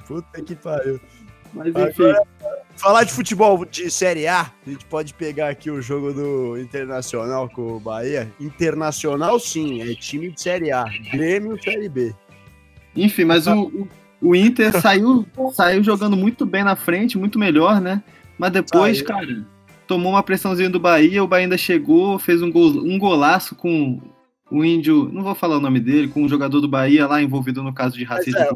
Puta 0.05 0.41
que 0.41 0.55
pariu. 0.55 0.99
Mas 1.53 1.67
enfim, 1.67 2.03
Agora, 2.03 2.21
falar 2.75 3.03
de 3.05 3.11
futebol 3.11 3.65
de 3.65 3.89
Série 3.89 4.27
A, 4.27 4.41
a 4.41 4.69
gente 4.69 4.85
pode 4.85 5.13
pegar 5.15 5.49
aqui 5.49 5.71
o 5.71 5.81
jogo 5.81 6.13
do 6.13 6.59
Internacional 6.59 7.49
com 7.49 7.77
o 7.77 7.79
Bahia. 7.79 8.31
Internacional 8.39 9.39
sim, 9.39 9.81
é 9.81 9.95
time 9.95 10.29
de 10.31 10.41
Série 10.41 10.71
A, 10.71 10.83
Grêmio 11.11 11.57
Série 11.63 11.89
B. 11.89 12.13
enfim, 12.95 13.25
mas 13.25 13.47
o, 13.47 13.63
o, 13.63 13.87
o 14.21 14.35
Inter 14.35 14.79
saiu, 14.79 15.25
saiu 15.53 15.83
jogando 15.83 16.15
muito 16.15 16.45
bem 16.45 16.63
na 16.63 16.75
frente, 16.75 17.17
muito 17.17 17.39
melhor, 17.39 17.81
né? 17.81 18.03
Mas 18.37 18.51
depois, 18.51 18.97
Saiu. 18.97 19.07
cara, 19.07 19.45
tomou 19.89 20.11
uma 20.11 20.21
pressãozinha 20.21 20.69
do 20.69 20.79
Bahia, 20.79 21.23
o 21.23 21.27
Bahia 21.27 21.45
ainda 21.45 21.57
chegou, 21.57 22.19
fez 22.19 22.43
um, 22.43 22.51
gol, 22.51 22.67
um 22.67 22.99
golaço 22.99 23.55
com 23.55 23.99
o 24.51 24.63
índio, 24.63 25.09
não 25.11 25.23
vou 25.23 25.33
falar 25.33 25.57
o 25.57 25.59
nome 25.59 25.79
dele, 25.79 26.07
com 26.07 26.21
um 26.21 26.29
jogador 26.29 26.61
do 26.61 26.67
Bahia 26.67 27.07
lá 27.07 27.19
envolvido 27.19 27.63
no 27.63 27.73
caso 27.73 27.97
de 27.97 28.03
racismo. 28.03 28.39
é, 28.39 28.49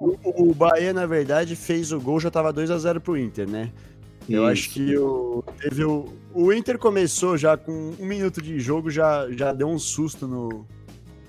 O, 0.00 0.50
o 0.50 0.54
Bahia, 0.54 0.94
na 0.94 1.04
verdade, 1.04 1.54
fez 1.54 1.92
o 1.92 2.00
gol, 2.00 2.18
já 2.18 2.30
tava 2.30 2.54
2 2.54 2.70
a 2.70 2.78
0 2.78 3.02
pro 3.02 3.18
Inter, 3.18 3.46
né? 3.46 3.70
Eu 4.26 4.44
Isso. 4.44 4.50
acho 4.50 4.70
que 4.70 4.96
o, 4.96 5.44
teve 5.60 5.84
o, 5.84 6.06
o 6.32 6.50
Inter 6.54 6.78
começou 6.78 7.36
já 7.36 7.54
com 7.54 7.92
um 8.00 8.06
minuto 8.06 8.40
de 8.40 8.58
jogo, 8.58 8.90
já, 8.90 9.30
já 9.30 9.52
deu 9.52 9.68
um 9.68 9.78
susto 9.78 10.26
no, 10.26 10.66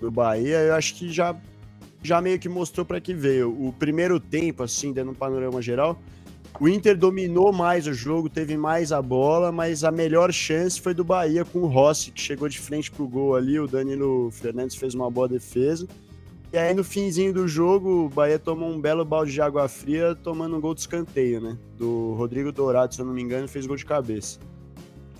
no 0.01 0.09
Bahia. 0.09 0.59
Eu 0.59 0.75
acho 0.75 0.95
que 0.95 1.11
já, 1.11 1.35
já 2.01 2.21
meio 2.21 2.39
que 2.39 2.47
mostrou 2.47 2.85
para 2.85 3.01
que 3.01 3.13
veio. 3.13 3.49
O 3.49 3.73
primeiro 3.73 4.21
tempo, 4.21 4.63
assim, 4.63 4.93
dando 4.93 5.11
um 5.11 5.15
panorama 5.15 5.61
geral, 5.61 5.99
O 6.59 6.67
Inter 6.67 6.97
dominou 6.97 7.53
mais 7.53 7.87
o 7.87 7.93
jogo, 7.93 8.29
teve 8.29 8.57
mais 8.57 8.91
a 8.91 9.01
bola, 9.01 9.51
mas 9.51 9.83
a 9.83 9.91
melhor 9.91 10.31
chance 10.31 10.79
foi 10.79 10.93
do 10.93 11.03
Bahia 11.03 11.45
com 11.45 11.59
o 11.59 11.67
Rossi, 11.67 12.11
que 12.11 12.21
chegou 12.21 12.49
de 12.49 12.59
frente 12.59 12.91
pro 12.91 13.07
gol 13.07 13.35
ali. 13.35 13.59
O 13.59 13.67
Danilo 13.67 14.29
Fernandes 14.31 14.75
fez 14.75 14.93
uma 14.93 15.09
boa 15.09 15.27
defesa. 15.27 15.87
E 16.51 16.57
aí, 16.57 16.73
no 16.73 16.83
finzinho 16.83 17.31
do 17.31 17.47
jogo, 17.47 18.05
o 18.05 18.09
Bahia 18.09 18.39
tomou 18.39 18.69
um 18.69 18.81
belo 18.81 19.05
balde 19.05 19.31
de 19.31 19.41
água 19.41 19.67
fria, 19.67 20.15
tomando 20.15 20.57
um 20.57 20.59
gol 20.59 20.73
de 20.73 20.81
escanteio, 20.81 21.39
né? 21.39 21.55
Do 21.77 22.13
Rodrigo 22.15 22.51
Dourado, 22.51 22.93
se 22.93 22.99
eu 22.99 23.05
não 23.05 23.13
me 23.13 23.21
engano, 23.21 23.47
fez 23.47 23.67
gol 23.67 23.77
de 23.77 23.85
cabeça. 23.85 24.39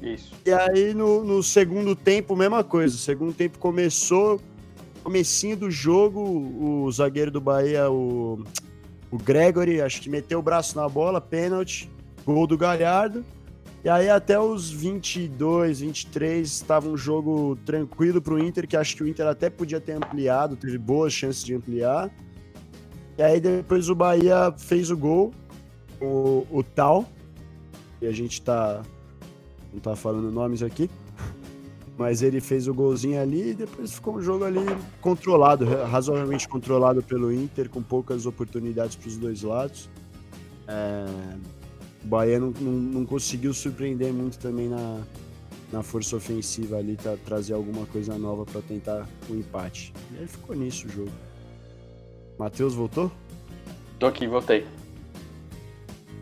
Isso. 0.02 0.34
E 0.46 0.52
aí, 0.52 0.94
no, 0.94 1.24
no 1.24 1.44
segundo 1.44 1.96
tempo, 1.96 2.36
mesma 2.36 2.64
coisa. 2.64 2.96
O 2.96 2.98
segundo 2.98 3.34
tempo 3.34 3.60
começou, 3.60 4.42
comecinho 5.04 5.56
do 5.56 5.70
jogo, 5.70 6.20
o 6.20 6.92
zagueiro 6.92 7.30
do 7.30 7.40
Bahia, 7.40 7.90
o 7.92 8.44
o 9.12 9.18
Gregory, 9.18 9.82
acho 9.82 10.02
que 10.02 10.10
meteu 10.10 10.40
o 10.40 10.42
braço 10.42 10.76
na 10.78 10.88
bola, 10.88 11.20
pênalti, 11.20 11.90
gol 12.26 12.46
do 12.46 12.58
Galhardo. 12.58 13.24
E 13.84 13.90
aí 13.90 14.10
até 14.10 14.38
os 14.38 14.70
22, 14.70 15.80
23 15.80 16.48
estava 16.48 16.88
um 16.90 16.98
jogo 16.98 17.58
tranquilo 17.66 18.22
para 18.22 18.34
o 18.34 18.40
Inter, 18.40 18.68
que 18.68 18.76
acho 18.76 18.96
que 18.96 19.04
o 19.04 19.08
Inter 19.08 19.26
até 19.26 19.50
podia 19.50 19.80
ter 19.80 19.94
ampliado, 19.94 20.56
teve 20.56 20.78
boas 20.78 21.14
chances 21.14 21.44
de 21.44 21.56
ampliar. 21.56 22.12
E 23.18 23.24
aí 23.24 23.40
depois 23.40 23.90
o 23.90 23.96
Bahia 23.96 24.54
fez 24.58 24.92
o 24.92 24.98
gol, 24.98 25.34
o, 26.02 26.46
o 26.52 26.62
Tal, 26.62 27.06
e 28.02 28.08
a 28.08 28.12
gente 28.12 28.42
tá 28.42 28.82
não 29.74 29.80
tá 29.80 29.96
falando 29.96 30.32
nomes 30.32 30.62
aqui. 30.62 30.90
Mas 32.00 32.22
ele 32.22 32.40
fez 32.40 32.66
o 32.66 32.74
golzinho 32.74 33.22
ali 33.22 33.50
e 33.50 33.54
depois 33.54 33.92
ficou 33.92 34.16
um 34.16 34.22
jogo 34.22 34.46
ali 34.46 34.62
controlado, 35.02 35.66
razoavelmente 35.66 36.48
controlado 36.48 37.04
pelo 37.04 37.30
Inter, 37.30 37.70
com 37.70 37.84
poucas 37.84 38.26
oportunidades 38.26 38.96
para 38.96 39.10
os 39.10 39.18
dois 39.18 39.42
lados. 39.44 39.90
É... 40.66 41.06
O 42.02 42.08
Bahia 42.08 42.40
não, 42.40 42.52
não, 42.52 42.72
não, 42.72 43.06
conseguiu 43.06 43.54
surpreender 43.54 44.14
muito 44.14 44.40
também 44.40 44.70
na, 44.70 45.02
na 45.74 45.84
força 45.84 46.16
ofensiva 46.16 46.78
ali, 46.78 46.96
tá, 46.96 47.18
trazer 47.26 47.54
alguma 47.54 47.86
coisa 47.88 48.18
nova 48.18 48.46
para 48.46 48.62
tentar 48.62 49.06
o 49.28 49.34
um 49.34 49.38
empate. 49.38 49.92
E 50.14 50.20
aí 50.20 50.28
ficou 50.28 50.56
nisso 50.56 50.88
o 50.88 50.90
jogo. 50.90 51.12
Matheus 52.38 52.76
voltou? 52.76 53.12
Tô 54.00 54.06
aqui, 54.06 54.26
voltei. 54.26 54.66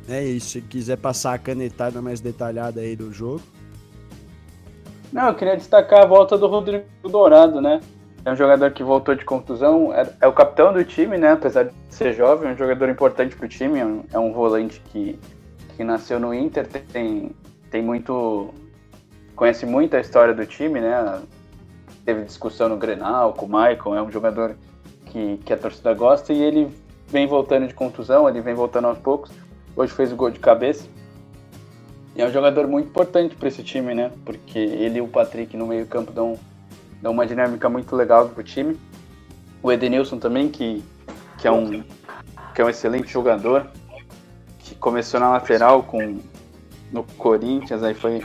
É 0.09 0.25
isso, 0.25 0.49
se 0.49 0.61
quiser 0.61 0.97
passar 0.97 1.35
a 1.35 1.37
canetada 1.37 2.01
mais 2.01 2.19
detalhada 2.19 2.81
aí 2.81 2.95
do 2.95 3.13
jogo. 3.13 3.43
Não, 5.11 5.27
eu 5.27 5.35
queria 5.35 5.55
destacar 5.55 6.03
a 6.03 6.05
volta 6.05 6.37
do 6.37 6.47
Rodrigo 6.47 6.85
Dourado, 7.03 7.61
né? 7.61 7.79
É 8.25 8.31
um 8.31 8.35
jogador 8.35 8.71
que 8.71 8.83
voltou 8.83 9.15
de 9.15 9.23
contusão, 9.23 9.93
é, 9.93 10.05
é 10.19 10.27
o 10.27 10.33
capitão 10.33 10.73
do 10.73 10.83
time, 10.83 11.17
né? 11.17 11.31
Apesar 11.31 11.63
de 11.63 11.73
ser 11.89 12.13
jovem, 12.13 12.49
é 12.49 12.53
um 12.53 12.57
jogador 12.57 12.89
importante 12.89 13.35
para 13.35 13.45
o 13.45 13.49
time, 13.49 13.79
é 13.79 13.85
um, 13.85 14.03
é 14.11 14.19
um, 14.19 14.33
volante 14.33 14.81
que, 14.91 15.17
que 15.75 15.83
nasceu 15.83 16.19
no 16.19 16.33
Inter, 16.33 16.67
tem, 16.67 17.31
tem 17.71 17.81
muito. 17.81 18.53
conhece 19.35 19.65
muito 19.65 19.95
a 19.95 20.01
história 20.01 20.33
do 20.33 20.45
time, 20.45 20.81
né? 20.81 21.21
Teve 22.03 22.23
discussão 22.23 22.67
no 22.67 22.77
Grenal 22.77 23.33
com 23.33 23.45
o 23.45 23.49
Michael, 23.49 23.95
é 23.95 24.01
um 24.01 24.11
jogador 24.11 24.57
que, 25.05 25.37
que 25.37 25.53
a 25.53 25.57
torcida 25.57 25.93
gosta 25.93 26.33
e 26.33 26.41
ele 26.41 26.69
vem 27.07 27.27
voltando 27.27 27.67
de 27.67 27.73
contusão, 27.73 28.27
ele 28.27 28.41
vem 28.41 28.53
voltando 28.53 28.87
aos 28.87 28.97
poucos. 28.97 29.31
Hoje 29.75 29.93
fez 29.93 30.11
o 30.11 30.15
gol 30.15 30.29
de 30.29 30.39
cabeça. 30.39 30.87
E 32.17 32.21
é 32.21 32.25
um 32.25 32.31
jogador 32.31 32.67
muito 32.67 32.87
importante 32.87 33.35
para 33.35 33.47
esse 33.47 33.61
time, 33.61 33.93
né? 33.93 34.11
Porque 34.25 34.57
ele 34.57 34.97
e 34.97 35.01
o 35.01 35.07
Patrick 35.07 35.55
no 35.55 35.67
meio-campo 35.67 36.11
dão, 36.11 36.33
dão 36.99 37.11
uma 37.11 37.27
dinâmica 37.27 37.69
muito 37.69 37.95
legal 37.95 38.27
pro 38.27 38.43
time. 38.43 38.75
O 39.61 39.71
Edenilson 39.71 40.17
também, 40.17 40.49
que, 40.49 40.83
que, 41.37 41.47
é 41.47 41.51
um, 41.51 41.83
que 42.55 42.61
é 42.61 42.65
um 42.65 42.69
excelente 42.69 43.07
jogador, 43.07 43.67
que 44.57 44.73
começou 44.73 45.19
na 45.19 45.29
lateral 45.29 45.83
com 45.83 46.17
no 46.91 47.03
Corinthians, 47.03 47.83
aí 47.83 47.93
foi, 47.93 48.23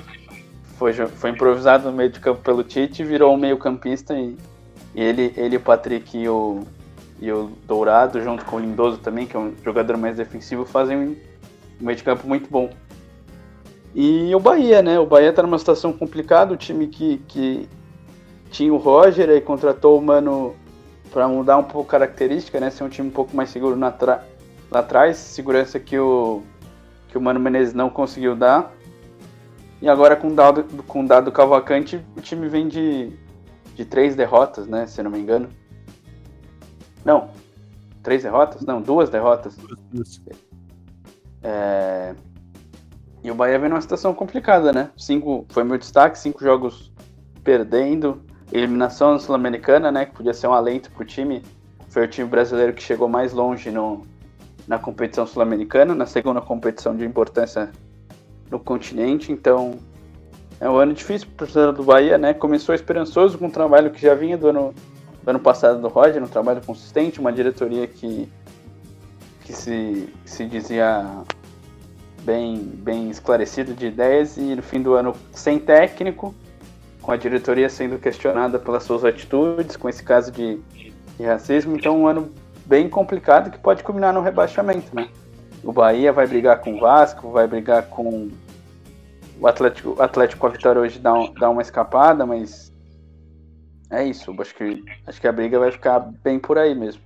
foi, 0.79 0.95
foi 0.95 1.31
improvisado 1.31 1.91
no 1.91 1.95
meio 1.95 2.09
de 2.09 2.19
campo 2.19 2.41
pelo 2.41 2.65
Tite, 2.65 3.05
virou 3.05 3.35
um 3.35 3.37
meio-campista 3.37 4.15
e, 4.15 4.39
e, 4.95 5.03
ele, 5.03 5.35
ele, 5.37 5.57
o 5.57 5.61
Patrick 5.61 6.17
e 6.17 6.29
o, 6.29 6.63
e 7.21 7.31
o 7.31 7.51
Dourado, 7.67 8.23
junto 8.23 8.43
com 8.47 8.57
o 8.57 8.61
Lindoso 8.61 8.99
também, 8.99 9.27
que 9.27 9.37
é 9.37 9.39
um 9.39 9.53
jogador 9.63 9.99
mais 9.99 10.17
defensivo, 10.17 10.65
fazem 10.65 10.97
um 10.97 11.17
meio 11.79 11.97
de 11.97 12.03
campo 12.03 12.27
muito 12.27 12.49
bom. 12.49 12.71
E 13.95 14.35
o 14.35 14.41
Bahia, 14.41 14.81
né? 14.81 14.99
O 14.99 15.07
Bahia 15.07 15.33
tá 15.33 15.43
numa 15.43 15.59
situação 15.59 15.93
complicada, 15.93 16.55
o 16.55 16.57
time 16.57 16.87
que, 16.87 17.19
que 17.29 17.69
tinha 18.51 18.73
o 18.73 18.79
Roger 18.79 19.29
e 19.31 19.41
contratou 19.41 19.99
o 19.99 20.03
Mano 20.03 20.55
para 21.13 21.29
mudar 21.29 21.59
um 21.59 21.65
pouco 21.65 21.89
a 21.89 21.99
característica, 21.99 22.59
né? 22.59 22.71
Ser 22.71 22.85
um 22.85 22.89
time 22.89 23.09
um 23.09 23.13
pouco 23.13 23.37
mais 23.37 23.51
seguro 23.51 23.77
na 23.77 23.95
lá 24.71 24.81
atrás, 24.81 25.19
segurança 25.19 25.79
que 25.79 25.99
o, 25.99 26.43
que 27.09 27.19
o 27.19 27.21
Mano 27.21 27.39
Menezes 27.39 27.75
não 27.75 27.91
conseguiu 27.91 28.35
dar. 28.35 28.73
E 29.83 29.89
agora 29.89 30.17
com 30.17 30.29
o 30.29 30.35
dado, 30.35 30.65
com 30.87 31.05
o 31.05 31.07
dado 31.07 31.31
Cavalcante, 31.31 32.01
o 32.17 32.21
time 32.21 32.49
vem 32.49 32.69
de, 32.69 33.13
de 33.75 33.85
três 33.85 34.17
derrotas, 34.17 34.67
né? 34.67 34.87
Se 34.87 35.03
não 35.03 35.11
me 35.11 35.19
engano. 35.19 35.51
Não, 37.05 37.29
três 38.03 38.23
derrotas? 38.23 38.63
Não, 38.63 38.81
duas 38.81 39.11
derrotas. 39.11 39.59
É, 41.43 42.15
e 43.25 43.31
o 43.31 43.35
Bahia 43.35 43.59
vem 43.59 43.69
numa 43.69 43.81
situação 43.81 44.13
complicada, 44.13 44.73
né? 44.73 44.91
Cinco, 44.97 45.47
foi 45.49 45.63
meu 45.63 45.79
destaque, 45.79 46.19
cinco 46.19 46.43
jogos 46.43 46.93
perdendo. 47.45 48.21
Eliminação 48.53 49.19
sul-americana, 49.19 49.93
né? 49.93 50.07
Que 50.07 50.13
podia 50.13 50.35
ser 50.35 50.49
um 50.49 50.53
alento 50.53 50.91
pro 50.91 51.05
time. 51.05 51.43
Foi 51.89 52.05
o 52.05 52.09
time 52.09 52.29
brasileiro 52.29 52.73
que 52.73 52.83
chegou 52.83 53.09
mais 53.09 53.33
longe 53.33 53.71
no, 53.71 54.05
na 54.67 54.79
competição 54.79 55.27
sul-americana, 55.27 55.95
na 55.95 56.07
segunda 56.07 56.41
competição 56.41 56.97
de 56.97 57.05
importância 57.05 57.71
no 58.51 58.59
continente. 58.59 59.31
Então, 59.31 59.79
é 60.61 60.69
um 60.69 60.77
ano 60.77 60.93
difícil 60.93 61.29
para 61.29 61.35
o 61.35 61.47
torcedor 61.47 61.73
do 61.73 61.85
Bahia, 61.85 62.19
né? 62.19 62.35
Começou 62.35 62.75
esperançoso 62.75 63.39
com 63.39 63.47
um 63.47 63.51
trabalho 63.51 63.91
que 63.91 64.03
já 64.03 64.15
vinha 64.15 64.37
do 64.37 64.49
ano, 64.49 64.75
do 65.23 65.29
ano 65.29 65.39
passado 65.39 65.81
do 65.81 65.89
Roger, 65.89 66.23
um 66.23 66.29
trabalho 66.29 66.61
consistente, 66.65 67.21
uma 67.21 67.33
diretoria 67.33 67.87
que, 67.87 68.29
que 69.43 69.53
se, 69.53 70.13
se 70.25 70.45
dizia 70.45 71.07
bem, 72.23 72.57
bem 72.57 73.11
esclarecido 73.11 73.75
de 73.75 73.87
ideias 73.87 74.37
e 74.37 74.55
no 74.55 74.63
fim 74.63 74.81
do 74.81 74.95
ano 74.95 75.15
sem 75.33 75.59
técnico, 75.59 76.35
com 77.01 77.13
a 77.13 77.17
diretoria 77.17 77.69
sendo 77.69 77.99
questionada 77.99 78.59
pelas 78.59 78.85
suas 78.85 79.05
atitudes, 79.05 79.77
com 79.77 79.89
esse 79.89 80.03
caso 80.03 80.31
de, 80.31 80.61
de 81.17 81.25
racismo. 81.25 81.77
Então, 81.77 82.01
um 82.01 82.07
ano 82.07 82.33
bem 82.65 82.89
complicado 82.89 83.51
que 83.51 83.59
pode 83.59 83.83
culminar 83.83 84.15
no 84.15 84.21
rebaixamento, 84.21 84.95
né? 84.95 85.09
O 85.65 85.73
Bahia 85.73 86.13
vai 86.13 86.27
brigar 86.27 86.61
com 86.61 86.75
o 86.75 86.81
Vasco, 86.81 87.31
vai 87.31 87.47
brigar 87.47 87.89
com 87.89 88.31
o 89.39 89.47
Atlético, 89.47 89.97
o 89.99 90.03
Atlético 90.03 90.41
com 90.41 90.47
a 90.47 90.51
vitória 90.51 90.81
hoje 90.81 90.99
dá, 90.99 91.13
um, 91.13 91.33
dá 91.35 91.51
uma 91.51 91.63
escapada, 91.63 92.25
mas 92.25 92.73
é 93.91 94.05
isso. 94.05 94.35
Acho 94.41 94.55
que, 94.55 94.85
acho 95.07 95.21
que 95.21 95.29
a 95.29 95.33
briga 95.33 95.59
vai 95.59 95.71
ficar 95.71 95.99
bem 95.99 96.39
por 96.39 96.59
aí 96.59 96.75
mesmo. 96.75 97.03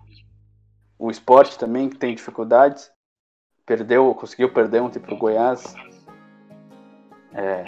O 0.98 1.10
esporte 1.10 1.58
também 1.58 1.88
que 1.88 1.98
tem 1.98 2.14
dificuldades 2.14 2.90
perdeu, 3.66 4.14
conseguiu 4.14 4.48
perder 4.48 4.80
ontem 4.80 5.00
pro 5.00 5.16
Goiás. 5.16 5.74
É, 7.34 7.64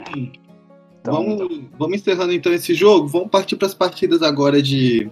então... 1.01 1.15
vamos, 1.15 1.61
vamos 1.77 1.97
encerrando 1.99 2.33
então 2.33 2.53
esse 2.53 2.73
jogo. 2.73 3.09
Vamos 3.09 3.29
partir 3.29 3.57
para 3.57 3.67
as 3.67 3.75
partidas 3.75 4.23
agora 4.23 4.63
de. 4.63 5.11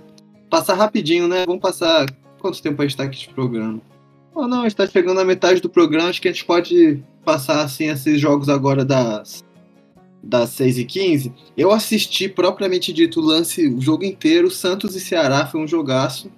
Passar 0.48 0.74
rapidinho, 0.74 1.26
né? 1.26 1.44
Vamos 1.44 1.60
passar. 1.60 2.06
Quanto 2.38 2.62
tempo 2.62 2.80
a 2.80 2.84
gente 2.84 2.92
está 2.92 3.02
aqui 3.02 3.18
de 3.18 3.28
programa? 3.28 3.80
Oh, 4.32 4.46
não, 4.46 4.64
está 4.64 4.86
chegando 4.86 5.16
na 5.16 5.24
metade 5.24 5.60
do 5.60 5.68
programa. 5.68 6.08
Acho 6.08 6.22
que 6.22 6.28
a 6.28 6.32
gente 6.32 6.44
pode 6.44 7.02
passar 7.24 7.62
assim 7.62 7.88
esses 7.88 8.20
jogos 8.20 8.48
agora 8.48 8.84
das 8.84 9.44
das 10.22 10.50
6 10.50 10.78
e 10.78 10.84
15 10.84 11.32
eu 11.56 11.70
assisti 11.70 12.28
propriamente 12.28 12.92
dito 12.92 13.20
o 13.20 13.24
lance, 13.24 13.68
o 13.68 13.80
jogo 13.80 14.04
inteiro, 14.04 14.50
Santos 14.50 14.96
e 14.96 15.00
Ceará, 15.00 15.46
foi 15.46 15.60
um 15.60 15.68
jogaço. 15.68 16.30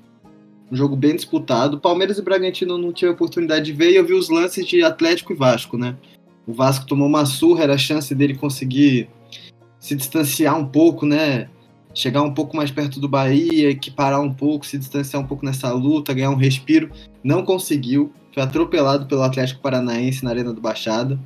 Um 0.71 0.77
jogo 0.77 0.95
bem 0.95 1.17
disputado. 1.17 1.81
Palmeiras 1.81 2.19
e 2.19 2.23
Bragantino 2.23 2.77
não 2.77 2.93
tive 2.93 3.11
oportunidade 3.13 3.67
de 3.67 3.73
ver 3.73 3.91
e 3.91 3.97
eu 3.97 4.05
vi 4.05 4.13
os 4.13 4.29
lances 4.29 4.67
de 4.67 4.83
Atlético 4.83 5.33
e 5.33 5.37
Vasco, 5.37 5.79
né? 5.79 5.97
O 6.47 6.53
Vasco 6.53 6.87
tomou 6.87 7.07
uma 7.07 7.25
surra, 7.27 7.65
era 7.65 7.75
a 7.75 7.79
chance 7.79 8.15
dele 8.15 8.35
conseguir 8.35 9.09
se 9.79 9.95
distanciar 9.95 10.59
um 10.59 10.67
pouco, 10.67 11.07
né? 11.07 11.49
Chegar 11.95 12.23
um 12.23 12.33
pouco 12.33 12.57
mais 12.57 12.71
perto 12.71 13.01
do 13.01 13.09
Bahia, 13.09 13.71
equiparar 13.71 14.21
um 14.21 14.33
pouco, 14.33 14.67
se 14.67 14.79
distanciar 14.79 15.23
um 15.23 15.27
pouco 15.27 15.45
nessa 15.45 15.73
luta, 15.73 16.15
ganhar 16.15 16.31
um 16.31 16.37
respiro. 16.37 16.91
Não 17.25 17.45
conseguiu. 17.45 18.13
Foi 18.33 18.43
atropelado 18.43 19.07
pelo 19.07 19.23
Atlético 19.23 19.61
Paranaense 19.61 20.23
na 20.25 20.31
Arena 20.31 20.53
do 20.53 20.61
Baixada. 20.61 21.19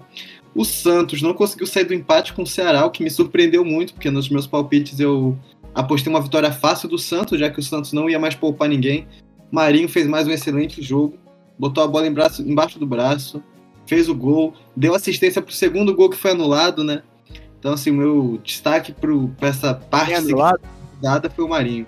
O 0.55 0.65
Santos 0.65 1.23
não 1.23 1.35
conseguiu 1.35 1.67
sair 1.67 1.85
do 1.85 1.95
empate 1.95 2.33
com 2.33 2.43
o 2.43 2.47
Ceará, 2.47 2.85
o 2.85 2.91
que 2.91 3.03
me 3.03 3.11
surpreendeu 3.11 3.65
muito, 3.65 3.95
porque 3.95 4.11
nos 4.11 4.29
meus 4.29 4.47
palpites 4.47 5.01
eu 5.01 5.37
apostei 5.75 6.13
uma 6.13 6.21
vitória 6.21 6.53
fácil 6.53 6.89
do 6.89 6.99
Santos, 6.99 7.39
já 7.39 7.51
que 7.51 7.59
o 7.59 7.63
Santos 7.63 7.93
não 7.93 8.09
ia 8.09 8.19
mais 8.19 8.35
poupar 8.35 8.69
ninguém. 8.69 9.07
Marinho 9.53 9.87
fez 9.87 10.07
mais 10.07 10.27
um 10.27 10.31
excelente 10.31 10.81
jogo, 10.81 11.19
botou 11.59 11.85
a 11.85 11.87
bola 11.87 12.07
em 12.07 12.13
braço, 12.13 12.41
embaixo 12.41 12.79
do 12.79 12.87
braço, 12.87 13.43
fez 13.87 14.09
o 14.09 14.15
gol, 14.15 14.55
deu 14.75 14.95
assistência 14.95 15.43
para 15.43 15.51
o 15.51 15.55
segundo 15.55 15.95
gol 15.95 16.09
que 16.09 16.17
foi 16.17 16.31
anulado, 16.31 16.83
né? 16.83 17.03
Então, 17.59 17.75
assim, 17.75 17.91
o 17.91 17.95
meu 17.95 18.41
destaque 18.43 18.93
para 18.93 19.49
essa 19.49 19.75
parte 19.75 20.15
dada 21.03 21.29
foi 21.29 21.45
o 21.45 21.49
Marinho. 21.49 21.87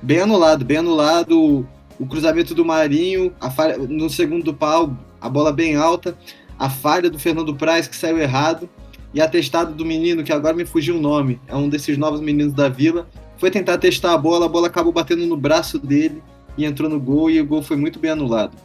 Bem 0.00 0.20
anulado, 0.20 0.64
bem 0.64 0.78
anulado. 0.78 1.68
O 2.00 2.06
cruzamento 2.06 2.54
do 2.54 2.64
Marinho, 2.64 3.32
falha, 3.54 3.76
no 3.76 4.08
segundo 4.08 4.54
pau, 4.54 4.96
a 5.20 5.28
bola 5.28 5.52
bem 5.52 5.76
alta. 5.76 6.16
a 6.58 6.70
falha 6.70 7.10
do 7.10 7.18
Fernando 7.18 7.54
Praz 7.54 7.86
que 7.86 7.94
saiu 7.94 8.18
errado 8.18 8.68
e 9.12 9.20
a 9.20 9.28
testada 9.28 9.70
do 9.70 9.84
menino, 9.84 10.24
que 10.24 10.32
agora 10.32 10.56
me 10.56 10.64
fugiu 10.64 10.96
o 10.96 11.00
nome, 11.00 11.38
é 11.46 11.54
um 11.54 11.68
desses 11.68 11.98
novos 11.98 12.20
meninos 12.20 12.54
da 12.54 12.68
vila, 12.68 13.06
foi 13.36 13.50
tentar 13.50 13.78
testar 13.78 14.14
a 14.14 14.18
bola, 14.18 14.46
a 14.46 14.48
bola 14.48 14.68
acabou 14.68 14.92
batendo 14.92 15.26
no 15.26 15.36
braço 15.36 15.78
dele 15.78 16.22
e 16.56 16.64
entrou 16.64 16.88
no 16.88 17.00
gol 17.00 17.30
e 17.30 17.40
o 17.40 17.46
gol 17.46 17.62
foi 17.62 17.76
muito 17.76 17.98
bem 17.98 18.10
anulado. 18.10 18.56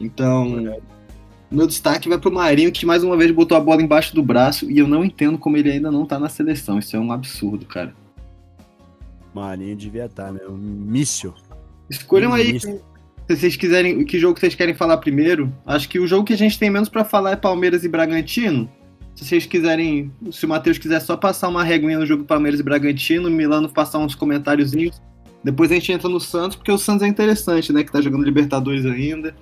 Então, 0.00 0.80
meu 1.50 1.66
destaque 1.66 2.08
vai 2.08 2.18
pro 2.18 2.32
Marinho, 2.32 2.72
que 2.72 2.84
mais 2.84 3.02
uma 3.02 3.16
vez 3.16 3.30
botou 3.30 3.56
a 3.56 3.60
bola 3.60 3.82
embaixo 3.82 4.14
do 4.14 4.22
braço 4.22 4.70
e 4.70 4.78
eu 4.78 4.86
não 4.86 5.04
entendo 5.04 5.38
como 5.38 5.56
ele 5.56 5.70
ainda 5.70 5.90
não 5.90 6.04
tá 6.04 6.18
na 6.18 6.28
seleção. 6.28 6.78
Isso 6.78 6.96
é 6.96 6.98
um 6.98 7.12
absurdo, 7.12 7.64
cara. 7.66 7.94
Marinho 9.34 9.76
devia 9.76 10.06
estar, 10.06 10.26
tá, 10.26 10.32
meu. 10.32 10.52
Míssil. 10.52 11.34
Escolham 11.88 12.32
aí 12.32 12.58
se 12.58 12.80
vocês 13.28 13.56
quiserem, 13.56 14.04
que 14.04 14.18
jogo 14.18 14.38
vocês 14.38 14.54
querem 14.54 14.74
falar 14.74 14.96
primeiro. 14.98 15.52
Acho 15.64 15.88
que 15.88 15.98
o 15.98 16.06
jogo 16.06 16.24
que 16.24 16.32
a 16.32 16.38
gente 16.38 16.58
tem 16.58 16.70
menos 16.70 16.88
para 16.88 17.04
falar 17.04 17.32
é 17.32 17.36
Palmeiras 17.36 17.84
e 17.84 17.88
Bragantino. 17.88 18.68
Se 19.14 19.24
vocês 19.24 19.46
quiserem, 19.46 20.12
se 20.30 20.44
o 20.44 20.48
Matheus 20.48 20.78
quiser 20.78 21.00
só 21.00 21.16
passar 21.16 21.48
uma 21.48 21.64
reguinha 21.64 21.98
no 21.98 22.06
jogo 22.06 22.24
Palmeiras 22.24 22.60
e 22.60 22.62
Bragantino, 22.62 23.30
Milano 23.30 23.68
passar 23.68 23.98
uns 23.98 24.14
comentáriozinhos. 24.14 25.00
Depois 25.46 25.70
a 25.70 25.74
gente 25.74 25.92
entra 25.92 26.08
no 26.08 26.18
Santos, 26.18 26.56
porque 26.56 26.72
o 26.72 26.76
Santos 26.76 27.04
é 27.04 27.06
interessante, 27.06 27.72
né? 27.72 27.84
Que 27.84 27.92
tá 27.92 28.00
jogando 28.00 28.24
Libertadores 28.24 28.84
ainda. 28.84 29.32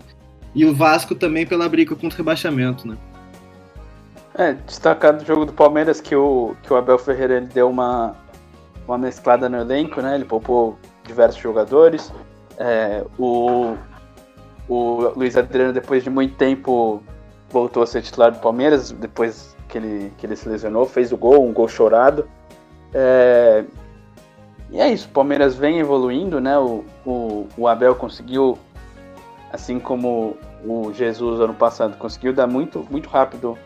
E 0.55 0.67
o 0.67 0.75
Vasco 0.75 1.15
também 1.15 1.47
pela 1.47 1.67
briga 1.67 1.97
contra 1.97 2.15
o 2.15 2.19
rebaixamento, 2.19 2.87
né? 2.87 2.99
É, 4.35 4.53
destacado 4.53 5.23
o 5.23 5.27
jogo 5.27 5.47
do 5.47 5.55
Palmeiras 5.55 6.03
que 6.03 6.15
o, 6.15 6.55
que 6.63 6.71
o 6.71 6.77
Abel 6.77 6.99
Ferreira 6.99 7.39
ele 7.39 7.47
deu 7.47 7.71
uma, 7.71 8.15
uma 8.87 8.99
mesclada 8.99 9.49
no 9.49 9.57
elenco, 9.57 10.03
né? 10.03 10.17
Ele 10.17 10.27
poupou 10.27 10.79
diversos 11.07 11.41
jogadores. 11.41 12.13
É, 12.59 13.03
o, 13.19 13.75
o 14.69 15.11
Luiz 15.17 15.39
Adriano, 15.39 15.73
depois 15.73 16.05
de 16.05 16.11
muito 16.11 16.37
tempo, 16.37 17.03
voltou 17.49 17.83
a 17.83 17.87
ser 17.87 18.03
titular 18.03 18.31
do 18.31 18.41
Palmeiras, 18.41 18.91
depois 18.91 19.57
que 19.71 19.79
ele, 19.79 20.13
que 20.19 20.27
ele 20.27 20.37
se 20.37 20.51
lesionou, 20.51 20.85
fez 20.85 21.13
o 21.13 21.17
gol, 21.17 21.49
um 21.49 21.53
gol 21.55 21.67
chorado. 21.67 22.29
É, 22.93 23.65
e 24.75 24.81
é 24.81 24.93
isso, 24.93 25.07
o 25.07 25.11
Palmeiras 25.13 25.55
vem 25.55 25.79
evoluindo, 25.79 26.41
né? 26.41 26.59
O, 26.59 26.85
o, 27.07 27.47
o 27.57 27.69
Abel 27.69 27.95
conseguiu 27.95 28.59
assim 29.53 29.79
como 29.79 30.37
o 30.67 30.93
Jesus 30.93 31.39
ano 31.39 31.55
passado 31.55 31.97
conseguiu 31.97 32.33
dar 32.33 32.49
muito, 32.49 32.85
muito 32.91 33.09
rápido 33.09 33.57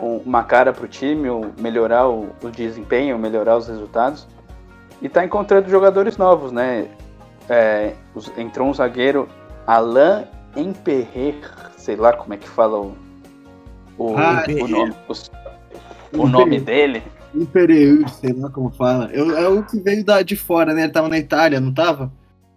uma 0.00 0.42
cara 0.42 0.72
para 0.72 0.86
o 0.86 0.88
time, 0.88 1.28
melhorar 1.60 2.08
o, 2.08 2.30
o, 2.42 2.48
desempenho, 2.48 3.18
melhorar 3.18 3.58
os 3.58 3.68
resultados. 3.68 4.26
E 5.02 5.06
está 5.06 5.22
encontrando 5.22 5.68
jogadores 5.68 6.16
novos, 6.16 6.50
né? 6.50 6.88
É, 7.46 7.92
os, 8.14 8.32
entrou 8.38 8.68
um 8.68 8.72
zagueiro, 8.72 9.28
Alain 9.66 10.24
Emperrer, 10.56 11.34
sei 11.76 11.96
lá 11.96 12.14
como 12.14 12.32
é 12.32 12.38
que 12.38 12.48
fala 12.48 12.78
o, 12.78 12.96
o, 13.98 14.16
ah, 14.16 14.44
o 14.48 14.66
nome, 14.66 14.94
o, 16.14 16.22
o 16.22 16.26
nome 16.26 16.58
dele. 16.58 17.02
Emperrer, 17.34 18.08
sei 18.08 18.32
lá 18.32 18.50
como 18.50 18.70
fala. 18.70 19.10
Eu, 19.12 19.36
é 19.36 19.48
o 19.48 19.62
que 19.62 19.78
veio 19.78 20.04
da, 20.04 20.22
de 20.22 20.36
fora, 20.36 20.72
né? 20.72 20.84
Ele 20.84 20.92
tava 20.92 21.08
na 21.08 21.18
Itália, 21.18 21.60
não 21.60 21.72
tava? 21.72 22.10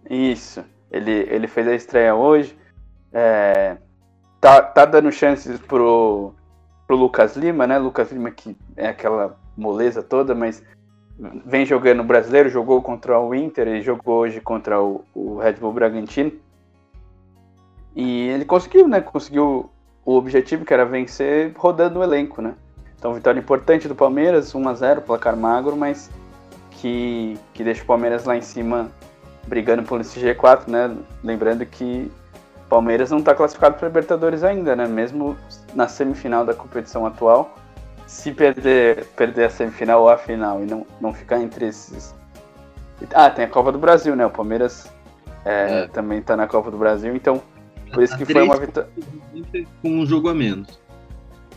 Isso. 0.08 0.64
Ele, 0.90 1.10
ele 1.10 1.46
fez 1.46 1.68
a 1.68 1.74
estreia 1.74 2.14
hoje. 2.14 2.56
É, 3.12 3.76
tá, 4.40 4.62
tá 4.62 4.84
dando 4.84 5.12
chances 5.12 5.58
pro, 5.60 6.34
pro 6.86 6.96
Lucas 6.96 7.36
Lima, 7.36 7.66
né? 7.66 7.78
Lucas 7.78 8.10
Lima 8.10 8.30
que 8.30 8.56
é 8.76 8.88
aquela 8.88 9.38
moleza 9.56 10.02
toda, 10.02 10.34
mas 10.34 10.62
vem 11.44 11.64
jogando 11.66 12.02
brasileiro, 12.02 12.48
jogou 12.48 12.80
contra 12.82 13.18
o 13.20 13.34
Inter 13.34 13.68
e 13.68 13.82
jogou 13.82 14.18
hoje 14.18 14.40
contra 14.40 14.82
o, 14.82 15.04
o 15.14 15.38
Red 15.38 15.54
Bull 15.54 15.72
Bragantino. 15.72 16.32
E 17.94 18.28
ele 18.28 18.44
conseguiu, 18.44 18.88
né? 18.88 19.00
Conseguiu 19.00 19.70
o 20.04 20.14
objetivo 20.16 20.64
que 20.64 20.72
era 20.72 20.84
vencer 20.84 21.52
rodando 21.56 22.00
o 22.00 22.02
elenco, 22.02 22.40
né? 22.40 22.54
Então, 23.02 23.14
vitória 23.14 23.40
importante 23.40 23.88
do 23.88 23.96
Palmeiras, 23.96 24.54
1 24.54 24.68
a 24.68 24.74
0 24.74 25.02
placar 25.02 25.36
magro, 25.36 25.76
mas 25.76 26.08
que, 26.70 27.36
que 27.52 27.64
deixa 27.64 27.82
o 27.82 27.84
Palmeiras 27.84 28.24
lá 28.26 28.36
em 28.36 28.40
cima 28.40 28.92
brigando 29.48 29.82
por 29.82 30.00
esse 30.00 30.20
G4, 30.20 30.68
né? 30.68 30.96
Lembrando 31.20 31.66
que 31.66 32.08
Palmeiras 32.68 33.10
não 33.10 33.18
está 33.18 33.34
classificado 33.34 33.76
para 33.76 33.88
Libertadores 33.88 34.44
ainda, 34.44 34.76
né? 34.76 34.86
Mesmo 34.86 35.36
na 35.74 35.88
semifinal 35.88 36.46
da 36.46 36.54
competição 36.54 37.04
atual, 37.04 37.56
se 38.06 38.30
perder, 38.30 39.04
perder 39.16 39.46
a 39.46 39.50
semifinal 39.50 40.02
ou 40.02 40.08
a 40.08 40.16
final 40.16 40.62
e 40.62 40.66
não, 40.66 40.86
não 41.00 41.12
ficar 41.12 41.42
entre 41.42 41.66
esses. 41.66 42.14
Ah, 43.12 43.28
tem 43.30 43.46
a 43.46 43.48
Copa 43.48 43.72
do 43.72 43.80
Brasil, 43.80 44.14
né? 44.14 44.24
O 44.24 44.30
Palmeiras 44.30 44.88
é, 45.44 45.80
é. 45.80 45.88
também 45.88 46.20
está 46.20 46.36
na 46.36 46.46
Copa 46.46 46.70
do 46.70 46.78
Brasil, 46.78 47.16
então 47.16 47.42
por 47.92 48.00
isso 48.04 48.16
que 48.16 48.24
foi 48.24 48.42
uma 48.42 48.56
vitória. 48.56 48.88
Com 49.82 49.90
um 49.90 50.06
jogo 50.06 50.28
a 50.28 50.34
menos. 50.34 50.80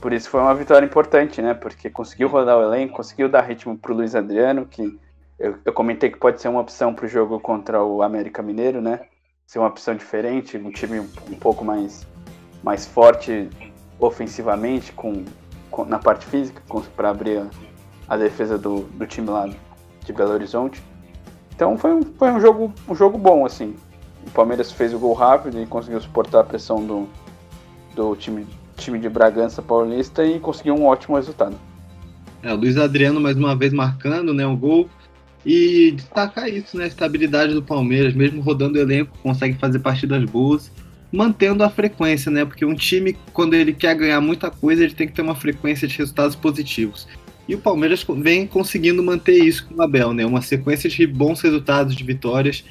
Por 0.02 0.14
isso 0.14 0.30
foi 0.30 0.42
uma 0.42 0.54
vitória 0.54 0.86
importante, 0.86 1.42
né? 1.42 1.54
Porque 1.54 1.90
conseguiu 1.90 2.28
rodar 2.28 2.58
o 2.58 2.64
elenco, 2.64 2.96
conseguiu 2.96 3.28
dar 3.28 3.42
ritmo 3.42 3.78
para 3.78 3.92
o 3.92 3.96
Luiz 3.96 4.16
Adriano, 4.16 4.66
que 4.66 5.00
eu, 5.40 5.56
eu 5.66 5.74
comentei 5.74 6.10
que 6.10 6.18
pode 6.18 6.42
ser 6.42 6.48
uma 6.48 6.62
opção 6.62 6.94
para 6.94 7.06
o 7.06 7.08
jogo 7.08 7.40
contra 7.40 7.84
o 7.84 8.02
América 8.02 8.42
Mineiro, 8.42 8.82
né? 8.82 9.02
ser 9.46 9.60
uma 9.60 9.68
opção 9.68 9.96
diferente, 9.96 10.58
um 10.58 10.72
time 10.72 11.00
um 11.00 11.36
pouco 11.40 11.64
mais, 11.64 12.06
mais 12.64 12.86
forte 12.86 13.50
ofensivamente, 14.00 14.92
com, 14.92 15.24
com 15.70 15.86
na 15.86 16.00
parte 16.00 16.26
física, 16.26 16.62
para 16.96 17.10
abrir 17.10 17.40
a, 17.40 17.48
a, 18.08 18.18
defesa 18.18 18.58
do, 18.58 18.82
do 18.82 19.06
time 19.06 19.30
lá 19.30 19.48
de 20.04 20.14
Belo 20.14 20.34
Horizonte. 20.34 20.84
Então 21.54 21.78
foi 21.78 21.94
um, 21.94 22.02
foi 22.02 22.32
um, 22.32 22.40
jogo, 22.40 22.74
um 22.88 22.96
jogo 22.96 23.18
bom, 23.18 23.46
assim. 23.46 23.76
O 24.26 24.32
Palmeiras 24.32 24.72
fez 24.72 24.94
o 24.94 25.00
gol 25.00 25.14
rápido 25.14 25.62
e 25.62 25.66
conseguiu 25.68 26.02
suportar 26.02 26.40
a 26.40 26.44
pressão 26.44 26.84
do, 26.84 27.08
do 27.94 28.16
time, 28.16 28.48
time 28.78 29.00
de 29.00 29.10
Bragança 29.10 29.62
Paulista 29.62 30.26
e 30.26 30.40
conseguiu 30.40 30.76
um 30.76 30.86
ótimo 30.86 31.16
resultado. 31.16 31.56
É, 32.44 32.54
o 32.54 32.56
Luiz 32.56 32.78
Adriano 32.78 33.20
mais 33.20 33.36
uma 33.36 33.56
vez 33.56 33.74
marcando 33.74 34.34
né, 34.34 34.46
um 34.46 34.56
gol. 34.56 34.90
E 35.46 35.92
destacar 35.92 36.50
isso, 36.50 36.76
né? 36.76 36.86
A 36.86 36.88
estabilidade 36.88 37.54
do 37.54 37.62
Palmeiras, 37.62 38.16
mesmo 38.16 38.42
rodando 38.42 38.80
o 38.80 38.82
elenco, 38.82 39.16
consegue 39.22 39.56
fazer 39.60 39.78
partidas 39.78 40.24
boas, 40.26 40.72
mantendo 41.12 41.64
a 41.64 41.70
frequência, 41.70 42.32
né? 42.32 42.44
Porque 42.44 42.66
um 42.66 42.74
time, 42.74 43.16
quando 43.32 43.54
ele 43.54 43.72
quer 43.72 43.96
ganhar 43.96 44.20
muita 44.20 44.50
coisa, 44.50 44.84
ele 44.84 44.96
tem 44.96 45.08
que 45.08 45.14
ter 45.14 45.22
uma 45.22 45.36
frequência 45.36 45.88
de 45.88 45.96
resultados 45.96 46.36
positivos. 46.36 47.08
E 47.48 47.54
o 47.54 47.60
Palmeiras 47.60 48.04
vem 48.18 48.48
conseguindo 48.48 49.04
manter 49.04 49.38
isso 49.38 49.68
com 49.68 49.76
o 49.76 49.82
Abel, 49.84 50.14
né? 50.14 50.26
Uma 50.26 50.42
sequência 50.42 50.90
de 50.90 51.06
bons 51.06 51.42
resultados, 51.42 51.96
de 51.96 52.04
vitórias. 52.04 52.64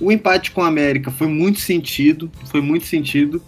O 0.00 0.10
empate 0.10 0.50
com 0.50 0.62
o 0.62 0.64
América 0.64 1.12
foi 1.12 1.28
muito 1.28 1.60
sentido, 1.60 2.28
foi 2.46 2.60
muito 2.60 2.86
sentido, 2.86 3.40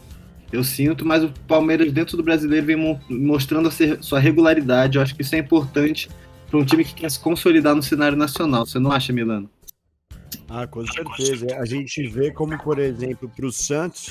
eu 0.53 0.65
sinto, 0.65 1.05
mas 1.05 1.23
o 1.23 1.33
Palmeiras 1.47 1.93
dentro 1.93 2.17
do 2.17 2.23
brasileiro 2.23 2.67
vem 2.67 3.01
mostrando 3.09 3.69
a 3.69 4.03
sua 4.03 4.19
regularidade. 4.19 4.97
Eu 4.97 5.03
acho 5.03 5.15
que 5.15 5.23
isso 5.23 5.35
é 5.35 5.39
importante 5.39 6.09
para 6.49 6.59
um 6.59 6.65
time 6.65 6.85
que 6.85 6.95
quer 6.95 7.11
se 7.11 7.21
consolidar 7.21 7.75
no 7.75 7.83
cenário 7.83 8.17
nacional. 8.17 8.65
Você 8.65 8.79
não 8.79 8.91
acha, 8.91 9.13
Milano? 9.13 9.51
Ah, 10.49 10.67
com 10.67 10.87
certeza. 10.87 11.47
A 11.59 11.67
gente 11.67 12.07
vê 12.07 12.31
como, 12.31 12.59
por 12.59 12.79
exemplo, 12.79 13.29
para 13.29 13.47
o 13.47 13.53
Santos, 13.53 14.11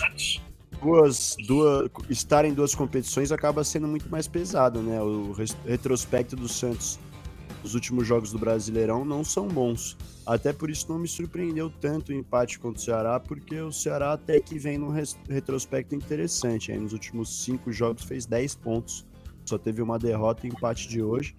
duas, 0.81 1.35
duas, 1.47 1.89
estar 2.09 2.45
em 2.45 2.53
duas 2.53 2.75
competições 2.75 3.31
acaba 3.31 3.63
sendo 3.63 3.87
muito 3.87 4.09
mais 4.09 4.27
pesado, 4.27 4.81
né? 4.81 5.01
O 5.01 5.33
retrospecto 5.65 6.35
do 6.35 6.47
Santos 6.47 6.99
nos 7.63 7.75
últimos 7.75 8.07
jogos 8.07 8.31
do 8.31 8.39
Brasileirão 8.39 9.03
não 9.03 9.23
são 9.23 9.47
bons. 9.47 9.97
Até 10.25 10.51
por 10.51 10.69
isso 10.69 10.87
não 10.89 10.99
me 10.99 11.07
surpreendeu 11.07 11.69
tanto 11.69 12.11
o 12.11 12.15
empate 12.15 12.59
contra 12.59 12.79
o 12.79 12.83
Ceará, 12.83 13.19
porque 13.19 13.59
o 13.59 13.71
Ceará 13.71 14.13
até 14.13 14.39
que 14.39 14.59
vem 14.59 14.77
num 14.77 14.93
retrospecto 15.29 15.95
interessante. 15.95 16.71
Aí 16.71 16.79
nos 16.79 16.93
últimos 16.93 17.43
cinco 17.43 17.71
jogos 17.71 18.03
fez 18.03 18.25
10 18.25 18.55
pontos. 18.55 19.05
Só 19.45 19.57
teve 19.57 19.81
uma 19.81 19.97
derrota 19.97 20.45
e 20.45 20.49
empate 20.49 20.87
de 20.87 21.01
hoje. 21.01 21.35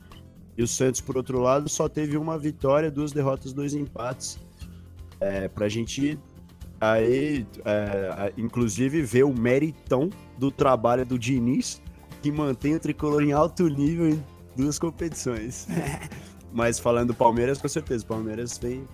E 0.56 0.62
o 0.62 0.66
Santos, 0.66 1.00
por 1.00 1.16
outro 1.16 1.38
lado, 1.38 1.68
só 1.68 1.88
teve 1.88 2.16
uma 2.16 2.38
vitória, 2.38 2.90
duas 2.90 3.12
derrotas, 3.12 3.52
dois 3.52 3.74
empates. 3.74 4.38
É, 5.20 5.48
pra 5.48 5.68
gente 5.68 6.18
aí, 6.80 7.46
é, 7.64 8.32
inclusive, 8.36 9.02
ver 9.02 9.24
o 9.24 9.32
meritão 9.32 10.10
do 10.38 10.50
trabalho 10.50 11.04
do 11.04 11.18
Diniz, 11.18 11.82
que 12.22 12.32
mantém 12.32 12.74
o 12.74 12.80
tricolor 12.80 13.22
em 13.22 13.32
alto 13.32 13.68
nível 13.68 14.08
em 14.08 14.24
duas 14.58 14.78
competições. 14.78 15.66
Mas 16.52 16.78
falando 16.78 17.08
do 17.08 17.14
Palmeiras, 17.14 17.58
com 17.58 17.68
certeza, 17.68 18.04
o 18.04 18.06
Palmeiras 18.06 18.58
vem. 18.58 18.84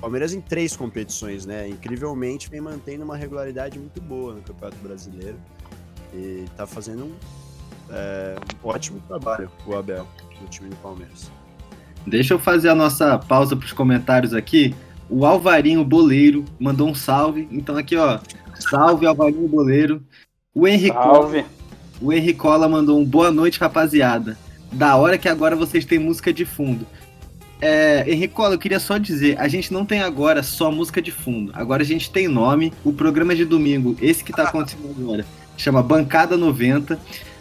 Palmeiras 0.00 0.32
em 0.32 0.40
três 0.40 0.76
competições, 0.76 1.44
né? 1.44 1.68
Incrivelmente 1.68 2.48
vem 2.48 2.60
mantendo 2.60 3.04
uma 3.04 3.16
regularidade 3.16 3.78
muito 3.78 4.00
boa 4.00 4.34
no 4.34 4.42
Campeonato 4.42 4.76
Brasileiro. 4.80 5.36
E 6.14 6.44
tá 6.56 6.66
fazendo 6.66 7.06
um, 7.06 7.12
é, 7.90 8.36
um 8.64 8.68
ótimo 8.68 9.02
trabalho, 9.08 9.50
o 9.66 9.74
Abel 9.74 10.06
no 10.40 10.46
time 10.48 10.70
do 10.70 10.76
Palmeiras. 10.76 11.30
Deixa 12.06 12.32
eu 12.32 12.38
fazer 12.38 12.68
a 12.68 12.74
nossa 12.74 13.18
pausa 13.18 13.56
para 13.56 13.66
os 13.66 13.72
comentários 13.72 14.32
aqui. 14.32 14.74
O 15.10 15.26
Alvarinho 15.26 15.84
Boleiro 15.84 16.44
mandou 16.60 16.88
um 16.88 16.94
salve. 16.94 17.48
Então 17.50 17.76
aqui, 17.76 17.96
ó. 17.96 18.20
Salve, 18.54 19.04
Alvarinho 19.04 19.48
Boleiro. 19.48 20.02
O 20.54 20.66
Henrique 20.66 20.96
Cola, 20.96 21.44
o 22.00 22.12
Henrique 22.12 22.38
Cola 22.38 22.68
mandou 22.68 23.00
um 23.00 23.04
boa 23.04 23.30
noite, 23.32 23.58
rapaziada. 23.58 24.38
Da 24.70 24.96
hora 24.96 25.18
que 25.18 25.28
agora 25.28 25.56
vocês 25.56 25.84
têm 25.84 25.98
música 25.98 26.32
de 26.32 26.44
fundo. 26.44 26.86
É, 27.60 28.04
Henrique 28.06 28.34
Cola, 28.34 28.54
eu 28.54 28.58
queria 28.58 28.78
só 28.78 28.98
dizer, 28.98 29.38
a 29.40 29.48
gente 29.48 29.72
não 29.72 29.84
tem 29.84 30.00
agora 30.00 30.42
só 30.42 30.70
música 30.70 31.02
de 31.02 31.10
fundo. 31.10 31.50
Agora 31.54 31.82
a 31.82 31.86
gente 31.86 32.10
tem 32.10 32.28
nome. 32.28 32.72
O 32.84 32.92
programa 32.92 33.34
de 33.34 33.44
domingo, 33.44 33.96
esse 34.00 34.22
que 34.22 34.32
tá 34.32 34.44
acontecendo 34.44 34.94
agora 34.98 35.24
chama 35.56 35.82
Bancada 35.82 36.36
90. 36.36 36.98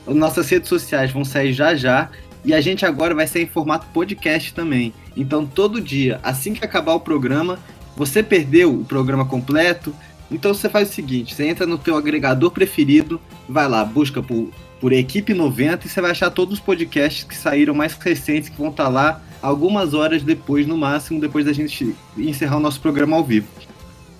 Nossas 0.07 0.49
redes 0.49 0.69
sociais 0.69 1.11
vão 1.11 1.23
sair 1.23 1.53
já 1.53 1.75
já. 1.75 2.09
E 2.43 2.53
a 2.53 2.61
gente 2.61 2.85
agora 2.85 3.13
vai 3.13 3.27
ser 3.27 3.41
em 3.41 3.47
formato 3.47 3.87
podcast 3.93 4.53
também. 4.53 4.93
Então, 5.15 5.45
todo 5.45 5.81
dia, 5.81 6.19
assim 6.23 6.53
que 6.53 6.63
acabar 6.63 6.93
o 6.93 6.99
programa, 6.99 7.59
você 7.95 8.23
perdeu 8.23 8.73
o 8.73 8.85
programa 8.85 9.25
completo, 9.25 9.93
então 10.31 10.53
você 10.53 10.67
faz 10.67 10.89
o 10.89 10.93
seguinte, 10.93 11.33
você 11.33 11.45
entra 11.47 11.65
no 11.65 11.77
teu 11.77 11.95
agregador 11.95 12.51
preferido, 12.51 13.19
vai 13.47 13.67
lá, 13.67 13.83
busca 13.85 14.21
por, 14.21 14.49
por 14.79 14.91
Equipe 14.91 15.33
90 15.33 15.85
e 15.85 15.89
você 15.89 16.01
vai 16.01 16.11
achar 16.11 16.29
todos 16.29 16.55
os 16.55 16.59
podcasts 16.59 17.23
que 17.23 17.35
saíram 17.35 17.73
mais 17.73 17.93
recentes 17.93 18.49
que 18.49 18.57
vão 18.57 18.69
estar 18.69 18.89
lá 18.89 19.21
algumas 19.41 19.93
horas 19.93 20.23
depois, 20.23 20.67
no 20.67 20.77
máximo, 20.77 21.21
depois 21.21 21.45
da 21.45 21.53
gente 21.53 21.95
encerrar 22.17 22.57
o 22.57 22.61
nosso 22.61 22.81
programa 22.81 23.15
ao 23.15 23.23
vivo. 23.23 23.47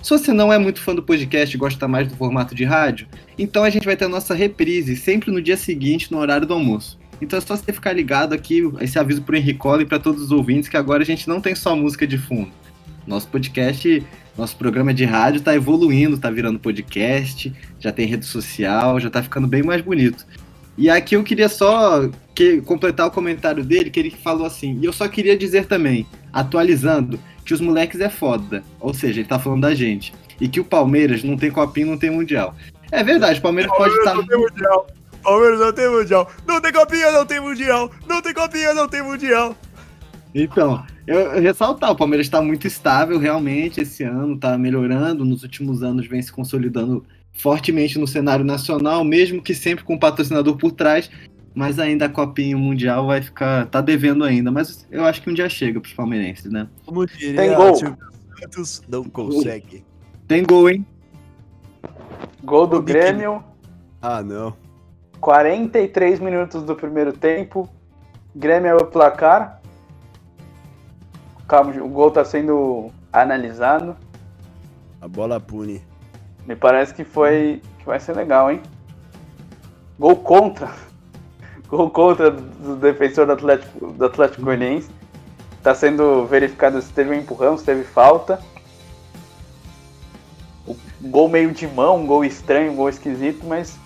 Se 0.02 0.10
você 0.10 0.32
não 0.32 0.52
é 0.52 0.58
muito 0.58 0.80
fã 0.80 0.94
do 0.94 1.02
podcast 1.02 1.54
e 1.54 1.58
gosta 1.58 1.88
mais 1.88 2.08
do 2.08 2.16
formato 2.16 2.54
de 2.54 2.64
rádio, 2.64 3.08
então 3.36 3.64
a 3.64 3.70
gente 3.70 3.84
vai 3.84 3.96
ter 3.96 4.04
a 4.04 4.08
nossa 4.08 4.32
reprise 4.32 4.96
sempre 4.96 5.30
no 5.30 5.42
dia 5.42 5.56
seguinte, 5.56 6.10
no 6.10 6.18
horário 6.18 6.46
do 6.46 6.54
almoço. 6.54 6.98
Então 7.20 7.36
é 7.36 7.42
só 7.42 7.56
você 7.56 7.72
ficar 7.72 7.92
ligado 7.92 8.32
aqui, 8.32 8.62
esse 8.80 8.98
aviso 8.98 9.22
pro 9.22 9.36
Henricola 9.36 9.82
e 9.82 9.86
para 9.86 9.98
todos 9.98 10.22
os 10.22 10.30
ouvintes, 10.30 10.68
que 10.68 10.76
agora 10.76 11.02
a 11.02 11.06
gente 11.06 11.28
não 11.28 11.40
tem 11.40 11.54
só 11.54 11.74
música 11.74 12.06
de 12.06 12.16
fundo. 12.16 12.50
Nosso 13.08 13.26
podcast 13.28 14.06
nosso 14.38 14.56
programa 14.56 14.94
de 14.94 15.04
rádio 15.04 15.38
está 15.38 15.52
evoluindo, 15.52 16.14
está 16.14 16.30
virando 16.30 16.60
podcast, 16.60 17.52
já 17.80 17.90
tem 17.90 18.06
rede 18.06 18.24
social, 18.24 19.00
já 19.00 19.08
está 19.08 19.20
ficando 19.20 19.48
bem 19.48 19.64
mais 19.64 19.82
bonito. 19.82 20.24
E 20.76 20.88
aqui 20.88 21.16
eu 21.16 21.24
queria 21.24 21.48
só 21.48 22.08
que, 22.36 22.60
completar 22.60 23.08
o 23.08 23.10
comentário 23.10 23.64
dele, 23.64 23.90
que 23.90 23.98
ele 23.98 24.12
falou 24.12 24.46
assim, 24.46 24.78
e 24.80 24.84
eu 24.84 24.92
só 24.92 25.08
queria 25.08 25.36
dizer 25.36 25.66
também, 25.66 26.06
atualizando, 26.32 27.18
que 27.44 27.52
os 27.52 27.60
moleques 27.60 28.00
é 28.00 28.08
foda, 28.08 28.62
ou 28.78 28.94
seja, 28.94 29.18
ele 29.18 29.28
tá 29.28 29.40
falando 29.40 29.62
da 29.62 29.74
gente, 29.74 30.14
e 30.40 30.46
que 30.46 30.60
o 30.60 30.64
Palmeiras 30.64 31.24
não 31.24 31.36
tem 31.36 31.50
copinho, 31.50 31.88
não 31.88 31.98
tem 31.98 32.10
mundial. 32.10 32.54
É 32.92 33.02
verdade, 33.02 33.40
o 33.40 33.42
Palmeiras, 33.42 33.72
Palmeiras 33.72 34.04
pode 34.04 34.20
estar... 34.20 34.24
Tá... 34.24 34.38
mundial. 34.38 34.86
Palmeiras 35.24 35.58
não 35.58 35.72
tem 35.72 35.90
mundial. 35.90 36.30
Não 36.46 36.60
tem 36.60 36.72
copinha, 36.72 37.10
não 37.10 37.26
tem 37.26 37.40
mundial. 37.40 37.90
Não 38.06 38.22
tem 38.22 38.32
copinha, 38.32 38.72
não 38.72 38.88
tem 38.88 39.02
mundial. 39.02 39.56
Então, 40.32 40.86
eu, 41.08 41.20
eu 41.32 41.40
ressaltar, 41.40 41.90
o 41.90 41.96
Palmeiras 41.96 42.26
está 42.26 42.42
muito 42.42 42.66
estável 42.66 43.18
realmente 43.18 43.80
esse 43.80 44.04
ano, 44.04 44.34
está 44.34 44.58
melhorando, 44.58 45.24
nos 45.24 45.42
últimos 45.42 45.82
anos 45.82 46.06
vem 46.06 46.20
se 46.20 46.30
consolidando 46.30 47.04
fortemente 47.32 47.98
no 47.98 48.06
cenário 48.06 48.44
nacional, 48.44 49.02
mesmo 49.04 49.42
que 49.42 49.54
sempre 49.54 49.84
com 49.84 49.94
o 49.94 49.98
patrocinador 49.98 50.56
por 50.56 50.72
trás, 50.72 51.10
mas 51.54 51.78
ainda 51.78 52.04
a 52.04 52.08
Copinha 52.10 52.56
Mundial 52.58 53.06
vai 53.06 53.22
ficar, 53.22 53.66
tá 53.66 53.80
devendo 53.80 54.22
ainda, 54.22 54.50
mas 54.50 54.86
eu 54.90 55.04
acho 55.04 55.22
que 55.22 55.30
um 55.30 55.34
dia 55.34 55.48
chega 55.48 55.80
para 55.80 55.88
os 55.88 55.94
palmeirenses, 55.94 56.52
né? 56.52 56.68
Como 56.84 57.06
diria, 57.06 57.36
Tem 57.36 57.54
gol. 57.54 57.74
Santos 57.74 58.82
não 58.86 59.04
consegue. 59.04 59.84
Tem 60.26 60.44
gol, 60.44 60.68
hein? 60.68 60.86
Gol 62.44 62.66
do 62.66 62.82
Grêmio. 62.82 63.42
Ah, 64.02 64.22
não. 64.22 64.54
43 65.20 66.20
minutos 66.20 66.62
do 66.62 66.76
primeiro 66.76 67.12
tempo. 67.12 67.68
Grêmio 68.36 68.68
é 68.68 68.74
o 68.74 68.86
placar. 68.86 69.57
Calma, 71.48 71.72
o 71.82 71.88
gol 71.88 72.10
tá 72.10 72.22
sendo 72.26 72.92
analisado. 73.10 73.96
A 75.00 75.08
bola 75.08 75.40
pune. 75.40 75.82
Me 76.46 76.54
parece 76.54 76.92
que 76.92 77.04
foi. 77.04 77.62
que 77.78 77.86
vai 77.86 77.98
ser 77.98 78.14
legal, 78.14 78.50
hein? 78.50 78.60
Gol 79.98 80.16
contra. 80.16 80.70
Gol 81.66 81.90
contra 81.90 82.30
do 82.30 82.76
defensor 82.76 83.26
do 83.26 83.32
Atlético, 83.32 83.92
do 83.92 84.04
Atlético 84.04 84.42
Goianiense. 84.42 84.90
Tá 85.62 85.74
sendo 85.74 86.26
verificado 86.26 86.80
se 86.80 86.92
teve 86.92 87.10
um 87.10 87.14
empurrão, 87.14 87.58
se 87.58 87.64
teve 87.64 87.82
falta. 87.82 88.40
Um 90.66 91.10
gol 91.10 91.28
meio 91.28 91.52
de 91.52 91.66
mão, 91.66 91.96
um 91.96 92.06
gol 92.06 92.24
estranho, 92.24 92.72
um 92.72 92.76
gol 92.76 92.88
esquisito, 92.88 93.46
mas 93.46 93.78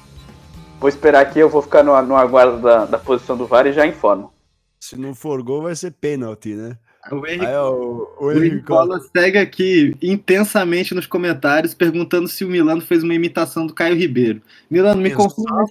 vou 0.78 0.88
esperar 0.88 1.20
aqui, 1.20 1.38
eu 1.38 1.48
vou 1.48 1.62
ficar 1.62 1.82
no, 1.82 2.00
no 2.02 2.16
aguardo 2.16 2.60
da, 2.60 2.84
da 2.86 2.98
posição 2.98 3.36
do 3.36 3.46
VAR 3.46 3.66
e 3.66 3.72
já 3.72 3.86
informo. 3.86 4.32
Se 4.80 4.96
não 4.96 5.14
for 5.14 5.42
gol, 5.42 5.62
vai 5.62 5.74
ser 5.74 5.92
pênalti, 5.92 6.54
né? 6.54 6.76
O 7.10 7.26
Henrique, 7.26 7.46
Aí, 7.46 7.56
o, 7.56 8.08
o, 8.20 8.32
Henrique 8.32 8.62
Cola 8.62 9.00
segue 9.00 9.36
aqui 9.36 9.96
intensamente 10.00 10.94
nos 10.94 11.06
comentários 11.06 11.74
perguntando 11.74 12.28
se 12.28 12.44
o 12.44 12.48
Milano 12.48 12.80
fez 12.80 13.02
uma 13.02 13.14
imitação 13.14 13.66
do 13.66 13.74
Caio 13.74 13.96
Ribeiro. 13.96 14.40
Milano, 14.70 15.00
me 15.00 15.12
confirma. 15.12 15.66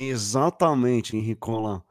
Exatamente, 0.00 1.16
Henricola. 1.16 1.84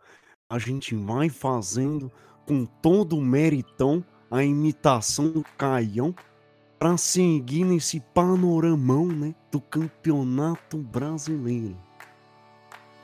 A 0.52 0.60
gente 0.60 0.94
vai 0.94 1.30
fazendo 1.30 2.12
com 2.46 2.66
todo 2.66 3.18
o 3.18 3.22
meritão 3.22 4.04
a 4.30 4.44
imitação 4.44 5.30
do 5.30 5.44
Caião 5.58 6.14
para 6.78 6.98
seguir 6.98 7.64
nesse 7.64 8.00
panoramão 8.14 9.06
né, 9.06 9.36
do 9.52 9.62
campeonato 9.62 10.78
brasileiro. 10.78 11.78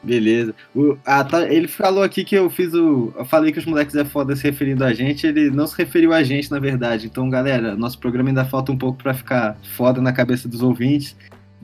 Beleza. 0.05 0.53
O, 0.75 0.97
ah, 1.03 1.23
tá, 1.23 1.51
ele 1.51 1.67
falou 1.67 2.03
aqui 2.03 2.23
que 2.23 2.35
eu 2.35 2.47
fiz 2.47 2.73
o. 2.75 3.11
Eu 3.17 3.25
falei 3.25 3.51
que 3.51 3.57
os 3.57 3.65
moleques 3.65 3.95
é 3.95 4.05
foda 4.05 4.35
se 4.35 4.43
referindo 4.43 4.83
a 4.85 4.93
gente. 4.93 5.25
Ele 5.25 5.49
não 5.49 5.65
se 5.65 5.75
referiu 5.75 6.13
a 6.13 6.21
gente, 6.21 6.51
na 6.51 6.59
verdade. 6.59 7.07
Então, 7.07 7.27
galera, 7.27 7.75
nosso 7.75 7.97
programa 7.97 8.29
ainda 8.29 8.45
falta 8.45 8.71
um 8.71 8.77
pouco 8.77 9.01
para 9.01 9.15
ficar 9.15 9.57
foda 9.75 9.99
na 9.99 10.13
cabeça 10.13 10.47
dos 10.47 10.61
ouvintes. 10.61 11.17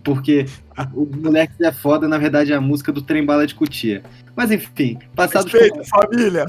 Porque 0.04 0.48
o 0.96 1.06
moleque 1.06 1.54
é 1.64 1.72
foda, 1.72 2.08
na 2.08 2.18
verdade, 2.18 2.52
é 2.52 2.56
a 2.56 2.62
música 2.62 2.92
do 2.92 3.04
Trem 3.04 3.24
Bala 3.24 3.46
de 3.46 3.54
Cutia. 3.54 4.02
Mas 4.36 4.50
enfim, 4.50 4.98
passado. 5.16 5.44
Respeito, 5.44 5.84
família! 5.88 6.48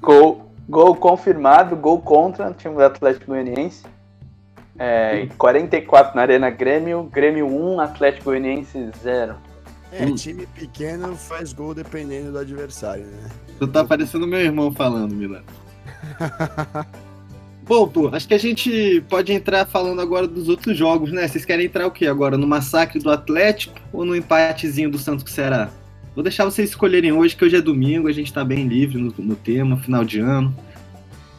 Gol, 0.00 0.52
gol 0.68 0.94
confirmado, 0.94 1.74
gol 1.74 2.00
contra 2.00 2.50
o 2.50 2.54
time 2.54 2.76
do 2.76 2.82
Atlético 2.84 3.26
Goianiense. 3.26 3.84
É, 4.78 5.26
44 5.38 6.14
na 6.14 6.22
Arena 6.22 6.50
Grêmio, 6.50 7.04
Grêmio 7.04 7.46
1, 7.46 7.80
Atlético 7.80 8.26
Goianiense 8.26 8.90
0. 9.02 9.34
É, 9.96 10.06
hum. 10.06 10.14
time 10.16 10.44
pequeno 10.46 11.14
faz 11.14 11.52
gol 11.52 11.72
dependendo 11.72 12.32
do 12.32 12.38
adversário, 12.38 13.04
né? 13.04 13.30
Tu 13.60 13.68
tá 13.68 13.84
parecendo 13.84 14.26
meu 14.26 14.40
irmão 14.40 14.72
falando, 14.72 15.14
Milan. 15.14 15.42
Bom, 17.62 17.86
pô, 17.86 18.08
acho 18.08 18.26
que 18.26 18.34
a 18.34 18.38
gente 18.38 19.02
pode 19.08 19.32
entrar 19.32 19.64
falando 19.64 20.00
agora 20.00 20.26
dos 20.26 20.48
outros 20.48 20.76
jogos, 20.76 21.12
né? 21.12 21.28
Vocês 21.28 21.44
querem 21.44 21.66
entrar 21.66 21.86
o 21.86 21.92
quê 21.92 22.08
agora? 22.08 22.36
No 22.36 22.46
massacre 22.46 22.98
do 22.98 23.08
Atlético 23.08 23.78
ou 23.92 24.04
no 24.04 24.16
empatezinho 24.16 24.90
do 24.90 24.98
Santos 24.98 25.22
com 25.22 25.30
o 25.30 25.32
Ceará? 25.32 25.70
Vou 26.12 26.24
deixar 26.24 26.44
vocês 26.44 26.70
escolherem 26.70 27.12
hoje, 27.12 27.36
que 27.36 27.44
hoje 27.44 27.56
é 27.56 27.60
domingo, 27.60 28.08
a 28.08 28.12
gente 28.12 28.32
tá 28.32 28.44
bem 28.44 28.66
livre 28.66 29.00
no, 29.00 29.14
no 29.16 29.36
tema, 29.36 29.76
final 29.76 30.04
de 30.04 30.18
ano. 30.18 30.54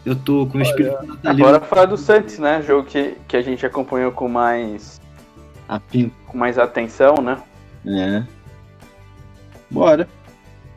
Eu 0.05 0.15
tô 0.15 0.47
com 0.47 0.59
o 0.59 0.61
espírito 0.61 0.95
Olha, 0.97 1.07
natalino. 1.07 1.47
Agora 1.47 1.65
falar 1.65 1.85
do 1.85 1.97
Santos, 1.97 2.39
né? 2.39 2.61
Jogo 2.61 2.87
que, 2.87 3.15
que 3.27 3.35
a 3.35 3.41
gente 3.41 3.65
acompanhou 3.65 4.11
com 4.11 4.29
mais. 4.29 5.01
Com 6.27 6.37
mais 6.37 6.57
atenção, 6.57 7.15
né? 7.15 7.37
É. 7.85 8.34
Bora. 9.75 10.07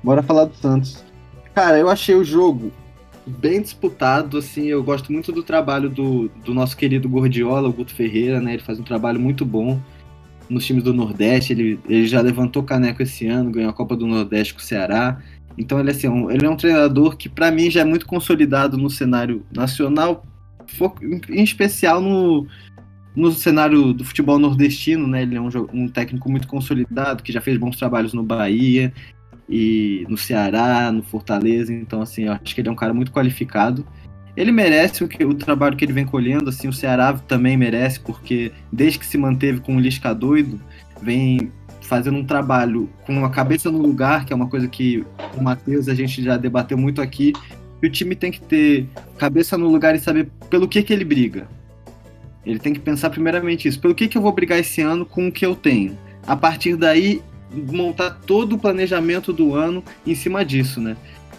Bora 0.02 0.24
falar 0.24 0.46
do 0.46 0.56
Santos. 0.56 1.04
Cara, 1.54 1.78
eu 1.78 1.88
achei 1.88 2.16
o 2.16 2.24
jogo 2.24 2.72
bem 3.24 3.62
disputado, 3.62 4.38
assim, 4.38 4.66
eu 4.66 4.82
gosto 4.82 5.12
muito 5.12 5.30
do 5.30 5.42
trabalho 5.42 5.88
do, 5.88 6.28
do 6.44 6.52
nosso 6.52 6.76
querido 6.76 7.08
Gordiola, 7.08 7.68
o 7.68 7.72
Guto 7.72 7.94
Ferreira, 7.94 8.40
né? 8.40 8.54
Ele 8.54 8.62
faz 8.62 8.80
um 8.80 8.82
trabalho 8.82 9.20
muito 9.20 9.44
bom 9.44 9.80
nos 10.50 10.66
times 10.66 10.82
do 10.82 10.92
Nordeste, 10.92 11.52
ele, 11.52 11.78
ele 11.88 12.08
já 12.08 12.20
levantou 12.20 12.62
caneco 12.64 13.00
esse 13.00 13.28
ano, 13.28 13.52
ganhou 13.52 13.70
a 13.70 13.74
Copa 13.74 13.94
do 13.94 14.06
Nordeste 14.06 14.54
com 14.54 14.60
o 14.60 14.64
Ceará. 14.64 15.20
Então 15.56 15.78
ele, 15.78 15.90
assim, 15.92 16.08
um, 16.08 16.28
ele 16.28 16.44
é 16.44 16.50
um 16.50 16.56
treinador 16.56 17.16
que 17.16 17.28
para 17.28 17.52
mim 17.52 17.70
já 17.70 17.82
é 17.82 17.84
muito 17.84 18.06
consolidado 18.06 18.76
no 18.76 18.90
cenário 18.90 19.44
nacional, 19.54 20.24
em 21.30 21.42
especial 21.44 22.00
no, 22.00 22.48
no 23.18 23.32
cenário 23.32 23.92
do 23.92 24.04
futebol 24.04 24.38
nordestino, 24.38 25.06
né? 25.08 25.22
Ele 25.22 25.34
é 25.34 25.40
um, 25.40 25.48
um, 25.72 25.88
técnico 25.88 26.30
muito 26.30 26.46
consolidado, 26.46 27.22
que 27.22 27.32
já 27.32 27.40
fez 27.40 27.58
bons 27.58 27.76
trabalhos 27.76 28.14
no 28.14 28.22
Bahia 28.22 28.92
e 29.48 30.06
no 30.08 30.16
Ceará, 30.16 30.92
no 30.92 31.02
Fortaleza. 31.02 31.72
Então, 31.72 32.00
assim, 32.00 32.24
eu 32.24 32.32
acho 32.32 32.54
que 32.54 32.60
ele 32.60 32.68
é 32.68 32.72
um 32.72 32.76
cara 32.76 32.94
muito 32.94 33.10
qualificado. 33.10 33.84
Ele 34.36 34.52
merece 34.52 35.02
o, 35.02 35.08
que, 35.08 35.24
o 35.24 35.34
trabalho 35.34 35.76
que 35.76 35.84
ele 35.84 35.92
vem 35.92 36.06
colhendo, 36.06 36.48
assim, 36.48 36.68
o 36.68 36.72
Ceará 36.72 37.12
também 37.12 37.56
merece, 37.56 37.98
porque 37.98 38.52
desde 38.72 39.00
que 39.00 39.06
se 39.06 39.18
manteve 39.18 39.58
com 39.58 39.76
o 39.76 39.80
Lisca 39.80 40.14
doido, 40.14 40.60
vem 41.02 41.50
fazendo 41.82 42.18
um 42.18 42.24
trabalho 42.24 42.88
com 43.04 43.24
a 43.24 43.30
cabeça 43.30 43.68
no 43.68 43.78
lugar, 43.78 44.24
que 44.24 44.32
é 44.32 44.36
uma 44.36 44.46
coisa 44.46 44.68
que 44.68 45.04
o 45.36 45.42
Matheus 45.42 45.88
a 45.88 45.94
gente 45.94 46.22
já 46.22 46.36
debateu 46.36 46.78
muito 46.78 47.02
aqui. 47.02 47.32
E 47.82 47.86
o 47.86 47.90
time 47.90 48.14
tem 48.14 48.30
que 48.30 48.40
ter 48.40 48.86
cabeça 49.16 49.58
no 49.58 49.68
lugar 49.68 49.96
e 49.96 49.98
saber 49.98 50.30
pelo 50.48 50.68
que, 50.68 50.82
que 50.84 50.92
ele 50.92 51.04
briga 51.04 51.57
ele 52.48 52.58
tem 52.58 52.72
que 52.72 52.80
pensar 52.80 53.10
primeiramente 53.10 53.68
isso. 53.68 53.78
Pelo 53.78 53.94
que, 53.94 54.08
que 54.08 54.16
eu 54.16 54.22
vou 54.22 54.32
brigar 54.32 54.58
esse 54.58 54.80
ano 54.80 55.04
com 55.04 55.28
o 55.28 55.32
que 55.32 55.44
eu 55.44 55.54
tenho? 55.54 55.98
A 56.26 56.34
partir 56.34 56.76
daí, 56.76 57.20
montar 57.52 58.10
todo 58.26 58.54
o 58.54 58.58
planejamento 58.58 59.34
do 59.34 59.54
ano 59.54 59.84
em 60.06 60.14
cima 60.14 60.42
disso, 60.44 60.80
né? 60.80 60.96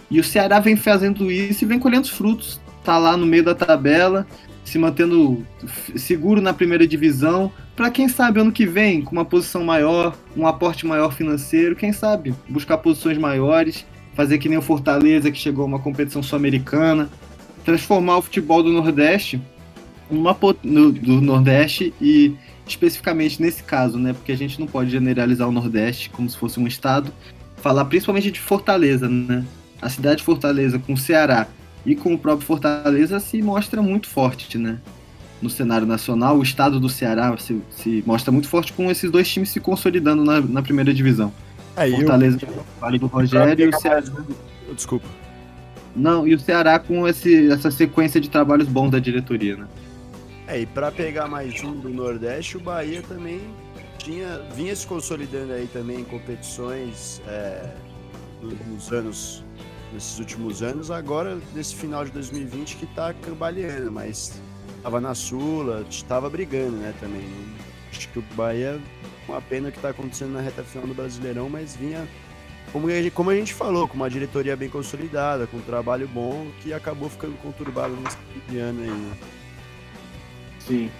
E 0.08 0.20
o 0.20 0.24
Ceará 0.24 0.60
vem 0.60 0.76
fazendo 0.76 1.30
isso 1.30 1.64
e 1.64 1.66
vem 1.66 1.80
colhendo 1.80 2.04
os 2.04 2.10
frutos. 2.10 2.60
Tá 2.84 2.96
lá 2.96 3.16
no 3.16 3.26
meio 3.26 3.42
da 3.42 3.54
tabela, 3.56 4.24
se 4.64 4.78
mantendo 4.78 5.44
seguro 5.96 6.40
na 6.40 6.54
primeira 6.54 6.86
divisão, 6.86 7.52
para 7.74 7.90
quem 7.90 8.08
sabe 8.08 8.40
ano 8.40 8.52
que 8.52 8.64
vem, 8.64 9.02
com 9.02 9.12
uma 9.12 9.24
posição 9.24 9.64
maior, 9.64 10.16
um 10.36 10.46
aporte 10.46 10.86
maior 10.86 11.12
financeiro, 11.12 11.74
quem 11.74 11.92
sabe 11.92 12.34
buscar 12.48 12.78
posições 12.78 13.18
maiores, 13.18 13.84
fazer 14.14 14.38
que 14.38 14.48
nem 14.48 14.58
o 14.58 14.62
Fortaleza 14.62 15.30
que 15.30 15.38
chegou 15.38 15.64
a 15.64 15.66
uma 15.66 15.78
competição 15.80 16.22
sul-americana, 16.22 17.10
transformar 17.64 18.18
o 18.18 18.22
futebol 18.22 18.62
do 18.62 18.70
Nordeste 18.70 19.40
uma 20.10 20.36
no, 20.62 20.92
do 20.92 21.20
Nordeste 21.20 21.94
e 22.00 22.34
especificamente 22.66 23.40
nesse 23.40 23.62
caso, 23.62 23.98
né? 23.98 24.12
Porque 24.12 24.32
a 24.32 24.36
gente 24.36 24.58
não 24.60 24.66
pode 24.66 24.90
generalizar 24.90 25.48
o 25.48 25.52
Nordeste 25.52 26.10
como 26.10 26.28
se 26.28 26.36
fosse 26.36 26.58
um 26.58 26.66
estado. 26.66 27.12
Falar 27.56 27.84
principalmente 27.84 28.30
de 28.30 28.40
Fortaleza, 28.40 29.08
né? 29.08 29.44
A 29.80 29.88
cidade 29.88 30.18
de 30.18 30.22
Fortaleza 30.24 30.78
com 30.78 30.92
o 30.92 30.96
Ceará 30.96 31.46
e 31.84 31.94
com 31.94 32.14
o 32.14 32.18
próprio 32.18 32.46
Fortaleza 32.46 33.18
se 33.20 33.40
mostra 33.42 33.82
muito 33.82 34.08
forte, 34.08 34.58
né? 34.58 34.78
No 35.40 35.48
cenário 35.48 35.86
nacional, 35.86 36.38
o 36.38 36.42
estado 36.42 36.78
do 36.78 36.88
Ceará 36.88 37.34
se, 37.38 37.60
se 37.70 38.04
mostra 38.06 38.30
muito 38.30 38.48
forte 38.48 38.72
com 38.72 38.90
esses 38.90 39.10
dois 39.10 39.28
times 39.28 39.48
se 39.48 39.58
consolidando 39.58 40.22
na, 40.22 40.40
na 40.40 40.62
primeira 40.62 40.92
divisão. 40.92 41.32
Aí 41.76 41.92
Fortaleza, 41.96 42.38
Vale 42.78 42.98
do 42.98 43.06
Rogério 43.06 43.66
e 43.66 43.68
o 43.68 43.78
Ceará. 43.78 44.02
Desculpa. 44.74 45.06
Não, 45.96 46.26
e 46.26 46.34
o 46.34 46.38
Ceará 46.38 46.78
com 46.78 47.08
esse, 47.08 47.50
essa 47.50 47.70
sequência 47.70 48.20
de 48.20 48.28
trabalhos 48.28 48.68
bons 48.68 48.90
da 48.90 48.98
diretoria, 48.98 49.56
né? 49.56 49.66
É, 50.50 50.58
e 50.58 50.66
pra 50.66 50.90
pegar 50.90 51.28
mais 51.28 51.62
um 51.62 51.78
do 51.78 51.88
Nordeste, 51.90 52.56
o 52.56 52.60
Bahia 52.60 53.00
também 53.02 53.40
tinha, 53.98 54.40
vinha 54.52 54.74
se 54.74 54.84
consolidando 54.84 55.52
aí 55.52 55.68
também 55.68 56.00
em 56.00 56.04
competições 56.04 57.22
é, 57.28 57.72
nos 58.66 58.90
anos, 58.90 59.44
nesses 59.92 60.18
últimos 60.18 60.60
anos, 60.60 60.90
agora 60.90 61.38
nesse 61.54 61.76
final 61.76 62.04
de 62.04 62.10
2020 62.10 62.78
que 62.78 62.86
tá 62.86 63.14
cambaleando, 63.14 63.92
mas 63.92 64.42
tava 64.82 65.00
na 65.00 65.14
Sula, 65.14 65.86
tava 66.08 66.28
brigando, 66.28 66.78
né, 66.78 66.92
também. 66.98 67.28
Acho 67.92 68.08
que 68.08 68.18
o 68.18 68.24
Bahia, 68.34 68.80
uma 69.28 69.40
pena 69.40 69.70
que 69.70 69.78
tá 69.78 69.90
acontecendo 69.90 70.32
na 70.32 70.40
reta 70.40 70.64
final 70.64 70.84
do 70.84 70.94
Brasileirão, 70.94 71.48
mas 71.48 71.76
vinha 71.76 72.08
como 72.72 72.88
a, 72.88 72.90
gente, 72.90 73.10
como 73.12 73.30
a 73.30 73.36
gente 73.36 73.54
falou, 73.54 73.86
com 73.86 73.94
uma 73.94 74.10
diretoria 74.10 74.56
bem 74.56 74.68
consolidada, 74.68 75.46
com 75.46 75.58
um 75.58 75.62
trabalho 75.62 76.08
bom, 76.08 76.48
que 76.60 76.72
acabou 76.72 77.08
ficando 77.08 77.36
conturbado 77.36 77.94
nesse 77.94 78.58
ano 78.58 78.82
aí, 78.82 78.90
né? 78.90 79.16
Sim. 80.66 80.90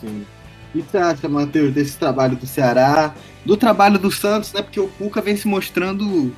Sim. 0.00 0.24
Que 0.72 0.82
você 0.82 0.98
acha, 0.98 1.28
Matheus, 1.28 1.72
desse 1.72 1.96
trabalho 1.96 2.36
do 2.36 2.46
Ceará, 2.46 3.14
do 3.44 3.56
trabalho 3.56 3.98
do 3.98 4.10
Santos, 4.10 4.52
né? 4.52 4.62
Porque 4.62 4.80
o 4.80 4.88
Cuca 4.88 5.20
vem 5.20 5.36
se 5.36 5.46
mostrando 5.46 6.32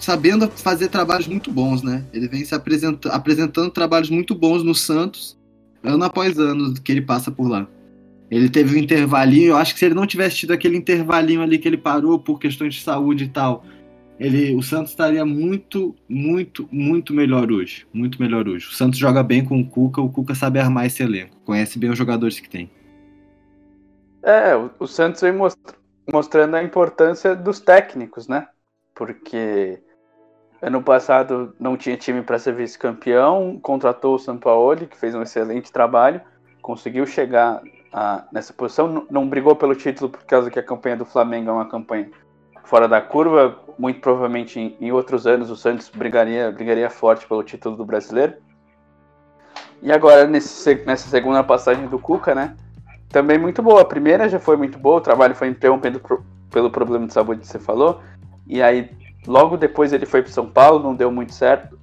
sabendo 0.00 0.48
fazer 0.48 0.88
trabalhos 0.88 1.26
muito 1.28 1.52
bons, 1.52 1.82
né? 1.82 2.04
Ele 2.12 2.26
vem 2.26 2.44
se 2.44 2.54
apresentando, 2.54 3.12
apresentando 3.12 3.70
trabalhos 3.70 4.08
muito 4.08 4.34
bons 4.34 4.62
no 4.62 4.74
Santos, 4.74 5.38
ano 5.84 6.02
após 6.04 6.38
ano 6.38 6.72
que 6.74 6.90
ele 6.90 7.02
passa 7.02 7.30
por 7.30 7.48
lá. 7.48 7.66
Ele 8.30 8.48
teve 8.48 8.76
um 8.76 8.78
intervalinho, 8.78 9.48
eu 9.48 9.56
acho 9.56 9.74
que 9.74 9.80
se 9.80 9.84
ele 9.84 9.94
não 9.94 10.06
tivesse 10.06 10.36
tido 10.36 10.52
aquele 10.52 10.76
intervalinho 10.76 11.42
ali 11.42 11.58
que 11.58 11.68
ele 11.68 11.76
parou 11.76 12.18
por 12.18 12.38
questões 12.38 12.74
de 12.74 12.82
saúde 12.82 13.24
e 13.24 13.28
tal, 13.28 13.64
ele, 14.20 14.54
o 14.54 14.62
Santos 14.62 14.90
estaria 14.90 15.24
muito, 15.24 15.96
muito, 16.06 16.68
muito 16.70 17.14
melhor 17.14 17.50
hoje. 17.50 17.86
Muito 17.90 18.20
melhor 18.20 18.46
hoje. 18.46 18.66
O 18.66 18.72
Santos 18.72 18.98
joga 18.98 19.22
bem 19.22 19.42
com 19.42 19.58
o 19.58 19.66
Cuca, 19.66 20.02
o 20.02 20.12
Cuca 20.12 20.34
sabe 20.34 20.58
armar 20.58 20.84
esse 20.84 21.02
elenco, 21.02 21.34
conhece 21.42 21.78
bem 21.78 21.88
os 21.88 21.96
jogadores 21.96 22.38
que 22.38 22.48
tem. 22.48 22.70
É, 24.22 24.54
o, 24.78 24.86
Santos 24.86 25.22
vem 25.22 25.32
mostrando 26.12 26.54
a 26.54 26.62
importância 26.62 27.34
dos 27.34 27.60
técnicos, 27.60 28.28
né? 28.28 28.46
Porque 28.94 29.82
ano 30.60 30.82
passado 30.82 31.54
não 31.58 31.74
tinha 31.74 31.96
time 31.96 32.20
para 32.20 32.38
ser 32.38 32.54
vice-campeão, 32.54 33.58
contratou 33.62 34.16
o 34.16 34.18
Sampaoli, 34.18 34.86
que 34.86 34.98
fez 34.98 35.14
um 35.14 35.22
excelente 35.22 35.72
trabalho, 35.72 36.20
conseguiu 36.60 37.06
chegar 37.06 37.62
a, 37.90 38.26
nessa 38.30 38.52
posição, 38.52 38.86
não, 38.86 39.06
não 39.10 39.26
brigou 39.26 39.56
pelo 39.56 39.74
título 39.74 40.10
por 40.10 40.22
causa 40.24 40.50
que 40.50 40.58
a 40.58 40.62
campanha 40.62 40.98
do 40.98 41.06
Flamengo 41.06 41.48
é 41.48 41.52
uma 41.54 41.68
campanha 41.70 42.10
fora 42.70 42.86
da 42.86 43.00
curva. 43.00 43.58
Muito 43.80 43.98
provavelmente 43.98 44.60
em, 44.60 44.76
em, 44.78 44.92
outros 44.92 45.26
anos 45.26 45.50
o 45.50 45.56
Santos 45.56 45.88
brigaria, 45.88 46.52
brigaria 46.52 46.90
forte 46.90 47.26
pelo 47.26 47.42
título 47.42 47.78
do 47.78 47.84
brasileiro. 47.86 48.34
E 49.80 49.90
agora 49.90 50.26
nesse, 50.26 50.74
nessa 50.84 51.08
segunda 51.08 51.42
passagem 51.42 51.86
do 51.86 51.98
Cuca, 51.98 52.34
né? 52.34 52.54
Também 53.08 53.38
muito 53.38 53.62
boa. 53.62 53.80
A 53.80 53.86
primeira 53.86 54.28
já 54.28 54.38
foi 54.38 54.58
muito 54.58 54.78
boa, 54.78 54.98
o 54.98 55.00
trabalho 55.00 55.34
foi 55.34 55.48
interrompido 55.48 55.98
pro, 55.98 56.22
pelo 56.50 56.70
problema 56.70 57.06
de 57.06 57.14
saúde 57.14 57.40
que 57.40 57.46
você 57.46 57.58
falou. 57.58 58.02
E 58.46 58.60
aí, 58.60 58.90
logo 59.26 59.56
depois 59.56 59.94
ele 59.94 60.04
foi 60.04 60.20
para 60.20 60.30
São 60.30 60.46
Paulo, 60.46 60.82
não 60.82 60.94
deu 60.94 61.10
muito 61.10 61.32
certo. 61.32 61.80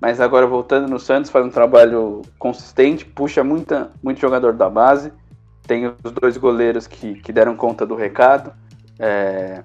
Mas 0.00 0.20
agora 0.20 0.46
voltando 0.46 0.88
no 0.88 1.00
Santos, 1.00 1.32
faz 1.32 1.44
um 1.44 1.50
trabalho 1.50 2.22
consistente, 2.38 3.04
puxa 3.04 3.42
muita, 3.42 3.90
muito 4.00 4.20
jogador 4.20 4.52
da 4.52 4.70
base. 4.70 5.12
Tem 5.66 5.88
os 5.88 6.12
dois 6.12 6.36
goleiros 6.36 6.86
que, 6.86 7.16
que 7.16 7.32
deram 7.32 7.56
conta 7.56 7.84
do 7.84 7.96
recado. 7.96 8.52
É, 9.00 9.62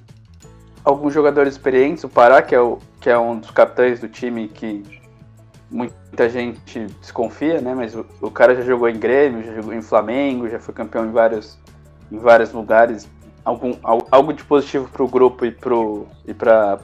alguns 0.89 1.13
jogadores 1.13 1.53
experientes, 1.53 2.03
o 2.03 2.09
Pará, 2.09 2.41
que 2.41 2.53
é, 2.53 2.59
o, 2.59 2.79
que 2.99 3.09
é 3.09 3.17
um 3.17 3.37
dos 3.37 3.51
capitães 3.51 3.99
do 3.99 4.09
time 4.09 4.47
que 4.47 4.83
muita 5.69 6.27
gente 6.27 6.87
desconfia, 6.99 7.61
né? 7.61 7.73
Mas 7.75 7.95
o, 7.95 8.05
o, 8.21 8.31
cara 8.31 8.55
já 8.55 8.61
jogou 8.63 8.89
em 8.89 8.97
Grêmio, 8.97 9.43
já 9.43 9.53
jogou 9.53 9.73
em 9.73 9.81
Flamengo, 9.81 10.49
já 10.49 10.59
foi 10.59 10.73
campeão 10.73 11.05
em 11.05 11.11
vários, 11.11 11.57
em 12.11 12.17
vários 12.17 12.51
lugares. 12.51 13.07
Algum, 13.45 13.73
algo 13.83 14.33
de 14.33 14.43
positivo 14.43 14.89
para 14.89 15.03
o 15.03 15.07
grupo 15.07 15.45
e 15.45 15.51
para 15.51 16.79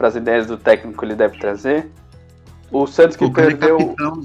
e 0.00 0.06
as 0.06 0.16
ideias 0.16 0.46
do 0.46 0.56
técnico 0.56 1.04
ele 1.04 1.14
deve 1.14 1.38
trazer. 1.38 1.90
O 2.72 2.86
Santos 2.86 3.16
que 3.16 3.24
o 3.24 3.32
perdeu. 3.32 3.76
É, 3.76 3.84
capitão, 3.84 4.22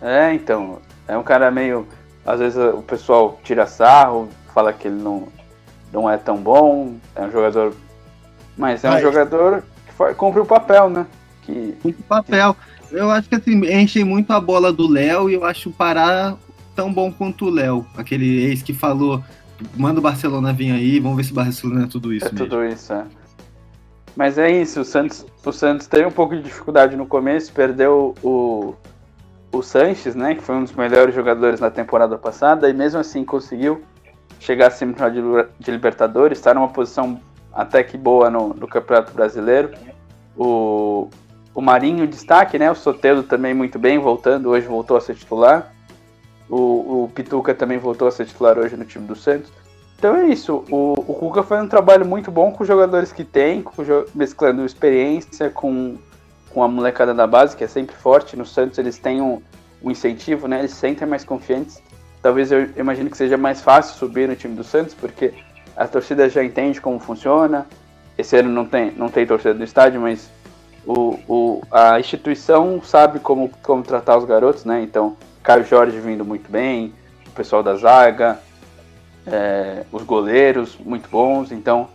é, 0.00 0.34
então. 0.34 0.78
É 1.06 1.16
um 1.16 1.22
cara 1.22 1.50
meio. 1.50 1.86
Às 2.24 2.40
vezes 2.40 2.56
o 2.56 2.82
pessoal 2.82 3.38
tira 3.44 3.66
sarro, 3.66 4.28
fala 4.54 4.72
que 4.72 4.88
ele 4.88 5.00
não, 5.00 5.28
não 5.94 6.10
é 6.10 6.16
tão 6.16 6.36
bom, 6.36 6.96
é 7.14 7.22
um 7.22 7.30
jogador. 7.30 7.72
Mas 8.58 8.84
é 8.84 8.90
um 8.90 9.00
jogador 9.00 9.62
que 9.86 10.14
cumpre 10.14 10.40
o 10.40 10.44
papel, 10.44 10.90
né? 10.90 11.06
Que, 11.42 11.76
cumpre 11.80 12.00
o 12.00 12.04
papel. 12.04 12.56
Eu 12.90 13.10
acho 13.10 13.28
que 13.28 13.36
assim, 13.36 13.64
enchem 13.72 14.04
muito 14.04 14.32
a 14.32 14.40
bola 14.40 14.72
do 14.72 14.90
Léo 14.90 15.30
e 15.30 15.34
eu 15.34 15.44
acho 15.44 15.68
o 15.68 15.72
Pará 15.72 16.36
tão 16.74 16.92
bom 16.92 17.12
quanto 17.12 17.46
o 17.46 17.50
Léo. 17.50 17.86
Aquele 17.96 18.44
ex 18.44 18.62
que 18.62 18.74
falou, 18.74 19.22
manda 19.76 20.00
o 20.00 20.02
Barcelona 20.02 20.52
vir 20.52 20.72
aí, 20.72 20.98
vamos 20.98 21.16
ver 21.16 21.24
se 21.24 21.32
o 21.32 21.34
Barcelona 21.34 21.84
é 21.84 21.86
tudo 21.86 22.12
isso. 22.12 22.26
É 22.26 22.32
mesmo. 22.32 22.46
tudo 22.46 22.64
isso, 22.64 22.92
é. 22.92 23.04
Mas 24.16 24.38
é 24.38 24.50
isso, 24.50 24.80
o 24.80 24.84
Santos, 24.84 25.26
o 25.44 25.52
Santos 25.52 25.86
teve 25.86 26.06
um 26.06 26.10
pouco 26.10 26.36
de 26.36 26.42
dificuldade 26.42 26.94
no 26.96 27.04
começo, 27.04 27.52
perdeu 27.52 28.14
o, 28.22 28.74
o 29.50 29.62
Sanches, 29.62 30.14
né? 30.14 30.36
Que 30.36 30.42
foi 30.42 30.54
um 30.54 30.62
dos 30.62 30.72
melhores 30.72 31.14
jogadores 31.14 31.58
na 31.58 31.70
temporada 31.70 32.16
passada, 32.16 32.68
e 32.68 32.72
mesmo 32.72 33.00
assim 33.00 33.24
conseguiu 33.24 33.82
chegar 34.44 34.66
à 34.66 34.70
semifinal 34.70 35.10
de, 35.10 35.20
de 35.58 35.70
Libertadores, 35.70 36.38
estar 36.38 36.54
numa 36.54 36.68
posição 36.68 37.18
até 37.52 37.82
que 37.82 37.96
boa 37.96 38.28
no, 38.28 38.48
no 38.48 38.68
Campeonato 38.68 39.12
Brasileiro. 39.12 39.70
O, 40.36 41.08
o 41.54 41.62
Marinho 41.62 42.06
destaque, 42.06 42.58
né? 42.58 42.70
O 42.70 42.74
Sotelo 42.74 43.22
também 43.22 43.54
muito 43.54 43.78
bem, 43.78 43.98
voltando, 43.98 44.50
hoje 44.50 44.66
voltou 44.66 44.98
a 44.98 45.00
ser 45.00 45.14
titular. 45.14 45.72
O, 46.48 47.04
o 47.04 47.10
Pituca 47.14 47.54
também 47.54 47.78
voltou 47.78 48.06
a 48.06 48.10
ser 48.10 48.26
titular 48.26 48.58
hoje 48.58 48.76
no 48.76 48.84
time 48.84 49.06
do 49.06 49.16
Santos. 49.16 49.50
Então 49.98 50.14
é 50.14 50.26
isso, 50.26 50.62
o, 50.70 50.92
o 50.92 51.14
Cuca 51.14 51.42
faz 51.42 51.64
um 51.64 51.68
trabalho 51.68 52.04
muito 52.04 52.30
bom 52.30 52.52
com 52.52 52.62
os 52.62 52.68
jogadores 52.68 53.10
que 53.10 53.24
tem, 53.24 53.62
com, 53.62 53.72
mesclando 54.14 54.66
experiência 54.66 55.48
com, 55.48 55.96
com 56.50 56.62
a 56.62 56.68
molecada 56.68 57.14
da 57.14 57.26
base, 57.26 57.56
que 57.56 57.64
é 57.64 57.66
sempre 57.66 57.96
forte. 57.96 58.36
No 58.36 58.44
Santos 58.44 58.76
eles 58.76 58.98
têm 58.98 59.22
um, 59.22 59.40
um 59.82 59.90
incentivo, 59.90 60.46
né? 60.46 60.58
Eles 60.58 60.72
se 60.72 60.76
sentem 60.76 61.08
mais 61.08 61.24
confiantes 61.24 61.82
talvez 62.24 62.50
eu 62.50 62.70
imagino 62.78 63.10
que 63.10 63.18
seja 63.18 63.36
mais 63.36 63.60
fácil 63.60 63.98
subir 63.98 64.26
no 64.26 64.34
time 64.34 64.56
do 64.56 64.64
Santos, 64.64 64.94
porque 64.94 65.34
a 65.76 65.86
torcida 65.86 66.26
já 66.26 66.42
entende 66.42 66.80
como 66.80 66.98
funciona. 66.98 67.66
Esse 68.16 68.34
ano 68.38 68.48
não 68.48 68.64
tem, 68.64 68.92
não 68.92 69.10
tem 69.10 69.26
torcida 69.26 69.52
do 69.52 69.62
estádio, 69.62 70.00
mas 70.00 70.30
o, 70.86 71.18
o, 71.28 71.62
a 71.70 72.00
instituição 72.00 72.80
sabe 72.82 73.18
como, 73.18 73.50
como 73.62 73.82
tratar 73.82 74.16
os 74.16 74.24
garotos, 74.24 74.64
né? 74.64 74.82
Então, 74.82 75.18
Caio 75.42 75.66
Jorge 75.66 76.00
vindo 76.00 76.24
muito 76.24 76.50
bem, 76.50 76.94
o 77.26 77.30
pessoal 77.32 77.62
da 77.62 77.74
zaga, 77.74 78.38
é, 79.26 79.84
os 79.92 80.02
goleiros 80.02 80.78
muito 80.78 81.10
bons. 81.10 81.52
Então, 81.52 81.90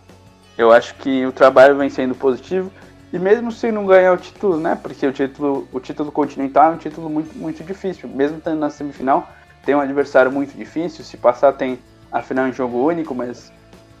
eu 0.56 0.70
acho 0.70 0.94
que 0.94 1.26
o 1.26 1.32
trabalho 1.32 1.76
vem 1.76 1.90
sendo 1.90 2.14
positivo. 2.14 2.70
E 3.12 3.18
mesmo 3.18 3.50
se 3.50 3.72
não 3.72 3.84
ganhar 3.84 4.12
o 4.12 4.16
título, 4.16 4.58
né? 4.58 4.78
Porque 4.80 5.04
o 5.04 5.12
título, 5.12 5.66
o 5.72 5.80
título 5.80 6.12
continental 6.12 6.70
é 6.70 6.74
um 6.76 6.78
título 6.78 7.10
muito, 7.10 7.36
muito 7.36 7.64
difícil. 7.64 8.08
Mesmo 8.08 8.38
estando 8.38 8.60
na 8.60 8.70
semifinal, 8.70 9.28
tem 9.64 9.74
um 9.74 9.80
adversário 9.80 10.30
muito 10.30 10.56
difícil. 10.56 11.04
Se 11.04 11.16
passar, 11.16 11.52
tem 11.52 11.78
a 12.10 12.22
final 12.22 12.48
em 12.48 12.52
jogo 12.52 12.78
único, 12.84 13.14
mas 13.14 13.52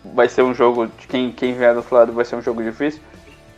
vai 0.04 0.28
ser 0.28 0.42
um 0.42 0.54
jogo 0.54 0.86
de 0.86 1.06
quem, 1.06 1.30
quem 1.30 1.54
vier 1.54 1.72
do 1.72 1.78
outro 1.78 1.94
lado 1.94 2.12
vai 2.12 2.24
ser 2.24 2.36
um 2.36 2.42
jogo 2.42 2.62
difícil. 2.62 3.00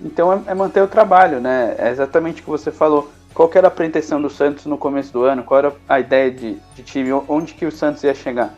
Então 0.01 0.33
é, 0.33 0.51
é, 0.51 0.55
manter 0.55 0.83
o 0.83 0.89
trabalho, 0.89 1.41
né? 1.41 1.75
É 1.79 1.91
exatamente 1.91 2.41
o 2.41 2.45
que 2.45 2.51
você 2.51 2.71
falou. 2.71 3.11
Qual 3.33 3.51
era 3.55 3.69
a 3.69 3.71
pretensão 3.71 4.21
do 4.21 4.29
Santos 4.29 4.67
no 4.67 4.77
começo 4.77 5.13
do 5.13 5.23
ano? 5.23 5.43
Qual 5.43 5.59
era 5.59 5.73
a 5.89 6.01
ideia 6.01 6.31
de, 6.31 6.57
de 6.75 6.83
time? 6.83 7.13
Onde 7.29 7.55
que 7.55 7.65
o 7.65 7.73
Santos 7.73 8.03
ia 8.03 8.15
chegar? 8.15 8.55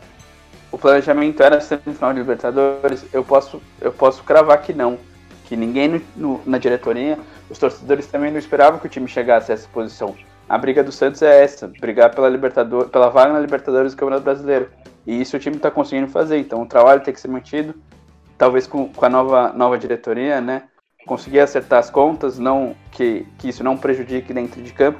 O 0.71 0.77
planejamento 0.77 1.41
era 1.41 1.61
semifinal 1.61 2.11
de 2.11 2.19
Libertadores. 2.19 3.05
Eu 3.13 3.23
posso, 3.23 3.61
eu 3.79 3.93
posso 3.93 4.23
cravar 4.23 4.61
que 4.61 4.73
não. 4.73 4.97
Que 5.45 5.55
ninguém 5.55 5.87
no, 5.87 6.01
no, 6.15 6.41
na 6.45 6.57
diretoria, 6.57 7.17
os 7.49 7.57
torcedores 7.57 8.07
também 8.07 8.31
não 8.31 8.39
esperavam 8.39 8.79
que 8.79 8.87
o 8.87 8.89
time 8.89 9.07
chegasse 9.07 9.51
a 9.51 9.53
essa 9.53 9.67
posição 9.71 10.15
a 10.47 10.57
briga 10.57 10.83
do 10.83 10.91
Santos 10.91 11.21
é 11.21 11.43
essa, 11.43 11.67
brigar 11.67 12.13
pela 12.13 12.29
Libertadores, 12.29 12.89
pela 12.89 13.09
vaga 13.09 13.33
na 13.33 13.39
Libertadores 13.39 13.93
do 13.93 13.97
Campeonato 13.97 14.23
Brasileiro. 14.23 14.69
E 15.05 15.21
isso 15.21 15.35
o 15.35 15.39
time 15.39 15.55
está 15.55 15.71
conseguindo 15.71 16.07
fazer. 16.07 16.37
Então 16.37 16.61
o 16.61 16.67
trabalho 16.67 17.01
tem 17.01 17.13
que 17.13 17.19
ser 17.19 17.27
mantido, 17.27 17.75
talvez 18.37 18.67
com, 18.67 18.89
com 18.89 19.05
a 19.05 19.09
nova, 19.09 19.53
nova 19.53 19.77
diretoria, 19.77 20.41
né? 20.41 20.63
Conseguir 21.05 21.39
acertar 21.39 21.79
as 21.79 21.89
contas, 21.89 22.39
não 22.39 22.75
que, 22.91 23.25
que 23.37 23.49
isso 23.49 23.63
não 23.63 23.77
prejudique 23.77 24.33
dentro 24.33 24.61
de 24.61 24.73
campo. 24.73 24.99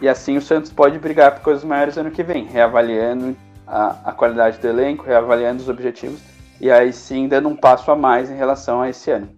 E 0.00 0.08
assim 0.08 0.36
o 0.36 0.42
Santos 0.42 0.72
pode 0.72 0.98
brigar 0.98 1.34
por 1.34 1.42
coisas 1.42 1.64
maiores 1.64 1.96
ano 1.96 2.10
que 2.10 2.22
vem, 2.22 2.44
reavaliando 2.44 3.36
a, 3.66 4.10
a 4.10 4.12
qualidade 4.12 4.58
do 4.58 4.66
elenco, 4.66 5.04
reavaliando 5.04 5.62
os 5.62 5.68
objetivos 5.68 6.20
e 6.62 6.70
aí 6.70 6.92
sim 6.92 7.26
dando 7.26 7.48
um 7.48 7.56
passo 7.56 7.90
a 7.90 7.96
mais 7.96 8.30
em 8.30 8.36
relação 8.36 8.80
a 8.80 8.88
esse 8.88 9.10
ano. 9.10 9.28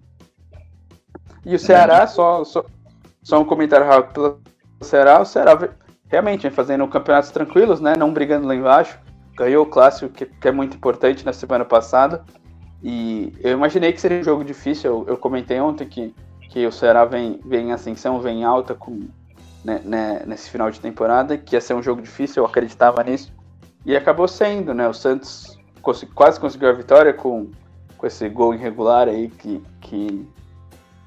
E 1.42 1.54
o 1.54 1.58
Ceará, 1.58 2.06
só, 2.06 2.44
só, 2.44 2.64
só 3.22 3.40
um 3.40 3.46
comentário 3.46 3.86
rápido 3.86 4.42
pelo 4.84 4.90
Ceará, 4.90 5.20
o 5.20 5.24
Ceará 5.24 5.68
realmente 6.08 6.42
vem 6.42 6.50
fazendo 6.50 6.86
campeonatos 6.86 7.30
tranquilos, 7.30 7.80
né? 7.80 7.94
Não 7.98 8.12
brigando 8.12 8.46
lá 8.46 8.54
embaixo. 8.54 8.98
Ganhou 9.36 9.64
o 9.64 9.68
clássico, 9.68 10.12
que, 10.12 10.26
que 10.26 10.48
é 10.48 10.52
muito 10.52 10.76
importante 10.76 11.24
na 11.24 11.32
semana 11.32 11.64
passada. 11.64 12.22
E 12.82 13.32
eu 13.40 13.52
imaginei 13.52 13.92
que 13.92 14.00
seria 14.00 14.20
um 14.20 14.24
jogo 14.24 14.44
difícil. 14.44 14.90
Eu, 14.90 15.14
eu 15.14 15.16
comentei 15.16 15.58
ontem 15.58 15.88
que, 15.88 16.14
que 16.50 16.66
o 16.66 16.70
Ceará 16.70 17.04
vem, 17.04 17.40
vem 17.44 17.68
em 17.68 17.72
ascensão, 17.72 18.20
vem 18.20 18.40
em 18.40 18.44
alta 18.44 18.74
com, 18.74 19.08
né, 19.64 19.80
né, 19.84 20.22
nesse 20.26 20.50
final 20.50 20.70
de 20.70 20.78
temporada, 20.78 21.36
que 21.38 21.56
ia 21.56 21.60
ser 21.60 21.74
um 21.74 21.82
jogo 21.82 22.02
difícil, 22.02 22.42
eu 22.42 22.46
acreditava 22.46 23.02
nisso. 23.02 23.32
E 23.84 23.96
acabou 23.96 24.28
sendo, 24.28 24.72
né? 24.72 24.86
O 24.86 24.94
Santos 24.94 25.58
quase 26.14 26.38
conseguiu 26.38 26.68
a 26.68 26.72
vitória 26.72 27.12
com, 27.12 27.50
com 27.96 28.06
esse 28.06 28.28
gol 28.28 28.54
irregular 28.54 29.08
aí 29.08 29.28
que, 29.28 29.62
que, 29.80 30.26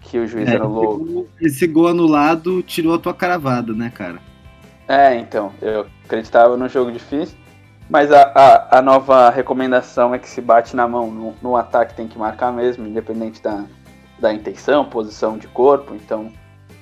que 0.08 0.18
o 0.18 0.26
juiz 0.26 0.47
é, 0.47 0.55
anulou. 0.55 1.28
Esse 1.39 1.68
gol 1.68 1.89
anulado 1.89 2.64
tirou 2.64 2.95
a 2.95 2.99
tua 2.99 3.14
caravada, 3.14 3.74
né, 3.74 3.91
cara? 3.93 4.20
É, 4.88 5.16
então, 5.16 5.51
eu 5.62 5.86
acreditava 6.05 6.55
no 6.55 6.70
jogo 6.70 6.91
difícil, 6.91 7.38
mas 7.89 8.12
a, 8.12 8.22
a, 8.34 8.80
a 8.80 8.82
nova 8.82 9.30
recomendação 9.30 10.16
é 10.16 10.20
que 10.20 10.30
se 10.30 10.39
bate 10.39 10.76
na 10.76 10.88
mão 10.88 11.12
no, 11.12 11.34
no 11.41 11.55
ataque 11.58 11.93
tem 11.93 12.08
que 12.08 12.18
marcar 12.18 12.53
mesmo, 12.53 12.88
independente 12.88 13.41
da, 13.41 13.66
da 14.18 14.34
intenção, 14.34 14.86
posição 14.86 15.38
de 15.38 15.47
corpo, 15.47 15.93
então 15.93 16.32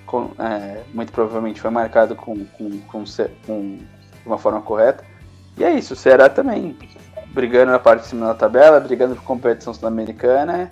com, 0.05 0.29
é, 0.37 0.83
muito 0.93 1.11
provavelmente 1.11 1.59
foi 1.59 1.71
marcado 1.71 2.15
com, 2.15 2.45
com, 2.45 2.79
com, 2.81 3.03
com, 3.45 3.79
uma 4.23 4.37
forma 4.37 4.61
correta. 4.61 5.03
E 5.57 5.63
é 5.63 5.73
isso, 5.73 5.93
o 5.93 5.97
Ceará 5.97 6.29
também 6.29 6.77
brigando 7.33 7.71
na 7.71 7.79
parte 7.79 8.03
de 8.03 8.07
cima 8.07 8.27
da 8.27 8.35
tabela, 8.35 8.79
brigando 8.79 9.15
por 9.15 9.23
competição 9.23 9.73
sul-americana, 9.73 10.71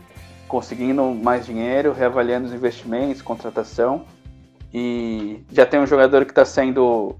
conseguindo 0.53 1.03
mais 1.15 1.47
dinheiro, 1.47 1.91
reavaliando 1.93 2.45
os 2.45 2.53
investimentos, 2.53 3.23
contratação. 3.23 4.05
E 4.71 5.43
já 5.51 5.65
tem 5.65 5.79
um 5.79 5.87
jogador 5.87 6.25
que 6.25 6.31
está 6.31 6.45
sendo, 6.45 7.15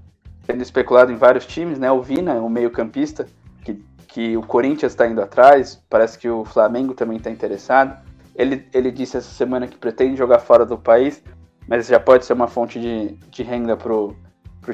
sendo 0.46 0.62
especulado 0.62 1.10
em 1.10 1.16
vários 1.16 1.44
times, 1.44 1.76
né? 1.76 1.90
O 1.90 2.00
Vina, 2.00 2.34
o 2.34 2.48
meio-campista, 2.48 3.26
que, 3.64 3.84
que 4.06 4.36
o 4.36 4.42
Corinthians 4.42 4.92
está 4.92 5.08
indo 5.08 5.20
atrás, 5.20 5.82
parece 5.90 6.16
que 6.16 6.28
o 6.28 6.44
Flamengo 6.44 6.94
também 6.94 7.16
está 7.16 7.28
interessado. 7.28 7.98
Ele, 8.36 8.68
ele 8.72 8.92
disse 8.92 9.16
essa 9.16 9.30
semana 9.30 9.66
que 9.66 9.76
pretende 9.76 10.14
jogar 10.14 10.38
fora 10.38 10.64
do 10.64 10.78
país, 10.78 11.20
mas 11.66 11.88
já 11.88 11.98
pode 11.98 12.24
ser 12.24 12.34
uma 12.34 12.46
fonte 12.46 12.80
de, 12.80 13.14
de 13.32 13.42
renda 13.42 13.76
para 13.76 13.92
o 13.92 14.14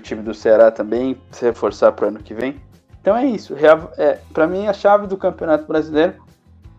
time 0.03 0.21
do 0.23 0.35
Ceará 0.35 0.71
também, 0.71 1.19
se 1.31 1.47
reforçar 1.47 1.93
para 1.93 2.05
o 2.05 2.09
ano 2.09 2.19
que 2.19 2.35
vem. 2.35 2.61
Então 3.01 3.17
é 3.17 3.25
isso. 3.25 3.55
É, 3.97 4.19
para 4.35 4.47
mim, 4.47 4.67
a 4.67 4.75
chave 4.75 5.07
do 5.07 5.17
Campeonato 5.17 5.65
Brasileiro, 5.67 6.29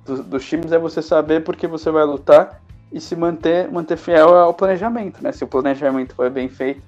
do, 0.05 0.23
dos 0.23 0.45
times, 0.45 0.71
é 0.71 0.79
você 0.79 1.01
saber 1.01 1.43
por 1.43 1.55
que 1.55 1.67
você 1.67 1.91
vai 1.91 2.03
lutar 2.03 2.61
e 2.91 2.99
se 2.99 3.15
manter, 3.15 3.71
manter 3.71 3.97
fiel 3.97 4.35
ao 4.35 4.53
planejamento. 4.53 5.23
Né? 5.23 5.31
Se 5.31 5.43
o 5.43 5.47
planejamento 5.47 6.13
for 6.13 6.29
bem 6.29 6.49
feito, 6.49 6.81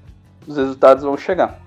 os 0.47 0.57
resultados 0.57 1.03
vão 1.03 1.17
chegar. 1.17 1.59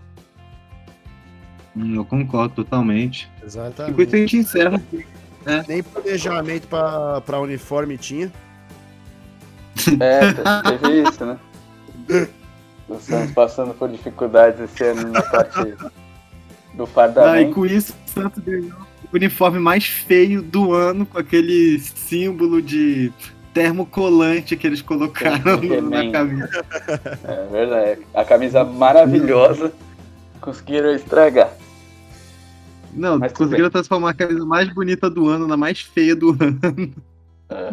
Hum, 1.77 1.95
eu 1.95 2.05
concordo 2.05 2.55
totalmente. 2.55 3.31
Exatamente. 3.43 3.93
E 3.93 3.95
com 3.95 4.03
isso 4.03 4.17
a 4.17 4.19
gente 4.19 4.37
encerra. 4.37 4.83
Né? 5.45 5.65
Nem 5.69 5.83
planejamento 5.83 6.67
para 6.67 7.41
uniforme 7.41 7.97
tinha. 7.97 8.33
É, 10.01 10.33
teve 10.63 11.03
isso, 11.03 11.25
né? 11.25 11.39
Estamos 12.91 13.33
passando 13.33 13.75
por 13.75 13.89
dificuldades 13.89 14.61
esse 14.61 14.85
ano 14.85 15.11
na 15.11 15.23
parte 15.23 15.75
do 16.75 16.87
fardamento. 16.87 17.35
Ah, 17.35 17.41
e 17.43 17.53
com 17.53 17.67
isso 17.67 17.95
Santos 18.17 18.43
ganhou 18.43 18.73
o 19.13 19.17
uniforme 19.17 19.59
mais 19.59 19.85
feio 19.85 20.43
do 20.43 20.73
ano, 20.73 21.05
com 21.07 21.19
aquele 21.19 21.79
símbolo 21.79 22.63
de 22.63 23.13
termocolante 23.53 24.57
que 24.57 24.67
eles 24.67 24.83
colocaram 24.83 25.61
na 25.83 26.11
camisa. 26.11 26.65
É 27.25 27.47
verdade. 27.51 28.01
A 28.15 28.25
camisa 28.25 28.65
maravilhosa 28.65 29.73
conseguiram 30.41 30.95
estragar. 30.95 31.53
Não, 32.93 33.19
Mas 33.19 33.33
conseguiram 33.33 33.71
transformar 33.71 34.11
a 34.11 34.15
camisa 34.15 34.45
mais 34.45 34.73
bonita 34.73 35.11
do 35.11 35.29
ano 35.29 35.47
na 35.47 35.57
mais 35.57 35.81
feia 35.81 36.17
do 36.17 36.31
ano. 36.31 36.95
É. 37.49 37.71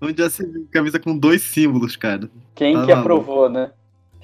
Onde 0.00 0.22
já 0.22 0.28
se 0.28 0.44
viu 0.44 0.66
camisa 0.70 0.98
com 0.98 1.16
dois 1.16 1.40
símbolos, 1.42 1.96
cara. 1.96 2.28
Quem 2.54 2.74
tá 2.74 2.84
que 2.84 2.94
maluco. 2.94 3.00
aprovou, 3.00 3.48
né? 3.48 3.70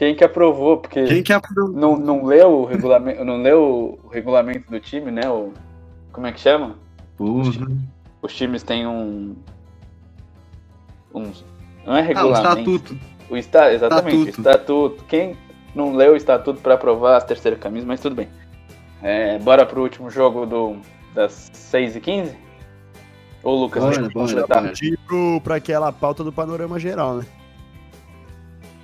Quem 0.03 0.17
que 0.17 0.25
aprovou, 0.25 0.79
porque 0.79 1.05
Quem 1.05 1.23
que 1.23 1.33
aprovou? 1.33 1.73
Não, 1.73 1.97
não 1.97 2.25
leu 2.25 2.63
o 2.63 2.65
regulamento, 2.65 3.25
não 3.25 3.41
leu 3.41 4.01
o 4.03 4.09
regulamento 4.09 4.69
do 4.69 4.81
time, 4.81 5.13
né? 5.13 5.31
O, 5.31 5.53
como 6.11 6.27
é 6.27 6.33
que 6.33 6.41
chama? 6.41 6.75
Os, 7.21 7.57
os, 8.21 8.35
times 8.35 8.65
têm 8.65 8.85
um, 8.85 9.37
um 11.15 11.31
não 11.87 11.97
é 11.97 12.01
regulamento. 12.01 12.49
Ah, 12.49 12.55
o 12.57 12.59
estatuto. 12.59 12.99
O 13.31 13.37
está, 13.37 13.73
exatamente, 13.73 14.31
estatuto. 14.31 14.39
o 14.39 14.41
estatuto. 14.41 15.05
Quem 15.05 15.37
não 15.73 15.95
leu 15.95 16.15
o 16.15 16.17
estatuto 16.17 16.61
para 16.61 16.75
aprovar 16.75 17.19
as 17.19 17.23
terceiras 17.23 17.61
camisas, 17.61 17.87
mas 17.87 18.01
tudo 18.01 18.17
bem. 18.17 18.29
É, 19.01 19.39
bora 19.39 19.65
pro 19.65 19.83
último 19.83 20.11
jogo 20.11 20.47
do, 20.47 20.79
das 21.15 21.49
6h15? 21.55 22.35
Ou 23.45 23.57
Lucas, 23.57 23.85
bora, 23.85 24.09
bora, 24.09 24.47
bora. 24.49 24.73
Para 25.45 25.55
aquela 25.55 25.93
pauta 25.93 26.25
do 26.25 26.33
panorama 26.33 26.77
geral, 26.81 27.19
né? 27.19 27.27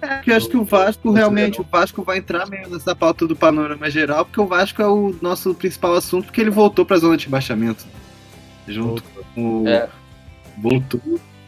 É, 0.01 0.23
eu 0.27 0.37
acho 0.37 0.49
que 0.49 0.57
o 0.57 0.65
Vasco 0.65 1.11
realmente, 1.11 1.61
o 1.61 1.65
Vasco 1.65 2.03
vai 2.03 2.19
entrar 2.19 2.49
mesmo 2.49 2.75
nessa 2.75 2.95
pauta 2.95 3.27
do 3.27 3.35
panorama 3.35 3.91
geral, 3.91 4.25
porque 4.25 4.41
o 4.41 4.47
Vasco 4.47 4.81
é 4.81 4.87
o 4.87 5.15
nosso 5.21 5.55
principal 5.55 5.95
assunto, 5.95 6.27
porque 6.27 6.41
ele 6.41 6.51
voltou 6.51 6.85
para 6.85 6.97
a 6.97 7.01
zona 7.01 7.17
de 7.17 7.25
rebaixamento. 7.25 7.85
Junto 8.67 9.03
voltou. 9.03 9.25
com 9.35 9.63
o. 9.63 9.69
É. 9.69 9.89
Voltou. 10.57 11.01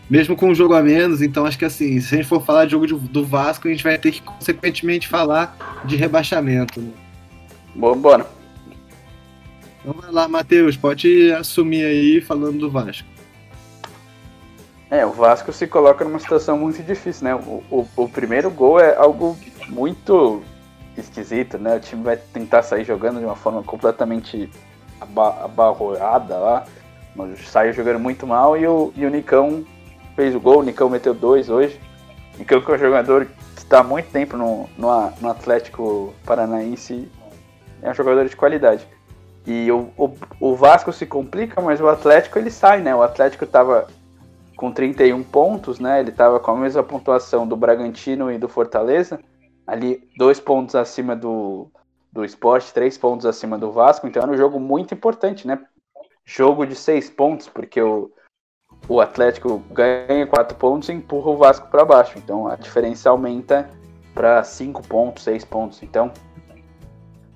Mesmo 0.08 0.34
com 0.34 0.48
um 0.48 0.54
jogo 0.54 0.74
a 0.74 0.82
menos, 0.82 1.22
então 1.22 1.46
acho 1.46 1.56
que 1.56 1.64
assim, 1.64 2.00
se 2.00 2.14
a 2.14 2.18
gente 2.18 2.26
for 2.26 2.44
falar 2.44 2.64
de 2.64 2.72
jogo 2.72 2.86
de, 2.86 2.94
do 2.94 3.24
Vasco, 3.24 3.68
a 3.68 3.70
gente 3.70 3.84
vai 3.84 3.96
ter 3.96 4.10
que 4.10 4.20
consequentemente 4.20 5.06
falar 5.06 5.56
de 5.84 5.94
rebaixamento. 5.94 6.80
Né? 6.80 6.90
Bom, 7.76 7.96
bora. 7.96 8.26
Então 9.80 9.94
vai 9.94 10.10
lá, 10.10 10.26
Matheus, 10.26 10.76
pode 10.76 11.32
assumir 11.32 11.84
aí 11.84 12.20
falando 12.20 12.58
do 12.58 12.70
Vasco. 12.70 13.08
É, 14.90 15.06
o 15.06 15.12
Vasco 15.12 15.52
se 15.52 15.68
coloca 15.68 16.04
numa 16.04 16.18
situação 16.18 16.58
muito 16.58 16.82
difícil, 16.82 17.24
né? 17.24 17.34
O, 17.34 17.62
o, 17.70 17.88
o, 17.96 18.08
primeiro 18.08 18.50
gol 18.50 18.80
é 18.80 18.96
algo 18.96 19.38
muito 19.68 20.42
esquisito, 20.98 21.58
né? 21.58 21.76
O 21.76 21.80
time 21.80 22.02
vai 22.02 22.16
tentar 22.16 22.62
sair 22.62 22.84
jogando 22.84 23.20
de 23.20 23.24
uma 23.24 23.36
forma 23.36 23.62
completamente 23.62 24.50
abarroada 25.00 26.36
lá. 26.36 26.66
Saiu 27.46 27.72
jogando 27.72 28.00
muito 28.00 28.26
mal 28.26 28.56
e 28.56 28.66
o, 28.66 28.92
e 28.96 29.06
o 29.06 29.10
Nicão 29.10 29.64
fez 30.16 30.34
o 30.34 30.40
gol. 30.40 30.58
O 30.58 30.64
Nicão 30.64 30.90
meteu 30.90 31.14
dois 31.14 31.48
hoje. 31.48 31.80
Nicão 32.36 32.60
que 32.60 32.72
é 32.72 32.74
um 32.74 32.78
jogador 32.78 33.26
que 33.26 33.58
está 33.58 33.80
há 33.80 33.84
muito 33.84 34.10
tempo 34.10 34.36
no, 34.36 34.68
no, 34.76 35.12
no, 35.20 35.30
Atlético 35.30 36.12
Paranaense. 36.26 37.08
É 37.80 37.90
um 37.90 37.94
jogador 37.94 38.28
de 38.28 38.34
qualidade. 38.34 38.84
E 39.46 39.70
o, 39.70 39.90
o, 39.96 40.12
o 40.40 40.56
Vasco 40.56 40.92
se 40.92 41.06
complica, 41.06 41.60
mas 41.60 41.80
o 41.80 41.88
Atlético 41.88 42.40
ele 42.40 42.50
sai, 42.50 42.80
né? 42.80 42.92
O 42.92 43.02
Atlético 43.02 43.44
estava 43.44 43.86
com 44.60 44.70
31 44.70 45.22
pontos, 45.22 45.80
né? 45.80 46.00
Ele 46.00 46.10
estava 46.10 46.38
com 46.38 46.50
a 46.50 46.56
mesma 46.56 46.82
pontuação 46.82 47.48
do 47.48 47.56
Bragantino 47.56 48.30
e 48.30 48.36
do 48.36 48.46
Fortaleza, 48.46 49.18
ali 49.66 50.06
dois 50.18 50.38
pontos 50.38 50.74
acima 50.74 51.16
do, 51.16 51.72
do 52.12 52.22
Sport, 52.26 52.70
três 52.72 52.98
pontos 52.98 53.24
acima 53.24 53.56
do 53.56 53.72
Vasco, 53.72 54.06
então 54.06 54.22
era 54.22 54.30
um 54.30 54.36
jogo 54.36 54.60
muito 54.60 54.92
importante, 54.92 55.46
né? 55.46 55.58
Jogo 56.26 56.66
de 56.66 56.74
seis 56.74 57.08
pontos, 57.08 57.48
porque 57.48 57.80
o, 57.80 58.12
o 58.86 59.00
Atlético 59.00 59.62
ganha 59.70 60.26
quatro 60.26 60.58
pontos 60.58 60.90
e 60.90 60.92
empurra 60.92 61.30
o 61.30 61.38
Vasco 61.38 61.68
para 61.70 61.82
baixo, 61.82 62.18
então 62.18 62.46
a 62.46 62.54
diferença 62.54 63.08
aumenta 63.08 63.66
para 64.12 64.44
cinco 64.44 64.86
pontos, 64.86 65.24
seis 65.24 65.42
pontos, 65.42 65.82
então 65.82 66.12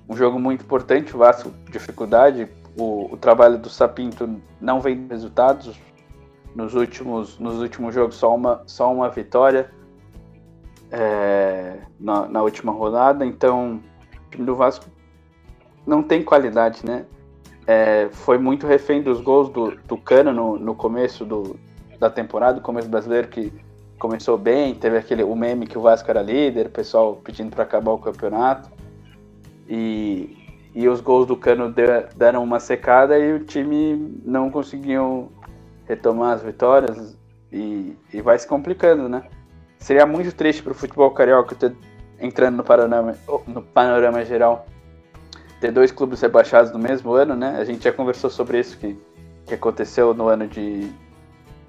um 0.07 0.15
jogo 0.15 0.37
muito 0.37 0.63
importante, 0.63 1.15
o 1.15 1.17
Vasco 1.17 1.49
dificuldade, 1.71 2.47
o, 2.77 3.11
o 3.11 3.17
trabalho 3.17 3.57
do 3.57 3.67
Sapinto 3.67 4.39
não 4.61 4.79
vem 4.79 5.07
resultados, 5.07 5.75
nos 6.55 6.73
últimos, 6.73 7.37
nos 7.37 7.61
últimos 7.61 7.93
jogos 7.93 8.15
só 8.15 8.33
uma, 8.33 8.63
só 8.65 8.91
uma 8.91 9.09
vitória 9.09 9.69
é, 10.89 11.79
na, 11.99 12.27
na, 12.27 12.41
última 12.41 12.71
rodada, 12.71 13.25
então 13.25 13.81
o 14.27 14.29
time 14.31 14.45
do 14.45 14.55
Vasco 14.55 14.85
não 15.85 16.01
tem 16.01 16.23
qualidade, 16.23 16.85
né? 16.85 17.05
É, 17.67 18.07
foi 18.11 18.37
muito 18.37 18.65
refém 18.65 19.01
dos 19.01 19.19
gols 19.19 19.49
do, 19.49 19.71
do 19.71 19.97
Cano 19.97 20.31
no, 20.31 20.57
no 20.57 20.75
começo 20.75 21.25
do, 21.25 21.59
da 21.99 22.09
temporada, 22.09 22.61
começo 22.61 22.87
brasileiro 22.87 23.27
que 23.27 23.51
começou 23.99 24.37
bem, 24.37 24.75
teve 24.75 24.97
aquele 24.97 25.23
o 25.23 25.35
meme 25.35 25.65
que 25.67 25.77
o 25.77 25.81
Vasco 25.81 26.09
era 26.09 26.21
líder, 26.21 26.67
o 26.67 26.69
pessoal 26.69 27.15
pedindo 27.23 27.49
para 27.49 27.63
acabar 27.63 27.91
o 27.91 27.97
campeonato. 27.97 28.69
E, 29.67 30.37
e 30.75 30.87
os 30.87 31.01
gols 31.01 31.25
do 31.25 31.35
Cano 31.35 31.73
deram 32.15 32.43
uma 32.43 32.59
secada 32.59 33.17
e 33.17 33.33
o 33.33 33.39
time 33.39 34.19
não 34.23 34.51
conseguiu 34.51 35.31
retomar 35.87 36.33
as 36.35 36.43
vitórias 36.43 37.17
e, 37.51 37.95
e 38.13 38.21
vai 38.21 38.37
se 38.37 38.47
complicando, 38.47 39.07
né? 39.07 39.23
Seria 39.79 40.05
muito 40.05 40.33
triste 40.33 40.63
para 40.63 40.71
o 40.71 40.75
futebol 40.75 41.11
carioca 41.11 41.55
ter 41.55 41.75
entrando 42.19 42.57
no 42.57 42.63
panorama, 42.63 43.15
no 43.47 43.61
panorama 43.61 44.23
geral, 44.23 44.65
ter 45.59 45.71
dois 45.71 45.91
clubes 45.91 46.21
rebaixados 46.21 46.71
no 46.71 46.79
mesmo 46.79 47.13
ano, 47.13 47.35
né? 47.35 47.57
A 47.59 47.65
gente 47.65 47.83
já 47.83 47.91
conversou 47.91 48.29
sobre 48.29 48.59
isso 48.59 48.77
que, 48.77 48.97
que 49.45 49.53
aconteceu 49.53 50.13
no 50.13 50.27
ano 50.27 50.47
de. 50.47 50.91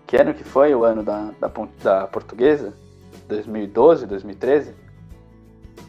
Que 0.06 0.16
ano 0.16 0.32
que 0.32 0.44
foi? 0.44 0.74
O 0.74 0.84
ano 0.84 1.02
da, 1.02 1.30
da, 1.40 1.50
da 1.82 2.06
portuguesa? 2.06 2.72
2012, 3.28 4.06
2013? 4.06 4.74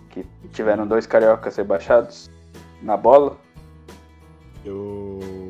Que 0.10 0.26
tiveram 0.52 0.88
dois 0.88 1.06
cariocas 1.06 1.56
rebaixados 1.56 2.30
na 2.82 2.98
bola. 2.98 3.38
O 4.66 5.47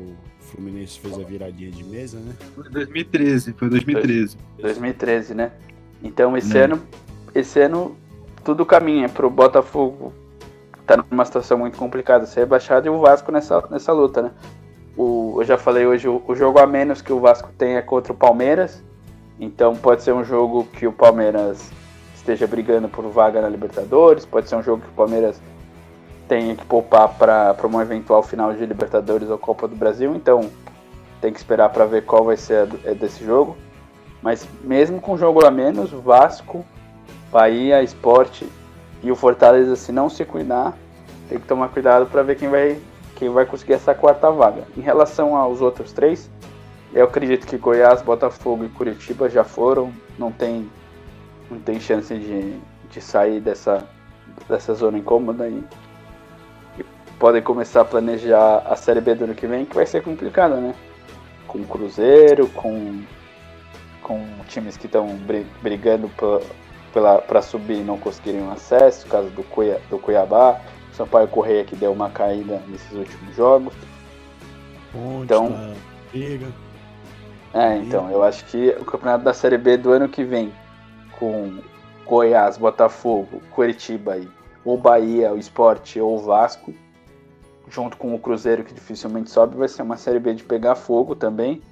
Fluminense 0.48 0.98
fez 0.98 1.18
a 1.18 1.22
viradinha 1.22 1.70
de 1.70 1.84
mesa, 1.84 2.18
né? 2.18 2.34
Foi 2.54 2.68
2013, 2.70 3.52
foi 3.52 3.68
2013. 3.68 4.36
2013, 4.58 5.34
né? 5.34 5.52
Então 6.02 6.36
esse 6.36 6.54
né? 6.54 6.64
ano, 6.64 6.82
esse 7.34 7.60
ano 7.60 7.96
tudo 8.44 8.64
caminha 8.64 9.08
pro 9.08 9.28
Botafogo 9.28 10.12
tá 10.86 11.04
numa 11.10 11.24
situação 11.24 11.58
muito 11.58 11.76
complicada, 11.76 12.24
ser 12.24 12.40
rebaixado 12.40 12.86
e 12.86 12.90
o 12.90 12.98
Vasco 12.98 13.30
nessa, 13.30 13.62
nessa 13.70 13.92
luta, 13.92 14.22
né? 14.22 14.30
O, 14.96 15.36
eu 15.38 15.44
já 15.44 15.58
falei 15.58 15.86
hoje, 15.86 16.08
o, 16.08 16.22
o 16.26 16.34
jogo 16.34 16.58
a 16.58 16.66
menos 16.66 17.02
que 17.02 17.12
o 17.12 17.20
Vasco 17.20 17.50
tem 17.56 17.76
é 17.76 17.82
contra 17.82 18.12
o 18.12 18.16
Palmeiras, 18.16 18.82
então 19.38 19.76
pode 19.76 20.02
ser 20.02 20.12
um 20.12 20.24
jogo 20.24 20.64
que 20.64 20.86
o 20.86 20.92
Palmeiras 20.92 21.70
esteja 22.16 22.46
brigando 22.46 22.88
por 22.88 23.04
vaga 23.10 23.40
na 23.42 23.48
Libertadores, 23.48 24.24
pode 24.24 24.48
ser 24.48 24.56
um 24.56 24.62
jogo 24.62 24.82
que 24.82 24.88
o 24.88 24.94
Palmeiras 24.94 25.40
tenha 26.28 26.54
que 26.54 26.64
poupar 26.66 27.08
para 27.08 27.56
um 27.66 27.80
eventual 27.80 28.22
final 28.22 28.52
de 28.52 28.64
Libertadores 28.64 29.30
ou 29.30 29.38
Copa 29.38 29.66
do 29.66 29.74
Brasil, 29.74 30.14
então 30.14 30.50
tem 31.20 31.32
que 31.32 31.38
esperar 31.38 31.70
para 31.70 31.86
ver 31.86 32.04
qual 32.04 32.22
vai 32.22 32.36
ser 32.36 32.68
a 32.86 32.92
desse 32.92 33.24
jogo. 33.24 33.56
Mas 34.22 34.46
mesmo 34.62 35.00
com 35.00 35.16
jogo 35.16 35.44
a 35.44 35.50
menos, 35.50 35.90
Vasco, 35.90 36.64
Bahia, 37.32 37.82
Esporte 37.82 38.46
e 39.02 39.10
o 39.10 39.16
Fortaleza, 39.16 39.74
se 39.74 39.90
não 39.90 40.08
se 40.08 40.24
cuidar, 40.24 40.76
tem 41.28 41.38
que 41.38 41.46
tomar 41.46 41.68
cuidado 41.68 42.06
para 42.06 42.22
ver 42.22 42.36
quem 42.36 42.48
vai, 42.48 42.78
quem 43.16 43.28
vai 43.28 43.46
conseguir 43.46 43.74
essa 43.74 43.94
quarta 43.94 44.30
vaga. 44.30 44.64
Em 44.76 44.80
relação 44.80 45.36
aos 45.36 45.60
outros 45.60 45.92
três, 45.92 46.30
eu 46.92 47.04
acredito 47.04 47.46
que 47.46 47.56
Goiás, 47.56 48.02
Botafogo 48.02 48.64
e 48.64 48.68
Curitiba 48.68 49.28
já 49.28 49.44
foram, 49.44 49.92
não 50.18 50.32
tem, 50.32 50.68
não 51.50 51.58
tem 51.58 51.80
chance 51.80 52.14
de, 52.14 52.58
de 52.90 53.00
sair 53.00 53.40
dessa, 53.40 53.86
dessa 54.48 54.74
zona 54.74 54.98
incômoda 54.98 55.48
e 55.48 55.62
podem 57.18 57.42
começar 57.42 57.80
a 57.80 57.84
planejar 57.84 58.62
a 58.64 58.76
Série 58.76 59.00
B 59.00 59.14
do 59.14 59.24
ano 59.24 59.34
que 59.34 59.46
vem, 59.46 59.64
que 59.64 59.74
vai 59.74 59.86
ser 59.86 60.02
complicada, 60.02 60.56
né? 60.56 60.74
Com 61.46 61.64
Cruzeiro, 61.64 62.46
com, 62.48 63.02
com 64.02 64.24
times 64.48 64.76
que 64.76 64.86
estão 64.86 65.18
brigando 65.62 66.10
para 67.26 67.42
subir 67.42 67.80
e 67.80 67.84
não 67.84 67.98
conseguirem 67.98 68.42
um 68.42 68.52
acesso, 68.52 69.06
caso 69.08 69.28
do, 69.30 69.42
Cuiabá, 69.44 69.80
do 69.90 69.98
Cuiabá, 69.98 70.60
Sampaio 70.92 71.28
Correia 71.28 71.64
que 71.64 71.74
deu 71.74 71.92
uma 71.92 72.10
caída 72.10 72.62
nesses 72.68 72.92
últimos 72.92 73.34
jogos. 73.34 73.74
Ponte, 74.92 75.24
então, 75.24 75.50
tá, 75.50 75.74
É, 77.54 77.76
então, 77.76 78.10
eu 78.10 78.22
acho 78.22 78.44
que 78.46 78.70
o 78.78 78.84
campeonato 78.84 79.24
da 79.24 79.34
Série 79.34 79.58
B 79.58 79.76
do 79.76 79.90
ano 79.90 80.08
que 80.08 80.22
vem, 80.22 80.52
com 81.18 81.58
Goiás, 82.06 82.56
Botafogo, 82.56 83.42
Curitiba 83.50 84.14
aí, 84.14 84.28
ou 84.64 84.76
Bahia, 84.76 85.32
o 85.32 85.38
Esporte 85.38 86.00
ou 86.00 86.16
o 86.16 86.22
Vasco, 86.22 86.72
junto 87.70 87.96
com 87.96 88.14
o 88.14 88.18
Cruzeiro 88.18 88.64
que 88.64 88.74
dificilmente 88.74 89.30
sobe, 89.30 89.56
vai 89.56 89.68
ser 89.68 89.82
uma 89.82 89.96
Série 89.96 90.18
B 90.18 90.34
de 90.34 90.44
pegar 90.44 90.74
fogo 90.74 91.14
também. 91.14 91.62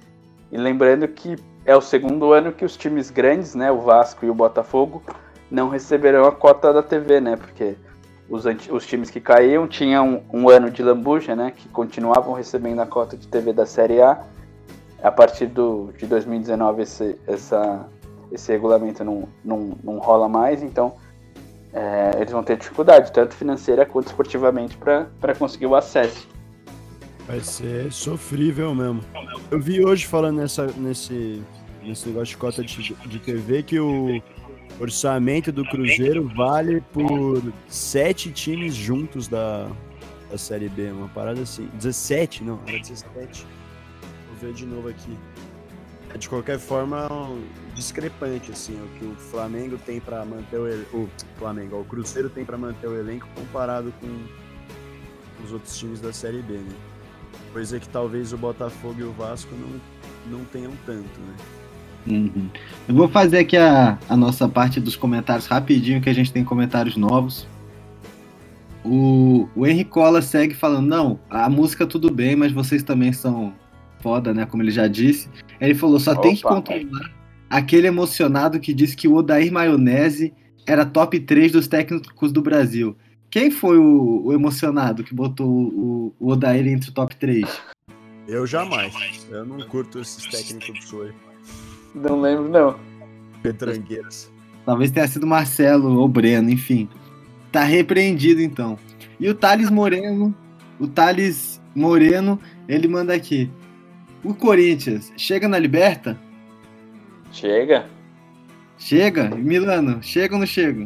E 0.51 0.57
lembrando 0.57 1.07
que 1.07 1.35
é 1.65 1.75
o 1.75 1.81
segundo 1.81 2.31
ano 2.31 2.51
que 2.51 2.63
os 2.63 2.77
times 2.77 3.09
grandes, 3.09 3.53
né, 3.53 3.71
o 3.71 3.81
Vasco 3.81 4.25
e 4.25 4.29
o 4.29 4.33
Botafogo, 4.33 5.03
não 5.49 5.69
receberão 5.69 6.25
a 6.25 6.31
cota 6.31 6.71
da 6.71 6.81
TV, 6.81 7.19
né? 7.19 7.35
Porque 7.35 7.75
os, 8.29 8.45
os 8.69 8.85
times 8.85 9.09
que 9.09 9.19
caíam 9.19 9.67
tinham 9.67 10.23
um, 10.31 10.41
um, 10.41 10.49
ano 10.49 10.69
de 10.69 10.83
lambuja, 10.83 11.35
né? 11.35 11.51
Que 11.55 11.67
continuavam 11.69 12.33
recebendo 12.33 12.79
a 12.81 12.85
cota 12.85 13.15
de 13.17 13.27
TV 13.27 13.53
da 13.53 13.65
Série 13.65 14.01
A. 14.01 14.23
A 15.01 15.11
partir 15.11 15.45
do, 15.45 15.93
de 15.97 16.05
2019 16.05 16.81
esse, 16.81 17.19
essa, 17.27 17.87
esse 18.31 18.51
regulamento 18.51 19.03
não, 19.03 19.27
não, 19.43 19.77
não 19.83 19.99
rola 19.99 20.27
mais, 20.27 20.63
então 20.63 20.95
é, 21.77 22.11
eles 22.17 22.31
vão 22.31 22.43
ter 22.43 22.57
dificuldade, 22.57 23.11
tanto 23.11 23.35
financeira 23.35 23.85
quanto 23.85 24.07
esportivamente, 24.07 24.75
para 24.77 25.35
conseguir 25.37 25.67
o 25.67 25.75
acesso. 25.75 26.27
Vai 27.27 27.39
ser 27.39 27.91
sofrível 27.91 28.73
mesmo. 28.73 29.01
Eu 29.51 29.59
vi 29.59 29.85
hoje 29.85 30.07
falando 30.07 30.37
nessa, 30.37 30.65
nesse, 30.77 31.43
nesse 31.83 32.07
negócio 32.07 32.33
de 32.33 32.37
cota 32.37 32.63
de, 32.63 32.93
de 32.93 33.19
TV 33.19 33.61
que 33.61 33.79
o 33.79 34.19
orçamento 34.79 35.51
do 35.51 35.63
Cruzeiro 35.65 36.27
vale 36.35 36.81
por 36.81 37.43
sete 37.67 38.31
times 38.31 38.73
juntos 38.73 39.27
da, 39.27 39.67
da 40.31 40.37
Série 40.37 40.69
B. 40.69 40.89
Uma 40.91 41.09
parada 41.09 41.41
assim. 41.41 41.69
17, 41.75 42.43
não, 42.43 42.59
era 42.65 42.79
17. 42.79 43.45
Vou 44.29 44.37
ver 44.41 44.53
de 44.53 44.65
novo 44.65 44.89
aqui. 44.89 45.15
É, 46.13 46.17
de 46.17 46.29
qualquer 46.29 46.59
forma, 46.59 47.07
discrepante, 47.75 48.51
assim, 48.51 48.73
o 48.73 48.99
que 48.99 49.05
o 49.05 49.15
Flamengo 49.15 49.77
tem 49.85 49.99
para 49.99 50.23
manter 50.25 50.57
o, 50.57 50.97
o 50.97 51.09
Flamengo, 51.37 51.79
o 51.79 51.85
Cruzeiro 51.85 52.29
tem 52.29 52.45
para 52.45 52.57
manter 52.57 52.87
o 52.87 52.97
elenco 52.97 53.27
comparado 53.35 53.93
com 53.99 54.07
os 55.43 55.51
outros 55.51 55.77
times 55.77 55.99
da 55.99 56.13
Série 56.13 56.41
B, 56.41 56.53
né? 56.53 56.75
Coisa 57.53 57.79
que 57.79 57.87
talvez 57.89 58.33
o 58.33 58.37
Botafogo 58.37 58.95
e 58.99 59.03
o 59.03 59.11
Vasco 59.11 59.53
não, 59.55 60.39
não 60.39 60.45
tenham 60.45 60.73
tanto, 60.85 61.19
né? 61.19 61.35
Uhum. 62.07 62.49
Eu 62.87 62.95
vou 62.95 63.09
fazer 63.09 63.39
aqui 63.39 63.57
a, 63.57 63.97
a 64.07 64.15
nossa 64.15 64.47
parte 64.47 64.79
dos 64.79 64.95
comentários 64.95 65.45
rapidinho, 65.45 66.01
que 66.01 66.09
a 66.09 66.13
gente 66.13 66.31
tem 66.31 66.43
comentários 66.43 66.95
novos. 66.95 67.45
O, 68.83 69.49
o 69.53 69.67
Henrique 69.67 69.89
Cola 69.89 70.21
segue 70.21 70.53
falando, 70.53 70.87
não, 70.87 71.19
a 71.29 71.49
música 71.49 71.85
tudo 71.85 72.09
bem, 72.09 72.35
mas 72.35 72.53
vocês 72.53 72.81
também 72.81 73.11
são 73.11 73.53
foda, 74.01 74.33
né? 74.33 74.45
Como 74.45 74.63
ele 74.63 74.71
já 74.71 74.87
disse. 74.87 75.29
Ele 75.59 75.75
falou, 75.75 75.99
só 75.99 76.11
Opa, 76.11 76.21
tem 76.21 76.35
que 76.35 76.43
controlar 76.43 77.17
aquele 77.49 77.87
emocionado 77.87 78.59
que 78.59 78.73
disse 78.73 78.95
que 78.95 79.07
o 79.07 79.15
Odair 79.15 79.51
Maionese 79.51 80.33
era 80.65 80.85
top 80.85 81.19
3 81.19 81.51
dos 81.53 81.67
técnicos 81.67 82.31
do 82.31 82.41
Brasil. 82.41 82.95
Quem 83.29 83.51
foi 83.51 83.77
o, 83.77 84.23
o 84.25 84.33
emocionado 84.33 85.03
que 85.03 85.13
botou 85.13 85.47
o, 85.49 86.13
o 86.19 86.31
Odair 86.31 86.67
entre 86.67 86.89
o 86.89 86.93
top 86.93 87.15
3? 87.15 87.45
Eu 88.27 88.45
jamais. 88.45 89.27
Eu 89.29 89.45
não 89.45 89.59
curto 89.67 89.99
esses 89.99 90.25
técnicos 90.25 90.79
do 90.79 90.85
Soy. 90.85 91.13
Não 91.95 92.19
lembro, 92.21 92.49
não. 92.49 92.77
Petrangueiras. 93.41 94.31
Talvez 94.65 94.91
tenha 94.91 95.07
sido 95.07 95.25
Marcelo 95.25 95.99
ou 95.99 96.07
Breno, 96.07 96.49
enfim. 96.49 96.89
Tá 97.51 97.63
repreendido 97.63 98.41
então. 98.41 98.77
E 99.19 99.29
o 99.29 99.33
Thales 99.33 99.69
Moreno, 99.69 100.35
o 100.77 100.87
Thales 100.87 101.61
Moreno, 101.73 102.39
ele 102.67 102.87
manda 102.87 103.13
aqui. 103.13 103.49
O 104.27 104.33
Corinthians 104.33 105.13
chega 105.15 105.47
na 105.47 105.57
Liberta? 105.57 106.19
Chega. 107.31 107.87
Chega? 108.77 109.33
Milano, 109.33 110.03
chega 110.03 110.33
ou 110.33 110.39
não 110.41 110.45
chega? 110.45 110.85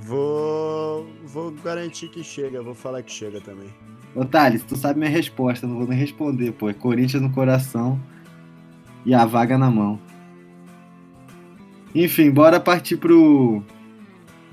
Vou, 0.00 1.06
vou 1.26 1.50
garantir 1.62 2.08
que 2.08 2.24
chega, 2.24 2.62
vou 2.62 2.72
falar 2.72 3.02
que 3.02 3.12
chega 3.12 3.42
também. 3.42 3.68
Ô 4.14 4.24
Thales, 4.24 4.62
tu 4.62 4.74
sabe 4.74 5.00
minha 5.00 5.10
resposta, 5.10 5.66
não 5.66 5.76
vou 5.76 5.86
nem 5.86 5.98
responder, 5.98 6.52
pô. 6.52 6.70
É 6.70 6.72
Corinthians 6.72 7.22
no 7.22 7.30
coração 7.30 8.00
e 9.04 9.12
a 9.12 9.26
vaga 9.26 9.58
na 9.58 9.70
mão. 9.70 10.00
Enfim, 11.94 12.30
bora 12.30 12.58
partir 12.58 12.96
pro. 12.96 13.62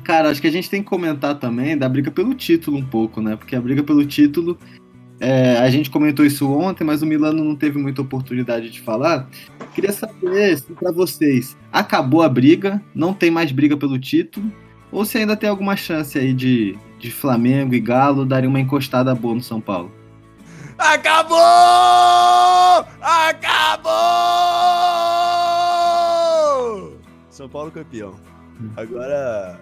Cara, 0.03 0.29
acho 0.29 0.41
que 0.41 0.47
a 0.47 0.51
gente 0.51 0.69
tem 0.69 0.83
que 0.83 0.89
comentar 0.89 1.39
também 1.39 1.77
da 1.77 1.87
briga 1.87 2.11
pelo 2.11 2.33
título 2.33 2.75
um 2.75 2.85
pouco, 2.85 3.21
né? 3.21 3.37
Porque 3.37 3.55
a 3.55 3.61
briga 3.61 3.81
pelo 3.81 4.05
título. 4.05 4.57
É, 5.19 5.57
a 5.57 5.69
gente 5.69 5.89
comentou 5.89 6.25
isso 6.25 6.49
ontem, 6.49 6.83
mas 6.83 7.01
o 7.01 7.05
Milano 7.05 7.43
não 7.43 7.55
teve 7.55 7.77
muita 7.77 8.01
oportunidade 8.01 8.69
de 8.69 8.79
falar. 8.79 9.27
Queria 9.73 9.91
saber 9.91 10.57
se 10.57 10.71
para 10.73 10.91
vocês 10.91 11.57
acabou 11.71 12.21
a 12.21 12.29
briga, 12.29 12.81
não 12.95 13.13
tem 13.13 13.29
mais 13.29 13.51
briga 13.51 13.75
pelo 13.75 13.99
título, 13.99 14.51
ou 14.91 15.03
se 15.03 15.17
ainda 15.17 15.35
tem 15.35 15.49
alguma 15.49 15.75
chance 15.75 16.17
aí 16.17 16.33
de, 16.33 16.77
de 16.97 17.11
Flamengo 17.11 17.75
e 17.75 17.79
Galo 17.79 18.25
darem 18.25 18.49
uma 18.49 18.59
encostada 18.59 19.13
boa 19.13 19.35
no 19.35 19.41
São 19.41 19.59
Paulo. 19.59 19.91
Acabou! 20.77 21.37
Acabou! 23.01 23.89
São 27.29 27.49
Paulo 27.49 27.69
campeão. 27.71 28.15
Agora, 28.75 29.59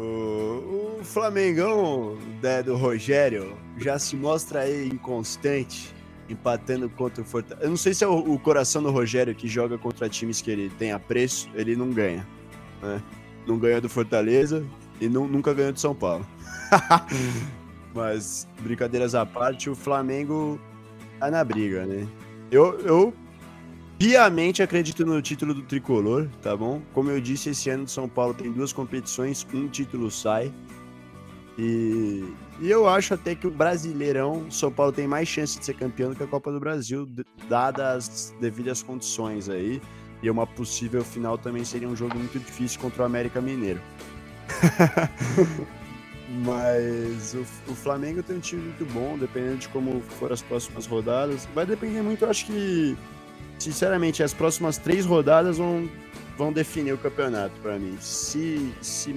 o, 0.00 0.98
o 1.00 1.04
Flamengão 1.04 2.16
né, 2.42 2.62
do 2.62 2.76
Rogério 2.76 3.56
já 3.76 3.98
se 3.98 4.16
mostra 4.16 4.60
aí 4.60 4.88
inconstante, 4.88 5.94
empatando 6.28 6.88
contra 6.88 7.22
o 7.22 7.24
Fortaleza. 7.24 7.66
Eu 7.66 7.70
não 7.70 7.76
sei 7.76 7.92
se 7.92 8.04
é 8.04 8.08
o, 8.08 8.16
o, 8.16 8.38
coração 8.38 8.82
do 8.82 8.90
Rogério 8.90 9.34
que 9.34 9.46
joga 9.46 9.76
contra 9.76 10.08
times 10.08 10.40
que 10.40 10.50
ele 10.50 10.70
tem 10.70 10.92
apreço, 10.92 11.48
ele 11.54 11.76
não 11.76 11.90
ganha. 11.90 12.26
Né? 12.82 13.02
Não 13.46 13.58
ganha 13.58 13.80
do 13.80 13.88
Fortaleza 13.88 14.64
e 15.00 15.08
nunca 15.08 15.52
ganhou 15.52 15.72
do 15.72 15.80
São 15.80 15.94
Paulo. 15.94 16.26
Mas, 17.94 18.46
brincadeiras 18.60 19.14
à 19.14 19.26
parte, 19.26 19.68
o 19.68 19.74
Flamengo 19.74 20.60
tá 21.18 21.30
na 21.30 21.42
briga, 21.42 21.84
né? 21.84 22.06
Eu, 22.50 22.78
eu 22.80 23.14
piamente 24.00 24.62
acredito 24.62 25.04
no 25.04 25.20
título 25.20 25.52
do 25.52 25.60
tricolor, 25.60 26.26
tá 26.40 26.56
bom? 26.56 26.80
Como 26.94 27.10
eu 27.10 27.20
disse, 27.20 27.50
esse 27.50 27.68
ano 27.68 27.84
de 27.84 27.90
São 27.90 28.08
Paulo 28.08 28.32
tem 28.32 28.50
duas 28.50 28.72
competições, 28.72 29.46
um 29.52 29.68
título 29.68 30.10
sai. 30.10 30.50
E, 31.58 32.24
e 32.58 32.70
eu 32.70 32.88
acho 32.88 33.12
até 33.12 33.34
que 33.34 33.46
o 33.46 33.50
Brasileirão, 33.50 34.50
São 34.50 34.72
Paulo 34.72 34.90
tem 34.90 35.06
mais 35.06 35.28
chance 35.28 35.58
de 35.58 35.66
ser 35.66 35.74
campeão 35.74 36.08
do 36.10 36.16
que 36.16 36.22
a 36.22 36.26
Copa 36.26 36.50
do 36.50 36.58
Brasil, 36.58 37.06
dadas 37.46 38.08
as 38.08 38.34
devidas 38.40 38.82
condições 38.82 39.50
aí. 39.50 39.82
E 40.22 40.30
uma 40.30 40.46
possível 40.46 41.04
final 41.04 41.36
também 41.36 41.62
seria 41.62 41.86
um 41.86 41.94
jogo 41.94 42.16
muito 42.16 42.38
difícil 42.38 42.80
contra 42.80 43.02
o 43.02 43.06
América 43.06 43.38
Mineiro. 43.42 43.82
Mas 46.46 47.34
o, 47.34 47.40
o, 47.70 47.74
Flamengo 47.74 48.22
tem 48.22 48.36
um 48.36 48.40
time 48.40 48.62
muito 48.62 48.86
bom, 48.94 49.18
dependendo 49.18 49.58
de 49.58 49.68
como 49.68 50.00
for 50.00 50.32
as 50.32 50.40
próximas 50.40 50.86
rodadas. 50.86 51.46
Vai 51.54 51.66
depender 51.66 52.00
muito, 52.02 52.24
eu 52.24 52.30
acho 52.30 52.46
que, 52.46 52.96
sinceramente, 53.60 54.22
as 54.22 54.34
próximas 54.34 54.78
três 54.78 55.04
rodadas 55.04 55.58
vão, 55.58 55.88
vão 56.36 56.52
definir 56.52 56.92
o 56.92 56.98
campeonato 56.98 57.54
para 57.62 57.78
mim. 57.78 57.96
Se, 58.00 58.72
se, 58.80 59.14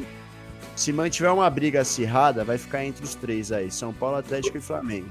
se 0.76 0.94
mantiver 0.94 1.34
uma 1.34 1.50
briga 1.50 1.82
acirrada, 1.82 2.44
vai 2.44 2.58
ficar 2.58 2.86
entre 2.86 3.04
os 3.04 3.16
três 3.16 3.52
aí: 3.52 3.72
São 3.72 3.94
Paulo, 3.94 4.18
Atlético 4.18 4.58
e 4.58 4.62
Flamengo. 4.62 5.10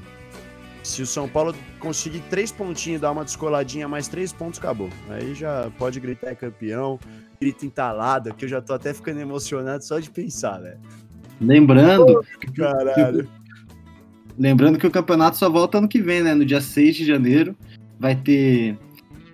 Se 0.82 1.00
o 1.00 1.06
São 1.06 1.28
Paulo 1.28 1.54
conseguir 1.78 2.20
três 2.28 2.50
pontinhos, 2.52 3.00
dar 3.00 3.12
uma 3.12 3.24
descoladinha, 3.24 3.88
mais 3.88 4.08
três 4.08 4.32
pontos, 4.32 4.58
acabou. 4.58 4.90
Aí 5.08 5.34
já 5.34 5.70
pode 5.78 5.98
gritar 6.00 6.30
é 6.30 6.34
campeão, 6.34 6.98
grita 7.40 7.64
entalado, 7.64 8.34
que 8.34 8.44
eu 8.44 8.48
já 8.48 8.60
tô 8.60 8.74
até 8.74 8.92
ficando 8.92 9.20
emocionado 9.20 9.84
só 9.84 9.98
de 9.98 10.10
pensar, 10.10 10.58
velho. 10.60 10.80
Lembrando. 11.40 12.24
Caralho. 12.56 13.24
Que, 13.24 13.30
lembrando 14.36 14.78
que 14.78 14.86
o 14.86 14.90
campeonato 14.90 15.36
só 15.36 15.48
volta 15.48 15.78
ano 15.78 15.88
que 15.88 16.02
vem, 16.02 16.22
né? 16.22 16.34
No 16.34 16.44
dia 16.44 16.60
6 16.60 16.96
de 16.96 17.04
janeiro. 17.04 17.56
Vai 17.98 18.16
ter 18.16 18.76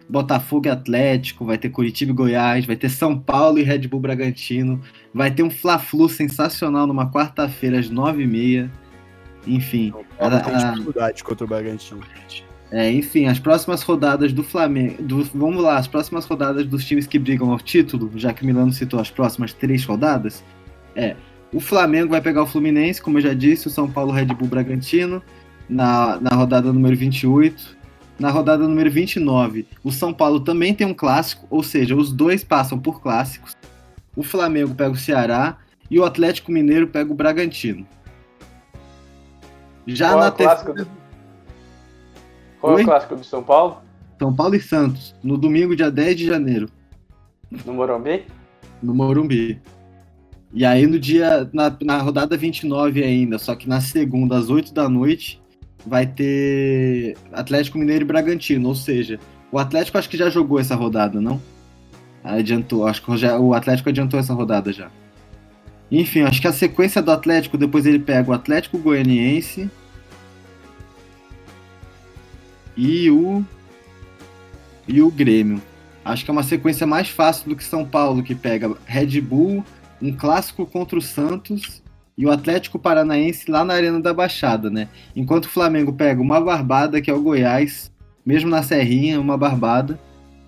Botafogo 0.08 0.66
e 0.66 0.70
Atlético, 0.70 1.44
vai 1.44 1.58
ter 1.58 1.68
Curitiba 1.68 2.12
e 2.12 2.14
Goiás, 2.14 2.64
vai 2.64 2.76
ter 2.76 2.88
São 2.88 3.18
Paulo 3.18 3.58
e 3.58 3.62
Red 3.62 3.86
Bull 3.88 4.00
Bragantino, 4.00 4.80
vai 5.12 5.30
ter 5.30 5.42
um 5.42 5.50
Fla-Flu 5.50 6.08
sensacional 6.08 6.86
numa 6.86 7.10
quarta-feira 7.10 7.78
às 7.78 7.90
9h30. 7.90 8.70
Enfim. 9.46 9.92
A, 10.18 10.40
tem 10.40 10.56
dificuldade 10.56 11.24
contra 11.24 11.44
o 11.44 11.48
Bragantino. 11.48 12.00
É, 12.70 12.90
enfim, 12.90 13.26
as 13.26 13.38
próximas 13.38 13.82
rodadas 13.82 14.32
do 14.32 14.42
Flamengo. 14.42 15.02
Do, 15.02 15.22
vamos 15.34 15.62
lá, 15.62 15.76
as 15.76 15.86
próximas 15.86 16.26
rodadas 16.26 16.66
dos 16.66 16.84
times 16.84 17.06
que 17.06 17.18
brigam 17.18 17.50
ao 17.50 17.58
título, 17.58 18.10
já 18.16 18.32
que 18.32 18.44
Milano 18.44 18.72
citou 18.72 19.00
as 19.00 19.10
próximas 19.10 19.52
três 19.52 19.84
rodadas. 19.84 20.44
É, 20.94 21.16
o 21.52 21.60
Flamengo 21.60 22.10
vai 22.10 22.20
pegar 22.20 22.42
o 22.42 22.46
Fluminense, 22.46 23.00
como 23.00 23.18
eu 23.18 23.22
já 23.22 23.32
disse, 23.32 23.68
o 23.68 23.70
São 23.70 23.90
Paulo 23.90 24.12
Red 24.12 24.26
Bull 24.26 24.48
Bragantino, 24.48 25.22
na, 25.68 26.18
na 26.20 26.34
rodada 26.34 26.72
número 26.72 26.96
28. 26.96 27.77
Na 28.18 28.30
rodada 28.30 28.66
número 28.66 28.90
29, 28.90 29.66
o 29.84 29.92
São 29.92 30.12
Paulo 30.12 30.40
também 30.40 30.74
tem 30.74 30.86
um 30.86 30.94
clássico, 30.94 31.46
ou 31.48 31.62
seja, 31.62 31.94
os 31.94 32.12
dois 32.12 32.42
passam 32.42 32.78
por 32.78 33.00
clássicos. 33.00 33.56
O 34.16 34.24
Flamengo 34.24 34.74
pega 34.74 34.90
o 34.90 34.96
Ceará 34.96 35.58
e 35.88 36.00
o 36.00 36.04
Atlético 36.04 36.50
Mineiro 36.50 36.88
pega 36.88 37.12
o 37.12 37.14
Bragantino. 37.14 37.86
Já 39.86 40.08
Qual 40.10 40.20
na 40.20 40.26
é 40.26 40.28
o 40.28 40.32
clássico 40.32 40.74
do... 40.74 40.88
Qual 42.60 42.74
Oi? 42.74 42.80
é 42.80 42.84
o 42.84 42.86
clássico 42.86 43.16
do 43.16 43.24
São 43.24 43.42
Paulo? 43.42 43.82
São 44.18 44.34
Paulo 44.34 44.56
e 44.56 44.60
Santos, 44.60 45.14
no 45.22 45.38
domingo, 45.38 45.76
dia 45.76 45.90
10 45.90 46.16
de 46.16 46.26
janeiro. 46.26 46.68
No 47.64 47.72
Morumbi? 47.72 48.26
No 48.82 48.92
Morumbi. 48.92 49.62
E 50.52 50.64
aí 50.64 50.86
no 50.86 50.98
dia, 50.98 51.48
na, 51.52 51.74
na 51.82 51.98
rodada 51.98 52.36
29 52.36 53.04
ainda, 53.04 53.38
só 53.38 53.54
que 53.54 53.68
na 53.68 53.80
segunda, 53.80 54.36
às 54.36 54.50
8 54.50 54.74
da 54.74 54.88
noite, 54.88 55.37
vai 55.86 56.06
ter 56.06 57.16
Atlético 57.32 57.78
Mineiro 57.78 58.04
e 58.04 58.06
Bragantino, 58.06 58.68
ou 58.68 58.74
seja, 58.74 59.18
o 59.50 59.58
Atlético 59.58 59.98
acho 59.98 60.08
que 60.08 60.16
já 60.16 60.28
jogou 60.28 60.58
essa 60.58 60.74
rodada, 60.74 61.20
não? 61.20 61.40
Adiantou, 62.22 62.86
acho 62.86 63.02
que 63.02 63.16
já, 63.16 63.38
o 63.38 63.54
Atlético 63.54 63.88
adiantou 63.88 64.18
essa 64.18 64.34
rodada 64.34 64.72
já. 64.72 64.90
Enfim, 65.90 66.22
acho 66.22 66.40
que 66.40 66.48
a 66.48 66.52
sequência 66.52 67.00
do 67.00 67.10
Atlético, 67.10 67.56
depois 67.56 67.86
ele 67.86 67.98
pega 67.98 68.30
o 68.30 68.34
Atlético 68.34 68.78
Goianiense 68.78 69.70
e 72.76 73.10
o 73.10 73.44
e 74.86 75.02
o 75.02 75.10
Grêmio. 75.10 75.62
Acho 76.04 76.24
que 76.24 76.30
é 76.30 76.32
uma 76.32 76.42
sequência 76.42 76.86
mais 76.86 77.08
fácil 77.08 77.48
do 77.48 77.56
que 77.56 77.64
São 77.64 77.84
Paulo, 77.84 78.22
que 78.22 78.34
pega 78.34 78.74
Red 78.86 79.20
Bull, 79.20 79.64
um 80.00 80.12
clássico 80.12 80.64
contra 80.64 80.98
o 80.98 81.02
Santos 81.02 81.82
e 82.18 82.26
o 82.26 82.32
Atlético 82.32 82.80
Paranaense 82.80 83.48
lá 83.48 83.64
na 83.64 83.74
Arena 83.74 84.00
da 84.00 84.12
Baixada, 84.12 84.68
né? 84.68 84.88
Enquanto 85.14 85.44
o 85.44 85.48
Flamengo 85.48 85.92
pega 85.92 86.20
uma 86.20 86.40
barbada, 86.40 87.00
que 87.00 87.08
é 87.08 87.14
o 87.14 87.22
Goiás, 87.22 87.92
mesmo 88.26 88.50
na 88.50 88.60
Serrinha, 88.60 89.20
uma 89.20 89.38
barbada. 89.38 89.96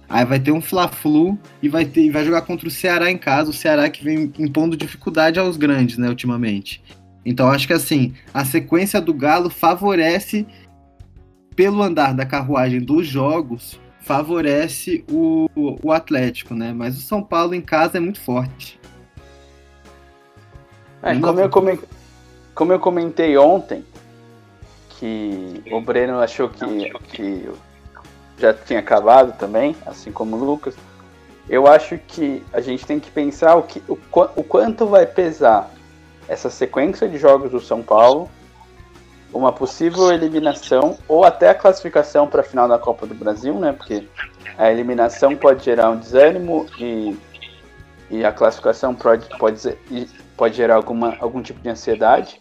Aí 0.09 0.25
vai 0.25 0.41
ter 0.41 0.51
um 0.51 0.61
Fla-Flu 0.61 1.39
e 1.63 1.69
vai, 1.69 1.85
ter, 1.85 2.11
vai 2.11 2.25
jogar 2.25 2.43
contra 2.43 2.67
o 2.67 2.71
Ceará 2.71 3.09
em 3.09 3.17
casa, 3.17 3.51
o 3.51 3.55
Ceará 3.55 3.89
que 3.89 4.03
vem 4.03 4.33
impondo 4.41 4.77
dificuldade 4.77 5.39
aos 5.39 5.57
grandes, 5.57 5.97
né, 5.97 6.09
ultimamente. 6.09 6.83
Então 7.25 7.49
acho 7.49 7.69
que 7.69 7.73
assim, 7.73 8.15
a 8.35 8.45
sequência 8.45 9.01
do 9.01 9.15
Galo 9.15 9.49
favorece, 9.49 10.45
pelo 11.55 11.81
andar 11.81 12.13
da 12.13 12.27
carruagem 12.27 12.81
dos 12.81 13.07
jogos, 13.07 13.79
favorece 14.01 15.05
o, 15.09 15.49
o 15.55 15.93
Atlético, 15.93 16.53
né? 16.53 16.73
Mas 16.73 16.99
o 16.99 17.01
São 17.01 17.23
Paulo 17.23 17.55
em 17.55 17.61
casa 17.61 17.99
é 17.99 18.01
muito 18.01 18.21
forte. 18.21 18.80
É, 21.03 21.19
como, 21.19 21.41
eu 21.41 21.49
comentei, 21.49 21.89
como 22.55 22.73
eu 22.73 22.81
comentei 22.81 23.37
ontem, 23.39 23.85
que 24.91 25.63
o 25.73 25.81
Breno 25.81 26.21
achou 26.21 26.49
que, 26.49 26.91
que 27.13 27.51
já 28.39 28.53
tinha 28.53 28.81
acabado 28.81 29.37
também, 29.39 29.75
assim 29.87 30.13
como 30.13 30.37
o 30.37 30.45
Lucas, 30.45 30.75
eu 31.49 31.67
acho 31.67 31.99
que 31.99 32.45
a 32.53 32.61
gente 32.61 32.87
tem 32.87 33.01
que 33.01 33.11
pensar 33.11 33.57
o, 33.57 33.63
que, 33.63 33.83
o, 33.89 33.99
o 34.37 34.45
quanto 34.45 34.87
vai 34.87 35.07
pesar 35.07 35.71
essa 36.29 36.49
sequência 36.49 37.09
de 37.09 37.19
jogos 37.19 37.51
do 37.51 37.61
São 37.61 37.83
Paulo, 37.83 38.31
uma 39.33 39.53
possível 39.53 40.13
eliminação 40.13 40.99
ou 41.09 41.25
até 41.25 41.51
a 41.51 41.55
classificação 41.55 42.29
para 42.29 42.41
a 42.41 42.45
final 42.45 42.69
da 42.69 42.79
Copa 42.79 43.07
do 43.07 43.15
Brasil, 43.15 43.55
né? 43.55 43.73
Porque 43.73 44.07
a 44.59 44.71
eliminação 44.71 45.35
pode 45.37 45.65
gerar 45.65 45.91
um 45.91 45.97
desânimo 45.97 46.67
e, 46.79 47.17
e 48.11 48.25
a 48.25 48.33
classificação 48.33 48.95
pode, 48.95 49.27
pode 49.39 49.77
pode 50.41 50.57
gerar 50.57 50.77
alguma, 50.77 51.19
algum 51.21 51.43
tipo 51.43 51.61
de 51.61 51.69
ansiedade. 51.69 52.41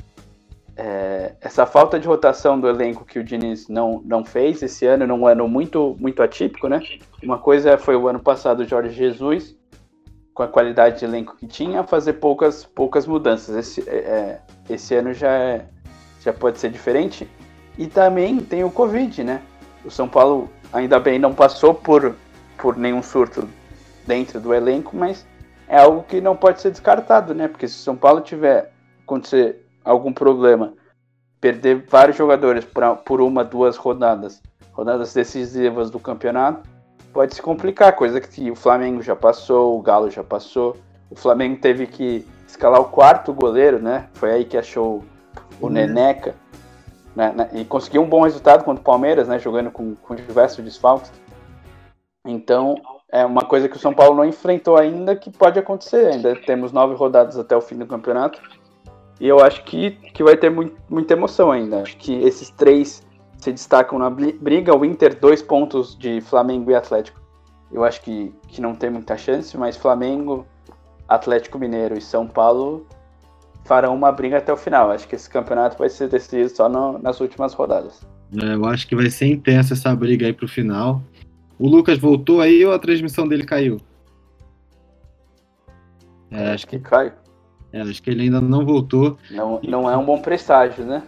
É, 0.77 1.33
essa 1.41 1.65
falta 1.65 1.99
de 1.99 2.07
rotação 2.07 2.57
do 2.57 2.69
elenco 2.69 3.03
que 3.03 3.19
o 3.19 3.23
Diniz 3.25 3.67
não, 3.67 4.01
não 4.05 4.23
fez 4.23 4.63
esse 4.63 4.85
ano, 4.85 5.05
num 5.05 5.27
ano 5.27 5.49
muito, 5.49 5.97
muito 5.99 6.23
atípico, 6.23 6.69
né? 6.69 6.81
Uma 7.21 7.37
coisa 7.37 7.77
foi 7.77 7.97
o 7.97 8.07
ano 8.07 8.21
passado 8.21 8.61
o 8.61 8.65
Jorge 8.65 8.95
Jesus, 8.95 9.53
com 10.33 10.43
a 10.43 10.47
qualidade 10.47 10.99
de 10.99 11.03
elenco 11.03 11.35
que 11.35 11.45
tinha, 11.45 11.83
fazer 11.83 12.13
poucas, 12.13 12.63
poucas 12.63 13.05
mudanças. 13.05 13.53
Esse, 13.53 13.89
é, 13.89 13.97
é, 13.97 14.41
esse 14.69 14.95
ano 14.95 15.13
já, 15.13 15.33
é, 15.33 15.65
já 16.21 16.31
pode 16.31 16.57
ser 16.57 16.71
diferente. 16.71 17.27
E 17.77 17.85
também 17.85 18.37
tem 18.37 18.63
o 18.63 18.71
Covid, 18.71 19.25
né? 19.25 19.41
O 19.83 19.91
São 19.91 20.07
Paulo 20.07 20.49
ainda 20.71 21.01
bem 21.01 21.19
não 21.19 21.33
passou 21.33 21.73
por, 21.73 22.15
por 22.57 22.77
nenhum 22.77 23.03
surto 23.03 23.45
dentro 24.07 24.39
do 24.39 24.53
elenco, 24.53 24.95
mas 24.95 25.27
é 25.69 25.77
algo 25.77 26.03
que 26.03 26.19
não 26.19 26.35
pode 26.35 26.59
ser 26.59 26.71
descartado, 26.71 27.35
né? 27.35 27.47
Porque 27.47 27.67
se 27.67 27.75
o 27.75 27.79
São 27.79 27.95
Paulo 27.95 28.21
tiver 28.21 28.73
acontecer 29.03 29.63
algum 29.85 30.11
problema, 30.11 30.73
perder 31.39 31.85
vários 31.87 32.17
jogadores 32.17 32.65
por, 32.65 32.83
por 32.97 33.21
uma, 33.21 33.43
duas 33.45 33.77
rodadas, 33.77 34.41
rodadas 34.73 35.13
decisivas 35.13 35.91
do 35.91 35.99
campeonato, 35.99 36.67
pode 37.13 37.35
se 37.35 37.41
complicar, 37.41 37.95
coisa 37.95 38.19
que 38.19 38.49
o 38.49 38.55
Flamengo 38.55 39.03
já 39.03 39.15
passou, 39.15 39.77
o 39.77 39.81
Galo 39.81 40.09
já 40.09 40.23
passou. 40.23 40.75
O 41.09 41.15
Flamengo 41.15 41.61
teve 41.61 41.85
que 41.85 42.27
escalar 42.47 42.81
o 42.81 42.85
quarto 42.85 43.31
goleiro, 43.31 43.79
né? 43.79 44.09
Foi 44.13 44.31
aí 44.31 44.45
que 44.45 44.57
achou 44.57 45.03
o 45.61 45.67
uhum. 45.67 45.69
Neneca. 45.69 46.35
Né? 47.15 47.33
E 47.53 47.65
conseguiu 47.65 48.01
um 48.01 48.09
bom 48.09 48.23
resultado 48.23 48.63
contra 48.63 48.81
o 48.81 48.83
Palmeiras, 48.83 49.27
né? 49.27 49.37
Jogando 49.37 49.69
com, 49.69 49.95
com 49.95 50.15
diversos 50.15 50.63
desfalques. 50.63 51.11
Então, 52.25 52.75
é 53.11 53.25
uma 53.25 53.41
coisa 53.41 53.67
que 53.67 53.75
o 53.75 53.79
São 53.79 53.93
Paulo 53.93 54.17
não 54.17 54.25
enfrentou 54.25 54.77
ainda, 54.77 55.15
que 55.15 55.29
pode 55.29 55.57
acontecer. 55.57 56.07
Ainda 56.07 56.35
temos 56.35 56.71
nove 56.71 56.95
rodadas 56.95 57.37
até 57.37 57.55
o 57.55 57.61
fim 57.61 57.77
do 57.77 57.85
campeonato. 57.85 58.41
E 59.19 59.27
eu 59.27 59.39
acho 59.39 59.63
que, 59.63 59.91
que 60.13 60.23
vai 60.23 60.37
ter 60.37 60.49
muito, 60.49 60.75
muita 60.89 61.13
emoção 61.13 61.51
ainda. 61.51 61.81
Acho 61.81 61.97
que 61.97 62.13
esses 62.21 62.49
três 62.51 63.01
se 63.37 63.51
destacam 63.51 63.97
na 63.97 64.09
briga. 64.09 64.77
O 64.77 64.85
Inter, 64.85 65.19
dois 65.19 65.41
pontos 65.41 65.97
de 65.97 66.21
Flamengo 66.21 66.71
e 66.71 66.75
Atlético. 66.75 67.19
Eu 67.71 67.83
acho 67.83 68.01
que, 68.01 68.33
que 68.47 68.61
não 68.61 68.73
tem 68.73 68.89
muita 68.89 69.17
chance, 69.17 69.57
mas 69.57 69.75
Flamengo, 69.75 70.45
Atlético 71.07 71.59
Mineiro 71.59 71.97
e 71.97 72.01
São 72.01 72.27
Paulo 72.27 72.85
farão 73.65 73.93
uma 73.93 74.11
briga 74.11 74.37
até 74.37 74.53
o 74.53 74.57
final. 74.57 74.91
Acho 74.91 75.07
que 75.07 75.15
esse 75.15 75.29
campeonato 75.29 75.77
vai 75.77 75.89
ser 75.89 76.09
decidido 76.09 76.49
só 76.49 76.69
no, 76.69 76.97
nas 76.99 77.19
últimas 77.19 77.53
rodadas. 77.53 78.01
É, 78.41 78.53
eu 78.53 78.65
acho 78.65 78.87
que 78.87 78.95
vai 78.95 79.09
ser 79.09 79.27
intensa 79.27 79.73
essa 79.73 79.95
briga 79.95 80.25
aí 80.25 80.33
pro 80.33 80.47
final. 80.47 81.01
O 81.59 81.67
Lucas 81.67 81.99
voltou 81.99 82.39
aí 82.41 82.65
ou 82.65 82.71
a 82.73 82.79
transmissão 82.79 83.27
dele 83.27 83.43
caiu? 83.43 83.79
É, 86.31 86.51
acho 86.51 86.65
que 86.65 86.79
caiu. 86.79 87.11
É, 87.73 87.81
acho 87.81 88.01
que 88.01 88.09
ele 88.09 88.23
ainda 88.23 88.39
não 88.39 88.65
voltou. 88.65 89.17
Não, 89.29 89.59
não 89.61 89.89
é 89.89 89.97
um 89.97 90.05
bom 90.05 90.19
presságio, 90.21 90.85
né? 90.85 91.03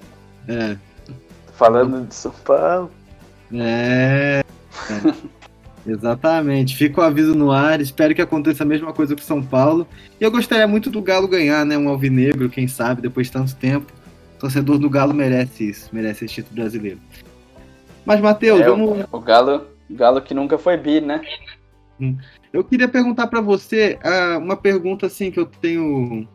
É. 0.47 0.75
Falando 1.53 2.05
de 2.05 2.13
São 2.13 2.31
Paulo. 2.31 2.91
É. 3.53 4.43
é. 4.89 5.41
Exatamente. 5.89 6.75
Fica 6.75 7.01
o 7.01 7.03
aviso 7.03 7.33
no 7.33 7.51
ar. 7.51 7.81
Espero 7.81 8.13
que 8.13 8.21
aconteça 8.21 8.63
a 8.63 8.65
mesma 8.65 8.93
coisa 8.93 9.15
com 9.15 9.21
São 9.21 9.41
Paulo. 9.41 9.87
E 10.19 10.23
eu 10.23 10.29
gostaria 10.31 10.67
muito 10.67 10.89
do 10.91 11.01
Galo 11.01 11.27
ganhar, 11.27 11.65
né? 11.65 11.77
Um 11.77 11.89
alvinegro, 11.89 12.49
quem 12.49 12.67
sabe, 12.67 13.01
depois 13.01 13.27
de 13.27 13.33
tanto 13.33 13.55
tempo. 13.55 13.91
O 14.35 14.39
torcedor 14.39 14.77
do 14.77 14.89
Galo 14.89 15.13
merece 15.13 15.69
isso, 15.69 15.89
merece 15.91 16.25
esse 16.25 16.35
título 16.35 16.55
brasileiro. 16.55 16.99
Mas, 18.05 18.19
Matheus, 18.19 18.61
É, 18.61 18.69
vamos. 18.69 19.05
o, 19.11 19.17
o 19.17 19.19
Galo, 19.19 19.65
Galo 19.91 20.21
que 20.21 20.33
nunca 20.33 20.57
foi 20.57 20.77
bi, 20.77 21.01
né? 21.01 21.21
Eu 22.51 22.63
queria 22.63 22.87
perguntar 22.87 23.27
pra 23.27 23.41
você 23.41 23.99
ah, 24.03 24.37
uma 24.39 24.57
pergunta 24.57 25.05
assim 25.05 25.29
que 25.29 25.39
eu 25.39 25.45
tenho. 25.45 26.27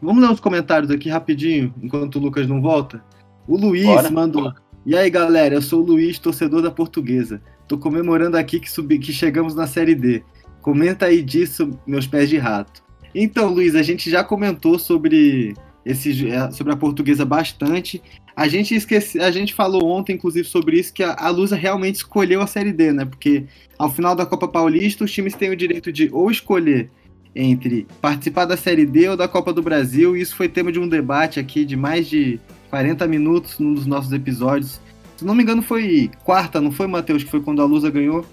Vamos 0.00 0.22
ler 0.22 0.30
uns 0.30 0.40
comentários 0.40 0.90
aqui 0.90 1.08
rapidinho, 1.08 1.74
enquanto 1.82 2.16
o 2.16 2.18
Lucas 2.18 2.46
não 2.46 2.62
volta. 2.62 3.02
O 3.46 3.56
Luiz 3.56 3.84
Bora. 3.84 4.10
mandou. 4.10 4.52
E 4.86 4.96
aí, 4.96 5.10
galera, 5.10 5.54
eu 5.54 5.62
sou 5.62 5.82
o 5.82 5.84
Luiz, 5.84 6.18
torcedor 6.18 6.62
da 6.62 6.70
Portuguesa. 6.70 7.42
Tô 7.66 7.76
comemorando 7.76 8.36
aqui 8.36 8.58
que, 8.58 8.70
subi, 8.70 8.98
que 8.98 9.12
chegamos 9.12 9.54
na 9.54 9.66
Série 9.66 9.94
D. 9.94 10.22
Comenta 10.62 11.06
aí 11.06 11.22
disso, 11.22 11.70
meus 11.86 12.06
pés 12.06 12.28
de 12.30 12.38
rato. 12.38 12.82
Então, 13.14 13.52
Luiz, 13.52 13.74
a 13.74 13.82
gente 13.82 14.08
já 14.10 14.24
comentou 14.24 14.78
sobre 14.78 15.54
esse, 15.84 16.28
eh, 16.30 16.50
sobre 16.50 16.72
a 16.72 16.76
Portuguesa 16.76 17.24
bastante. 17.24 18.02
A 18.38 18.46
gente 18.46 18.72
esquece, 18.72 19.18
a 19.18 19.32
gente 19.32 19.52
falou 19.52 19.84
ontem, 19.88 20.12
inclusive, 20.12 20.46
sobre 20.46 20.78
isso 20.78 20.92
que 20.92 21.02
a, 21.02 21.12
a 21.18 21.28
Lusa 21.28 21.56
realmente 21.56 21.96
escolheu 21.96 22.40
a 22.40 22.46
Série 22.46 22.70
D, 22.72 22.92
né? 22.92 23.04
Porque 23.04 23.46
ao 23.76 23.90
final 23.90 24.14
da 24.14 24.24
Copa 24.24 24.46
Paulista, 24.46 25.02
os 25.02 25.10
times 25.10 25.34
têm 25.34 25.50
o 25.50 25.56
direito 25.56 25.90
de 25.90 26.08
ou 26.12 26.30
escolher 26.30 26.88
entre 27.34 27.84
participar 28.00 28.44
da 28.44 28.56
Série 28.56 28.86
D 28.86 29.08
ou 29.08 29.16
da 29.16 29.26
Copa 29.26 29.52
do 29.52 29.60
Brasil. 29.60 30.16
E 30.16 30.20
isso 30.20 30.36
foi 30.36 30.48
tema 30.48 30.70
de 30.70 30.78
um 30.78 30.88
debate 30.88 31.40
aqui 31.40 31.64
de 31.64 31.74
mais 31.74 32.06
de 32.08 32.38
40 32.70 33.08
minutos 33.08 33.58
num 33.58 33.74
dos 33.74 33.86
nossos 33.86 34.12
episódios. 34.12 34.80
Se 35.16 35.24
não 35.24 35.34
me 35.34 35.42
engano, 35.42 35.60
foi 35.60 36.08
quarta, 36.22 36.60
não 36.60 36.70
foi, 36.70 36.86
Matheus? 36.86 37.24
Que 37.24 37.30
foi 37.32 37.40
quando 37.42 37.60
a 37.60 37.64
Lusa 37.64 37.90
ganhou? 37.90 38.24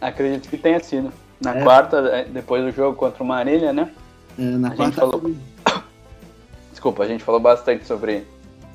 Acredito 0.00 0.48
que 0.48 0.56
tenha 0.56 0.78
sido. 0.78 1.12
Na 1.42 1.56
É. 1.58 1.62
quarta, 1.64 1.96
é, 1.96 2.24
depois 2.24 2.62
do 2.64 2.70
jogo 2.70 2.96
contra 2.96 3.20
o 3.20 3.26
Marília, 3.26 3.72
né? 3.72 3.90
É, 4.38 4.42
na 4.42 4.68
A 4.68 4.70
gente 4.70 4.94
quarta. 4.94 5.00
falou. 5.00 5.34
Desculpa, 6.70 7.02
a 7.02 7.08
gente 7.08 7.24
falou 7.24 7.40
bastante 7.40 7.84
sobre 7.84 8.22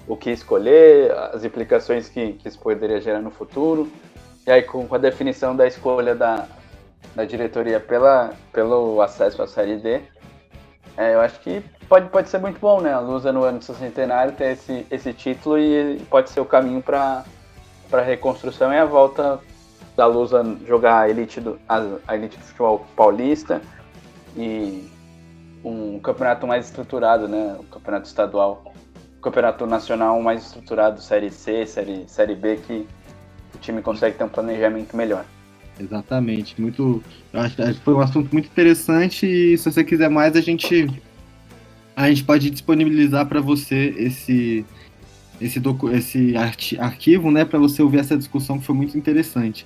o 0.08 0.16
que 0.16 0.30
escolher, 0.30 1.12
as 1.34 1.44
implicações 1.44 2.10
que, 2.10 2.34
que 2.34 2.48
isso 2.48 2.60
poderia 2.60 3.02
gerar 3.02 3.22
no 3.22 3.32
futuro. 3.32 3.92
E 4.46 4.52
aí, 4.52 4.62
com, 4.62 4.88
com 4.88 4.96
a 4.96 5.00
definição 5.00 5.56
da 5.56 5.66
escolha 5.66 6.14
da, 6.14 6.48
da 7.16 7.26
diretoria 7.26 7.80
pela, 7.80 8.34
pelo 8.52 9.02
acesso 9.02 9.42
à 9.42 9.48
Série 9.48 9.78
D, 9.78 10.02
é, 10.98 11.16
eu 11.16 11.22
acho 11.22 11.40
que 11.40 11.62
pode, 11.90 12.10
pode 12.10 12.30
ser 12.30 12.38
muito 12.38 12.60
bom, 12.60 12.80
né? 12.80 12.94
A 12.94 13.00
Lusa 13.00 13.32
no 13.32 13.44
ano 13.44 13.60
do 13.60 13.66
seu 13.66 13.76
centenário 13.76 14.34
ter 14.34 14.54
esse, 14.54 14.86
esse 14.90 15.14
título 15.14 15.58
e 15.58 16.00
pode 16.10 16.30
ser 16.30 16.40
o 16.40 16.46
caminho 16.46 16.82
para 16.82 17.26
a 17.92 18.02
reconstrução 18.02 18.72
e 18.72 18.78
a 18.78 18.86
volta 18.86 19.40
da 19.96 20.06
Lusa 20.06 20.44
jogar 20.66 21.02
a 21.02 21.10
elite 21.10 21.42
do, 21.42 21.60
a, 21.68 21.82
a 22.08 22.16
elite 22.16 22.38
do 22.38 22.44
futebol 22.44 22.86
paulista 22.96 23.62
e 24.38 24.90
um 25.64 26.00
campeonato 26.00 26.46
mais 26.46 26.66
estruturado, 26.66 27.28
né? 27.28 27.56
O 27.60 27.64
campeonato 27.64 28.08
estadual, 28.08 28.64
campeonato 29.26 29.66
nacional 29.66 30.22
mais 30.22 30.46
estruturado, 30.46 31.02
série 31.02 31.32
C, 31.32 31.66
série, 31.66 32.04
série 32.08 32.36
B, 32.36 32.58
que 32.58 32.86
o 33.54 33.58
time 33.60 33.82
consegue 33.82 34.18
ter 34.18 34.24
um 34.24 34.30
planejamento 34.30 34.96
melhor. 34.96 35.26
Exatamente. 35.80 36.62
Muito. 36.62 37.04
Acho 37.34 37.62
acho 37.62 37.74
que 37.74 37.84
foi 37.84 37.94
um 37.96 38.00
assunto 38.00 38.32
muito 38.32 38.46
interessante 38.46 39.26
e 39.26 39.58
se 39.58 39.72
você 39.72 39.84
quiser 39.84 40.10
mais, 40.10 40.36
a 40.36 40.42
gente. 40.42 40.88
A 41.96 42.10
gente 42.10 42.24
pode 42.24 42.50
disponibilizar 42.50 43.26
para 43.26 43.42
você 43.42 43.96
esse 43.98 44.66
esse, 45.42 45.60
docu 45.60 45.90
esse 45.90 46.36
arti- 46.38 46.80
arquivo, 46.80 47.30
né, 47.30 47.44
para 47.44 47.60
você 47.60 47.82
ouvir 47.82 48.00
essa 48.00 48.18
discussão 48.18 48.58
que 48.60 48.66
foi 48.66 48.76
muito 48.76 48.98
interessante. 48.98 49.66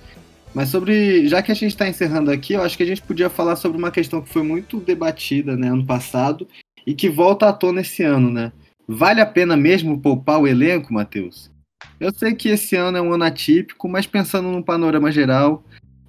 Mas 0.52 0.68
sobre, 0.68 1.28
já 1.28 1.42
que 1.42 1.52
a 1.52 1.54
gente 1.54 1.70
está 1.70 1.88
encerrando 1.88 2.30
aqui, 2.30 2.54
eu 2.54 2.62
acho 2.62 2.76
que 2.76 2.82
a 2.82 2.86
gente 2.86 3.02
podia 3.02 3.30
falar 3.30 3.54
sobre 3.54 3.78
uma 3.78 3.90
questão 3.92 4.20
que 4.20 4.28
foi 4.28 4.42
muito 4.42 4.80
debatida, 4.80 5.56
né, 5.56 5.68
ano 5.68 5.84
passado 5.84 6.46
e 6.84 6.92
que 6.92 7.08
volta 7.08 7.48
à 7.48 7.52
tona 7.52 7.82
esse 7.82 8.02
ano, 8.02 8.30
né? 8.32 8.52
Vale 8.92 9.20
a 9.20 9.26
pena 9.26 9.56
mesmo 9.56 10.00
poupar 10.00 10.40
o 10.40 10.48
elenco, 10.48 10.92
Matheus? 10.92 11.50
Eu 11.98 12.12
sei 12.12 12.34
que 12.34 12.48
esse 12.48 12.74
ano 12.74 12.98
é 12.98 13.02
um 13.02 13.12
ano 13.12 13.24
atípico, 13.24 13.88
mas 13.88 14.06
pensando 14.06 14.48
no 14.48 14.64
panorama 14.64 15.12
geral, 15.12 15.64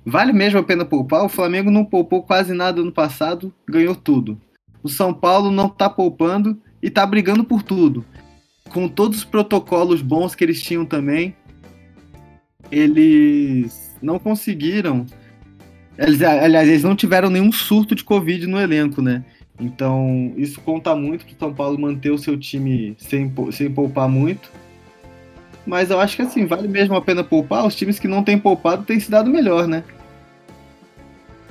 Vale 0.06 0.34
mesmo 0.34 0.60
a 0.60 0.64
pena 0.64 0.84
poupar? 0.84 1.24
O 1.24 1.30
Flamengo 1.30 1.70
não 1.70 1.86
poupou 1.86 2.24
quase 2.24 2.53
nada 2.53 2.84
no 2.84 2.91
passado, 2.91 3.53
ganhou 3.70 3.95
tudo. 3.95 4.40
O 4.82 4.90
São 4.90 5.14
Paulo 5.14 5.52
não 5.52 5.70
tá 5.70 5.90
poupando 5.90 6.60
e 6.82 6.90
tá 6.90 7.06
brigando 7.06 7.44
por 7.44 7.62
tudo. 7.62 8.03
Com 8.70 8.88
todos 8.88 9.20
os 9.20 9.26
protocolos 9.26 10.02
bons 10.02 10.34
que 10.34 10.44
eles 10.44 10.62
tinham 10.62 10.86
também, 10.86 11.36
eles 12.72 13.95
não 14.02 14.18
conseguiram. 14.18 15.06
Aliás, 15.99 16.68
eles 16.68 16.84
não 16.84 16.95
tiveram 16.95 17.30
nenhum 17.30 17.52
surto 17.52 17.94
de 17.94 18.03
Covid 18.03 18.48
no 18.48 18.60
elenco, 18.60 19.03
né? 19.03 19.24
Então, 19.62 20.34
isso 20.36 20.60
conta 20.60 20.96
muito 20.96 21.24
pro 21.24 21.36
São 21.38 21.54
Paulo 21.54 21.80
manter 21.80 22.10
o 22.10 22.18
seu 22.18 22.38
time 22.38 22.96
sem, 22.98 23.32
sem 23.52 23.72
poupar 23.72 24.10
muito. 24.10 24.50
Mas 25.66 25.92
eu 25.92 26.00
acho 26.00 26.16
que 26.16 26.24
assim, 26.24 26.48
vale 26.48 26.68
mesmo 26.68 26.96
a 26.96 27.02
pena 27.02 27.24
poupar. 27.24 27.66
Os 27.66 27.76
times 27.76 28.00
que 28.00 28.08
não 28.08 28.24
têm 28.24 28.40
poupado 28.40 28.84
têm 28.84 29.00
se 29.00 29.12
dado 29.12 29.30
melhor, 29.30 29.68
né? 29.68 29.84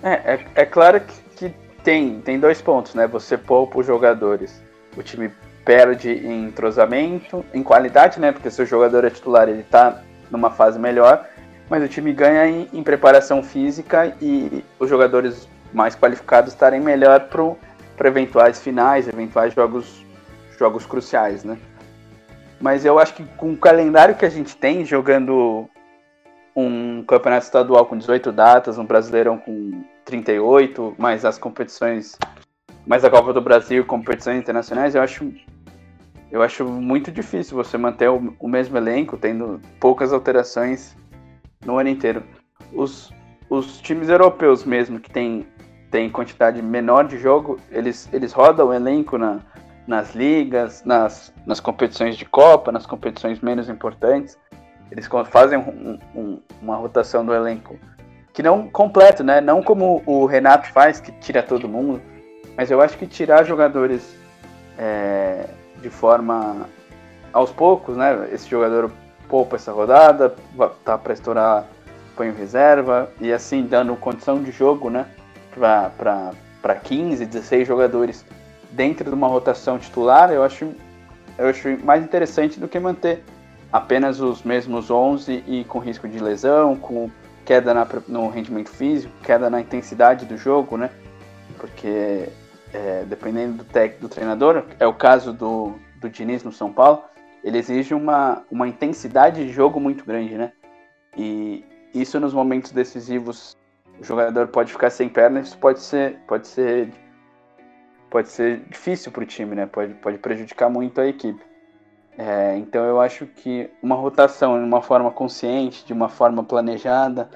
É, 0.03 0.35
é, 0.35 0.47
é 0.57 0.67
claro 0.67 1.01
que, 1.01 1.15
que 1.37 1.55
tem, 1.85 2.21
tem 2.21 2.41
dois 2.41 2.61
pontos, 2.61 2.97
né? 2.97 3.07
Você 3.07 3.39
poupa 3.39 3.79
os 3.79 3.87
jogadores. 3.87 4.61
O 4.97 5.03
time 5.05 5.31
perde 5.65 6.11
em 6.11 6.47
entrosamento, 6.47 7.45
em 7.55 7.63
qualidade, 7.63 8.19
né? 8.19 8.33
Porque 8.33 8.51
se 8.51 8.61
o 8.61 8.67
jogador 8.67 9.05
é 9.05 9.11
titular, 9.11 9.49
ele 9.49 9.63
tá 9.63 10.03
numa 10.29 10.51
fase 10.51 10.81
melhor. 10.81 11.25
Mas 11.69 11.85
o 11.85 11.89
time 11.89 12.13
ganha 12.13 12.45
em, 12.49 12.69
em 12.73 12.83
preparação 12.83 13.41
física 13.41 14.13
e 14.21 14.65
os 14.81 14.91
jogadores 14.91 15.49
mais 15.73 15.95
qualificados 15.95 16.53
estarem 16.53 16.81
melhor 16.81 17.29
para 18.01 18.09
eventuais 18.09 18.63
finais, 18.63 19.07
eventuais 19.07 19.53
jogos, 19.53 20.07
jogos 20.59 20.87
cruciais, 20.87 21.45
né? 21.45 21.59
Mas 22.59 22.87
eu 22.87 22.99
acho 22.99 23.13
que 23.13 23.23
com 23.37 23.53
o 23.53 23.57
calendário 23.59 24.15
que 24.15 24.25
a 24.25 24.31
gente 24.31 24.57
tem, 24.57 24.87
jogando 24.87 25.69
um 26.57 27.05
campeonato 27.05 27.45
estadual 27.45 27.85
com 27.85 27.99
18 27.99 28.33
datas, 28.33 28.79
um 28.79 28.87
brasileirão 28.87 29.37
com 29.37 29.85
38, 30.07 30.95
mais 30.97 31.27
as 31.27 31.37
competições, 31.37 32.17
mais 32.87 33.05
a 33.05 33.11
Copa 33.11 33.35
do 33.35 33.41
Brasil, 33.43 33.85
competições 33.85 34.39
internacionais, 34.39 34.95
eu 34.95 35.03
acho, 35.03 35.31
eu 36.33 36.43
acho 36.43 36.65
muito 36.65 37.13
difícil 37.13 37.55
você 37.55 37.77
manter 37.77 38.09
o, 38.09 38.35
o 38.41 38.49
mesmo 38.49 38.79
elenco, 38.79 39.19
tendo 39.19 39.61
poucas 39.79 40.11
alterações 40.11 40.97
no 41.67 41.77
ano 41.77 41.91
inteiro. 41.91 42.23
Os, 42.73 43.13
os 43.51 43.79
times 43.79 44.09
europeus 44.09 44.65
mesmo, 44.65 44.99
que 44.99 45.11
tem, 45.11 45.47
tem 45.91 46.09
quantidade 46.09 46.63
menor 46.63 47.07
de 47.07 47.19
jogo, 47.19 47.59
eles, 47.71 48.09
eles 48.13 48.33
rodam 48.33 48.69
o 48.69 48.73
elenco 48.73 49.19
na, 49.19 49.41
nas 49.87 50.15
ligas, 50.15 50.85
nas, 50.85 51.33
nas 51.45 51.59
competições 51.59 52.17
de 52.17 52.25
Copa, 52.25 52.71
nas 52.71 52.87
competições 52.87 53.41
menos 53.41 53.69
importantes. 53.69 54.39
Eles 54.91 55.09
fazem 55.31 55.59
um- 55.59 55.99
um- 56.15 56.41
uma 56.63 56.77
rotação 56.77 57.25
do 57.25 57.35
elenco 57.35 57.77
que 58.33 58.43
não 58.43 58.69
completo, 58.69 59.25
né? 59.25 59.41
Não 59.41 59.63
como 59.63 60.03
o 60.07 60.27
Renato 60.27 60.69
faz, 60.69 61.01
que 61.01 61.11
tira 61.13 61.43
todo 61.43 61.69
mundo. 61.69 62.01
Mas 62.57 62.71
eu 62.71 62.81
acho 62.81 62.97
que 62.97 63.07
tirar 63.07 63.45
jogadores 63.45 64.17
é, 64.79 65.47
de 65.83 65.91
forma 65.91 66.69
aos 67.33 67.51
poucos, 67.51 67.97
né? 67.97 68.29
Esse 68.33 68.49
jogador 68.49 68.91
poupa 69.29 69.57
essa 69.57 69.73
rodada, 69.73 70.35
tá 70.85 70.97
para 70.97 71.13
estourar, 71.13 71.65
põe 72.17 72.31
reserva, 72.33 73.11
e 73.21 73.33
assim 73.33 73.63
dando 73.63 73.95
condição 73.97 74.43
de 74.43 74.51
jogo, 74.51 74.89
né? 74.89 75.07
Para 75.53 76.75
15, 76.75 77.27
16 77.27 77.67
jogadores 77.67 78.25
dentro 78.71 79.05
de 79.05 79.15
uma 79.15 79.27
rotação 79.27 79.79
titular, 79.79 80.31
eu 80.31 80.43
acho, 80.43 80.73
eu 81.37 81.49
acho 81.49 81.69
mais 81.85 82.03
interessante 82.03 82.61
do 82.61 82.69
que 82.69 82.79
manter 82.79 83.25
apenas 83.73 84.21
os 84.21 84.43
mesmos 84.43 84.91
11 84.91 85.45
e 85.47 85.65
com 85.65 85.79
risco 85.79 86.09
de 86.09 86.19
lesão, 86.19 86.77
com 86.77 87.11
queda 87.45 87.75
na, 87.75 87.87
no 88.09 88.29
rendimento 88.29 88.71
físico, 88.71 89.13
queda 89.23 89.51
na 89.51 89.61
intensidade 89.61 90.27
do 90.27 90.37
jogo, 90.37 90.77
né? 90.77 90.91
Porque 91.59 92.29
é, 92.73 93.05
dependendo 93.07 93.59
do 93.59 93.65
técnico, 93.65 94.03
do 94.03 94.09
treinador, 94.09 94.65
é 94.79 94.87
o 94.87 94.95
caso 94.95 95.33
do, 95.33 95.75
do 95.97 96.09
Diniz 96.09 96.43
no 96.45 96.53
São 96.53 96.73
Paulo, 96.73 97.03
ele 97.43 97.59
exige 97.59 97.95
uma, 97.95 98.43
uma 98.51 98.69
intensidade 98.69 99.45
de 99.45 99.53
jogo 99.53 99.81
muito 99.81 100.05
grande, 100.05 100.37
né? 100.37 100.53
E 101.17 101.65
isso 101.93 102.21
nos 102.21 102.33
momentos 102.33 102.71
decisivos, 102.71 103.57
o 104.01 104.05
jogador 104.05 104.49
pode 104.49 104.73
ficar 104.73 104.89
sem 104.91 105.09
perna, 105.09 105.41
isso 105.41 105.59
pode 105.59 105.81
ser, 105.81 106.17
pode 106.27 106.49
ser, 106.49 106.91
pode 108.09 108.29
ser 108.29 108.61
difícil 108.69 109.13
para 109.13 109.23
o 109.23 109.27
time, 109.27 109.55
né? 109.55 109.67
Pode, 109.67 109.93
pode 109.95 110.17
prejudicar 110.19 110.71
muito 110.71 111.01
a 111.01 111.07
equipe. 111.07 111.41
É, 112.17 112.57
então 112.57 112.85
eu 112.85 113.01
acho 113.01 113.27
que 113.27 113.71
uma 113.83 113.95
rotação 113.95 114.59
de 114.59 114.65
uma 114.65 114.81
forma 114.81 115.11
consciente, 115.11 115.85
de 115.85 115.93
uma 115.93 116.09
forma 116.09 116.43
planejada, 116.43 117.29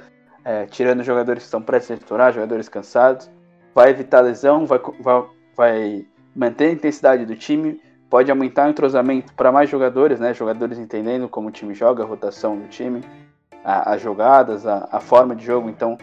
é, 0.44 0.66
tirando 0.66 1.02
jogadores 1.02 1.42
que 1.42 1.46
estão 1.46 1.62
prestes 1.62 1.92
a 1.92 1.94
estourar, 1.94 2.32
jogadores 2.32 2.68
cansados, 2.68 3.30
vai 3.74 3.90
evitar 3.90 4.20
lesão, 4.20 4.66
vai, 4.66 4.80
vai, 5.00 5.24
vai 5.54 6.06
manter 6.34 6.68
a 6.68 6.72
intensidade 6.72 7.26
do 7.26 7.36
time, 7.36 7.80
pode 8.08 8.30
aumentar 8.30 8.66
o 8.66 8.70
entrosamento 8.70 9.34
para 9.34 9.52
mais 9.52 9.68
jogadores, 9.68 10.18
né? 10.18 10.32
Jogadores 10.32 10.78
entendendo 10.78 11.28
como 11.28 11.48
o 11.48 11.52
time 11.52 11.74
joga, 11.74 12.02
a 12.02 12.06
rotação 12.06 12.56
do 12.56 12.68
time. 12.68 13.02
as 13.62 14.00
jogadas, 14.00 14.66
a, 14.66 14.88
a, 14.90 15.00
forma 15.00 15.34
de 15.34 15.44
jogo. 15.44 15.68
Então 15.68 15.96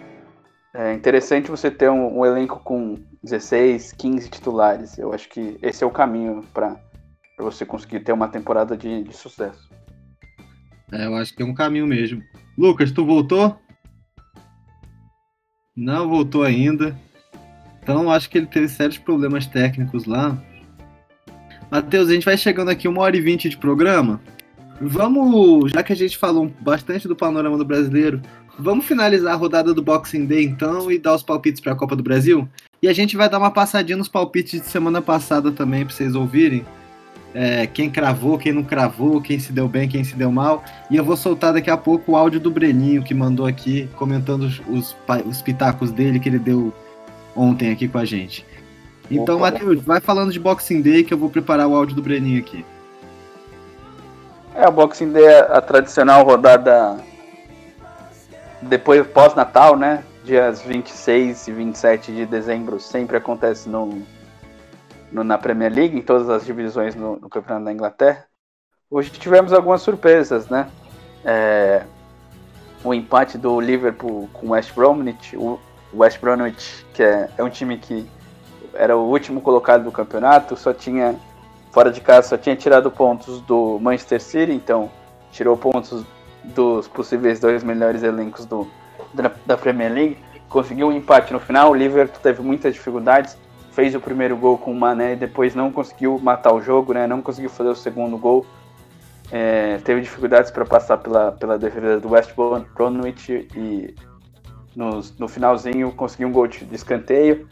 é 0.74 0.94
interessante 0.94 1.52
você 1.52 1.70
ter 1.70 1.90
um, 1.90 2.20
um, 2.20 2.26
elenco 2.26 2.60
com 2.64 2.98
16, 3.24 3.92
15 3.94 4.30
titulares. 4.30 4.98
Eu 4.98 5.14
acho 5.14 5.28
que 5.28 5.58
esse 5.62 5.84
é 5.84 5.88
o 5.88 5.92
caminho 5.92 6.46
para 6.54 6.78
você 7.38 7.66
conseguir 7.66 8.00
ter 8.02 8.14
uma 8.14 8.30
temporada 8.30 8.78
de, 8.78 9.04
de 9.04 9.16
sucesso. 9.16 9.70
É, 10.92 11.06
eu 11.06 11.16
acho 11.16 11.36
que 11.36 11.44
é 11.44 11.46
um 11.46 11.54
caminho 11.54 11.88
mesmo. 11.88 12.22
Lucas, 12.58 12.92
tu 12.92 13.06
voltou? 13.06 13.58
Não 15.76 16.08
voltou 16.08 16.44
ainda. 16.44 16.98
Então 17.82 18.12
acho 18.12 18.30
que 18.30 18.38
ele 18.38 18.48
teve 18.48 18.70
sérios 18.70 18.98
problemas 18.98 19.46
técnicos 19.48 20.06
lá. 20.06 20.42
Matheus, 21.70 22.10
a 22.10 22.14
gente 22.14 22.26
vai 22.26 22.38
chegando 22.38 22.70
aqui 22.70 22.88
uma 22.88 23.02
hora 23.02 23.16
e 23.16 23.22
vinte 23.22 23.50
de 23.50 23.58
programa. 23.58 24.22
Vamos, 24.80 25.72
já 25.72 25.84
que 25.84 25.94
a 25.94 25.96
gente 25.96 26.18
falou 26.18 26.52
bastante 26.62 27.08
do 27.08 27.16
panorama 27.16 27.58
do 27.58 27.64
brasileiro, 27.64 28.22
vamos 28.58 28.86
finalizar 28.86 29.34
a 29.34 29.36
rodada 29.36 29.74
do 29.74 29.82
Boxing 29.82 30.26
Day 30.26 30.44
então 30.44 30.92
e 30.92 30.98
dar 30.98 31.16
os 31.16 31.24
palpites 31.24 31.62
para 31.62 31.74
a 31.74 31.76
Copa 31.76 31.96
do 31.96 32.04
Brasil? 32.04 32.48
E 32.82 32.88
a 32.88 32.94
gente 32.94 33.16
vai 33.16 33.30
dar 33.30 33.38
uma 33.38 33.52
passadinha 33.52 33.98
nos 33.98 34.08
palpites 34.08 34.62
de 34.62 34.68
semana 34.68 35.02
passada 35.02 35.52
também 35.52 35.86
para 35.86 35.94
vocês 35.94 36.16
ouvirem. 36.16 36.66
É, 37.34 37.66
quem 37.66 37.90
cravou, 37.90 38.38
quem 38.38 38.52
não 38.52 38.64
cravou, 38.64 39.22
quem 39.22 39.40
se 39.40 39.54
deu 39.54 39.68
bem, 39.68 39.88
quem 39.88 40.04
se 40.04 40.16
deu 40.16 40.32
mal. 40.32 40.64
E 40.90 40.98
eu 40.98 41.04
vou 41.04 41.16
soltar 41.16 41.54
daqui 41.54 41.70
a 41.70 41.78
pouco 41.78 42.12
o 42.12 42.16
áudio 42.16 42.40
do 42.40 42.52
Breninho 42.52 43.04
que 43.04 43.14
mandou 43.14 43.46
aqui 43.46 43.90
comentando 43.96 44.44
os, 44.44 44.62
os, 44.68 44.98
os 45.26 45.42
pitacos 45.42 45.92
dele 45.92 46.20
que 46.20 46.28
ele 46.28 46.40
deu 46.40 46.74
ontem 47.36 47.72
aqui 47.72 47.88
com 47.88 47.98
a 47.98 48.06
gente. 48.06 48.46
Então, 49.10 49.40
Matheus, 49.40 49.82
vai 49.84 50.00
falando 50.00 50.32
de 50.32 50.40
Boxing 50.40 50.82
Day 50.82 51.04
que 51.04 51.14
eu 51.14 51.18
vou 51.18 51.30
preparar 51.30 51.68
o 51.68 51.76
áudio 51.76 51.96
do 51.96 52.02
Breninho 52.02 52.40
aqui. 52.40 52.66
É, 54.56 54.68
o 54.68 54.72
Boxing 54.72 55.12
Day 55.12 55.24
é 55.24 55.40
a 55.40 55.62
tradicional 55.62 56.26
rodada 56.26 56.98
depois 58.62 59.06
pós-Natal, 59.08 59.76
né? 59.76 60.04
Dias 60.24 60.62
26 60.62 61.48
e 61.48 61.52
27 61.52 62.12
de 62.12 62.26
dezembro 62.26 62.80
sempre 62.80 63.18
acontece 63.18 63.68
no, 63.68 64.02
no, 65.12 65.24
na 65.24 65.38
Premier 65.38 65.74
League, 65.74 65.98
em 65.98 66.02
todas 66.02 66.30
as 66.30 66.46
divisões 66.46 66.96
no, 66.96 67.18
no, 67.18 67.30
Campeonato 67.30 67.66
da 67.66 67.74
Inglaterra. 67.74 68.26
Hoje 68.90 69.10
tivemos 69.10 69.52
algumas 69.52 69.82
surpresas, 69.82 70.48
né? 70.48 70.70
É, 71.26 71.84
o 72.84 72.94
empate 72.94 73.38
do 73.38 73.60
Liverpool 73.60 74.30
com 74.34 74.50
West 74.50 74.74
Bromwich, 74.74 75.36
o 75.36 75.60
West 75.94 76.20
Bromwich, 76.20 76.86
que 76.94 77.02
é, 77.02 77.30
é 77.38 77.44
um 77.44 77.50
time 77.50 77.78
que 77.78 78.08
era 78.74 78.96
o 78.96 79.10
último 79.10 79.42
colocado 79.42 79.84
do 79.84 79.92
campeonato, 79.92 80.56
só 80.56 80.74
tinha 80.74 81.16
fora 81.72 81.90
de 81.90 82.02
casa 82.02 82.28
só 82.28 82.38
tinha 82.38 82.56
tirado 82.56 82.92
pontos 82.92 83.42
do 83.42 83.80
Manchester 83.80 84.22
City, 84.22 84.52
então 84.52 84.92
tirou 85.32 85.56
pontos 85.58 86.06
dos 86.44 86.88
possíveis 86.88 87.40
dois 87.40 87.64
melhores 87.64 88.04
elencos 88.04 88.46
do, 88.46 88.68
da, 89.14 89.32
da 89.46 89.58
Premier 89.58 89.92
League. 89.92 90.18
Conseguiu 90.50 90.88
um 90.88 90.92
empate 90.92 91.32
no 91.32 91.40
final, 91.40 91.72
o 91.72 91.76
Liverpool 91.76 92.20
teve 92.22 92.42
muitas 92.42 92.74
dificuldades, 92.74 93.38
fez 93.72 93.96
o 93.96 94.00
primeiro 94.00 94.36
gol 94.36 94.58
com 94.58 94.72
o 94.72 94.76
Mané 94.76 95.14
e 95.14 95.16
depois 95.16 95.56
não 95.56 95.72
conseguiu 95.72 96.20
matar 96.20 96.54
o 96.54 96.62
jogo, 96.62 96.94
né? 96.94 97.08
não 97.08 97.22
conseguiu 97.22 97.50
fazer 97.50 97.70
o 97.70 97.76
segundo 97.76 98.18
gol. 98.18 98.46
É, 99.32 99.78
teve 99.78 100.02
dificuldades 100.02 100.52
para 100.52 100.66
passar 100.66 100.98
pela, 100.98 101.32
pela 101.32 101.58
defesa 101.58 102.02
do 102.02 102.10
West 102.10 102.34
Bromwich 102.76 103.48
e 103.56 103.96
no, 104.76 105.00
no 105.18 105.28
finalzinho 105.28 105.92
conseguiu 105.94 106.28
um 106.28 106.32
gol 106.34 106.48
de 106.48 106.68
escanteio 106.74 107.48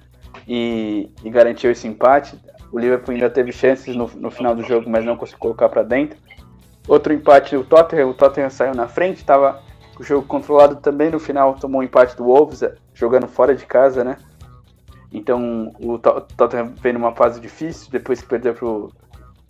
e, 0.45 1.09
e 1.23 1.29
garantiu 1.29 1.71
esse 1.71 1.87
empate. 1.87 2.37
O 2.71 2.77
Liverpool 2.77 3.13
ainda 3.13 3.29
teve 3.29 3.51
chances 3.51 3.95
no, 3.95 4.09
no 4.15 4.29
final 4.29 4.53
do 4.53 4.63
jogo, 4.63 4.89
mas 4.89 5.05
não 5.05 5.15
conseguiu 5.15 5.39
colocar 5.39 5.69
para 5.69 5.83
dentro. 5.83 6.19
Outro 6.89 7.13
empate 7.13 7.55
do 7.55 7.63
Tottenham, 7.63 8.09
o 8.09 8.13
Tottenham 8.15 8.49
saiu 8.49 8.73
na 8.73 8.87
frente, 8.87 9.17
estava 9.17 9.61
o 9.99 10.03
jogo 10.03 10.25
controlado 10.25 10.77
também 10.77 11.11
no 11.11 11.19
final, 11.19 11.53
tomou 11.53 11.81
um 11.81 11.83
empate 11.83 12.17
do 12.17 12.23
Wolves, 12.23 12.63
jogando 12.95 13.27
fora 13.27 13.53
de 13.53 13.63
casa, 13.63 14.03
né? 14.03 14.17
Então 15.13 15.71
o 15.79 15.99
Tottenham 15.99 16.73
veio 16.81 16.95
numa 16.95 17.13
fase 17.13 17.39
difícil, 17.39 17.91
depois 17.91 18.21
que 18.21 18.27
perdeu 18.27 18.55
pro, 18.55 18.91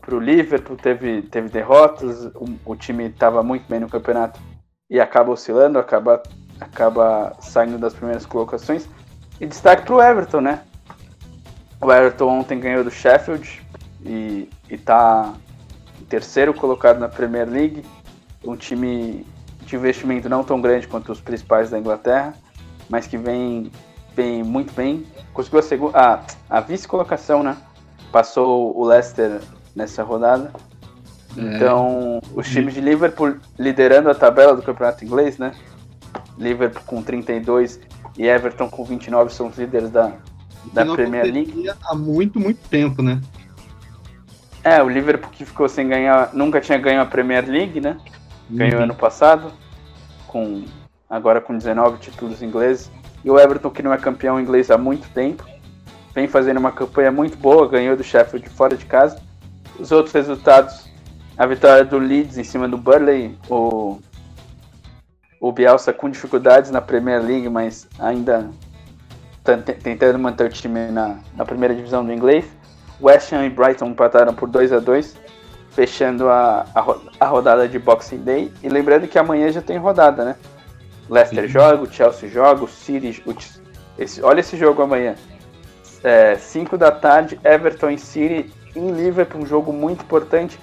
pro 0.01 0.19
Liverpool, 0.19 0.75
teve, 0.75 1.21
teve 1.21 1.47
derrotas, 1.47 2.25
o, 2.35 2.45
o 2.65 2.75
time 2.75 3.05
estava 3.05 3.41
muito 3.41 3.69
bem 3.69 3.79
no 3.79 3.89
campeonato 3.89 4.37
e 4.89 4.99
acaba 4.99 5.31
oscilando, 5.31 5.79
acaba, 5.79 6.21
acaba 6.59 7.37
saindo 7.39 7.77
das 7.77 7.93
primeiras 7.93 8.25
colocações. 8.25 8.89
E 9.39 9.45
destaque 9.45 9.85
pro 9.85 10.01
Everton, 10.01 10.41
né? 10.41 10.63
O 11.79 11.89
Everton 11.89 12.39
ontem 12.39 12.59
ganhou 12.59 12.83
do 12.83 12.91
Sheffield 12.91 13.61
e, 14.03 14.49
está 14.69 15.33
terceiro 16.09 16.53
colocado 16.53 16.99
na 16.99 17.07
Premier 17.07 17.47
League. 17.47 17.85
Um 18.43 18.55
time 18.55 19.25
de 19.65 19.75
investimento 19.75 20.27
não 20.27 20.43
tão 20.43 20.59
grande 20.59 20.87
quanto 20.87 21.11
os 21.11 21.21
principais 21.21 21.69
da 21.69 21.77
Inglaterra, 21.77 22.33
mas 22.89 23.05
que 23.05 23.17
vem, 23.17 23.71
vem 24.15 24.43
muito 24.43 24.73
bem. 24.73 25.05
Conseguiu 25.33 25.59
a, 25.59 25.63
segunda, 25.63 25.99
a, 25.99 26.25
a 26.49 26.59
vice-colocação, 26.59 27.43
né? 27.43 27.55
Passou 28.11 28.75
o 28.75 28.83
Leicester 28.83 29.39
nessa 29.75 30.01
rodada. 30.03 30.51
É. 31.37 31.41
Então, 31.41 32.19
os 32.33 32.49
times 32.49 32.73
de 32.73 32.81
Liverpool 32.81 33.35
liderando 33.57 34.09
a 34.09 34.15
tabela 34.15 34.55
do 34.55 34.63
campeonato 34.63 35.05
inglês, 35.05 35.37
né? 35.37 35.53
Liverpool 36.37 36.81
com 36.85 37.03
32 37.03 37.79
e 38.17 38.25
Everton 38.25 38.69
com 38.69 38.83
29 38.83 39.31
são 39.31 39.47
os 39.47 39.57
líderes 39.57 39.91
da, 39.91 40.13
da 40.73 40.85
Premier 40.85 41.25
League. 41.25 41.69
Há 41.83 41.93
muito, 41.93 42.39
muito 42.39 42.67
tempo, 42.69 43.03
né? 43.03 43.21
É, 44.69 44.83
o 44.83 44.87
Liverpool 44.87 45.31
que 45.31 45.43
ficou 45.43 45.67
sem 45.67 45.87
ganhar, 45.87 46.29
nunca 46.31 46.61
tinha 46.61 46.77
ganho 46.77 47.01
a 47.01 47.05
Premier 47.05 47.43
League, 47.49 47.81
né? 47.81 47.97
Ganhou 48.47 48.77
uhum. 48.77 48.83
ano 48.83 48.93
passado, 48.93 49.51
com 50.27 50.63
agora 51.09 51.41
com 51.41 51.57
19 51.57 51.97
títulos 51.97 52.43
ingleses. 52.43 52.91
E 53.25 53.31
o 53.31 53.39
Everton, 53.39 53.71
que 53.71 53.81
não 53.81 53.91
é 53.91 53.97
campeão 53.97 54.39
inglês 54.39 54.69
há 54.69 54.77
muito 54.77 55.09
tempo, 55.09 55.43
vem 56.13 56.27
fazendo 56.27 56.57
uma 56.57 56.71
campanha 56.71 57.11
muito 57.11 57.35
boa, 57.35 57.67
ganhou 57.67 57.97
do 57.97 58.03
Sheffield 58.03 58.47
fora 58.49 58.77
de 58.77 58.85
casa. 58.85 59.19
Os 59.79 59.91
outros 59.91 60.13
resultados, 60.13 60.87
a 61.35 61.47
vitória 61.47 61.83
do 61.83 61.97
Leeds 61.97 62.37
em 62.37 62.43
cima 62.43 62.67
do 62.67 62.77
Burley, 62.77 63.35
o, 63.49 63.99
o 65.41 65.51
Bielsa 65.51 65.91
com 65.91 66.11
dificuldades 66.11 66.69
na 66.69 66.79
Premier 66.79 67.23
League, 67.23 67.49
mas 67.49 67.87
ainda 67.97 68.51
tentando 69.81 70.19
manter 70.19 70.45
o 70.45 70.49
time 70.49 70.91
na, 70.91 71.17
na 71.35 71.43
primeira 71.43 71.73
divisão 71.73 72.05
do 72.05 72.13
inglês. 72.13 72.45
West 73.01 73.31
Ham 73.33 73.45
e 73.45 73.49
Brighton 73.49 73.87
empataram 73.87 74.33
por 74.33 74.49
2 74.49 74.73
a 74.73 74.79
2 74.79 75.15
fechando 75.71 76.27
a, 76.27 76.65
a, 76.75 76.95
a, 77.19 77.25
rodada 77.27 77.67
de 77.67 77.79
Boxing 77.79 78.17
Day. 78.17 78.51
E 78.61 78.69
lembrando 78.69 79.07
que 79.07 79.17
amanhã 79.17 79.51
já 79.51 79.61
tem 79.61 79.77
rodada, 79.77 80.25
né? 80.25 80.35
Leicester 81.09 81.43
Sim. 81.43 81.49
joga, 81.49 81.83
o 81.83 81.91
Chelsea 81.91 82.29
joga, 82.29 82.63
o 82.63 82.67
City. 82.67 83.23
O, 83.25 83.33
esse, 83.97 84.21
olha 84.21 84.39
esse 84.41 84.57
jogo 84.57 84.81
amanhã. 84.81 85.15
5 86.37 86.75
é, 86.75 86.77
da 86.77 86.91
tarde, 86.91 87.39
Everton 87.43 87.91
e 87.91 87.97
City 87.97 88.53
em 88.75 88.91
Liverpool, 88.91 89.41
um 89.41 89.45
jogo 89.45 89.73
muito 89.73 90.03
importante. 90.03 90.59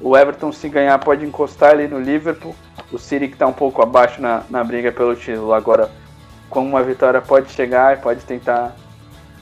O 0.00 0.16
Everton, 0.16 0.52
se 0.52 0.68
ganhar, 0.68 0.98
pode 0.98 1.24
encostar 1.24 1.70
ali 1.70 1.88
no 1.88 2.00
Liverpool. 2.00 2.54
O 2.92 2.98
City, 2.98 3.28
que 3.28 3.34
está 3.34 3.46
um 3.46 3.52
pouco 3.52 3.82
abaixo 3.82 4.20
na, 4.20 4.42
na 4.50 4.62
briga 4.62 4.90
pelo 4.92 5.14
título, 5.14 5.52
agora 5.52 5.90
com 6.50 6.64
uma 6.64 6.82
vitória 6.82 7.20
pode 7.20 7.50
chegar 7.50 7.96
e 7.96 8.00
pode 8.00 8.20
tentar 8.24 8.74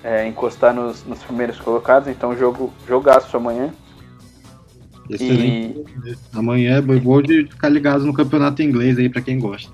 é, 0.03 0.27
encostar 0.27 0.75
nos, 0.75 1.05
nos, 1.05 1.23
primeiros 1.23 1.59
colocados. 1.61 2.09
Então, 2.09 2.37
jogo, 2.37 2.73
jogaço 2.87 3.37
amanhã. 3.37 3.73
Excelente. 5.09 5.85
E... 6.05 6.17
Amanhã 6.35 6.79
é 6.79 6.81
bom 6.81 7.23
de 7.23 7.47
ficar 7.47 7.69
ligado 7.69 8.05
no 8.05 8.13
campeonato 8.13 8.63
inglês 8.63 8.99
aí 8.99 9.09
para 9.09 9.23
quem 9.23 9.39
gosta. 9.39 9.73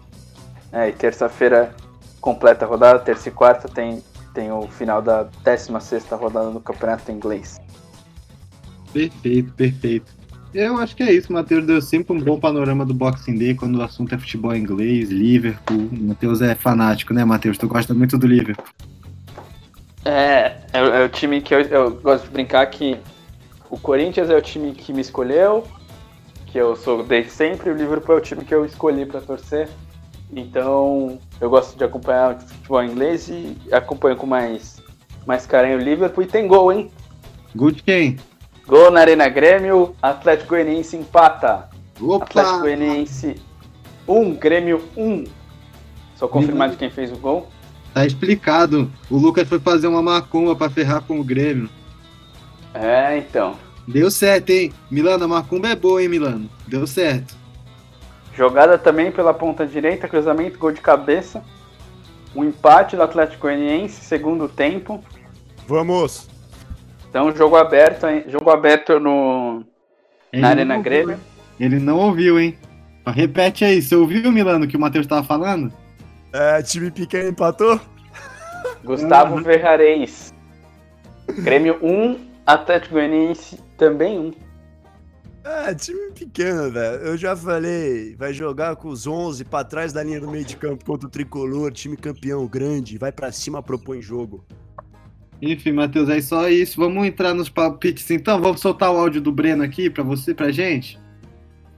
É, 0.72 0.88
e 0.88 0.92
terça-feira 0.92 1.74
completa 2.20 2.64
a 2.64 2.68
rodada, 2.68 2.98
terça 2.98 3.28
e 3.28 3.32
quarta 3.32 3.68
tem, 3.68 4.02
tem 4.34 4.50
o 4.50 4.62
final 4.68 5.00
da 5.00 5.26
16 5.44 6.04
rodada 6.10 6.50
do 6.50 6.60
campeonato 6.60 7.10
inglês. 7.10 7.58
Perfeito, 8.92 9.52
perfeito. 9.52 10.18
Eu 10.52 10.78
acho 10.78 10.96
que 10.96 11.02
é 11.02 11.12
isso, 11.12 11.32
Matheus 11.32 11.66
deu 11.66 11.80
sempre 11.80 12.16
um 12.16 12.20
bom 12.20 12.40
panorama 12.40 12.84
do 12.84 12.94
Boxing 12.94 13.36
Day 13.36 13.54
quando 13.54 13.76
o 13.76 13.82
assunto 13.82 14.14
é 14.14 14.18
futebol 14.18 14.56
inglês, 14.56 15.10
Liverpool. 15.10 15.88
Matheus 15.92 16.40
é 16.40 16.54
fanático, 16.54 17.12
né, 17.12 17.24
Matheus? 17.24 17.58
Tu 17.58 17.68
gosta 17.68 17.92
muito 17.92 18.16
do 18.16 18.26
Liverpool. 18.26 18.64
É, 20.04 20.56
é, 20.72 20.78
é 20.78 21.04
o 21.04 21.08
time 21.08 21.40
que 21.40 21.54
eu, 21.54 21.60
eu, 21.60 21.90
gosto 21.90 22.24
de 22.24 22.30
brincar 22.30 22.66
que 22.66 22.98
o 23.70 23.78
Corinthians 23.78 24.30
é 24.30 24.36
o 24.36 24.42
time 24.42 24.72
que 24.72 24.92
me 24.92 25.00
escolheu, 25.00 25.66
que 26.46 26.58
eu 26.58 26.76
sou 26.76 27.02
desde 27.02 27.30
sempre, 27.30 27.70
o 27.70 27.74
Liverpool 27.74 28.14
é 28.14 28.18
o 28.18 28.22
time 28.22 28.44
que 28.44 28.54
eu 28.54 28.64
escolhi 28.64 29.04
para 29.04 29.20
torcer. 29.20 29.68
Então, 30.30 31.18
eu 31.40 31.48
gosto 31.48 31.76
de 31.76 31.84
acompanhar 31.84 32.34
o 32.34 32.40
futebol 32.40 32.84
inglês 32.84 33.28
e 33.28 33.56
acompanho 33.72 34.16
com 34.16 34.26
mais, 34.26 34.82
mais 35.26 35.46
carinho 35.46 35.78
o 35.78 35.80
Liverpool. 35.80 36.24
E 36.24 36.26
tem 36.26 36.46
gol, 36.46 36.72
hein? 36.72 36.90
Gol 37.54 37.70
de 37.70 37.82
quem? 37.82 38.18
Gol 38.66 38.90
na 38.90 39.00
Arena 39.00 39.28
Grêmio, 39.28 39.94
Atlético 40.02 40.50
Goianiense 40.50 40.96
empata. 40.96 41.68
Opa! 42.00 42.24
Atlético 42.24 42.60
Goianiense 42.60 43.36
1, 44.06 44.34
Grêmio 44.34 44.84
1. 44.96 45.24
Só 46.16 46.28
confirmar 46.28 46.70
de 46.70 46.76
quem 46.76 46.90
fez 46.90 47.10
o 47.10 47.16
gol. 47.16 47.46
Tá 47.98 48.06
explicado. 48.06 48.88
O 49.10 49.16
Lucas 49.16 49.48
foi 49.48 49.58
fazer 49.58 49.88
uma 49.88 50.00
macumba 50.00 50.54
pra 50.54 50.70
ferrar 50.70 51.02
com 51.02 51.18
o 51.18 51.24
Grêmio. 51.24 51.68
É, 52.72 53.18
então. 53.18 53.56
Deu 53.88 54.08
certo, 54.08 54.50
hein? 54.50 54.72
Milano, 54.88 55.24
a 55.24 55.26
macumba 55.26 55.66
é 55.66 55.74
boa, 55.74 56.00
hein, 56.00 56.08
Milano? 56.08 56.48
Deu 56.68 56.86
certo. 56.86 57.34
Jogada 58.36 58.78
também 58.78 59.10
pela 59.10 59.34
ponta 59.34 59.66
direita, 59.66 60.06
cruzamento, 60.06 60.60
gol 60.60 60.70
de 60.70 60.80
cabeça. 60.80 61.42
Um 62.36 62.44
empate 62.44 62.94
do 62.94 63.02
Atlético 63.02 63.42
Goianiense, 63.42 64.04
segundo 64.04 64.48
tempo. 64.48 65.02
Vamos! 65.66 66.28
Então, 67.10 67.34
jogo 67.34 67.56
aberto, 67.56 68.06
hein? 68.06 68.22
jogo 68.28 68.48
aberto 68.48 69.00
no, 69.00 69.64
Ele 70.32 70.42
na 70.42 70.48
Arena 70.50 70.76
ouviu, 70.76 70.84
Grêmio. 70.84 71.18
Ele 71.58 71.80
não 71.80 71.98
ouviu, 71.98 72.38
hein? 72.38 72.56
Repete 73.04 73.64
aí, 73.64 73.82
você 73.82 73.96
ouviu, 73.96 74.30
Milano, 74.30 74.68
que 74.68 74.76
o 74.76 74.80
Matheus 74.80 75.04
tava 75.04 75.24
falando? 75.24 75.72
É, 76.32 76.62
time 76.62 76.90
pequeno 76.90 77.30
empatou? 77.30 77.80
Gustavo 78.84 79.36
Uhum. 79.36 79.44
Ferrareis. 79.44 80.34
Grêmio 81.40 81.78
1, 81.82 82.18
Atlético 82.46 82.94
Goianiense 82.94 83.58
também 83.76 84.18
1. 84.18 84.32
É, 85.44 85.74
time 85.74 86.10
pequeno, 86.12 86.70
velho. 86.70 86.96
Eu 87.02 87.16
já 87.16 87.34
falei, 87.34 88.14
vai 88.16 88.32
jogar 88.34 88.76
com 88.76 88.88
os 88.88 89.06
11 89.06 89.44
pra 89.44 89.64
trás 89.64 89.92
da 89.92 90.02
linha 90.02 90.20
do 90.20 90.30
meio 90.30 90.44
de 90.44 90.56
campo 90.56 90.84
contra 90.84 91.06
o 91.06 91.10
Tricolor, 91.10 91.72
time 91.72 91.96
campeão 91.96 92.46
grande, 92.46 92.98
vai 92.98 93.12
pra 93.12 93.32
cima, 93.32 93.62
propõe 93.62 94.02
jogo. 94.02 94.44
Enfim, 95.40 95.72
Matheus, 95.72 96.08
é 96.08 96.20
só 96.20 96.48
isso. 96.48 96.78
Vamos 96.80 97.06
entrar 97.06 97.32
nos 97.32 97.48
palpites 97.48 98.10
então. 98.10 98.40
Vamos 98.40 98.60
soltar 98.60 98.92
o 98.92 98.96
áudio 98.98 99.20
do 99.20 99.30
Breno 99.30 99.62
aqui 99.62 99.88
pra 99.88 100.02
você, 100.02 100.34
pra 100.34 100.50
gente. 100.50 100.98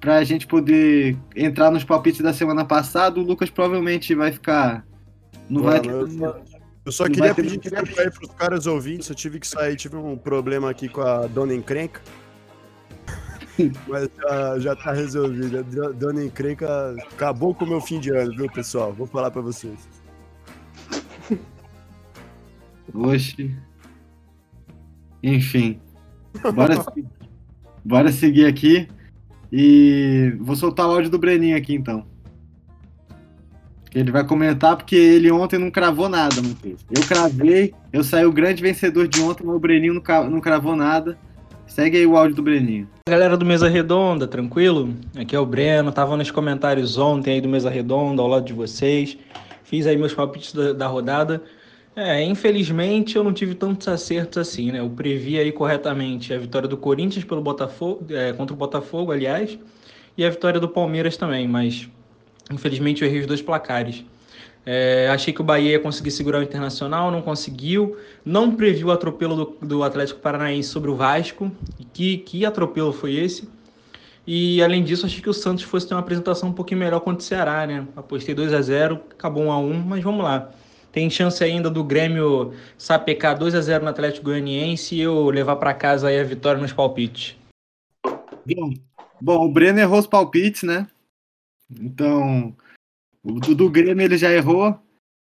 Pra 0.00 0.24
gente 0.24 0.46
poder 0.46 1.16
entrar 1.36 1.70
nos 1.70 1.84
palpites 1.84 2.22
da 2.22 2.32
semana 2.32 2.64
passada. 2.64 3.20
O 3.20 3.22
Lucas 3.22 3.50
provavelmente 3.50 4.14
vai 4.14 4.32
ficar. 4.32 4.86
Não 5.48 5.62
vai 5.62 5.78
Mano, 5.80 5.90
eu 5.90 6.08
só, 6.10 6.40
eu 6.86 6.92
só 6.92 7.04
Não 7.04 7.10
queria 7.12 7.34
ter 7.34 7.42
pedir 7.42 7.58
desculpa 7.58 8.00
aí 8.00 8.10
pros 8.10 8.30
caras 8.34 8.66
ouvintes, 8.66 9.08
eu 9.08 9.14
tive 9.14 9.38
que 9.38 9.46
sair, 9.46 9.76
tive 9.76 9.96
um 9.96 10.16
problema 10.16 10.70
aqui 10.70 10.88
com 10.88 11.02
a 11.02 11.26
dona 11.26 11.54
encrenca. 11.54 12.00
Mas 13.86 14.08
já, 14.16 14.58
já 14.58 14.76
tá 14.76 14.92
resolvido. 14.92 15.58
A 15.58 15.62
do- 15.62 15.92
dona 15.92 16.24
encrenca 16.24 16.94
acabou 17.12 17.54
com 17.54 17.64
o 17.66 17.68
meu 17.68 17.80
fim 17.80 18.00
de 18.00 18.10
ano, 18.10 18.34
viu, 18.34 18.50
pessoal? 18.50 18.92
Vou 18.92 19.06
falar 19.06 19.30
pra 19.30 19.42
vocês. 19.42 19.86
Oxe. 22.94 23.54
Enfim. 25.22 25.80
Bora, 26.54 26.84
bora 27.84 28.10
seguir 28.12 28.46
aqui. 28.46 28.88
E 29.52 30.32
vou 30.38 30.54
soltar 30.54 30.86
o 30.86 30.92
áudio 30.92 31.10
do 31.10 31.18
Breninho 31.18 31.56
aqui 31.56 31.74
então. 31.74 32.04
Ele 33.92 34.12
vai 34.12 34.24
comentar 34.24 34.76
porque 34.76 34.94
ele 34.94 35.30
ontem 35.30 35.58
não 35.58 35.70
cravou 35.70 36.08
nada, 36.08 36.40
Matheus. 36.40 36.84
Eu 36.90 37.02
cravei, 37.02 37.74
eu 37.92 38.04
saí 38.04 38.24
o 38.24 38.32
grande 38.32 38.62
vencedor 38.62 39.08
de 39.08 39.20
ontem, 39.20 39.44
mas 39.44 39.56
o 39.56 39.58
Breninho 39.58 39.94
não 39.94 40.40
cravou 40.40 40.76
nada. 40.76 41.18
Segue 41.66 41.98
aí 41.98 42.06
o 42.06 42.16
áudio 42.16 42.36
do 42.36 42.42
Breninho. 42.42 42.88
Galera 43.08 43.36
do 43.36 43.44
Mesa 43.44 43.68
Redonda, 43.68 44.26
tranquilo? 44.26 44.94
Aqui 45.16 45.34
é 45.34 45.38
o 45.38 45.46
Breno, 45.46 45.92
tava 45.92 46.16
nos 46.16 46.30
comentários 46.30 46.98
ontem 46.98 47.34
aí 47.34 47.40
do 47.40 47.48
Mesa 47.48 47.70
Redonda, 47.70 48.22
ao 48.22 48.28
lado 48.28 48.44
de 48.44 48.52
vocês. 48.52 49.16
Fiz 49.64 49.86
aí 49.86 49.96
meus 49.96 50.12
palpites 50.12 50.52
da, 50.52 50.72
da 50.72 50.86
rodada. 50.86 51.42
É, 51.94 52.22
infelizmente 52.22 53.16
eu 53.16 53.24
não 53.24 53.32
tive 53.32 53.54
tantos 53.54 53.88
acertos 53.88 54.38
assim, 54.38 54.70
né? 54.70 54.80
Eu 54.80 54.88
previ 54.88 55.38
aí 55.38 55.50
corretamente 55.50 56.32
a 56.32 56.38
vitória 56.38 56.68
do 56.68 56.76
Corinthians 56.76 57.24
pelo 57.24 57.40
Botafogo, 57.42 58.06
é, 58.10 58.32
contra 58.32 58.54
o 58.54 58.56
Botafogo, 58.56 59.10
aliás, 59.10 59.58
e 60.16 60.24
a 60.24 60.30
vitória 60.30 60.60
do 60.60 60.68
Palmeiras 60.68 61.16
também, 61.16 61.48
mas 61.48 61.88
infelizmente 62.50 63.02
eu 63.02 63.08
errei 63.08 63.20
os 63.20 63.26
dois 63.26 63.42
placares. 63.42 64.04
É, 64.64 65.08
achei 65.10 65.32
que 65.32 65.40
o 65.40 65.44
Bahia 65.44 65.72
ia 65.72 65.80
conseguir 65.80 66.10
segurar 66.10 66.38
o 66.38 66.42
Internacional, 66.42 67.10
não 67.10 67.22
conseguiu. 67.22 67.96
Não 68.24 68.54
previu 68.54 68.88
o 68.88 68.90
atropelo 68.92 69.34
do, 69.34 69.66
do 69.66 69.82
Atlético 69.82 70.20
Paranaense 70.20 70.68
sobre 70.68 70.90
o 70.90 70.94
Vasco. 70.94 71.50
Que, 71.92 72.18
que 72.18 72.44
atropelo 72.44 72.92
foi 72.92 73.14
esse? 73.14 73.48
E 74.26 74.62
além 74.62 74.84
disso, 74.84 75.06
achei 75.06 75.20
que 75.20 75.30
o 75.30 75.34
Santos 75.34 75.64
fosse 75.64 75.88
ter 75.88 75.94
uma 75.94 76.00
apresentação 76.00 76.50
um 76.50 76.52
pouquinho 76.52 76.80
melhor 76.80 77.00
contra 77.00 77.20
o 77.20 77.22
Ceará, 77.22 77.66
né? 77.66 77.86
Apostei 77.96 78.34
2 78.34 78.52
a 78.52 78.60
0 78.60 79.00
acabou 79.10 79.44
1 79.44 79.52
a 79.52 79.58
1 79.58 79.72
mas 79.80 80.02
vamos 80.04 80.22
lá. 80.22 80.50
Tem 80.92 81.08
chance 81.08 81.42
ainda 81.44 81.70
do 81.70 81.84
Grêmio 81.84 82.52
sapecar 82.76 83.38
2 83.38 83.54
a 83.54 83.60
0 83.60 83.84
no 83.84 83.90
Atlético 83.90 84.26
Goianiense 84.26 84.96
e 84.96 85.00
eu 85.00 85.30
levar 85.30 85.56
para 85.56 85.74
casa 85.74 86.08
aí 86.08 86.18
a 86.18 86.24
vitória 86.24 86.60
nos 86.60 86.72
palpites. 86.72 87.36
Bom, 88.46 88.72
bom, 89.20 89.46
o 89.46 89.52
Breno 89.52 89.78
errou 89.78 90.00
os 90.00 90.06
palpites, 90.06 90.64
né? 90.64 90.88
Então, 91.70 92.56
o 93.22 93.38
do, 93.54 93.70
Grêmio 93.70 94.04
ele 94.04 94.18
já 94.18 94.32
errou. 94.32 94.76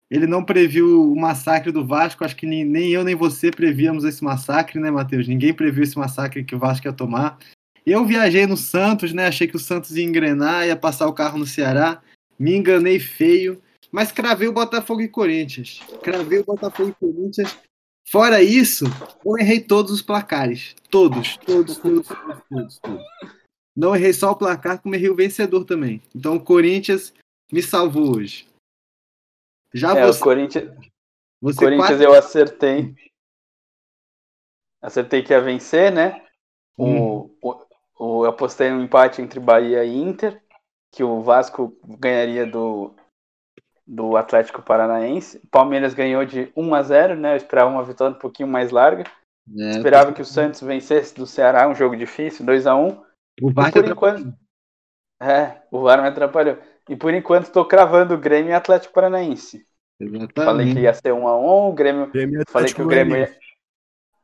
Ele 0.08 0.26
não 0.26 0.44
previu 0.44 1.10
o 1.10 1.16
massacre 1.18 1.72
do 1.72 1.84
Vasco. 1.84 2.24
Acho 2.24 2.36
que 2.36 2.46
nem, 2.46 2.64
nem 2.64 2.92
eu 2.92 3.02
nem 3.02 3.16
você 3.16 3.50
prevíamos 3.50 4.04
esse 4.04 4.22
massacre, 4.22 4.78
né, 4.78 4.88
Matheus? 4.88 5.26
Ninguém 5.26 5.52
previu 5.52 5.82
esse 5.82 5.98
massacre 5.98 6.44
que 6.44 6.54
o 6.54 6.58
Vasco 6.60 6.86
ia 6.86 6.92
tomar. 6.92 7.38
Eu 7.84 8.04
viajei 8.04 8.46
no 8.46 8.56
Santos, 8.56 9.12
né? 9.12 9.26
Achei 9.26 9.48
que 9.48 9.56
o 9.56 9.60
Santos 9.60 9.96
ia 9.96 10.04
engrenar, 10.04 10.66
ia 10.66 10.76
passar 10.76 11.08
o 11.08 11.12
carro 11.12 11.38
no 11.38 11.46
Ceará. 11.46 12.00
Me 12.38 12.54
enganei 12.54 13.00
feio, 13.00 13.60
mas 13.96 14.12
cravei 14.12 14.46
o 14.46 14.52
Botafogo 14.52 15.00
e 15.00 15.08
Corinthians. 15.08 15.80
Cravei 16.02 16.40
o 16.40 16.44
Botafogo 16.44 16.90
e 16.90 16.94
Corinthians. 16.94 17.56
Fora 18.06 18.42
isso, 18.42 18.84
eu 19.24 19.38
errei 19.38 19.58
todos 19.58 19.90
os 19.90 20.02
placares. 20.02 20.76
Todos, 20.90 21.38
todos, 21.38 21.78
todos, 21.78 22.06
todos, 22.06 22.42
todos, 22.50 22.78
todos. 22.78 23.02
Não 23.74 23.96
errei 23.96 24.12
só 24.12 24.32
o 24.32 24.36
placar, 24.36 24.82
como 24.82 24.94
errei 24.94 25.08
o 25.08 25.16
vencedor 25.16 25.64
também. 25.64 26.02
Então 26.14 26.36
o 26.36 26.44
Corinthians 26.44 27.14
me 27.50 27.62
salvou 27.62 28.16
hoje. 28.18 28.46
Já 29.72 29.96
É, 29.96 30.04
o 30.04 30.12
você, 30.12 30.20
Corinthians, 30.22 30.76
você 31.40 31.58
Corinthians 31.58 31.88
quase- 31.88 32.04
eu 32.04 32.12
acertei. 32.12 32.94
Acertei 34.82 35.22
que 35.22 35.32
ia 35.32 35.40
vencer, 35.40 35.90
né? 35.90 36.22
Hum. 36.78 36.98
O, 37.00 37.30
o, 37.40 37.66
o- 37.98 38.24
eu 38.26 38.28
apostei 38.30 38.70
um 38.70 38.82
empate 38.82 39.22
entre 39.22 39.40
Bahia 39.40 39.82
e 39.86 39.96
Inter, 39.96 40.42
que 40.92 41.02
o 41.02 41.22
Vasco 41.22 41.74
ganharia 41.98 42.46
do, 42.46 42.94
do 43.86 44.16
Atlético 44.16 44.62
Paranaense. 44.62 45.38
O 45.38 45.46
Palmeiras 45.48 45.94
ganhou 45.94 46.24
de 46.24 46.50
1 46.56 46.74
a 46.74 46.82
0, 46.82 47.14
né? 47.14 47.32
Eu 47.32 47.36
esperava 47.36 47.70
uma 47.70 47.84
vitória 47.84 48.16
um 48.16 48.18
pouquinho 48.18 48.48
mais 48.48 48.70
larga. 48.70 49.04
É, 49.58 49.70
Esperava 49.70 50.12
que 50.12 50.20
o 50.20 50.24
Santos 50.24 50.60
vencesse 50.60 51.14
do 51.14 51.26
Ceará, 51.26 51.68
um 51.68 51.74
jogo 51.74 51.96
difícil, 51.96 52.44
2 52.44 52.66
a 52.66 52.74
1 52.74 53.06
o 53.42 53.52
VAR 53.52 53.70
por 53.70 53.84
enquanto. 53.84 54.34
É, 55.20 55.62
o 55.70 55.80
VAR 55.80 56.02
me 56.02 56.08
atrapalhou. 56.08 56.58
E 56.88 56.96
por 56.96 57.14
enquanto 57.14 57.52
tô 57.52 57.64
cravando 57.64 58.14
o 58.14 58.18
Grêmio 58.18 58.50
e 58.50 58.54
Atlético 58.54 58.94
Paranaense. 58.94 59.66
Falei 59.98 60.26
que 60.26 60.40
Exatamente. 60.40 60.80
ia 60.80 60.92
ser 60.92 61.12
1 61.12 61.28
a 61.28 61.38
1 61.38 61.68
o 61.68 61.72
Grêmio 61.72 62.06
Grêmio 62.10 62.42
Falei 62.48 62.72
que 62.72 62.82
o 62.82 62.86
Grêmio 62.86 63.16
ia... 63.16 63.36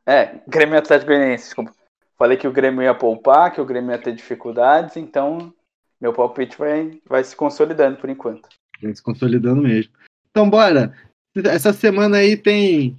É, 0.05 0.39
Grêmio 0.47 0.77
Atlético 0.77 1.11
Goianiense, 1.11 1.45
desculpa. 1.45 1.73
Falei 2.17 2.37
que 2.37 2.47
o 2.47 2.51
Grêmio 2.51 2.83
ia 2.83 2.93
poupar, 2.93 3.51
que 3.51 3.61
o 3.61 3.65
Grêmio 3.65 3.91
ia 3.91 3.97
ter 3.97 4.13
dificuldades, 4.13 4.97
então 4.97 5.53
meu 5.99 6.13
palpite 6.13 6.57
vai, 6.57 7.01
vai 7.05 7.23
se 7.23 7.35
consolidando 7.35 7.97
por 7.97 8.09
enquanto. 8.09 8.47
Vem 8.83 8.93
se 8.93 9.01
consolidando 9.01 9.61
mesmo. 9.61 9.91
Então, 10.29 10.49
bora. 10.49 10.93
Essa 11.35 11.73
semana 11.73 12.17
aí 12.17 12.37
tem 12.37 12.97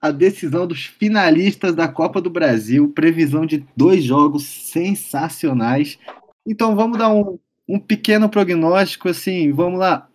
a 0.00 0.10
decisão 0.10 0.66
dos 0.66 0.84
finalistas 0.84 1.74
da 1.74 1.88
Copa 1.88 2.20
do 2.20 2.28
Brasil. 2.28 2.92
Previsão 2.92 3.46
de 3.46 3.64
dois 3.76 4.04
jogos 4.04 4.44
sensacionais. 4.44 5.98
Então, 6.46 6.74
vamos 6.74 6.98
dar 6.98 7.10
um, 7.10 7.38
um 7.68 7.78
pequeno 7.78 8.28
prognóstico. 8.28 9.08
Assim, 9.08 9.52
vamos 9.52 9.78
lá. 9.78 10.08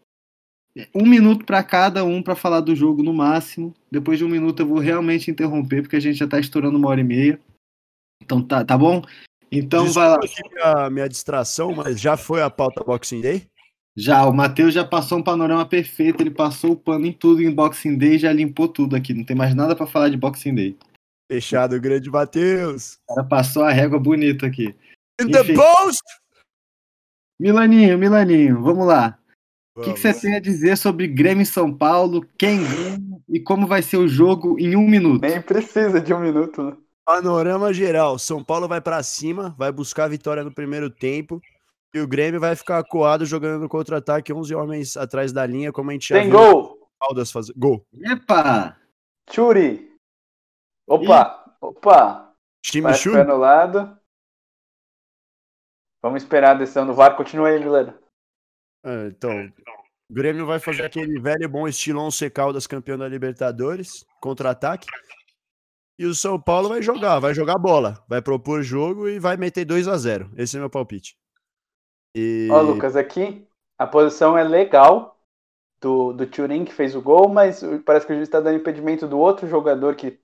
Um 0.93 1.05
minuto 1.05 1.45
para 1.45 1.63
cada 1.63 2.03
um 2.05 2.21
para 2.21 2.35
falar 2.35 2.61
do 2.61 2.75
jogo 2.75 3.01
no 3.01 3.13
máximo. 3.13 3.73
Depois 3.91 4.17
de 4.17 4.25
um 4.25 4.29
minuto 4.29 4.61
eu 4.61 4.67
vou 4.67 4.79
realmente 4.79 5.31
interromper, 5.31 5.81
porque 5.81 5.95
a 5.95 5.99
gente 5.99 6.17
já 6.17 6.25
está 6.25 6.39
estourando 6.39 6.77
uma 6.77 6.89
hora 6.89 7.01
e 7.01 7.03
meia. 7.03 7.39
Então, 8.21 8.41
tá, 8.41 8.63
tá 8.63 8.77
bom? 8.77 9.01
Então, 9.51 9.87
vai 9.91 10.09
lá. 10.09 10.17
Desculpa 10.17 10.83
aqui 10.83 10.93
minha 10.93 11.09
distração, 11.09 11.73
mas 11.73 11.99
já 11.99 12.15
foi 12.15 12.41
a 12.41 12.49
pauta 12.49 12.83
Boxing 12.83 13.21
Day? 13.21 13.47
Já, 13.99 14.25
o 14.25 14.33
Matheus 14.33 14.73
já 14.73 14.85
passou 14.85 15.17
um 15.17 15.23
panorama 15.23 15.65
perfeito, 15.65 16.21
ele 16.21 16.31
passou 16.31 16.71
o 16.71 16.77
pano 16.77 17.05
em 17.05 17.11
tudo 17.11 17.43
em 17.43 17.53
Boxing 17.53 17.97
Day 17.97 18.15
e 18.15 18.19
já 18.19 18.31
limpou 18.31 18.69
tudo 18.69 18.95
aqui. 18.95 19.13
Não 19.13 19.25
tem 19.25 19.35
mais 19.35 19.53
nada 19.53 19.75
pra 19.75 19.85
falar 19.85 20.07
de 20.07 20.15
Boxing 20.15 20.55
Day. 20.55 20.77
Fechado, 21.29 21.77
grande 21.81 22.09
Matheus. 22.09 22.97
O 23.09 23.13
cara 23.13 23.27
passou 23.27 23.61
a 23.61 23.73
régua 23.73 23.99
bonita 23.99 24.47
aqui. 24.47 24.73
In 25.19 25.29
the 25.29 25.41
Enfim. 25.41 25.53
post! 25.53 26.01
Milaninho, 27.37 27.97
Milaninho, 27.97 28.61
vamos 28.61 28.87
lá. 28.87 29.19
O 29.75 29.81
que, 29.81 29.91
que 29.91 29.99
você 29.99 30.13
tem 30.13 30.35
a 30.35 30.39
dizer 30.39 30.77
sobre 30.77 31.05
Grêmio 31.05 31.43
e 31.43 31.45
São 31.45 31.75
Paulo? 31.75 32.25
Quem 32.37 32.63
ganha 32.63 33.21
e 33.27 33.37
como 33.37 33.67
vai 33.67 33.81
ser 33.81 33.97
o 33.97 34.07
jogo 34.07 34.57
em 34.57 34.77
um 34.77 34.87
minuto? 34.87 35.21
Nem 35.21 35.41
precisa 35.41 35.99
de 35.99 36.13
um 36.13 36.21
minuto, 36.21 36.63
né? 36.63 36.77
Panorama 37.05 37.73
geral. 37.73 38.17
São 38.17 38.41
Paulo 38.41 38.65
vai 38.65 38.79
pra 38.79 39.03
cima, 39.03 39.53
vai 39.57 39.73
buscar 39.73 40.05
a 40.05 40.09
vitória 40.09 40.41
no 40.41 40.53
primeiro 40.53 40.89
tempo. 40.89 41.41
E 41.93 41.99
o 41.99 42.07
Grêmio 42.07 42.39
vai 42.39 42.55
ficar 42.55 42.83
coado 42.83 43.25
jogando 43.25 43.61
no 43.61 43.69
contra-ataque, 43.69 44.31
11 44.31 44.53
homens 44.53 44.97
atrás 44.97 45.31
da 45.31 45.45
linha, 45.45 45.71
como 45.71 45.89
a 45.89 45.93
gente 45.93 46.09
já 46.09 46.19
Tem 46.19 46.29
viu 46.29 46.37
gol! 46.39 46.73
o 46.73 46.87
Caldas 46.99 47.31
fazer. 47.31 47.53
Gol. 47.57 47.83
Epa! 47.93 48.77
Churi! 49.31 49.95
Opa! 50.87 51.55
Opa! 51.61 52.33
Time 52.63 52.83
Parece 52.83 53.03
que 53.03 53.09
Chu? 53.09 53.11
foi 53.11 53.21
anulado. 53.21 53.97
Vamos 56.01 56.23
esperar 56.23 56.51
a 56.51 56.59
decisão 56.59 56.85
do 56.85 56.93
VAR. 56.93 57.15
Continua 57.17 57.49
aí, 57.49 57.59
galera. 57.63 57.99
É, 58.85 59.07
então, 59.07 59.31
o 60.09 60.13
Grêmio 60.13 60.45
vai 60.45 60.59
fazer 60.59 60.85
aquele 60.85 61.19
velho 61.19 61.43
e 61.43 61.47
bom 61.47 61.67
estilo 61.67 62.01
11 62.01 62.29
Caldas 62.29 62.67
campeão 62.67 62.97
da 62.97 63.07
Libertadores, 63.07 64.05
contra-ataque. 64.21 64.87
E 65.97 66.05
o 66.05 66.15
São 66.15 66.39
Paulo 66.39 66.69
vai 66.69 66.81
jogar, 66.81 67.19
vai 67.19 67.33
jogar 67.33 67.57
bola, 67.57 68.01
vai 68.07 68.21
propor 68.21 68.63
jogo 68.63 69.09
e 69.09 69.19
vai 69.19 69.35
meter 69.35 69.65
2 69.65 69.87
a 69.87 69.97
0 69.97 70.31
Esse 70.37 70.55
é 70.55 70.59
meu 70.59 70.69
palpite. 70.69 71.17
E... 72.15 72.47
Ó, 72.51 72.61
Lucas, 72.61 72.95
aqui 72.95 73.47
a 73.77 73.87
posição 73.87 74.37
é 74.37 74.43
legal 74.43 75.17
do, 75.79 76.13
do 76.13 76.27
Turin 76.27 76.65
que 76.65 76.73
fez 76.73 76.95
o 76.95 77.01
gol, 77.01 77.29
mas 77.29 77.61
parece 77.85 78.05
que 78.05 78.11
o 78.11 78.15
juiz 78.15 78.27
está 78.27 78.39
dando 78.39 78.57
impedimento 78.57 79.07
do 79.07 79.17
outro 79.17 79.47
jogador 79.47 79.95
que, 79.95 80.19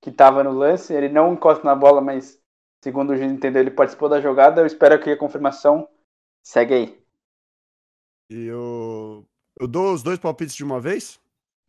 que 0.00 0.10
tava 0.10 0.42
no 0.42 0.52
lance. 0.52 0.94
Ele 0.94 1.08
não 1.08 1.34
encosta 1.34 1.64
na 1.64 1.74
bola, 1.74 2.00
mas 2.00 2.40
segundo 2.82 3.12
o 3.12 3.16
juiz 3.16 3.30
entendeu, 3.30 3.62
ele 3.62 3.70
participou 3.70 4.08
da 4.08 4.20
jogada. 4.20 4.62
Eu 4.62 4.66
espero 4.66 5.00
que 5.00 5.10
a 5.10 5.16
confirmação 5.16 5.88
segue 6.42 6.74
aí. 6.74 7.04
E 8.30 8.46
eu... 8.46 9.26
eu 9.60 9.68
dou 9.68 9.92
os 9.92 10.02
dois 10.02 10.18
palpites 10.18 10.54
de 10.54 10.64
uma 10.64 10.80
vez? 10.80 11.20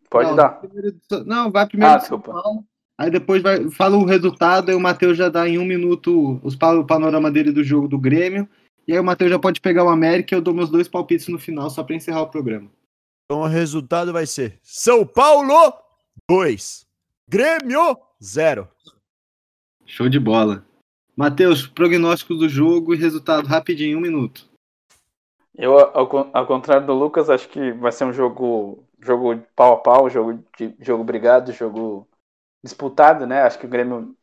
Pode 0.09 0.29
não, 0.29 0.35
dar. 0.35 0.49
primeiro- 0.61 0.97
Não, 1.25 1.51
vai 1.51 1.67
primeiro. 1.67 1.93
Ah, 1.93 1.97
desculpa. 1.97 2.31
Paulo, 2.31 2.63
Aí 2.97 3.11
depois 3.11 3.43
vai, 3.43 3.69
fala 3.69 3.97
o 3.97 4.05
resultado, 4.05 4.69
aí 4.69 4.75
o 4.75 4.79
Matheus 4.79 5.17
já 5.17 5.27
dá 5.27 5.47
em 5.47 5.57
um 5.57 5.65
minuto 5.65 6.39
os, 6.41 6.55
o 6.55 6.85
panorama 6.85 7.29
dele 7.29 7.51
do 7.51 7.61
jogo 7.61 7.89
do 7.89 7.99
Grêmio. 7.99 8.47
E 8.87 8.93
aí 8.93 8.99
o 8.99 9.03
Matheus 9.03 9.31
já 9.31 9.39
pode 9.39 9.59
pegar 9.59 9.83
o 9.83 9.89
América 9.89 10.33
e 10.33 10.37
eu 10.37 10.41
dou 10.41 10.53
meus 10.53 10.69
dois 10.69 10.87
palpites 10.87 11.27
no 11.27 11.39
final, 11.39 11.69
só 11.69 11.83
pra 11.83 11.95
encerrar 11.95 12.21
o 12.21 12.29
programa. 12.29 12.69
Então 13.25 13.41
o 13.41 13.47
resultado 13.47 14.13
vai 14.13 14.27
ser 14.27 14.59
São 14.61 15.05
Paulo 15.05 15.73
2, 16.29 16.85
Grêmio 17.27 17.97
0. 18.23 18.67
Show 19.85 20.07
de 20.07 20.19
bola. 20.19 20.63
Matheus, 21.15 21.65
prognóstico 21.65 22.35
do 22.35 22.47
jogo 22.47 22.93
e 22.93 22.97
resultado 22.97 23.47
rapidinho, 23.47 23.97
um 23.97 24.01
minuto. 24.01 24.47
Eu, 25.57 25.79
ao, 25.79 26.29
ao 26.33 26.45
contrário 26.45 26.85
do 26.85 26.93
Lucas, 26.93 27.29
acho 27.29 27.47
que 27.47 27.71
vai 27.71 27.91
ser 27.91 28.03
um 28.05 28.13
jogo, 28.13 28.83
jogo 29.01 29.41
pau 29.55 29.73
a 29.73 29.77
pau, 29.77 30.09
jogo 30.09 30.43
de 30.57 30.75
jogo 30.79 31.03
brigado, 31.03 31.53
jogo 31.53 32.07
disputado, 32.63 33.25
né? 33.25 33.41
Acho 33.41 33.57
que 33.57 33.65
o 33.65 33.69
Grêmio 33.69 34.15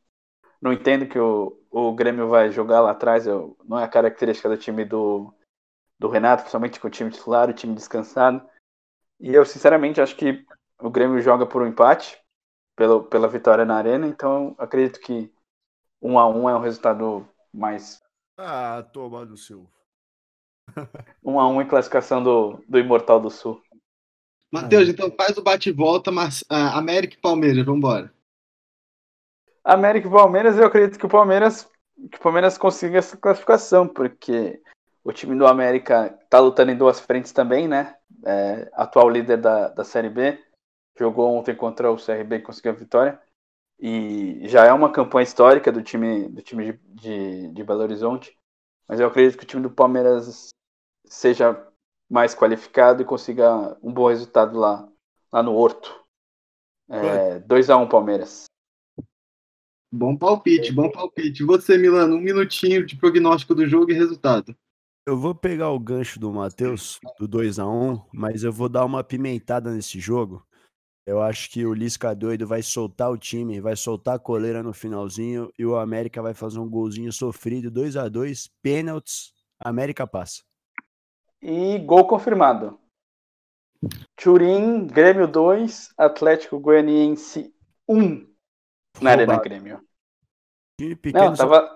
não 0.62 0.72
entendo 0.72 1.08
que 1.08 1.18
o, 1.18 1.58
o 1.68 1.92
Grêmio 1.92 2.28
vai 2.28 2.52
jogar 2.52 2.80
lá 2.80 2.92
atrás, 2.92 3.26
eu, 3.26 3.56
não 3.64 3.80
é 3.80 3.82
a 3.82 3.88
característica 3.88 4.48
do 4.48 4.56
time 4.56 4.84
do, 4.84 5.34
do 5.98 6.08
Renato, 6.08 6.42
principalmente 6.42 6.78
com 6.78 6.86
o 6.86 6.90
time 6.90 7.10
titular, 7.10 7.50
o 7.50 7.52
time 7.52 7.74
descansado. 7.74 8.40
E 9.18 9.34
eu, 9.34 9.44
sinceramente, 9.44 10.00
acho 10.00 10.14
que 10.14 10.46
o 10.80 10.88
Grêmio 10.88 11.20
joga 11.20 11.44
por 11.44 11.62
um 11.62 11.66
empate, 11.66 12.16
pelo, 12.76 13.02
pela 13.02 13.26
vitória 13.26 13.64
na 13.64 13.76
Arena, 13.76 14.06
então 14.06 14.48
eu 14.48 14.64
acredito 14.64 15.00
que 15.00 15.32
um 16.00 16.16
a 16.16 16.28
um 16.28 16.48
é 16.48 16.54
um 16.54 16.60
resultado 16.60 17.28
mais 17.52 18.00
Ah, 18.38 18.82
toma 18.92 19.24
no 19.24 19.36
seu. 19.36 19.68
um 21.24 21.40
a 21.40 21.48
um 21.48 21.60
em 21.60 21.66
classificação 21.66 22.22
do, 22.22 22.64
do 22.68 22.78
Imortal 22.78 23.20
do 23.20 23.30
Sul. 23.30 23.60
Matheus, 24.50 24.88
então 24.88 25.10
faz 25.16 25.36
o 25.36 25.42
bate 25.42 25.70
e 25.70 25.72
volta, 25.72 26.12
mas 26.12 26.44
ah, 26.48 26.78
América 26.78 27.14
e 27.14 27.20
Palmeiras, 27.20 27.64
vambora. 27.64 28.12
América 29.64 30.08
e 30.08 30.10
Palmeiras, 30.10 30.58
eu 30.58 30.66
acredito 30.66 30.98
que 30.98 31.06
o 31.06 31.08
Palmeiras, 31.08 31.68
que 32.10 32.18
o 32.18 32.20
Palmeiras 32.20 32.58
consiga 32.58 32.98
essa 32.98 33.16
classificação, 33.16 33.86
porque 33.86 34.60
o 35.04 35.12
time 35.12 35.36
do 35.36 35.46
América 35.46 36.16
tá 36.28 36.38
lutando 36.38 36.72
em 36.72 36.76
duas 36.76 37.00
frentes 37.00 37.32
também, 37.32 37.68
né? 37.68 37.96
É, 38.24 38.70
atual 38.74 39.08
líder 39.08 39.38
da, 39.38 39.68
da 39.68 39.84
Série 39.84 40.08
B, 40.08 40.38
jogou 40.98 41.34
ontem 41.34 41.54
contra 41.54 41.90
o 41.90 41.96
CRB 41.96 42.36
e 42.36 42.42
conseguiu 42.42 42.72
a 42.72 42.74
vitória. 42.74 43.20
E 43.78 44.40
já 44.44 44.64
é 44.64 44.72
uma 44.72 44.92
campanha 44.92 45.24
histórica 45.24 45.72
do 45.72 45.82
time, 45.82 46.28
do 46.28 46.40
time 46.40 46.72
de, 46.72 46.80
de, 46.84 47.48
de 47.48 47.64
Belo 47.64 47.82
Horizonte, 47.82 48.36
mas 48.86 49.00
eu 49.00 49.06
acredito 49.06 49.36
que 49.36 49.44
o 49.44 49.46
time 49.46 49.62
do 49.62 49.70
Palmeiras 49.70 50.50
seja 51.06 51.66
mais 52.08 52.34
qualificado 52.34 53.02
e 53.02 53.06
consiga 53.06 53.76
um 53.82 53.92
bom 53.92 54.08
resultado 54.08 54.58
lá, 54.58 54.88
lá 55.32 55.42
no 55.42 55.54
Horto. 55.54 56.00
É, 56.88 57.40
2x1 57.40 57.88
Palmeiras. 57.88 58.44
Bom 59.94 60.16
palpite, 60.16 60.72
bom 60.72 60.90
palpite. 60.90 61.44
Você, 61.44 61.76
Milano, 61.76 62.16
um 62.16 62.20
minutinho 62.20 62.86
de 62.86 62.96
prognóstico 62.96 63.54
do 63.54 63.66
jogo 63.66 63.90
e 63.90 63.94
resultado. 63.94 64.56
Eu 65.06 65.18
vou 65.18 65.34
pegar 65.34 65.68
o 65.68 65.78
gancho 65.78 66.18
do 66.18 66.32
Matheus, 66.32 66.98
do 67.18 67.28
2 67.28 67.58
a 67.58 67.68
1 67.68 68.00
mas 68.10 68.42
eu 68.42 68.50
vou 68.50 68.70
dar 68.70 68.86
uma 68.86 69.04
pimentada 69.04 69.70
nesse 69.70 70.00
jogo. 70.00 70.46
Eu 71.04 71.20
acho 71.20 71.50
que 71.50 71.66
o 71.66 71.74
Lisca 71.74 72.14
doido 72.14 72.46
vai 72.46 72.62
soltar 72.62 73.10
o 73.10 73.18
time, 73.18 73.60
vai 73.60 73.76
soltar 73.76 74.14
a 74.14 74.18
coleira 74.18 74.62
no 74.62 74.72
finalzinho 74.72 75.52
e 75.58 75.66
o 75.66 75.76
América 75.76 76.22
vai 76.22 76.32
fazer 76.32 76.58
um 76.58 76.70
golzinho 76.70 77.12
sofrido, 77.12 77.70
2 77.70 77.94
a 77.98 78.08
2 78.08 78.48
pênaltis, 78.62 79.34
América 79.60 80.06
passa. 80.06 80.42
E 81.42 81.78
gol 81.80 82.06
confirmado. 82.06 82.78
Turim, 84.16 84.86
Grêmio 84.86 85.28
2, 85.28 85.92
Atlético 85.98 86.58
Goianiense 86.58 87.52
1 87.86 88.31
na 89.00 89.10
Arena. 89.10 89.38
Grêmio. 89.38 89.80
Time 90.78 90.96
pequeno 90.96 91.26
Não, 91.26 91.34
tava, 91.34 91.74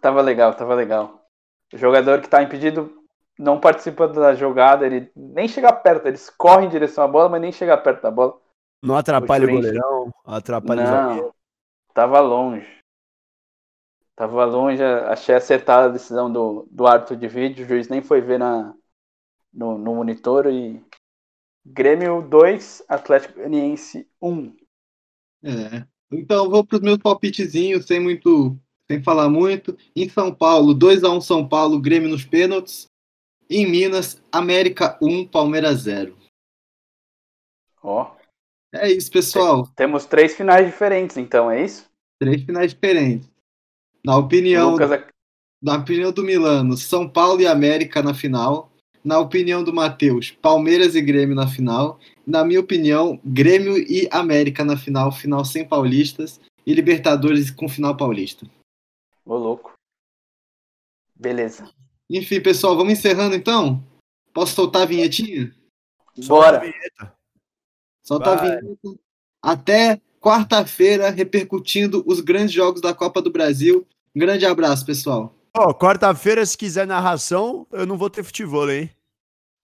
tava 0.00 0.20
legal, 0.20 0.54
tava 0.54 0.74
legal. 0.74 1.26
O 1.72 1.78
jogador 1.78 2.20
que 2.20 2.28
tá 2.28 2.42
impedido 2.42 3.02
não 3.38 3.58
participa 3.58 4.06
da 4.06 4.34
jogada, 4.34 4.86
ele 4.86 5.10
nem 5.16 5.48
chega 5.48 5.72
perto, 5.72 6.06
eles 6.06 6.30
correm 6.30 6.66
em 6.66 6.70
direção 6.70 7.04
à 7.04 7.08
bola, 7.08 7.28
mas 7.28 7.40
nem 7.40 7.52
chega 7.52 7.76
perto 7.76 8.02
da 8.02 8.10
bola. 8.10 8.38
Não 8.82 8.96
atrapalha 8.96 9.46
o 9.46 9.50
goleirão, 9.50 10.14
atrapalha 10.24 10.82
o 10.82 10.86
zagueiro. 10.86 11.26
Não, 11.26 11.34
tava 11.94 12.20
longe. 12.20 12.82
Tava 14.14 14.44
longe, 14.44 14.82
achei 14.82 15.34
acertada 15.34 15.86
a 15.86 15.92
decisão 15.92 16.30
do, 16.30 16.68
do 16.70 16.86
árbitro 16.86 17.16
de 17.16 17.26
vídeo, 17.26 17.64
o 17.64 17.68
juiz 17.68 17.88
nem 17.88 18.02
foi 18.02 18.20
ver 18.20 18.38
na, 18.38 18.74
no, 19.52 19.78
no 19.78 19.94
monitor 19.94 20.46
e 20.46 20.84
Grêmio 21.64 22.22
2, 22.22 22.84
Atlético 22.88 23.34
Goianiense 23.34 24.08
1. 24.20 24.54
É. 25.42 25.84
Então 26.10 26.48
vou 26.50 26.64
para 26.64 26.76
os 26.76 26.82
meus 26.82 26.98
palpitezinhos, 26.98 27.86
sem 27.86 27.98
muito, 28.00 28.58
sem 28.90 29.02
falar 29.02 29.28
muito. 29.28 29.76
Em 29.96 30.08
São 30.08 30.32
Paulo, 30.34 30.74
2 30.74 31.02
a 31.04 31.10
1 31.10 31.20
São 31.20 31.48
Paulo, 31.48 31.80
Grêmio 31.80 32.08
nos 32.10 32.24
pênaltis. 32.24 32.86
Em 33.50 33.66
Minas, 33.70 34.22
América 34.30 34.98
1, 35.02 35.26
Palmeiras 35.26 35.80
0. 35.80 36.16
Ó, 37.82 38.14
É 38.72 38.90
isso, 38.90 39.10
pessoal. 39.10 39.66
temos 39.76 40.06
três 40.06 40.34
finais 40.34 40.64
diferentes, 40.66 41.16
então, 41.16 41.50
é 41.50 41.62
isso? 41.64 41.84
Três 42.18 42.42
finais 42.42 42.72
diferentes. 42.72 43.28
Na 44.04 44.16
opinião, 44.16 44.70
Lucas, 44.72 44.92
ac- 44.92 45.08
na 45.62 45.76
opinião 45.76 46.12
do 46.12 46.22
Milano, 46.24 46.76
São 46.76 47.08
Paulo 47.08 47.40
e 47.40 47.46
América 47.46 48.02
na 48.02 48.14
final. 48.14 48.70
Na 49.04 49.18
opinião 49.18 49.64
do 49.64 49.72
Matheus, 49.74 50.30
Palmeiras 50.30 50.94
e 50.94 51.02
Grêmio 51.02 51.34
na 51.34 51.48
final. 51.48 51.98
Na 52.26 52.44
minha 52.44 52.60
opinião, 52.60 53.20
Grêmio 53.24 53.76
e 53.76 54.08
América 54.10 54.64
na 54.64 54.76
final, 54.76 55.10
final 55.12 55.44
sem 55.44 55.66
paulistas. 55.66 56.40
E 56.64 56.72
Libertadores 56.74 57.50
com 57.50 57.68
final 57.68 57.96
paulista. 57.96 58.46
ô 59.24 59.36
louco. 59.36 59.72
Beleza. 61.14 61.68
Enfim, 62.08 62.40
pessoal, 62.40 62.76
vamos 62.76 62.92
encerrando 62.92 63.34
então? 63.34 63.82
Posso 64.32 64.54
soltar 64.54 64.82
a 64.82 64.86
vinhetinha? 64.86 65.52
Bora. 66.26 66.62
Solta 68.04 68.36
Vai. 68.36 68.48
a 68.56 68.60
vinheta. 68.60 69.00
Até 69.42 70.00
quarta-feira, 70.20 71.10
repercutindo 71.10 72.04
os 72.06 72.20
grandes 72.20 72.52
jogos 72.52 72.80
da 72.80 72.94
Copa 72.94 73.20
do 73.20 73.30
Brasil. 73.30 73.86
Um 74.14 74.20
grande 74.20 74.46
abraço, 74.46 74.86
pessoal. 74.86 75.34
Ó, 75.54 75.74
quarta-feira, 75.74 76.46
se 76.46 76.56
quiser 76.56 76.86
narração, 76.86 77.66
eu 77.72 77.86
não 77.86 77.98
vou 77.98 78.08
ter 78.08 78.22
futebol, 78.22 78.70
hein? 78.70 78.90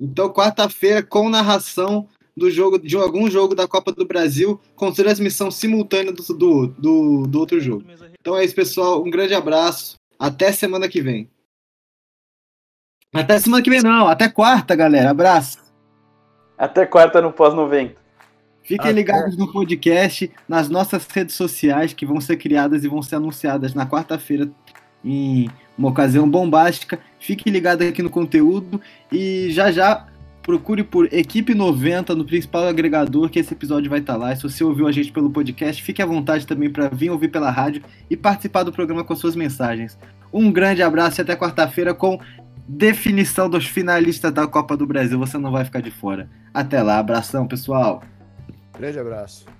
Então, 0.00 0.32
quarta-feira, 0.32 1.02
com 1.02 1.28
narração 1.28 2.08
do 2.38 2.50
jogo 2.50 2.78
de 2.78 2.96
algum 2.96 3.28
jogo 3.30 3.54
da 3.54 3.66
Copa 3.66 3.92
do 3.92 4.06
Brasil, 4.06 4.60
com 4.74 4.92
transmissão 4.92 5.50
simultânea 5.50 6.12
do, 6.12 6.22
do, 6.22 6.66
do, 6.68 7.26
do 7.26 7.38
outro 7.38 7.60
jogo. 7.60 7.84
Então 8.20 8.36
é 8.36 8.44
isso, 8.44 8.54
pessoal. 8.54 9.04
Um 9.04 9.10
grande 9.10 9.34
abraço. 9.34 9.96
Até 10.18 10.52
semana 10.52 10.88
que 10.88 11.00
vem. 11.00 11.30
Até 13.14 13.38
semana 13.38 13.62
que 13.62 13.70
vem, 13.70 13.82
não. 13.82 14.06
Até 14.06 14.28
quarta, 14.28 14.74
galera. 14.74 15.10
Abraço. 15.10 15.58
Até 16.56 16.86
quarta 16.86 17.20
no 17.20 17.32
pós-90. 17.32 17.94
Fiquem 18.62 18.90
Até. 18.90 18.92
ligados 18.92 19.36
no 19.36 19.50
podcast, 19.50 20.30
nas 20.46 20.68
nossas 20.68 21.06
redes 21.06 21.34
sociais, 21.34 21.94
que 21.94 22.04
vão 22.04 22.20
ser 22.20 22.36
criadas 22.36 22.84
e 22.84 22.88
vão 22.88 23.00
ser 23.00 23.16
anunciadas 23.16 23.72
na 23.72 23.86
quarta-feira 23.86 24.50
em 25.02 25.48
uma 25.76 25.88
ocasião 25.88 26.28
bombástica. 26.28 26.98
Fique 27.18 27.48
ligado 27.48 27.82
aqui 27.82 28.02
no 28.02 28.10
conteúdo 28.10 28.80
e 29.10 29.50
já 29.50 29.70
já 29.70 30.07
procure 30.48 30.82
por 30.82 31.12
Equipe 31.12 31.54
90 31.54 32.14
no 32.14 32.24
principal 32.24 32.66
agregador 32.66 33.28
que 33.28 33.38
esse 33.38 33.52
episódio 33.52 33.90
vai 33.90 33.98
estar 33.98 34.16
lá. 34.16 34.32
E 34.32 34.36
se 34.36 34.44
você 34.44 34.64
ouviu 34.64 34.86
a 34.86 34.92
gente 34.92 35.12
pelo 35.12 35.28
podcast, 35.28 35.82
fique 35.82 36.00
à 36.00 36.06
vontade 36.06 36.46
também 36.46 36.70
para 36.70 36.88
vir 36.88 37.10
ouvir 37.10 37.28
pela 37.28 37.50
rádio 37.50 37.82
e 38.08 38.16
participar 38.16 38.62
do 38.62 38.72
programa 38.72 39.04
com 39.04 39.14
suas 39.14 39.36
mensagens. 39.36 39.98
Um 40.32 40.50
grande 40.50 40.82
abraço 40.82 41.20
e 41.20 41.22
até 41.22 41.36
quarta-feira 41.36 41.92
com 41.92 42.18
definição 42.66 43.50
dos 43.50 43.66
finalistas 43.66 44.32
da 44.32 44.46
Copa 44.46 44.74
do 44.74 44.86
Brasil. 44.86 45.18
Você 45.18 45.36
não 45.36 45.52
vai 45.52 45.66
ficar 45.66 45.82
de 45.82 45.90
fora. 45.90 46.30
Até 46.54 46.82
lá, 46.82 46.98
abração, 46.98 47.46
pessoal. 47.46 48.02
Grande 48.72 48.98
abraço. 48.98 49.44